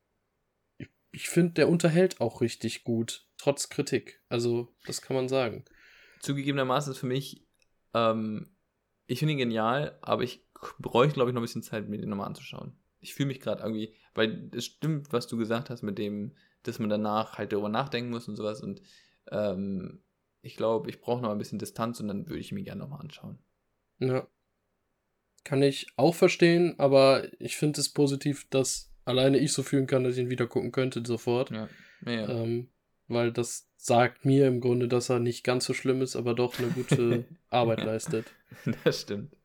ich, 0.77 0.89
ich 1.11 1.29
finde, 1.29 1.53
der 1.53 1.69
unterhält 1.69 2.19
auch 2.21 2.41
richtig 2.41 2.83
gut, 2.83 3.25
trotz 3.37 3.69
Kritik. 3.69 4.21
Also, 4.29 4.75
das 4.85 5.01
kann 5.01 5.15
man 5.15 5.29
sagen. 5.29 5.65
Zugegebenermaßen 6.19 6.91
ist 6.91 6.99
für 6.99 7.07
mich, 7.07 7.47
ähm, 7.93 8.55
ich 9.05 9.19
finde 9.19 9.33
ihn 9.33 9.39
genial, 9.39 9.97
aber 10.01 10.23
ich 10.23 10.45
bräuchte, 10.79 11.15
glaube 11.15 11.29
ich, 11.29 11.33
noch 11.33 11.41
ein 11.41 11.45
bisschen 11.45 11.63
Zeit, 11.63 11.87
mir 11.87 11.97
den 11.97 12.09
nochmal 12.09 12.27
anzuschauen 12.27 12.77
ich 12.99 13.13
fühle 13.13 13.27
mich 13.27 13.39
gerade 13.39 13.63
irgendwie, 13.63 13.95
weil 14.13 14.49
es 14.53 14.65
stimmt, 14.65 15.11
was 15.11 15.27
du 15.27 15.37
gesagt 15.37 15.69
hast 15.69 15.83
mit 15.83 15.97
dem, 15.97 16.35
dass 16.63 16.79
man 16.79 16.89
danach 16.89 17.37
halt 17.37 17.53
darüber 17.53 17.69
nachdenken 17.69 18.09
muss 18.09 18.27
und 18.27 18.35
sowas. 18.35 18.61
Und 18.61 18.81
ähm, 19.31 20.03
ich 20.47 20.55
glaube, 20.55 20.89
ich 20.89 21.01
brauche 21.01 21.21
noch 21.21 21.29
ein 21.29 21.37
bisschen 21.37 21.59
Distanz 21.59 21.99
und 21.99 22.07
dann 22.07 22.27
würde 22.27 22.39
ich 22.39 22.53
mir 22.53 22.63
gerne 22.63 22.79
nochmal 22.79 23.01
anschauen. 23.01 23.37
Ja. 23.99 24.25
Kann 25.43 25.61
ich 25.61 25.87
auch 25.97 26.15
verstehen, 26.15 26.75
aber 26.77 27.27
ich 27.39 27.57
finde 27.57 27.81
es 27.81 27.89
positiv, 27.89 28.47
dass 28.49 28.89
alleine 29.03 29.39
ich 29.39 29.51
so 29.51 29.61
fühlen 29.61 29.87
kann, 29.87 30.05
dass 30.05 30.15
ich 30.15 30.23
ihn 30.23 30.29
wieder 30.29 30.47
gucken 30.47 30.71
könnte 30.71 31.03
sofort. 31.05 31.51
Ja. 31.51 31.67
ja. 32.05 32.29
Ähm, 32.29 32.69
weil 33.09 33.33
das 33.33 33.69
sagt 33.75 34.23
mir 34.23 34.47
im 34.47 34.61
Grunde, 34.61 34.87
dass 34.87 35.09
er 35.09 35.19
nicht 35.19 35.43
ganz 35.43 35.65
so 35.65 35.73
schlimm 35.73 36.01
ist, 36.01 36.15
aber 36.15 36.33
doch 36.33 36.57
eine 36.57 36.69
gute 36.69 37.25
Arbeit 37.49 37.83
leistet. 37.83 38.27
Das 38.85 39.01
stimmt. 39.01 39.35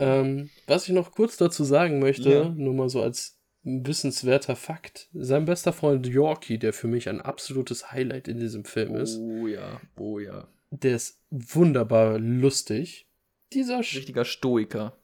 Ähm, 0.00 0.50
was 0.66 0.88
ich 0.88 0.94
noch 0.94 1.12
kurz 1.12 1.36
dazu 1.36 1.62
sagen 1.62 2.00
möchte, 2.00 2.30
ja. 2.30 2.48
nur 2.48 2.74
mal 2.74 2.88
so 2.88 3.00
als 3.00 3.35
wissenswerter 3.66 4.56
Fakt: 4.56 5.08
Sein 5.12 5.44
bester 5.44 5.72
Freund 5.72 6.06
Yorkie, 6.06 6.58
der 6.58 6.72
für 6.72 6.86
mich 6.86 7.08
ein 7.08 7.20
absolutes 7.20 7.90
Highlight 7.90 8.28
in 8.28 8.38
diesem 8.38 8.64
Film 8.64 8.94
ist. 8.94 9.18
Oh 9.18 9.46
ja, 9.46 9.80
oh 9.96 10.18
ja. 10.18 10.48
Der 10.70 10.96
ist 10.96 11.20
wunderbar 11.30 12.18
lustig. 12.18 13.08
Dieser 13.52 13.80
Richtiger 13.80 14.24
Stoiker. 14.24 14.96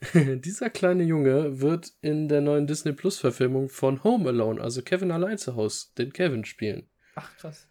Dieser 0.14 0.68
kleine 0.70 1.04
Junge 1.04 1.60
wird 1.60 1.94
in 2.02 2.28
der 2.28 2.42
neuen 2.42 2.66
Disney 2.66 2.92
Plus 2.92 3.18
Verfilmung 3.18 3.68
von 3.68 4.04
Home 4.04 4.28
Alone, 4.28 4.60
also 4.60 4.82
Kevin 4.82 5.10
allein 5.10 5.38
zu 5.38 5.56
Hause, 5.56 5.86
den 5.96 6.12
Kevin 6.12 6.44
spielen. 6.44 6.88
Ach, 7.14 7.34
krass. 7.38 7.68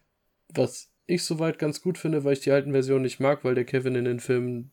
Was 0.48 0.90
ich 1.06 1.22
soweit 1.22 1.58
ganz 1.58 1.80
gut 1.82 1.98
finde, 1.98 2.24
weil 2.24 2.32
ich 2.32 2.40
die 2.40 2.50
alten 2.50 2.72
Versionen 2.72 3.02
nicht 3.02 3.20
mag, 3.20 3.44
weil 3.44 3.54
der 3.54 3.64
Kevin 3.64 3.94
in 3.94 4.04
den 4.04 4.20
Filmen 4.20 4.72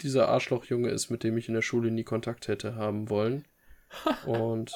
dieser 0.00 0.28
Arschlochjunge 0.28 0.90
ist, 0.90 1.10
mit 1.10 1.24
dem 1.24 1.36
ich 1.36 1.48
in 1.48 1.54
der 1.54 1.62
Schule 1.62 1.90
nie 1.90 2.04
Kontakt 2.04 2.48
hätte 2.48 2.76
haben 2.76 3.10
wollen. 3.10 3.46
Und 4.26 4.72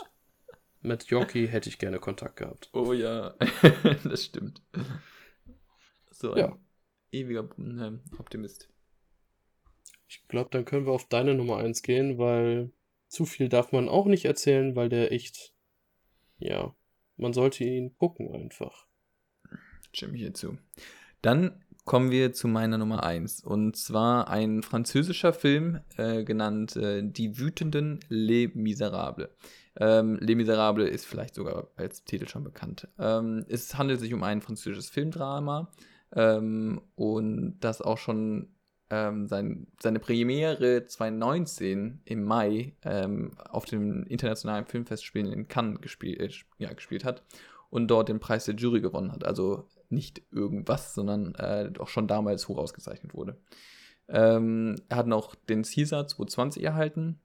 mit 0.82 1.06
Yorkie 1.06 1.46
hätte 1.46 1.68
ich 1.68 1.78
gerne 1.78 1.98
Kontakt 1.98 2.36
gehabt. 2.36 2.70
Oh 2.72 2.92
ja, 2.92 3.34
das 4.04 4.24
stimmt. 4.24 4.62
So 6.11 6.32
ein 6.32 6.38
Ja. 6.38 6.58
ewiger 7.12 7.48
Optimist. 8.18 8.68
Ich 10.08 10.26
glaube, 10.26 10.50
dann 10.50 10.64
können 10.64 10.86
wir 10.86 10.92
auf 10.92 11.08
deine 11.08 11.34
Nummer 11.34 11.58
1 11.58 11.82
gehen, 11.82 12.18
weil 12.18 12.72
zu 13.08 13.26
viel 13.26 13.48
darf 13.48 13.72
man 13.72 13.88
auch 13.88 14.06
nicht 14.06 14.24
erzählen, 14.24 14.74
weil 14.74 14.88
der 14.88 15.12
echt, 15.12 15.54
ja, 16.38 16.74
man 17.16 17.32
sollte 17.32 17.64
ihn 17.64 17.96
gucken 17.96 18.32
einfach. 18.34 18.86
Stimme 19.92 20.14
ich 20.14 20.20
hierzu. 20.22 20.58
Dann 21.22 21.64
kommen 21.91 22.12
wir 22.12 22.32
zu 22.32 22.47
meiner 22.47 22.78
Nummer 22.78 23.03
1. 23.03 23.43
Und 23.43 23.74
zwar 23.76 24.28
ein 24.28 24.62
französischer 24.62 25.32
Film, 25.32 25.80
äh, 25.97 26.22
genannt 26.22 26.76
äh, 26.76 27.03
Die 27.03 27.36
wütenden 27.36 27.99
Les 28.09 28.55
Miserables. 28.55 29.28
Ähm, 29.74 30.16
Les 30.20 30.36
Miserables 30.36 30.88
ist 30.88 31.05
vielleicht 31.05 31.34
sogar 31.34 31.66
als 31.74 32.05
Titel 32.05 32.28
schon 32.28 32.45
bekannt. 32.45 32.86
Ähm, 32.97 33.45
es 33.49 33.76
handelt 33.76 33.99
sich 33.99 34.14
um 34.14 34.22
ein 34.22 34.41
französisches 34.41 34.88
Filmdrama 34.88 35.68
ähm, 36.14 36.80
und 36.95 37.59
das 37.59 37.82
auch 37.82 37.99
schon 37.99 38.55
ähm, 38.88 39.26
sein, 39.26 39.66
seine 39.82 39.99
Premiere 39.99 40.86
2019 40.86 42.03
im 42.05 42.22
Mai 42.22 42.76
ähm, 42.84 43.32
auf 43.36 43.64
dem 43.64 44.05
internationalen 44.05 44.64
Filmfestspielen 44.64 45.32
in 45.32 45.49
Cannes 45.49 45.80
gespielt, 45.80 46.20
äh, 46.20 46.30
ja, 46.59 46.72
gespielt 46.72 47.05
hat 47.05 47.24
und 47.68 47.88
dort 47.88 48.09
den 48.09 48.20
Preis 48.20 48.45
der 48.45 48.55
Jury 48.55 48.80
gewonnen 48.80 49.11
hat. 49.11 49.24
Also 49.24 49.66
nicht 49.91 50.22
irgendwas, 50.30 50.95
sondern 50.95 51.34
äh, 51.34 51.72
auch 51.78 51.88
schon 51.88 52.07
damals 52.07 52.49
hoch 52.49 52.59
ausgezeichnet 52.59 53.14
wurde. 53.14 53.38
Ähm, 54.09 54.76
er 54.88 54.99
hat 54.99 55.07
noch 55.07 55.34
den 55.34 55.62
Caesar 55.62 56.07
2020 56.07 56.64
erhalten 56.64 57.20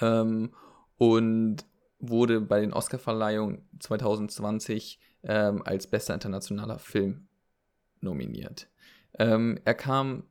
ähm, 0.00 0.54
und 0.96 1.64
wurde 1.98 2.40
bei 2.40 2.60
den 2.60 2.72
Oscarverleihungen 2.72 3.62
2020 3.78 4.98
ähm, 5.22 5.62
als 5.64 5.86
bester 5.86 6.14
internationaler 6.14 6.78
Film 6.78 7.28
nominiert. 8.00 8.68
Ähm, 9.18 9.58
er 9.64 9.74
kam 9.74 10.24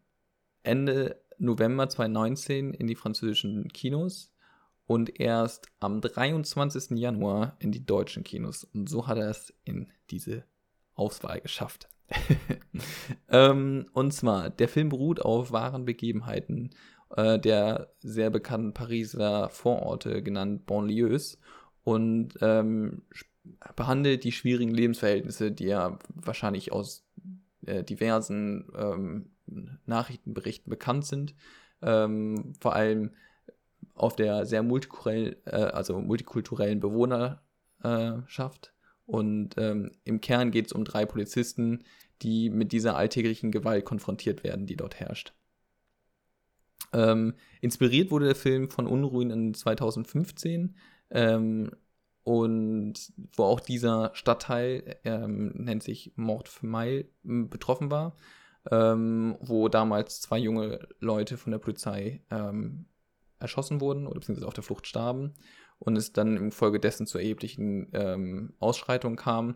Ende 0.63 1.21
November 1.37 1.87
2019 1.87 2.73
in 2.73 2.87
die 2.87 2.95
französischen 2.95 3.67
Kinos 3.69 4.33
und 4.87 5.19
erst 5.19 5.67
am 5.79 6.01
23. 6.01 6.97
Januar 6.97 7.55
in 7.59 7.71
die 7.71 7.85
deutschen 7.85 8.23
Kinos. 8.23 8.63
Und 8.63 8.89
so 8.89 9.07
hat 9.07 9.17
er 9.17 9.29
es 9.29 9.53
in 9.63 9.91
diese 10.09 10.43
Auswahl 10.99 11.41
geschafft. 11.41 11.87
ähm, 13.29 13.85
und 13.93 14.13
zwar, 14.13 14.49
der 14.49 14.67
Film 14.67 14.89
beruht 14.89 15.21
auf 15.21 15.51
wahren 15.51 15.85
Begebenheiten 15.85 16.71
äh, 17.15 17.39
der 17.39 17.91
sehr 17.99 18.29
bekannten 18.29 18.73
Pariser 18.73 19.49
Vororte, 19.49 20.21
genannt 20.23 20.65
Banlieues, 20.65 21.39
und 21.83 22.37
ähm, 22.41 23.03
behandelt 23.75 24.23
die 24.23 24.31
schwierigen 24.31 24.71
Lebensverhältnisse, 24.71 25.51
die 25.51 25.65
ja 25.65 25.97
wahrscheinlich 26.13 26.71
aus 26.71 27.05
äh, 27.65 27.83
diversen 27.83 28.67
ähm, 28.75 29.31
Nachrichtenberichten 29.85 30.69
bekannt 30.69 31.05
sind. 31.05 31.33
Ähm, 31.81 32.53
vor 32.59 32.75
allem 32.75 33.11
auf 33.95 34.15
der 34.15 34.45
sehr 34.45 34.61
multikulturell, 34.63 35.37
äh, 35.45 35.55
also 35.55 35.99
multikulturellen 35.99 36.79
Bewohnerschaft. 36.79 38.73
Und 39.09 39.55
ähm, 39.57 39.89
im 40.03 40.21
Kern 40.21 40.51
geht 40.51 40.67
es 40.67 40.71
um 40.71 40.85
drei 40.85 41.03
Polizisten, 41.03 41.83
die 42.21 42.51
mit 42.51 42.71
dieser 42.71 42.95
alltäglichen 42.95 43.49
Gewalt 43.49 43.83
konfrontiert 43.83 44.43
werden, 44.43 44.67
die 44.67 44.75
dort 44.75 44.99
herrscht. 44.99 45.33
Ähm, 46.93 47.33
inspiriert 47.59 48.11
wurde 48.11 48.25
der 48.25 48.35
Film 48.35 48.69
von 48.69 48.85
Unruhen 48.85 49.31
in 49.31 49.55
2015 49.55 50.75
ähm, 51.09 51.71
und 52.21 52.93
wo 53.35 53.45
auch 53.45 53.59
dieser 53.59 54.11
Stadtteil, 54.13 54.99
ähm, 55.03 55.53
nennt 55.55 55.81
sich 55.81 56.13
Mordfemeil, 56.15 57.09
betroffen 57.23 57.89
war, 57.89 58.15
ähm, 58.69 59.37
wo 59.41 59.69
damals 59.69 60.21
zwei 60.21 60.37
junge 60.37 60.87
Leute 60.99 61.37
von 61.37 61.49
der 61.49 61.59
Polizei 61.59 62.21
ähm, 62.29 62.85
erschossen 63.39 63.81
wurden 63.81 64.05
oder 64.05 64.19
beziehungsweise 64.19 64.47
auf 64.47 64.53
der 64.53 64.63
Flucht 64.63 64.85
starben 64.85 65.33
und 65.79 65.97
es 65.97 66.13
dann 66.13 66.37
infolgedessen 66.37 67.07
zu 67.07 67.17
erheblichen 67.17 67.87
ähm, 67.93 68.53
Ausschreitungen 68.59 69.17
kam. 69.17 69.55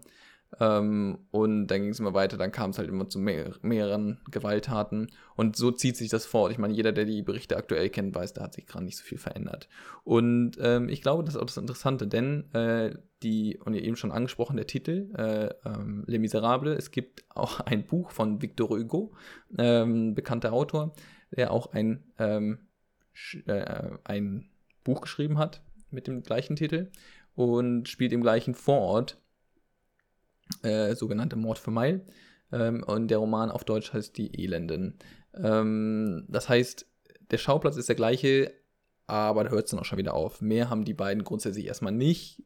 Ähm, 0.59 1.19
und 1.31 1.67
dann 1.67 1.81
ging 1.81 1.89
es 1.89 1.99
immer 1.99 2.13
weiter, 2.13 2.37
dann 2.37 2.51
kam 2.51 2.69
es 2.69 2.77
halt 2.77 2.87
immer 2.87 3.09
zu 3.09 3.19
mehr, 3.19 3.55
mehreren 3.61 4.19
Gewalttaten. 4.29 5.11
Und 5.35 5.55
so 5.55 5.71
zieht 5.71 5.97
sich 5.97 6.09
das 6.09 6.25
fort. 6.25 6.51
Ich 6.51 6.57
meine, 6.57 6.73
jeder, 6.73 6.91
der 6.91 7.05
die 7.05 7.21
Berichte 7.23 7.57
aktuell 7.57 7.89
kennt, 7.89 8.13
weiß, 8.15 8.33
da 8.33 8.43
hat 8.43 8.53
sich 8.53 8.67
gerade 8.67 8.85
nicht 8.85 8.97
so 8.97 9.03
viel 9.03 9.17
verändert. 9.17 9.67
Und 10.03 10.57
ähm, 10.61 10.89
ich 10.89 11.01
glaube, 11.01 11.23
das 11.23 11.35
ist 11.35 11.41
auch 11.41 11.45
das 11.45 11.57
Interessante, 11.57 12.07
denn 12.07 12.53
äh, 12.53 12.95
die, 13.23 13.57
und 13.63 13.73
ihr 13.73 13.83
eben 13.83 13.95
schon 13.95 14.11
angesprochen, 14.11 14.57
der 14.57 14.67
Titel, 14.67 15.11
äh, 15.17 15.49
ähm, 15.67 16.03
Les 16.07 16.19
Miserables, 16.19 16.77
es 16.77 16.91
gibt 16.91 17.25
auch 17.29 17.59
ein 17.61 17.85
Buch 17.85 18.11
von 18.11 18.41
Victor 18.41 18.69
Hugo, 18.69 19.13
ähm, 19.57 20.13
bekannter 20.13 20.53
Autor, 20.53 20.93
der 21.31 21.51
auch 21.51 21.73
ein, 21.73 22.03
ähm, 22.19 22.59
äh, 23.45 23.91
ein 24.03 24.49
Buch 24.83 25.01
geschrieben 25.01 25.37
hat 25.37 25.61
mit 25.93 26.07
dem 26.07 26.23
gleichen 26.23 26.55
Titel 26.55 26.91
und 27.35 27.89
spielt 27.89 28.11
im 28.13 28.21
gleichen 28.21 28.53
Vorort 28.53 29.17
äh, 30.61 30.95
sogenannte 30.95 31.35
Mord 31.35 31.57
für 31.57 31.71
Meil. 31.71 32.05
Ähm, 32.51 32.83
und 32.83 33.07
der 33.07 33.17
Roman 33.17 33.51
auf 33.51 33.63
Deutsch 33.63 33.93
heißt 33.93 34.17
Die 34.17 34.43
Elenden. 34.43 34.97
Ähm, 35.35 36.25
das 36.27 36.49
heißt, 36.49 36.85
der 37.31 37.37
Schauplatz 37.37 37.77
ist 37.77 37.89
der 37.89 37.95
gleiche, 37.95 38.53
aber 39.07 39.43
da 39.43 39.49
hört 39.49 39.65
es 39.65 39.71
dann 39.71 39.79
auch 39.79 39.85
schon 39.85 39.97
wieder 39.97 40.13
auf. 40.13 40.41
Mehr 40.41 40.69
haben 40.69 40.85
die 40.85 40.93
beiden 40.93 41.23
grundsätzlich 41.23 41.65
erstmal 41.65 41.93
nicht 41.93 42.43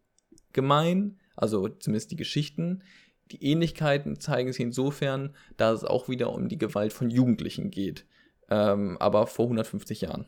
gemein, 0.54 1.20
also 1.36 1.68
zumindest 1.68 2.12
die 2.12 2.16
Geschichten. 2.16 2.84
Die 3.32 3.44
Ähnlichkeiten 3.44 4.20
zeigen 4.20 4.52
sich 4.52 4.62
insofern, 4.62 5.36
dass 5.58 5.80
es 5.80 5.84
auch 5.84 6.08
wieder 6.08 6.32
um 6.32 6.48
die 6.48 6.58
Gewalt 6.58 6.94
von 6.94 7.10
Jugendlichen 7.10 7.70
geht, 7.70 8.06
ähm, 8.50 8.98
aber 9.00 9.28
vor 9.28 9.46
150 9.46 10.02
Jahren. 10.02 10.26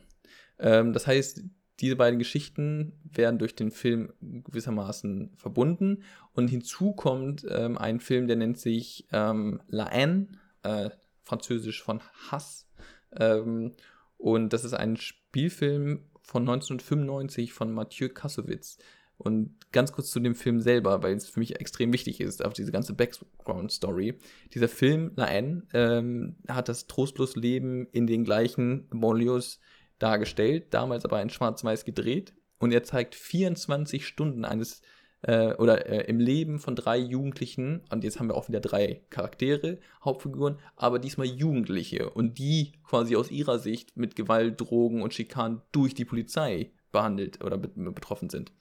Ähm, 0.58 0.92
das 0.92 1.06
heißt, 1.06 1.42
diese 1.80 1.96
beiden 1.96 2.18
Geschichten 2.18 2.92
werden 3.04 3.38
durch 3.38 3.54
den 3.54 3.70
Film 3.70 4.12
gewissermaßen 4.20 5.32
verbunden. 5.36 6.02
Und 6.32 6.48
hinzu 6.48 6.92
kommt 6.92 7.46
ähm, 7.48 7.78
ein 7.78 8.00
Film, 8.00 8.26
der 8.26 8.36
nennt 8.36 8.58
sich 8.58 9.06
ähm, 9.12 9.60
La 9.68 9.90
Haine, 9.90 10.28
äh, 10.62 10.90
französisch 11.22 11.82
von 11.82 12.00
Hass. 12.30 12.68
Ähm, 13.16 13.74
und 14.18 14.52
das 14.52 14.64
ist 14.64 14.74
ein 14.74 14.96
Spielfilm 14.96 16.04
von 16.22 16.42
1995 16.42 17.52
von 17.52 17.72
Mathieu 17.72 18.08
Kassowitz. 18.08 18.78
Und 19.16 19.56
ganz 19.70 19.92
kurz 19.92 20.10
zu 20.10 20.20
dem 20.20 20.34
Film 20.34 20.60
selber, 20.60 21.02
weil 21.02 21.14
es 21.14 21.28
für 21.28 21.40
mich 21.40 21.60
extrem 21.60 21.92
wichtig 21.92 22.20
ist, 22.20 22.42
auf 22.44 22.54
diese 22.54 22.72
ganze 22.72 22.94
Background-Story. 22.94 24.18
Dieser 24.54 24.68
Film, 24.68 25.12
La 25.16 25.26
Haine, 25.26 25.62
ähm, 25.74 26.36
hat 26.48 26.68
das 26.70 26.86
trostlos 26.86 27.36
Leben 27.36 27.86
in 27.92 28.06
den 28.06 28.24
gleichen 28.24 28.88
Banlieues 28.88 29.60
dargestellt, 30.00 30.74
damals 30.74 31.04
aber 31.04 31.22
in 31.22 31.30
Schwarz-Weiß 31.30 31.84
gedreht. 31.84 32.34
Und 32.58 32.72
er 32.72 32.82
zeigt 32.82 33.14
24 33.14 34.06
Stunden 34.06 34.44
eines 34.44 34.82
äh, 35.22 35.54
oder 35.54 35.86
äh, 35.86 36.04
im 36.08 36.18
Leben 36.18 36.58
von 36.58 36.76
drei 36.76 36.98
Jugendlichen, 36.98 37.82
und 37.90 38.04
jetzt 38.04 38.18
haben 38.18 38.28
wir 38.28 38.34
auch 38.34 38.48
wieder 38.48 38.60
drei 38.60 39.02
Charaktere, 39.10 39.78
Hauptfiguren, 40.04 40.58
aber 40.76 40.98
diesmal 40.98 41.26
Jugendliche 41.26 42.10
und 42.10 42.38
die 42.38 42.72
quasi 42.84 43.16
aus 43.16 43.30
ihrer 43.30 43.58
Sicht 43.58 43.96
mit 43.96 44.16
Gewalt, 44.16 44.60
Drogen 44.60 45.02
und 45.02 45.14
Schikanen 45.14 45.62
durch 45.72 45.94
die 45.94 46.04
Polizei 46.04 46.72
behandelt 46.92 47.44
oder 47.44 47.58
betroffen 47.58 48.30
sind. 48.30 48.52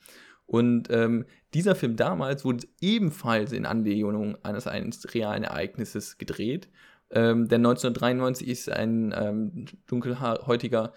Und 0.45 0.89
ähm, 0.89 1.25
dieser 1.53 1.75
Film 1.75 1.95
damals 1.95 2.43
wurde 2.43 2.67
ebenfalls 2.81 3.51
in 3.51 3.65
Anlehnung 3.65 4.35
eines, 4.43 4.65
eines 4.65 5.13
realen 5.13 5.43
Ereignisses 5.43 6.17
gedreht. 6.17 6.69
Ähm, 7.11 7.47
denn 7.47 7.65
1993 7.65 8.47
ist 8.47 8.69
ein 8.69 9.13
ähm, 9.15 9.65
dunkelhäutiger 9.87 10.93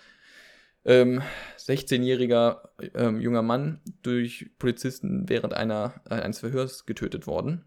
ähm, 0.84 1.22
16-jähriger 1.58 2.68
ähm, 2.94 3.20
junger 3.20 3.42
Mann 3.42 3.80
durch 4.02 4.50
Polizisten 4.58 5.28
während 5.28 5.54
einer, 5.54 5.94
äh, 6.08 6.14
eines 6.14 6.40
Verhörs 6.40 6.86
getötet 6.86 7.26
worden. 7.26 7.64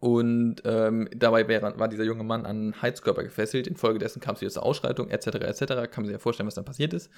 Und 0.00 0.62
ähm, 0.64 1.08
dabei 1.14 1.48
wär, 1.48 1.62
war 1.78 1.88
dieser 1.88 2.04
junge 2.04 2.24
Mann 2.24 2.46
an 2.46 2.56
einen 2.56 2.82
Heizkörper 2.82 3.22
gefesselt. 3.22 3.66
Infolgedessen 3.66 4.20
kam 4.20 4.34
es 4.34 4.40
wieder 4.40 4.50
zur 4.50 4.62
Ausschreitung, 4.62 5.10
etc., 5.10 5.26
etc. 5.26 5.66
Kann 5.90 5.90
man 5.96 6.06
sich 6.06 6.12
ja 6.12 6.18
vorstellen, 6.18 6.46
was 6.46 6.54
dann 6.54 6.64
passiert 6.64 6.94
ist. 6.94 7.10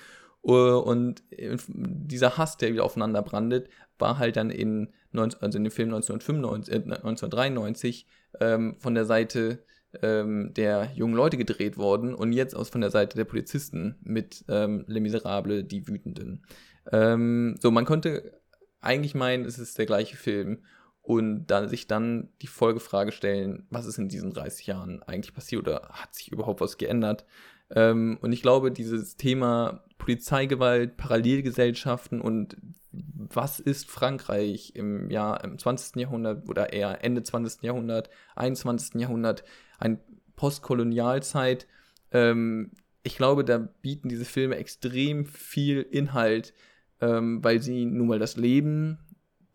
Uh, 0.43 0.78
und 0.78 1.22
dieser 1.30 2.36
Hass, 2.36 2.56
der 2.56 2.72
wieder 2.72 2.85
aufeinander 2.85 3.22
brandet, 3.22 3.68
war 3.98 4.18
halt 4.18 4.36
dann 4.36 4.51
in, 4.51 4.93
19, 5.12 5.40
also 5.40 5.59
in 5.59 5.64
dem 5.64 5.70
Film 5.70 5.89
1995, 5.94 6.74
äh, 6.74 6.76
1993 6.78 8.06
ähm, 8.40 8.76
von 8.78 8.94
der 8.94 9.05
Seite 9.05 9.64
ähm, 10.02 10.52
der 10.55 10.90
jungen 10.94 11.15
Leute 11.15 11.36
gedreht 11.36 11.78
worden 11.78 12.15
und 12.15 12.32
jetzt 12.32 12.55
aus 12.55 12.69
von 12.69 12.81
der 12.81 12.90
Seite 12.90 13.16
der 13.16 13.24
Polizisten 13.24 13.97
mit 14.02 14.44
ähm, 14.48 14.85
Les 14.86 15.01
Miserables, 15.01 15.66
die 15.66 15.86
Wütenden. 15.89 16.44
Ähm, 16.93 17.56
so, 17.60 17.70
man 17.70 17.85
konnte 17.85 18.40
eigentlich 18.81 19.15
meinen, 19.15 19.44
es 19.44 19.59
ist 19.59 19.78
der 19.78 19.86
gleiche 19.86 20.16
Film 20.16 20.62
und 21.02 21.47
dann 21.47 21.69
sich 21.69 21.86
dann 21.86 22.28
die 22.43 22.47
Folgefrage 22.47 23.12
stellen, 23.12 23.66
was 23.70 23.86
ist 23.86 23.98
in 23.98 24.09
diesen 24.09 24.32
30 24.32 24.66
Jahren 24.66 25.02
eigentlich 25.02 25.35
passiert 25.35 25.62
oder 25.62 25.89
hat 25.90 26.15
sich 26.15 26.31
überhaupt 26.31 26.60
was 26.60 26.77
geändert? 26.77 27.24
Ähm, 27.70 28.19
und 28.20 28.32
ich 28.32 28.43
glaube, 28.43 28.70
dieses 28.70 29.16
Thema 29.16 29.85
Polizeigewalt, 29.98 30.97
Parallelgesellschaften 30.97 32.20
und 32.20 32.56
was 32.93 33.60
ist 33.60 33.90
Frankreich 33.90 34.73
im 34.74 35.10
Jahr, 35.10 35.44
im 35.44 35.59
20. 35.59 35.97
Jahrhundert 35.97 36.48
oder 36.48 36.73
eher 36.73 37.05
Ende 37.05 37.23
20. 37.23 37.62
Jahrhundert, 37.62 38.09
21. 38.36 39.01
Jahrhundert, 39.01 39.44
ein 39.78 40.00
Postkolonialzeit. 40.36 41.66
Ähm, 42.12 42.72
ich 43.02 43.16
glaube, 43.16 43.44
da 43.44 43.59
bieten 43.59 44.09
diese 44.09 44.24
Filme 44.24 44.56
extrem 44.56 45.24
viel 45.24 45.80
Inhalt, 45.80 46.52
ähm, 47.00 47.42
weil 47.42 47.62
sie 47.62 47.86
nun 47.86 48.09
mal 48.09 48.18
das 48.18 48.36
Leben 48.36 48.98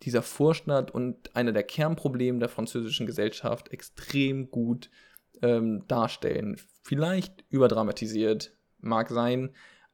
dieser 0.01 0.21
Vorstadt 0.21 0.91
und 0.91 1.35
einer 1.35 1.51
der 1.51 1.63
Kernprobleme 1.63 2.39
der 2.39 2.49
französischen 2.49 3.05
Gesellschaft 3.05 3.71
extrem 3.71 4.49
gut 4.49 4.89
ähm, 5.41 5.85
darstellen. 5.87 6.57
Vielleicht 6.83 7.45
überdramatisiert, 7.49 8.53
mag 8.79 9.09
sein, 9.09 9.51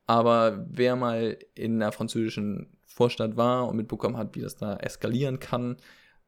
aber 0.08 0.66
wer 0.70 0.96
mal 0.96 1.38
in 1.54 1.80
der 1.80 1.92
französischen 1.92 2.78
Vorstadt 2.86 3.38
war 3.38 3.68
und 3.68 3.78
mitbekommen 3.78 4.18
hat, 4.18 4.36
wie 4.36 4.42
das 4.42 4.56
da 4.56 4.78
eskalieren 4.78 5.40
kann, 5.40 5.78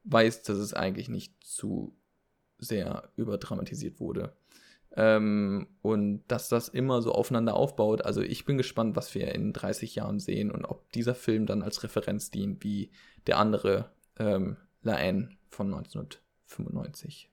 weiß, 0.04 0.42
dass 0.42 0.58
es 0.58 0.74
eigentlich 0.74 1.08
nicht 1.08 1.42
zu 1.44 1.96
sehr 2.62 3.10
überdramatisiert 3.16 4.00
wurde. 4.00 4.32
Ähm, 4.94 5.68
und 5.80 6.22
dass 6.28 6.48
das 6.48 6.68
immer 6.68 7.00
so 7.00 7.12
aufeinander 7.12 7.54
aufbaut. 7.54 8.04
Also 8.04 8.20
ich 8.20 8.44
bin 8.44 8.58
gespannt, 8.58 8.94
was 8.94 9.14
wir 9.14 9.34
in 9.34 9.52
30 9.52 9.94
Jahren 9.94 10.20
sehen 10.20 10.50
und 10.50 10.64
ob 10.64 10.90
dieser 10.92 11.14
Film 11.14 11.46
dann 11.46 11.62
als 11.62 11.82
Referenz 11.82 12.30
dient, 12.30 12.62
wie 12.62 12.90
der 13.26 13.38
andere 13.38 13.90
ähm, 14.18 14.56
La 14.82 14.96
Haine 14.96 15.30
von 15.48 15.72
1995. 15.72 17.30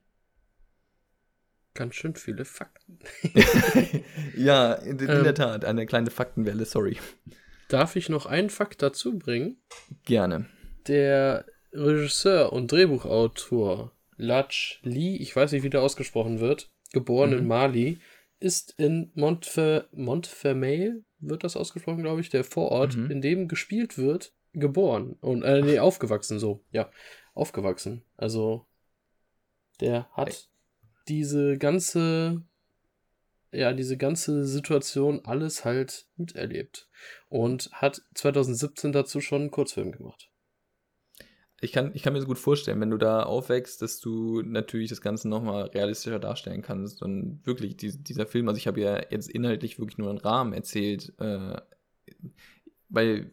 Ganz 1.74 1.94
schön 1.94 2.14
viele 2.14 2.44
Fakten. 2.44 2.98
ja, 4.36 4.72
in, 4.72 4.98
in 4.98 5.08
ähm, 5.08 5.24
der 5.24 5.34
Tat, 5.34 5.64
eine 5.64 5.86
kleine 5.86 6.10
Faktenwelle, 6.10 6.64
sorry. 6.64 6.98
Darf 7.68 7.94
ich 7.94 8.08
noch 8.08 8.26
einen 8.26 8.50
Fakt 8.50 8.82
dazu 8.82 9.18
bringen? 9.18 9.56
Gerne. 10.04 10.46
Der 10.88 11.44
Regisseur 11.72 12.52
und 12.52 12.72
Drehbuchautor 12.72 13.92
Lach 14.20 14.78
Li, 14.82 15.16
ich 15.16 15.34
weiß 15.34 15.52
nicht, 15.52 15.62
wie 15.62 15.70
der 15.70 15.82
ausgesprochen 15.82 16.40
wird, 16.40 16.70
geboren 16.92 17.30
mhm. 17.30 17.38
in 17.38 17.46
Mali, 17.46 17.98
ist 18.38 18.74
in 18.78 19.10
Montfer 19.14 19.88
Montfermeil, 19.92 21.04
wird 21.18 21.44
das 21.44 21.56
ausgesprochen, 21.56 22.02
glaube 22.02 22.20
ich, 22.20 22.30
der 22.30 22.44
Vorort, 22.44 22.96
mhm. 22.96 23.10
in 23.10 23.20
dem 23.20 23.48
gespielt 23.48 23.98
wird, 23.98 24.32
geboren. 24.52 25.16
Und, 25.20 25.42
äh, 25.42 25.62
nee, 25.62 25.78
aufgewachsen, 25.78 26.38
so, 26.38 26.64
ja. 26.70 26.90
Aufgewachsen. 27.34 28.02
Also, 28.16 28.66
der 29.80 30.10
hat 30.12 30.28
Ey. 30.28 30.36
diese 31.08 31.56
ganze, 31.58 32.42
ja, 33.52 33.72
diese 33.72 33.96
ganze 33.96 34.46
Situation 34.46 35.24
alles 35.24 35.64
halt 35.64 36.06
miterlebt. 36.16 36.88
Und 37.28 37.70
hat 37.72 38.02
2017 38.14 38.92
dazu 38.92 39.20
schon 39.20 39.42
einen 39.42 39.50
Kurzfilm 39.50 39.92
gemacht 39.92 40.29
ich 41.60 41.72
kann, 41.72 41.90
ich 41.94 42.02
kann 42.02 42.14
mir 42.14 42.20
so 42.20 42.26
gut 42.26 42.38
vorstellen, 42.38 42.80
wenn 42.80 42.90
du 42.90 42.96
da 42.96 43.22
aufwächst, 43.22 43.82
dass 43.82 44.00
du 44.00 44.40
natürlich 44.42 44.88
das 44.88 45.02
Ganze 45.02 45.28
nochmal 45.28 45.64
realistischer 45.64 46.18
darstellen 46.18 46.62
kannst. 46.62 47.02
Und 47.02 47.40
wirklich, 47.44 47.76
die, 47.76 48.02
dieser 48.02 48.26
Film, 48.26 48.48
also 48.48 48.56
ich 48.56 48.66
habe 48.66 48.80
ja 48.80 49.02
jetzt 49.10 49.28
inhaltlich 49.28 49.78
wirklich 49.78 49.98
nur 49.98 50.08
einen 50.08 50.18
Rahmen 50.18 50.54
erzählt, 50.54 51.12
äh, 51.18 51.56
weil 52.88 53.30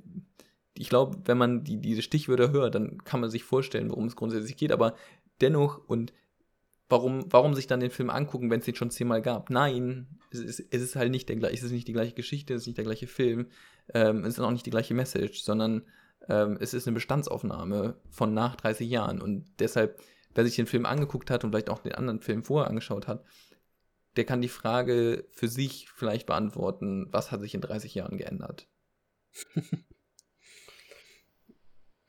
ich 0.78 0.90
glaube, 0.90 1.18
wenn 1.26 1.38
man 1.38 1.64
die, 1.64 1.80
diese 1.80 2.02
Stichwörter 2.02 2.52
hört, 2.52 2.76
dann 2.76 3.04
kann 3.04 3.22
man 3.22 3.30
sich 3.30 3.44
vorstellen, 3.44 3.90
worum 3.90 4.08
es 4.08 4.16
grundsätzlich 4.16 4.58
geht. 4.58 4.74
Aber 4.74 4.96
dennoch, 5.40 5.88
und 5.88 6.12
warum, 6.90 7.26
warum 7.30 7.54
sich 7.54 7.68
dann 7.68 7.80
den 7.80 7.92
Film 7.92 8.10
angucken, 8.10 8.52
wenn 8.52 8.60
es 8.60 8.66
den 8.66 8.76
schon 8.76 8.92
zehnmal 8.92 9.22
gab? 9.22 9.50
Nein, 9.50 10.20
es 10.32 10.40
ist, 10.40 10.60
es 10.70 10.82
ist 10.82 10.96
halt 10.98 11.12
nicht 11.12 11.30
der 11.30 11.38
gleiche, 11.38 11.56
es 11.56 11.64
ist 11.64 11.72
nicht 11.72 11.88
die 11.88 11.94
gleiche 11.94 12.14
Geschichte, 12.14 12.54
es 12.54 12.64
ist 12.64 12.68
nicht 12.68 12.78
der 12.78 12.86
gleiche 12.86 13.08
Film, 13.08 13.48
ähm, 13.94 14.26
es 14.26 14.34
ist 14.34 14.40
auch 14.42 14.52
nicht 14.52 14.66
die 14.66 14.72
gleiche 14.72 14.94
Message, 14.94 15.42
sondern 15.42 15.84
ähm, 16.28 16.58
es 16.60 16.74
ist 16.74 16.88
eine 16.88 16.96
Bestandsaufnahme 16.96 17.96
von 18.10 18.34
nach 18.34 18.56
30 18.56 18.90
Jahren. 18.90 19.22
Und 19.22 19.46
deshalb, 19.60 20.02
wer 20.34 20.46
sich 20.46 20.56
den 20.56 20.68
Film 20.68 20.86
angeguckt 20.86 21.30
hat 21.30 21.44
und 21.44 21.52
vielleicht 21.52 21.70
auch 21.70 21.80
den 21.80 21.96
anderen 21.96 22.22
Film 22.22 22.44
vorher 22.44 22.70
angeschaut 22.70 23.08
hat, 23.08 23.24
der 24.16 24.26
kann 24.26 24.42
die 24.42 24.50
Frage 24.50 25.26
für 25.32 25.48
sich 25.48 25.90
vielleicht 25.92 26.26
beantworten, 26.26 27.08
was 27.12 27.32
hat 27.32 27.42
sich 27.42 27.54
in 27.54 27.62
30 27.62 27.94
Jahren 27.94 28.18
geändert? 28.18 28.68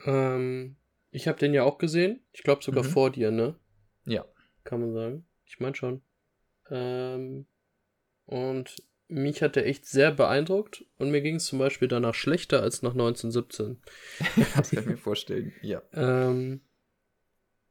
ähm, 0.07 0.77
ich 1.11 1.29
habe 1.29 1.39
den 1.39 1.55
ja 1.55 1.65
auch 1.65 1.79
gesehen. 1.79 2.21
Ich 2.33 2.43
glaube 2.43 2.65
sogar 2.65 2.85
mhm. 2.85 2.89
vor 2.89 3.11
dir, 3.11 3.31
ne? 3.31 3.57
Ja. 4.05 4.25
Kann 4.65 4.81
man 4.81 4.93
sagen. 4.95 5.27
Ich 5.45 5.61
meine 5.61 5.75
schon. 5.75 6.03
Ähm, 6.71 7.47
und 8.27 8.77
mich 9.09 9.43
hat 9.43 9.57
er 9.57 9.67
echt 9.67 9.87
sehr 9.87 10.13
beeindruckt 10.13 10.85
und 10.99 11.11
mir 11.11 11.23
ging 11.23 11.37
es 11.37 11.47
zum 11.47 11.59
Beispiel 11.59 11.89
danach 11.89 12.15
schlechter 12.15 12.63
als 12.63 12.83
nach 12.83 12.93
1917. 12.93 13.81
das 14.57 14.71
kann 14.71 14.85
ich 14.85 14.87
mir 14.87 14.97
vorstellen, 14.97 15.53
ja. 15.63 15.83
Ähm, 15.95 16.61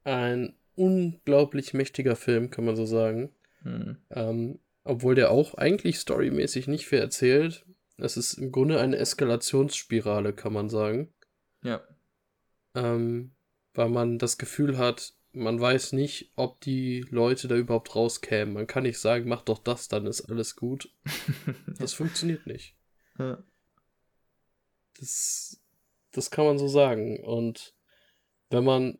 ein 0.03 0.55
unglaublich 0.75 1.73
mächtiger 1.73 2.15
Film, 2.15 2.49
kann 2.49 2.65
man 2.65 2.75
so 2.75 2.85
sagen. 2.85 3.31
Hm. 3.63 3.97
Ähm, 4.09 4.59
obwohl 4.83 5.15
der 5.15 5.31
auch 5.31 5.55
eigentlich 5.55 5.99
storymäßig 5.99 6.67
nicht 6.67 6.87
viel 6.87 6.99
erzählt. 6.99 7.65
Es 7.97 8.15
ist 8.15 8.35
im 8.35 8.51
Grunde 8.51 8.79
eine 8.79 8.97
Eskalationsspirale, 8.97 10.33
kann 10.33 10.53
man 10.53 10.69
sagen. 10.69 11.13
Ja. 11.63 11.81
Ähm, 12.75 13.35
weil 13.73 13.89
man 13.89 14.17
das 14.17 14.37
Gefühl 14.37 14.77
hat, 14.77 15.13
man 15.37 15.59
weiß 15.59 15.93
nicht, 15.93 16.31
ob 16.35 16.59
die 16.61 17.05
Leute 17.09 17.47
da 17.47 17.55
überhaupt 17.55 17.95
rauskämen. 17.95 18.53
Man 18.53 18.67
kann 18.67 18.83
nicht 18.83 18.99
sagen, 18.99 19.27
mach 19.27 19.41
doch 19.41 19.59
das, 19.59 19.87
dann 19.87 20.05
ist 20.05 20.29
alles 20.29 20.55
gut. 20.55 20.91
das 21.79 21.93
funktioniert 21.93 22.47
nicht. 22.47 22.75
Ja. 23.17 23.43
Das, 24.99 25.61
das 26.11 26.31
kann 26.31 26.45
man 26.45 26.57
so 26.57 26.67
sagen. 26.67 27.23
Und 27.23 27.73
wenn 28.49 28.63
man 28.63 28.99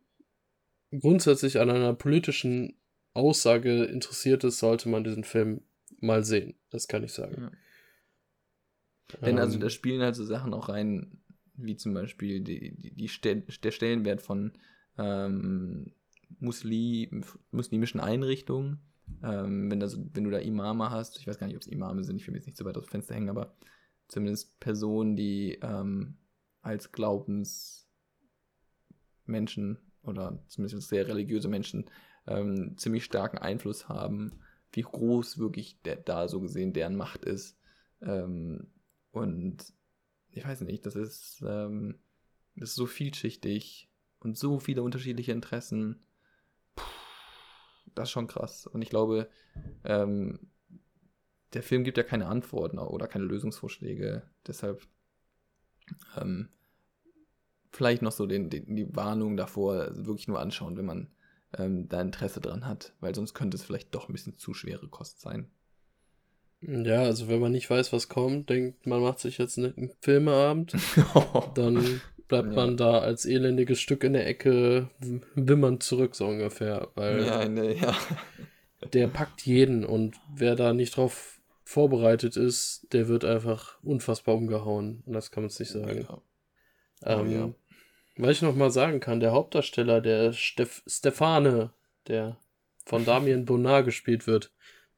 grundsätzlich 0.92 1.60
an 1.60 1.70
einer 1.70 1.94
politischen 1.94 2.78
Aussage 3.14 3.86
interessiert 3.86 4.44
ist, 4.44 4.60
sollte 4.60 4.90
man 4.90 5.04
diesen 5.04 5.24
Film 5.24 5.62
mal 6.00 6.24
sehen. 6.24 6.56
Das 6.70 6.88
kann 6.88 7.04
ich 7.04 7.14
sagen. 7.14 7.42
Ja. 7.42 7.52
Denn 9.22 9.40
also 9.40 9.56
ähm, 9.56 9.62
da 9.62 9.70
spielen 9.70 10.02
halt 10.02 10.16
so 10.16 10.26
Sachen 10.26 10.54
auch 10.54 10.70
rein, 10.70 11.22
wie 11.56 11.76
zum 11.76 11.94
Beispiel 11.94 12.42
die, 12.42 12.76
die, 12.76 12.94
die 12.94 13.08
Stel 13.08 13.42
der 13.42 13.72
Stellenwert 13.72 14.22
von 14.22 14.54
ähm, 14.98 15.94
Muslim, 16.40 17.24
muslimischen 17.52 18.00
Einrichtungen. 18.00 18.80
Ähm, 19.24 19.72
wenn, 19.72 19.80
das, 19.80 19.98
wenn 20.14 20.26
du 20.26 20.30
da 20.30 20.40
Imame 20.40 20.92
hast, 20.92 21.18
ich 21.20 21.28
weiß 21.28 21.40
gar 21.40 21.48
nicht, 21.48 21.56
ob 21.56 21.62
es 21.62 21.68
Imame 21.68 22.04
sind, 22.04 22.18
ich 22.18 22.28
will 22.28 22.34
mir 22.34 22.40
jetzt 22.40 22.48
nicht 22.48 22.58
so 22.58 22.66
weit 22.66 22.78
aus 22.78 22.86
dem 22.86 22.92
Fenster 22.92 23.16
hängen, 23.16 23.30
aber 23.30 23.56
zumindest 24.08 24.60
Personen, 24.60 25.16
die 25.16 25.58
ähm, 25.62 26.18
als 26.62 26.92
Glaubensmenschen 26.92 27.88
oder 30.04 30.44
zumindest 30.48 30.90
sehr 30.90 31.08
religiöse 31.08 31.48
Menschen 31.48 31.86
ähm, 32.28 32.78
ziemlich 32.78 33.06
starken 33.06 33.38
Einfluss 33.38 33.88
haben, 33.88 34.32
wie 34.72 34.82
groß 34.82 35.38
wirklich 35.38 35.82
der, 35.84 35.96
da 35.96 36.28
so 36.28 36.42
gesehen 36.42 36.74
deren 36.74 36.96
Macht 36.96 37.26
ist. 37.26 37.58
Ähm, 38.02 38.68
und 39.12 39.74
ich 40.30 40.46
weiß 40.46 40.62
nicht, 40.62 40.86
das 40.86 40.96
ist, 40.96 41.44
ähm, 41.48 42.00
das 42.56 42.70
ist 42.70 42.76
so 42.76 42.86
vielschichtig 42.86 43.90
und 44.20 44.38
so 44.38 44.60
viele 44.60 44.84
unterschiedliche 44.84 45.32
Interessen 45.32 46.04
das 47.98 48.10
ist 48.10 48.12
schon 48.12 48.28
krass. 48.28 48.68
Und 48.68 48.82
ich 48.82 48.90
glaube, 48.90 49.30
ähm, 49.84 50.40
der 51.54 51.64
Film 51.64 51.84
gibt 51.84 51.98
ja 51.98 52.04
keine 52.04 52.28
Antworten 52.28 52.78
oder 52.80 53.08
keine 53.08 53.26
Lösungsvorschläge. 53.26 54.24
Deshalb 54.46 54.86
ähm, 56.18 56.50
vielleicht 57.72 58.02
noch 58.02 58.12
so 58.12 58.26
den, 58.26 58.50
den, 58.50 58.76
die 58.76 58.96
Warnung 58.96 59.38
davor 59.38 59.90
wirklich 59.94 60.28
nur 60.28 60.40
anschauen, 60.40 60.78
wenn 60.78 60.86
man 60.86 61.12
ähm, 61.58 61.88
da 61.88 62.02
Interesse 62.02 62.42
dran 62.42 62.66
hat, 62.66 62.94
weil 63.00 63.16
sonst 63.16 63.34
könnte 63.34 63.56
es 63.56 63.64
vielleicht 63.64 63.96
doch 63.96 64.10
ein 64.10 64.14
bisschen 64.14 64.38
zu 64.38 64.54
schwere 64.54 64.88
Kost 64.88 65.22
sein. 65.22 65.50
Ja, 66.62 67.04
also 67.04 67.28
wenn 67.28 67.40
man 67.40 67.52
nicht 67.52 67.70
weiß, 67.70 67.94
was 67.94 68.10
kommt, 68.10 68.50
denkt 68.50 68.88
man 68.88 69.02
macht 69.02 69.20
sich 69.20 69.38
jetzt 69.38 69.58
einen 69.60 69.92
Filmeabend, 70.02 70.76
dann 71.54 72.02
bleibt 72.28 72.50
ja. 72.50 72.54
man 72.56 72.78
da 72.78 73.00
als 73.00 73.26
elendiges 73.26 73.80
Stück 73.80 74.04
in 74.04 74.14
der 74.14 74.28
Ecke 74.28 74.90
wimmernd 75.36 75.84
zurück, 75.84 76.16
so 76.16 76.28
ungefähr. 76.28 76.90
Weil 76.96 77.26
ja, 77.26 77.48
ne, 77.48 77.76
ja. 77.76 77.96
der 78.94 79.08
packt 79.08 79.46
jeden 79.46 79.86
und 79.86 80.16
wer 80.34 80.56
da 80.56 80.74
nicht 80.74 80.98
drauf 80.98 81.40
vorbereitet 81.64 82.38
ist, 82.38 82.88
der 82.94 83.08
wird 83.08 83.26
einfach 83.26 83.82
unfassbar 83.84 84.36
umgehauen. 84.36 85.04
Und 85.06 85.14
das 85.14 85.32
kann 85.32 85.44
man 85.44 85.50
sich 85.50 85.70
sagen. 85.70 86.08
Ja. 87.04 87.20
Ähm, 87.20 87.32
ja. 87.32 87.54
Was 88.18 88.38
ich 88.38 88.42
noch 88.42 88.56
mal 88.56 88.72
sagen 88.72 89.00
kann, 89.00 89.20
der 89.20 89.32
Hauptdarsteller, 89.32 90.02
der 90.02 90.34
Stef 90.34 90.82
Stefane, 90.88 91.72
der 92.08 92.38
von 92.86 93.06
Damien 93.06 93.46
Bonnard 93.46 93.86
gespielt 93.86 94.28
wird. 94.28 94.52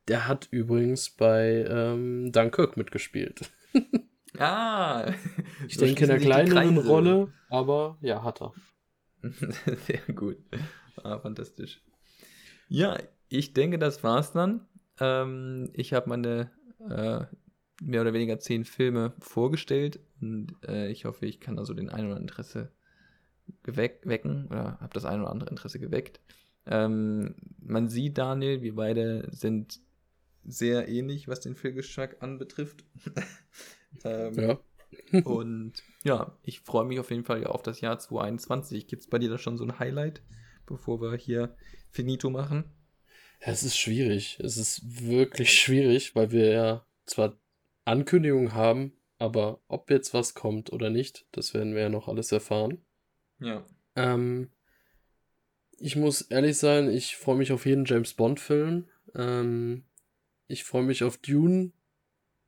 Der 0.08 0.28
hat 0.28 0.48
übrigens 0.52 1.10
bei 1.10 1.66
ähm, 1.70 2.32
Dunkirk 2.32 2.78
mitgespielt. 2.78 3.52
ah! 4.38 5.12
Ich 5.68 5.76
so 5.76 5.86
denke 5.86 6.06
in 6.06 6.12
einer 6.12 6.20
kleineren 6.20 6.78
Rolle, 6.78 7.34
aber 7.50 7.98
ja, 8.02 8.24
hat 8.24 8.42
er. 8.42 8.54
Sehr 9.88 10.14
gut. 10.14 10.38
Ah, 11.04 11.20
fantastisch. 11.20 11.82
Ja, 12.70 12.98
ich 13.28 13.54
denke, 13.54 13.78
das 13.78 14.04
war's 14.04 14.32
dann. 14.32 14.68
Ähm, 15.00 15.70
ich 15.74 15.94
habe 15.94 16.10
meine 16.10 16.52
äh, 16.90 17.26
mehr 17.82 18.02
oder 18.02 18.14
weniger 18.14 18.40
zehn 18.40 18.66
Filme 18.66 19.14
vorgestellt 19.20 20.00
und 20.22 20.56
äh, 20.68 20.90
ich 20.90 21.06
hoffe, 21.06 21.26
ich 21.26 21.40
kann 21.40 21.58
also 21.60 21.74
den 21.74 21.90
ein 21.90 22.06
oder 22.06 22.16
andere 22.16 22.22
Interesse 22.22 22.72
wecken 23.64 24.46
oder 24.48 24.80
habe 24.80 24.94
das 24.94 25.06
ein 25.06 25.22
oder 25.22 25.32
andere 25.32 25.50
Interesse 25.50 25.80
geweckt. 25.80 26.20
Ähm, 26.66 27.36
man 27.60 27.90
sieht, 27.90 28.18
Daniel, 28.18 28.62
wir 28.62 28.76
beide 28.76 29.28
sind 29.32 29.80
sehr 30.46 30.88
ähnlich, 30.88 31.28
was 31.28 31.40
den 31.40 31.56
Filmgeschmack 31.56 32.18
anbetrifft. 32.22 32.86
ähm, 34.04 34.34
ja. 34.34 34.60
und 35.24 35.74
ja, 36.04 36.38
ich 36.44 36.62
freue 36.62 36.86
mich 36.86 37.00
auf 37.00 37.12
jeden 37.12 37.24
Fall 37.24 37.46
auf 37.46 37.62
das 37.62 37.82
Jahr 37.82 38.00
2021. 38.00 38.88
Gibt 38.88 39.02
es 39.04 39.08
bei 39.08 39.20
dir 39.20 39.30
da 39.30 39.38
schon 39.38 39.58
so 39.58 39.64
ein 39.64 39.80
Highlight, 39.80 40.22
bevor 40.66 41.02
wir 41.02 41.16
hier 41.16 41.56
Finito 41.90 42.30
machen? 42.30 42.66
Ja, 43.42 43.52
es 43.52 43.64
ist 43.64 43.78
schwierig. 43.78 44.40
Es 44.44 44.58
ist 44.58 45.08
wirklich 45.08 45.52
schwierig, 45.52 46.16
weil 46.16 46.32
wir 46.32 46.52
ja 46.52 46.86
zwar 47.06 47.38
Ankündigungen 47.86 48.54
haben, 48.54 48.94
aber 49.18 49.62
ob 49.68 49.90
jetzt 49.90 50.14
was 50.14 50.34
kommt 50.34 50.72
oder 50.72 50.90
nicht, 50.90 51.26
das 51.32 51.54
werden 51.54 51.74
wir 51.74 51.84
ja 51.84 51.90
noch 51.90 52.08
alles 52.08 52.32
erfahren. 52.32 52.82
Ja. 53.40 53.66
Ähm, 53.96 54.50
ich 55.78 55.96
muss 55.96 56.22
ehrlich 56.22 56.58
sein, 56.58 56.90
ich 56.90 57.16
freue 57.16 57.38
mich 57.38 57.52
auf 57.52 57.66
jeden 57.66 57.86
James 57.86 58.14
Bond-Film. 58.14 58.88
Ähm, 59.16 59.86
ich 60.48 60.64
freue 60.64 60.84
mich 60.84 61.04
auf 61.04 61.18
Dune 61.18 61.72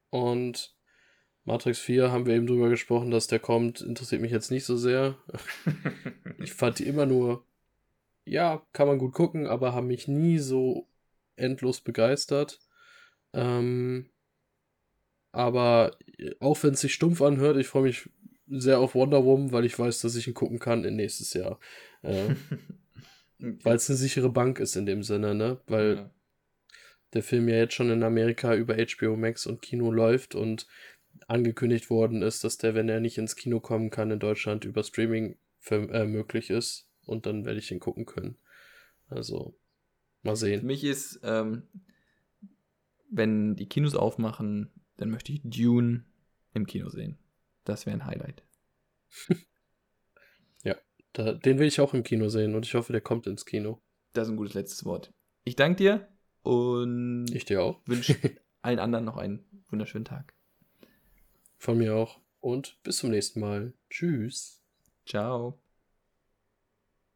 und 0.09 0.76
Matrix 1.43 1.80
4 1.80 2.11
haben 2.11 2.26
wir 2.26 2.35
eben 2.35 2.47
drüber 2.47 2.69
gesprochen, 2.69 3.11
dass 3.11 3.27
der 3.27 3.39
kommt, 3.39 3.81
interessiert 3.81 4.22
mich 4.22 4.31
jetzt 4.31 4.51
nicht 4.51 4.65
so 4.65 4.77
sehr. 4.77 5.18
ich 6.39 6.53
fand 6.53 6.80
die 6.80 6.88
immer 6.88 7.05
nur, 7.05 7.43
ja, 8.26 8.65
kann 8.73 8.88
man 8.88 8.99
gut 8.99 9.13
gucken, 9.13 9.47
aber 9.47 9.73
haben 9.73 9.88
mich 9.88 10.07
nie 10.07 10.38
so 10.38 10.88
endlos 11.35 11.81
begeistert. 11.81 12.59
Ähm, 13.34 14.09
aber 15.31 15.97
auch 16.39 16.61
wenn 16.63 16.73
es 16.73 16.81
sich 16.81 16.93
stumpf 16.93 17.22
anhört, 17.22 17.57
ich 17.57 17.68
freue 17.68 17.84
mich 17.84 18.09
sehr 18.47 18.80
auf 18.80 18.95
Wonder 18.95 19.23
Woman, 19.23 19.51
weil 19.51 19.65
ich 19.65 19.77
weiß, 19.80 20.01
dass 20.01 20.15
ich 20.15 20.27
ihn 20.27 20.34
gucken 20.34 20.59
kann 20.59 20.84
in 20.84 20.95
nächstes 20.95 21.34
Jahr. 21.34 21.59
Äh. 22.03 22.35
Weil 23.41 23.76
es 23.76 23.89
eine 23.89 23.97
sichere 23.97 24.30
Bank 24.30 24.59
ist 24.59 24.76
in 24.76 24.85
dem 24.85 25.01
Sinne, 25.01 25.34
ne? 25.34 25.59
Weil 25.65 25.95
ja. 25.95 26.11
der 27.13 27.23
Film 27.23 27.49
ja 27.49 27.55
jetzt 27.55 27.73
schon 27.73 27.89
in 27.89 28.03
Amerika 28.03 28.53
über 28.53 28.76
HBO 28.76 29.15
Max 29.15 29.47
und 29.47 29.63
Kino 29.63 29.89
läuft 29.89 30.35
und 30.35 30.68
angekündigt 31.27 31.89
worden 31.89 32.21
ist, 32.21 32.43
dass 32.43 32.57
der, 32.57 32.75
wenn 32.75 32.89
er 32.89 32.99
nicht 32.99 33.17
ins 33.17 33.35
Kino 33.35 33.59
kommen 33.59 33.89
kann, 33.89 34.11
in 34.11 34.19
Deutschland 34.19 34.65
über 34.65 34.83
Streaming 34.83 35.38
für, 35.59 35.89
äh, 35.91 36.05
möglich 36.05 36.49
ist. 36.49 36.88
Und 37.05 37.25
dann 37.25 37.45
werde 37.45 37.59
ich 37.59 37.71
ihn 37.71 37.79
gucken 37.79 38.05
können. 38.05 38.38
Also, 39.07 39.57
mal 40.23 40.35
sehen. 40.35 40.61
Für 40.61 40.65
mich 40.65 40.83
ist, 40.83 41.19
ähm, 41.23 41.63
wenn 43.09 43.55
die 43.55 43.67
Kinos 43.67 43.95
aufmachen, 43.95 44.71
dann 44.97 45.09
möchte 45.09 45.31
ich 45.31 45.41
Dune 45.43 46.05
im 46.53 46.65
Kino 46.65 46.89
sehen. 46.89 47.17
Das 47.65 47.85
wäre 47.85 47.97
ein 47.97 48.05
Highlight. 48.05 48.43
ja, 50.63 50.75
da, 51.13 51.33
den 51.33 51.59
will 51.59 51.67
ich 51.67 51.79
auch 51.81 51.93
im 51.93 52.03
Kino 52.03 52.29
sehen 52.29 52.55
und 52.55 52.65
ich 52.65 52.75
hoffe, 52.75 52.93
der 52.93 53.01
kommt 53.01 53.27
ins 53.27 53.45
Kino. 53.45 53.81
Das 54.13 54.27
ist 54.27 54.33
ein 54.33 54.38
gutes 54.38 54.53
letztes 54.53 54.85
Wort. 54.85 55.13
Ich 55.43 55.55
danke 55.55 55.77
dir 55.77 56.07
und 56.43 57.27
ich 57.33 57.45
dir 57.45 57.63
auch. 57.63 57.81
wünsche 57.85 58.15
allen 58.61 58.79
anderen 58.79 59.05
noch 59.05 59.17
einen 59.17 59.43
wunderschönen 59.69 60.05
Tag. 60.05 60.33
Von 61.61 61.77
mir 61.77 61.95
auch 61.95 62.19
und 62.39 62.79
bis 62.81 62.97
zum 62.97 63.11
nächsten 63.11 63.39
Mal. 63.39 63.73
Tschüss. 63.88 64.63
Ciao. 65.05 65.59